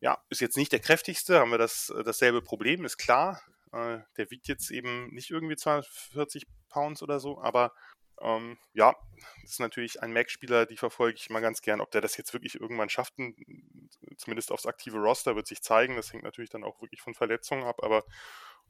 ja, 0.00 0.18
ist 0.30 0.40
jetzt 0.40 0.56
nicht 0.56 0.72
der 0.72 0.80
kräftigste, 0.80 1.38
haben 1.38 1.50
wir 1.50 1.58
das, 1.58 1.90
äh, 1.90 2.02
dasselbe 2.02 2.42
Problem, 2.42 2.84
ist 2.84 2.96
klar. 2.98 3.42
Äh, 3.72 3.98
der 4.16 4.30
wiegt 4.30 4.48
jetzt 4.48 4.70
eben 4.70 5.08
nicht 5.14 5.30
irgendwie 5.30 5.56
240 5.56 6.46
Pounds 6.68 7.02
oder 7.02 7.20
so, 7.20 7.40
aber 7.40 7.72
ähm, 8.22 8.58
ja, 8.72 8.94
das 9.42 9.52
ist 9.52 9.60
natürlich 9.60 10.02
ein 10.02 10.12
Mac-Spieler, 10.12 10.66
die 10.66 10.76
verfolge 10.76 11.16
ich 11.16 11.28
immer 11.30 11.40
ganz 11.40 11.60
gern. 11.62 11.80
Ob 11.80 11.90
der 11.90 12.00
das 12.00 12.16
jetzt 12.16 12.32
wirklich 12.32 12.60
irgendwann 12.60 12.88
schafft, 12.88 13.14
zumindest 14.16 14.52
aufs 14.52 14.66
aktive 14.66 14.98
Roster, 14.98 15.36
wird 15.36 15.46
sich 15.46 15.62
zeigen. 15.62 15.96
Das 15.96 16.12
hängt 16.12 16.24
natürlich 16.24 16.50
dann 16.50 16.64
auch 16.64 16.80
wirklich 16.80 17.00
von 17.00 17.14
Verletzungen 17.14 17.64
ab, 17.64 17.82
aber 17.82 18.04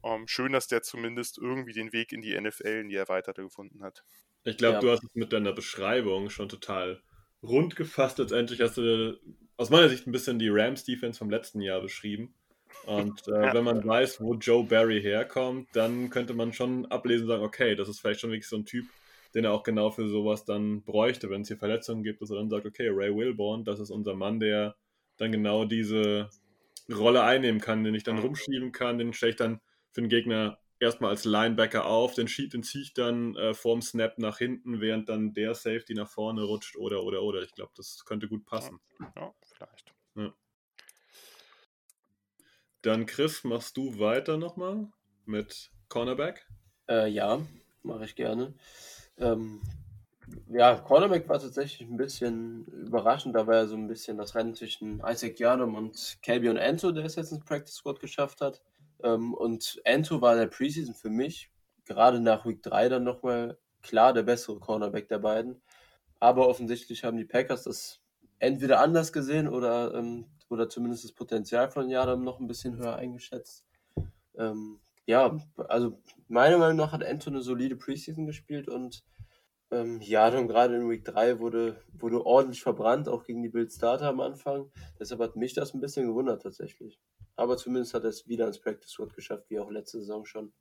ähm, 0.03 0.27
schön, 0.27 0.51
dass 0.51 0.67
der 0.67 0.81
zumindest 0.81 1.37
irgendwie 1.37 1.73
den 1.73 1.93
Weg 1.93 2.11
in 2.11 2.21
die 2.21 2.39
NFL, 2.39 2.81
in 2.81 2.89
die 2.89 2.95
Erweiterte 2.95 3.43
gefunden 3.43 3.83
hat. 3.83 4.03
Ich 4.43 4.57
glaube, 4.57 4.75
Ja. 4.75 4.79
du 4.81 4.91
hast 4.91 5.03
es 5.03 5.09
mit 5.13 5.31
deiner 5.31 5.53
Beschreibung 5.53 6.29
schon 6.29 6.49
total 6.49 7.01
rund 7.41 7.75
gefasst. 7.75 8.17
Letztendlich 8.17 8.59
hast 8.61 8.77
du 8.77 9.19
aus 9.57 9.69
meiner 9.69 9.89
Sicht 9.89 10.07
ein 10.07 10.11
bisschen 10.11 10.39
die 10.39 10.49
Rams-Defense 10.49 11.17
vom 11.17 11.29
letzten 11.29 11.61
Jahr 11.61 11.81
beschrieben. 11.81 12.33
Und 12.85 13.27
äh, 13.27 13.31
Ja. 13.31 13.53
wenn 13.53 13.63
man 13.63 13.85
weiß, 13.85 14.19
wo 14.19 14.33
Joe 14.35 14.65
Barry 14.65 15.01
herkommt, 15.01 15.69
dann 15.73 16.09
könnte 16.09 16.33
man 16.33 16.51
schon 16.51 16.85
ablesen 16.87 17.23
und 17.23 17.29
sagen, 17.29 17.43
okay, 17.43 17.75
das 17.75 17.87
ist 17.87 18.01
vielleicht 18.01 18.19
schon 18.19 18.31
wirklich 18.31 18.47
so 18.47 18.57
ein 18.57 18.65
Typ, 18.65 18.85
den 19.33 19.45
er 19.45 19.53
auch 19.53 19.63
genau 19.63 19.91
für 19.91 20.07
sowas 20.07 20.45
dann 20.45 20.83
bräuchte, 20.83 21.29
wenn 21.29 21.41
es 21.41 21.47
hier 21.47 21.57
Verletzungen 21.57 22.03
gibt, 22.03 22.21
dass 22.21 22.29
er 22.29 22.37
dann 22.37 22.49
sagt, 22.49 22.65
okay, 22.65 22.89
Ray 22.89 23.15
Wilborn, 23.15 23.63
das 23.65 23.79
ist 23.79 23.89
unser 23.89 24.15
Mann, 24.15 24.39
der 24.39 24.75
dann 25.17 25.31
genau 25.31 25.65
diese 25.65 26.29
Rolle 26.91 27.23
einnehmen 27.23 27.61
kann, 27.61 27.83
den 27.83 27.95
ich 27.95 28.03
dann 28.03 28.17
Mhm. 28.17 28.25
rumschieben 28.25 28.71
kann, 28.71 28.97
den 28.97 29.13
stelle 29.13 29.31
ich 29.31 29.35
dann 29.37 29.61
für 29.91 30.01
den 30.01 30.09
Gegner 30.09 30.59
erstmal 30.79 31.11
als 31.11 31.23
Linebacker 31.25 31.85
auf, 31.85 32.13
den, 32.13 32.27
den 32.27 32.63
ziehe 32.63 32.83
ich 32.83 32.93
dann 32.93 33.35
äh, 33.35 33.53
vorm 33.53 33.81
Snap 33.81 34.17
nach 34.17 34.37
hinten, 34.37 34.81
während 34.81 35.07
dann 35.09 35.33
der 35.33 35.53
Safety 35.55 35.93
nach 35.93 36.09
vorne 36.09 36.43
rutscht 36.43 36.75
oder 36.75 37.03
oder 37.03 37.21
oder. 37.23 37.41
Ich 37.41 37.53
glaube, 37.53 37.71
das 37.75 38.03
könnte 38.05 38.27
gut 38.27 38.45
passen. 38.45 38.79
Ja, 39.15 39.33
vielleicht. 39.41 39.93
Dann 42.83 43.05
Chris, 43.05 43.45
machst 43.45 43.77
du 43.77 43.97
weiter 43.97 44.35
nochmal 44.35 44.91
mit 45.25 45.71
Cornerback? 45.87 46.45
Äh, 46.89 47.07
ja, 47.07 47.41
mache 47.81 48.03
ich 48.03 48.15
gerne. 48.15 48.53
Ähm, 49.23 49.61
ja, 50.49 50.75
Cornerback 50.75 51.27
war 51.29 51.39
tatsächlich 51.39 51.89
ein 51.89 51.97
bisschen 51.97 52.65
überraschend. 52.65 53.35
Da 53.35 53.47
war 53.47 53.55
ja 53.55 53.65
so 53.65 53.75
ein 53.75 53.87
bisschen 53.87 54.17
das 54.17 54.35
Rennen 54.35 54.53
zwischen 54.53 55.01
Isaac 55.05 55.39
Yadom 55.39 55.75
und 55.75 56.17
Calbion 56.21 56.57
Anto, 56.57 56.91
der 56.91 57.05
es 57.05 57.15
jetzt 57.15 57.31
ins 57.31 57.43
Practice 57.43 57.75
Squad 57.75 57.99
geschafft 57.99 58.41
hat. 58.41 58.61
Ähm, 59.03 59.33
und 59.33 59.81
Anto 59.85 60.21
war 60.21 60.33
in 60.33 60.39
der 60.39 60.47
Preseason 60.47 60.93
für 60.93 61.09
mich, 61.09 61.51
gerade 61.85 62.19
nach 62.19 62.45
Week 62.45 62.61
3 62.61 62.89
dann 62.89 63.03
nochmal 63.03 63.57
klar 63.81 64.13
der 64.13 64.23
bessere 64.23 64.59
Cornerback 64.59 65.07
der 65.07 65.19
beiden. 65.19 65.61
Aber 66.19 66.47
offensichtlich 66.47 67.03
haben 67.03 67.17
die 67.17 67.25
Packers 67.25 67.63
das 67.63 68.01
entweder 68.39 68.79
anders 68.79 69.11
gesehen 69.11 69.47
oder, 69.47 69.93
ähm, 69.93 70.25
oder 70.49 70.69
zumindest 70.69 71.03
das 71.03 71.11
Potenzial 71.11 71.69
von 71.71 71.89
Yadom 71.89 72.23
noch 72.23 72.39
ein 72.39 72.47
bisschen 72.47 72.77
höher 72.77 72.95
eingeschätzt. 72.95 73.65
Ähm, 74.37 74.79
ja, 75.05 75.37
also 75.67 75.99
meiner 76.27 76.57
Meinung 76.57 76.77
nach 76.77 76.93
hat 76.93 77.03
Anto 77.03 77.29
eine 77.29 77.41
solide 77.41 77.75
Preseason 77.75 78.25
gespielt 78.25 78.69
und 78.69 79.03
ähm, 79.73 79.99
ja, 80.01 80.29
dann 80.29 80.47
gerade 80.47 80.75
in 80.75 80.89
Week 80.89 81.03
3 81.03 81.39
wurde, 81.39 81.81
wurde 81.93 82.25
ordentlich 82.25 82.61
verbrannt, 82.61 83.09
auch 83.09 83.23
gegen 83.23 83.41
die 83.41 83.49
Bild 83.49 83.71
Starter 83.71 84.07
am 84.07 84.19
Anfang. 84.19 84.71
Deshalb 84.99 85.21
hat 85.21 85.35
mich 85.35 85.53
das 85.53 85.73
ein 85.73 85.81
bisschen 85.81 86.07
gewundert 86.07 86.43
tatsächlich. 86.43 86.99
Aber 87.35 87.57
zumindest 87.57 87.93
hat 87.93 88.03
er 88.03 88.09
es 88.09 88.27
wieder 88.27 88.45
ins 88.47 88.59
Practice 88.59 88.91
Squad 88.91 89.13
geschafft, 89.15 89.49
wie 89.49 89.59
auch 89.59 89.71
letzte 89.71 89.99
Saison 89.99 90.25
schon. 90.25 90.53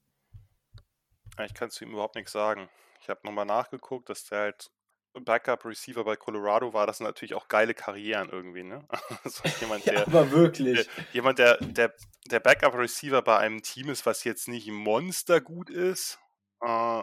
Ja, 1.38 1.44
Ich 1.44 1.54
kann 1.54 1.70
zu 1.70 1.84
ihm 1.84 1.92
überhaupt 1.92 2.14
nichts 2.14 2.32
sagen. 2.32 2.68
Ich 3.00 3.08
habe 3.08 3.20
nochmal 3.24 3.44
nachgeguckt, 3.46 4.08
dass 4.08 4.24
der 4.24 4.38
halt 4.38 4.70
Backup-Receiver 5.14 6.04
bei 6.04 6.16
Colorado 6.16 6.72
war. 6.72 6.86
Das 6.86 6.98
sind 6.98 7.06
natürlich 7.06 7.34
auch 7.34 7.48
geile 7.48 7.74
Karrieren 7.74 8.30
irgendwie, 8.30 8.62
ne? 8.62 8.86
Also 9.24 9.42
jemand, 9.60 9.84
Ja, 9.86 9.92
der, 9.92 10.06
aber 10.06 10.30
wirklich. 10.30 10.86
der, 10.86 11.04
jemand, 11.12 11.38
der, 11.38 11.58
der, 11.58 11.94
der 12.26 12.40
Backup-Receiver 12.40 13.20
bei 13.22 13.36
einem 13.38 13.62
Team 13.62 13.90
ist, 13.90 14.06
was 14.06 14.24
jetzt 14.24 14.48
nicht 14.48 14.68
monstergut 14.70 15.68
ist, 15.68 16.18
äh, 16.60 17.02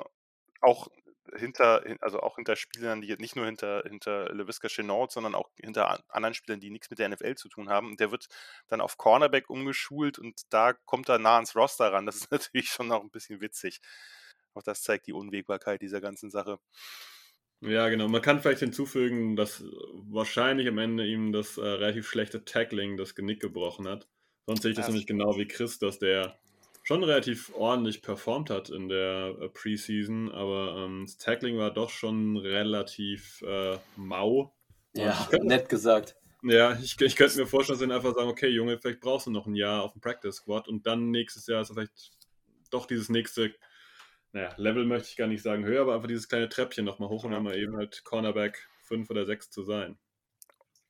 auch 0.61 0.87
hinter, 1.37 1.81
hin- 1.85 1.97
also 2.01 2.19
auch 2.21 2.35
hinter 2.35 2.55
Spielern, 2.55 3.01
die 3.01 3.07
jetzt 3.07 3.19
nicht 3.21 3.35
nur 3.35 3.45
hinter, 3.45 3.83
hinter 3.87 4.33
LaVisca 4.33 4.67
Chenault, 4.67 5.11
sondern 5.11 5.35
auch 5.35 5.49
hinter 5.59 5.89
an- 5.89 6.03
anderen 6.09 6.33
Spielern, 6.33 6.59
die 6.59 6.69
nichts 6.69 6.89
mit 6.89 6.99
der 6.99 7.09
NFL 7.09 7.35
zu 7.35 7.49
tun 7.49 7.69
haben. 7.69 7.87
Und 7.87 7.99
der 7.99 8.11
wird 8.11 8.27
dann 8.67 8.81
auf 8.81 8.97
Cornerback 8.97 9.49
umgeschult 9.49 10.19
und 10.19 10.41
da 10.53 10.73
kommt 10.73 11.09
er 11.09 11.19
nah 11.19 11.35
ans 11.35 11.55
Roster 11.55 11.91
ran. 11.91 12.05
Das 12.05 12.15
ist 12.27 12.31
natürlich 12.31 12.69
schon 12.69 12.87
noch 12.87 13.01
ein 13.01 13.09
bisschen 13.11 13.41
witzig. 13.41 13.79
Auch 14.53 14.63
das 14.63 14.81
zeigt 14.81 15.07
die 15.07 15.13
Unwägbarkeit 15.13 15.81
dieser 15.81 16.01
ganzen 16.01 16.31
Sache. 16.31 16.59
Ja, 17.61 17.89
genau. 17.89 18.07
Man 18.07 18.21
kann 18.21 18.39
vielleicht 18.41 18.61
hinzufügen, 18.61 19.35
dass 19.35 19.63
wahrscheinlich 19.93 20.67
am 20.67 20.77
Ende 20.77 21.05
ihm 21.05 21.31
das 21.33 21.57
äh, 21.57 21.61
relativ 21.61 22.07
schlechte 22.07 22.45
Tackling 22.45 22.95
das 22.97 23.15
Genick 23.15 23.41
gebrochen 23.41 23.87
hat. 23.87 24.07
Sonst 24.47 24.61
sehe 24.61 24.71
ich 24.71 24.77
das 24.77 24.87
Ja. 24.87 24.91
nämlich 24.91 25.07
genau 25.07 25.37
wie 25.37 25.47
Chris, 25.47 25.77
dass 25.77 25.99
der 25.99 26.39
schon 26.89 27.03
relativ 27.03 27.53
ordentlich 27.53 28.01
performt 28.01 28.49
hat 28.49 28.71
in 28.71 28.89
der 28.89 29.35
äh, 29.39 29.49
Preseason, 29.49 30.31
aber 30.31 30.75
ähm, 30.75 31.03
das 31.05 31.17
Tackling 31.17 31.55
war 31.55 31.71
doch 31.71 31.91
schon 31.91 32.35
relativ 32.35 33.43
äh, 33.43 33.77
mau. 33.95 34.55
Ja, 34.93 35.27
könnte- 35.29 35.45
nett 35.45 35.69
gesagt. 35.69 36.15
Ja, 36.41 36.79
ich, 36.81 36.99
ich 36.99 37.15
könnte 37.15 37.37
mir 37.37 37.45
vorstellen, 37.45 37.77
dass 37.77 37.87
sie 37.87 37.93
einfach 37.93 38.15
sagen, 38.15 38.27
okay, 38.27 38.47
Junge, 38.47 38.79
vielleicht 38.79 39.01
brauchst 39.01 39.27
du 39.27 39.31
noch 39.31 39.45
ein 39.45 39.53
Jahr 39.53 39.83
auf 39.83 39.91
dem 39.91 40.01
Practice 40.01 40.37
Squad 40.37 40.67
und 40.67 40.87
dann 40.87 41.11
nächstes 41.11 41.45
Jahr 41.45 41.61
ist 41.61 41.71
vielleicht 41.71 42.09
doch 42.71 42.87
dieses 42.87 43.09
nächste, 43.09 43.53
naja, 44.31 44.55
Level 44.57 44.85
möchte 44.85 45.09
ich 45.11 45.15
gar 45.15 45.27
nicht 45.27 45.43
sagen 45.43 45.65
höher, 45.65 45.83
aber 45.83 45.93
einfach 45.93 46.07
dieses 46.07 46.27
kleine 46.27 46.49
Treppchen 46.49 46.85
nochmal 46.85 47.09
hoch 47.09 47.23
und 47.23 47.33
dann 47.33 47.43
mal 47.43 47.55
eben 47.55 47.77
halt 47.77 48.03
Cornerback 48.03 48.67
5 48.85 49.07
oder 49.11 49.27
6 49.27 49.51
zu 49.51 49.61
sein. 49.61 49.99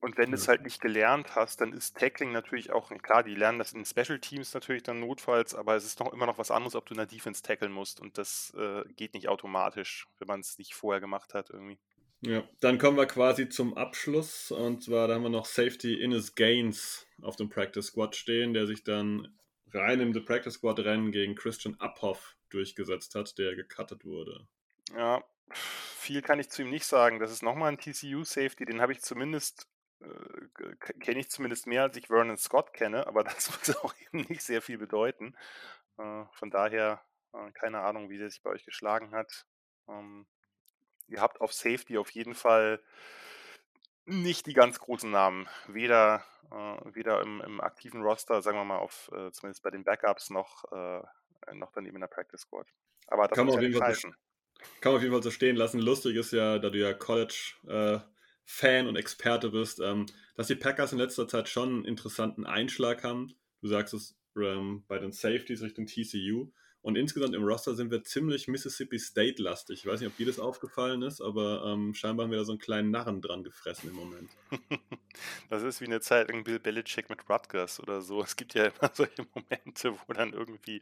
Und 0.01 0.17
wenn 0.17 0.31
du 0.31 0.35
es 0.35 0.47
Ja. 0.47 0.47
halt 0.47 0.61
nicht 0.63 0.81
gelernt 0.81 1.35
hast, 1.35 1.59
dann 1.61 1.73
ist 1.73 1.97
Tackling 1.97 2.31
natürlich 2.31 2.71
auch, 2.71 2.89
klar, 3.01 3.23
die 3.23 3.35
lernen 3.35 3.59
das 3.59 3.73
in 3.73 3.85
Special 3.85 4.19
Teams 4.19 4.53
natürlich 4.53 4.83
dann 4.83 4.99
notfalls, 5.01 5.55
aber 5.55 5.75
es 5.75 5.85
ist 5.85 5.99
noch 5.99 6.13
immer 6.13 6.25
noch 6.25 6.37
was 6.37 6.51
anderes, 6.51 6.75
ob 6.75 6.85
du 6.85 6.93
in 6.93 6.99
der 6.99 7.05
Defense 7.05 7.43
tackeln 7.43 7.71
musst 7.71 7.99
und 7.99 8.17
das 8.17 8.53
äh, 8.57 8.83
geht 8.95 9.13
nicht 9.13 9.27
automatisch, 9.27 10.07
wenn 10.19 10.27
man 10.27 10.39
es 10.39 10.57
nicht 10.57 10.73
vorher 10.73 11.01
gemacht 11.01 11.33
hat 11.33 11.49
irgendwie. 11.49 11.79
Ja, 12.21 12.47
dann 12.61 12.77
kommen 12.77 12.97
wir 12.97 13.05
quasi 13.07 13.47
zum 13.49 13.75
Abschluss 13.77 14.51
und 14.51 14.83
zwar 14.83 15.07
da 15.07 15.15
haben 15.15 15.23
wir 15.23 15.29
noch 15.29 15.45
Safety 15.45 15.93
Innes 16.01 16.35
Gaines 16.35 17.07
auf 17.21 17.35
dem 17.37 17.49
Practice 17.49 17.87
Squad 17.87 18.15
stehen, 18.15 18.53
der 18.53 18.67
sich 18.67 18.83
dann 18.83 19.37
rein 19.73 19.99
im 20.01 20.13
The 20.13 20.19
Practice 20.21 20.55
Squad 20.55 20.79
Rennen 20.79 21.11
gegen 21.11 21.35
Christian 21.35 21.75
Uphoff 21.79 22.35
durchgesetzt 22.49 23.15
hat, 23.15 23.37
der 23.37 23.55
gecuttet 23.55 24.03
wurde. 24.05 24.47
Ja, 24.95 25.23
viel 25.53 26.21
kann 26.21 26.39
ich 26.39 26.49
zu 26.49 26.61
ihm 26.63 26.69
nicht 26.69 26.85
sagen. 26.85 27.19
Das 27.19 27.31
ist 27.31 27.43
nochmal 27.43 27.71
ein 27.71 27.77
TCU-Safety, 27.77 28.65
den 28.65 28.81
habe 28.81 28.91
ich 28.93 29.01
zumindest, 29.01 29.67
kenne 30.99 31.19
ich 31.19 31.29
zumindest 31.29 31.67
mehr, 31.67 31.83
als 31.83 31.97
ich 31.97 32.07
Vernon 32.07 32.37
Scott 32.37 32.73
kenne, 32.73 33.07
aber 33.07 33.23
das 33.23 33.49
muss 33.49 33.75
auch 33.77 33.93
eben 34.07 34.25
nicht 34.29 34.43
sehr 34.43 34.61
viel 34.61 34.77
bedeuten. 34.77 35.35
Äh, 35.97 36.25
von 36.31 36.49
daher, 36.49 37.03
äh, 37.33 37.51
keine 37.51 37.81
Ahnung, 37.81 38.09
wie 38.09 38.17
der 38.17 38.29
sich 38.29 38.41
bei 38.41 38.51
euch 38.51 38.65
geschlagen 38.65 39.11
hat. 39.11 39.45
Ähm, 39.87 40.27
ihr 41.07 41.21
habt 41.21 41.41
auf 41.41 41.53
Safety 41.53 41.97
auf 41.97 42.11
jeden 42.11 42.35
Fall 42.35 42.81
nicht 44.05 44.47
die 44.47 44.53
ganz 44.53 44.79
großen 44.79 45.11
Namen. 45.11 45.47
Weder, 45.67 46.23
äh, 46.51 46.95
weder 46.95 47.21
im, 47.21 47.41
im 47.41 47.61
aktiven 47.61 48.01
Roster, 48.01 48.41
sagen 48.41 48.57
wir 48.57 48.65
mal, 48.65 48.79
auf, 48.79 49.09
äh, 49.13 49.31
zumindest 49.31 49.63
bei 49.63 49.69
den 49.69 49.83
Backups, 49.83 50.29
noch, 50.29 50.63
äh, 50.71 51.03
noch 51.53 51.71
dann 51.71 51.85
eben 51.85 51.95
in 51.95 52.01
der 52.01 52.07
Practice 52.07 52.41
Squad. 52.41 52.67
Aber 53.07 53.27
das 53.27 53.35
Kann 53.35 53.47
man 53.47 53.55
auf 53.55 53.61
jeden 53.61 53.77
Fall 53.77 53.89
heißen. 53.89 54.15
Kann 54.81 54.91
man 54.91 54.97
auf 54.97 55.01
jeden 55.01 55.13
Fall 55.13 55.23
so 55.23 55.31
stehen 55.31 55.55
lassen. 55.55 55.79
Lustig 55.79 56.15
ist 56.15 56.31
ja, 56.31 56.59
da 56.59 56.69
du 56.69 56.77
ja 56.77 56.93
College-Fan 58.49 58.87
und 58.87 58.95
Experte 58.95 59.49
bist, 59.49 59.79
ähm, 59.79 60.05
dass 60.35 60.47
die 60.47 60.55
Packers 60.55 60.91
in 60.91 60.99
letzter 60.99 61.27
Zeit 61.27 61.47
schon 61.49 61.69
einen 61.69 61.85
interessanten 61.85 62.45
Einschlag 62.45 63.03
haben. 63.03 63.33
Du 63.61 63.67
sagst 63.67 63.93
es 63.93 64.15
ähm, 64.37 64.83
bei 64.87 64.99
den 64.99 65.11
Safeties 65.11 65.61
Richtung 65.61 65.85
TCU. 65.85 66.51
Und 66.81 66.95
insgesamt 66.95 67.35
im 67.35 67.43
Roster 67.43 67.75
sind 67.75 67.91
wir 67.91 68.03
ziemlich 68.03 68.47
Mississippi 68.47 68.97
State-lastig. 68.97 69.79
Ich 69.79 69.85
weiß 69.85 69.99
nicht, 69.99 70.09
ob 70.09 70.15
dir 70.15 70.25
das 70.25 70.39
aufgefallen 70.39 71.01
ist, 71.01 71.19
aber 71.19 71.65
ähm, 71.65 71.93
scheinbar 71.93 72.23
haben 72.23 72.31
wir 72.31 72.37
da 72.37 72.45
so 72.45 72.53
einen 72.53 72.59
kleinen 72.59 72.89
Narren 72.89 73.21
dran 73.21 73.43
gefressen 73.43 73.89
im 73.89 73.95
Moment. 73.95 74.29
Das 75.49 75.63
ist 75.63 75.81
wie 75.81 75.85
eine 75.85 75.99
Zeit 75.99 76.29
lang 76.29 76.45
Bill 76.45 76.59
Belichick 76.59 77.09
mit 77.09 77.27
Rutgers 77.27 77.81
oder 77.81 78.01
so. 78.01 78.21
Es 78.21 78.37
gibt 78.37 78.53
ja 78.53 78.67
immer 78.67 78.89
solche 78.93 79.27
Momente, 79.33 79.93
wo 80.07 80.13
dann 80.13 80.31
irgendwie, 80.31 80.81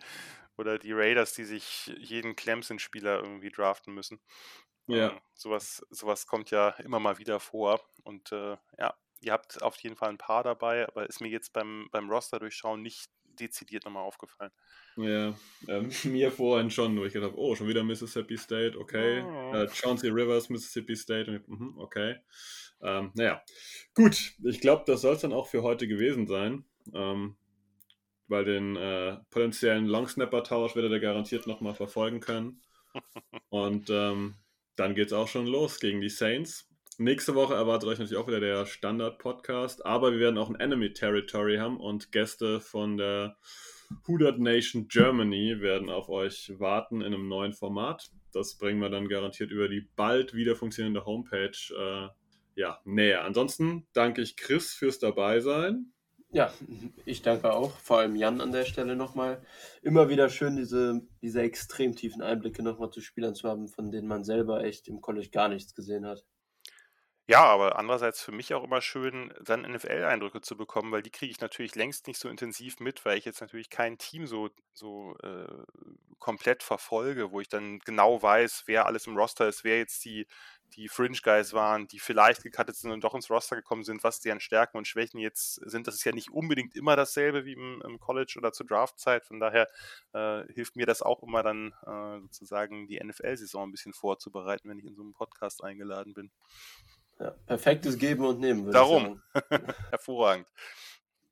oder 0.58 0.78
die 0.78 0.92
Raiders, 0.92 1.34
die 1.34 1.46
sich 1.46 1.92
jeden 1.98 2.36
Clemson-Spieler 2.36 3.20
irgendwie 3.20 3.50
draften 3.50 3.96
müssen. 3.96 4.20
Ja. 4.88 5.12
Ähm, 5.12 5.20
sowas, 5.36 5.86
sowas 5.90 6.28
kommt 6.28 6.52
ja 6.52 6.70
immer 6.84 7.00
mal 7.00 7.18
wieder 7.18 7.40
vor. 7.40 7.82
Und 8.04 8.32
äh, 8.32 8.58
ja, 8.78 8.94
ihr 9.22 9.32
habt 9.32 9.62
auf 9.62 9.78
jeden 9.78 9.96
Fall 9.96 10.10
ein 10.10 10.18
paar 10.18 10.44
dabei, 10.44 10.88
aber 10.88 11.08
ist 11.08 11.22
mir 11.22 11.30
jetzt 11.30 11.54
beim, 11.54 11.88
beim 11.92 12.10
Roster 12.10 12.40
durchschauen 12.40 12.82
nicht 12.82 13.10
dezidiert 13.40 13.86
nochmal 13.86 14.04
aufgefallen. 14.04 14.52
Ja, 14.96 15.36
ähm, 15.68 15.92
mir 16.06 16.32
vorhin 16.32 16.72
schon, 16.72 16.98
wo 16.98 17.06
ich 17.06 17.14
gedacht 17.14 17.32
habe, 17.32 17.40
oh, 17.42 17.56
schon 17.56 17.68
wieder 17.68 17.84
Mississippi 17.84 18.38
State, 18.38 18.78
okay. 18.78 19.22
Oh. 19.22 19.54
Äh, 19.54 19.70
Chauncey 19.70 20.10
Rivers, 20.10 20.50
Mississippi 20.50 20.96
State, 20.96 21.30
und, 21.30 21.48
mh, 21.48 21.82
okay. 21.82 22.16
Ähm, 22.82 23.12
naja, 23.14 23.44
gut, 23.94 24.34
ich 24.44 24.60
glaube, 24.60 24.84
das 24.88 25.02
soll 25.02 25.16
es 25.16 25.22
dann 25.22 25.34
auch 25.34 25.48
für 25.48 25.64
heute 25.64 25.88
gewesen 25.88 26.28
sein. 26.28 26.66
Ähm, 26.94 27.38
weil 28.28 28.46
den 28.46 28.76
äh, 28.76 29.18
potenziellen 29.30 29.86
Longsnapper-Tausch 29.86 30.76
werdet 30.76 30.92
ihr 30.92 31.00
garantiert 31.00 31.48
nochmal 31.48 31.76
verfolgen 31.76 32.20
können. 32.20 32.62
Und 33.50 33.90
ähm, 33.90 34.36
dann 34.78 34.96
geht 34.96 35.08
es 35.08 35.14
auch 35.14 35.28
schon 35.28 35.48
los 35.48 35.80
gegen 35.80 36.00
die 36.00 36.10
Saints. 36.10 36.70
Nächste 37.00 37.36
Woche 37.36 37.54
erwartet 37.54 37.90
euch 37.90 38.00
natürlich 38.00 38.18
auch 38.18 38.28
wieder 38.28 38.40
der 38.40 38.66
Standard-Podcast, 38.66 39.86
aber 39.86 40.14
wir 40.14 40.20
werden 40.20 40.38
auch 40.38 40.50
ein 40.50 40.60
Enemy 40.60 40.94
Territory 40.94 41.58
haben 41.58 41.78
und 41.78 42.12
Gäste 42.12 42.60
von 42.60 42.98
der 42.98 43.38
Hooded 44.08 44.40
Nation 44.40 44.88
Germany 44.88 45.62
werden 45.62 45.90
auf 45.90 46.10
euch 46.10 46.54
warten 46.58 47.02
in 47.02 47.14
einem 47.14 47.28
neuen 47.28 47.54
Format. 47.54 48.10
Das 48.34 48.58
bringen 48.58 48.82
wir 48.82 48.90
dann 48.90 49.08
garantiert 49.08 49.52
über 49.52 49.68
die 49.68 49.88
bald 49.96 50.34
wieder 50.34 50.56
funktionierende 50.56 51.06
Homepage 51.06 51.52
äh, 51.78 52.10
ja, 52.56 52.82
näher. 52.86 53.24
Ansonsten 53.24 53.88
danke 53.94 54.22
ich 54.22 54.36
Chris 54.36 54.74
fürs 54.74 55.00
Dabeisein. 55.00 55.94
Ja, 56.32 56.52
ich 57.06 57.22
danke 57.22 57.54
auch, 57.54 57.72
vor 57.80 58.00
allem 58.00 58.16
Jan 58.16 58.42
an 58.42 58.52
der 58.52 58.66
Stelle 58.66 58.96
nochmal. 58.96 59.42
Immer 59.82 60.10
wieder 60.10 60.30
schön, 60.30 60.56
diese, 60.58 61.02
diese 61.22 61.42
extrem 61.42 61.96
tiefen 61.96 62.22
Einblicke 62.22 62.64
nochmal 62.64 62.90
zu 62.90 63.02
Spielern 63.02 63.36
zu 63.36 63.48
haben, 63.48 63.68
von 63.68 63.92
denen 63.92 64.08
man 64.08 64.24
selber 64.24 64.64
echt 64.64 64.88
im 64.88 65.02
College 65.02 65.30
gar 65.32 65.48
nichts 65.48 65.74
gesehen 65.74 66.06
hat. 66.06 66.26
Ja, 67.30 67.44
aber 67.44 67.78
andererseits 67.78 68.22
für 68.22 68.32
mich 68.32 68.54
auch 68.54 68.64
immer 68.64 68.80
schön, 68.80 69.34
dann 69.44 69.64
NFL-Eindrücke 69.64 70.40
zu 70.40 70.56
bekommen, 70.56 70.94
weil 70.94 71.02
die 71.02 71.10
kriege 71.10 71.30
ich 71.30 71.42
natürlich 71.42 71.76
längst 71.76 72.08
nicht 72.08 72.20
so 72.20 72.30
intensiv 72.30 72.80
mit, 72.80 73.04
weil 73.04 73.18
ich 73.18 73.26
jetzt 73.26 73.42
natürlich 73.42 73.70
kein 73.70 73.98
Team 73.98 74.28
so, 74.28 74.50
so 74.74 75.14
äh, 75.24 75.46
komplett 76.20 76.64
verfolge, 76.64 77.32
wo 77.34 77.42
ich 77.42 77.50
dann 77.50 77.80
genau 77.80 78.22
weiß, 78.22 78.64
wer 78.68 78.86
alles 78.86 79.08
im 79.08 79.18
Roster 79.18 79.46
ist, 79.46 79.66
wer 79.66 79.78
jetzt 79.78 80.06
die, 80.06 80.26
die 80.78 80.88
Fringe 80.88 81.18
Guys 81.22 81.52
waren, 81.52 81.90
die 81.90 82.00
vielleicht 82.00 82.44
gecuttet 82.44 82.78
sind 82.78 82.92
und 82.92 83.04
doch 83.04 83.14
ins 83.14 83.30
Roster 83.30 83.58
gekommen 83.58 83.84
sind, 83.84 84.06
was 84.06 84.22
deren 84.22 84.40
Stärken 84.40 84.78
und 84.78 84.88
Schwächen 84.88 85.20
jetzt 85.20 85.56
sind. 85.56 85.86
Das 85.86 85.96
ist 85.96 86.06
ja 86.06 86.14
nicht 86.14 86.32
unbedingt 86.32 86.78
immer 86.78 86.96
dasselbe 86.96 87.44
wie 87.44 87.54
im, 87.54 87.82
im 87.86 88.00
College 88.00 88.36
oder 88.38 88.54
zur 88.54 88.68
Draftzeit. 88.68 89.26
Von 89.26 89.42
daher 89.42 89.68
äh, 90.14 90.46
hilft 90.54 90.78
mir 90.78 90.86
das 90.86 91.02
auch 91.02 91.24
immer 91.24 91.44
dann 91.44 91.74
äh, 91.86 92.22
sozusagen 92.22 92.88
die 92.88 93.04
NFL-Saison 93.04 93.68
ein 93.68 93.72
bisschen 93.72 93.94
vorzubereiten, 93.94 94.70
wenn 94.70 94.80
ich 94.80 94.86
in 94.86 94.96
so 94.96 95.02
einem 95.02 95.14
Podcast 95.14 95.62
eingeladen 95.62 96.14
bin. 96.14 96.32
Ja, 97.20 97.32
perfektes 97.46 97.98
Geben 97.98 98.26
und 98.26 98.40
Nehmen. 98.40 98.72
Darum. 98.72 99.22
Hervorragend. 99.90 100.48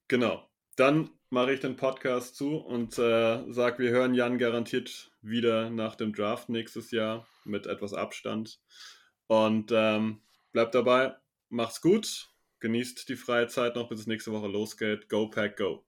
Genau. 0.08 0.48
Dann 0.76 1.10
mache 1.30 1.54
ich 1.54 1.60
den 1.60 1.76
Podcast 1.76 2.36
zu 2.36 2.58
und 2.58 2.98
äh, 2.98 3.52
sage, 3.52 3.80
wir 3.80 3.92
hören 3.92 4.14
Jan 4.14 4.38
garantiert 4.38 5.12
wieder 5.22 5.70
nach 5.70 5.96
dem 5.96 6.14
Draft 6.14 6.50
nächstes 6.50 6.92
Jahr 6.92 7.28
mit 7.44 7.68
etwas 7.68 7.94
Abstand. 7.94 8.60
Und 9.28 9.72
ähm, 9.74 10.22
bleibt 10.52 10.76
dabei, 10.76 11.16
macht's 11.50 11.82
gut, 11.82 12.30
genießt 12.60 13.08
die 13.10 13.16
freie 13.16 13.48
Zeit 13.48 13.76
noch, 13.76 13.90
bis 13.90 14.02
es 14.02 14.08
nächste 14.08 14.32
Woche 14.32 14.48
losgeht. 14.48 15.10
Go 15.10 15.30
Pack 15.30 15.58
Go! 15.58 15.86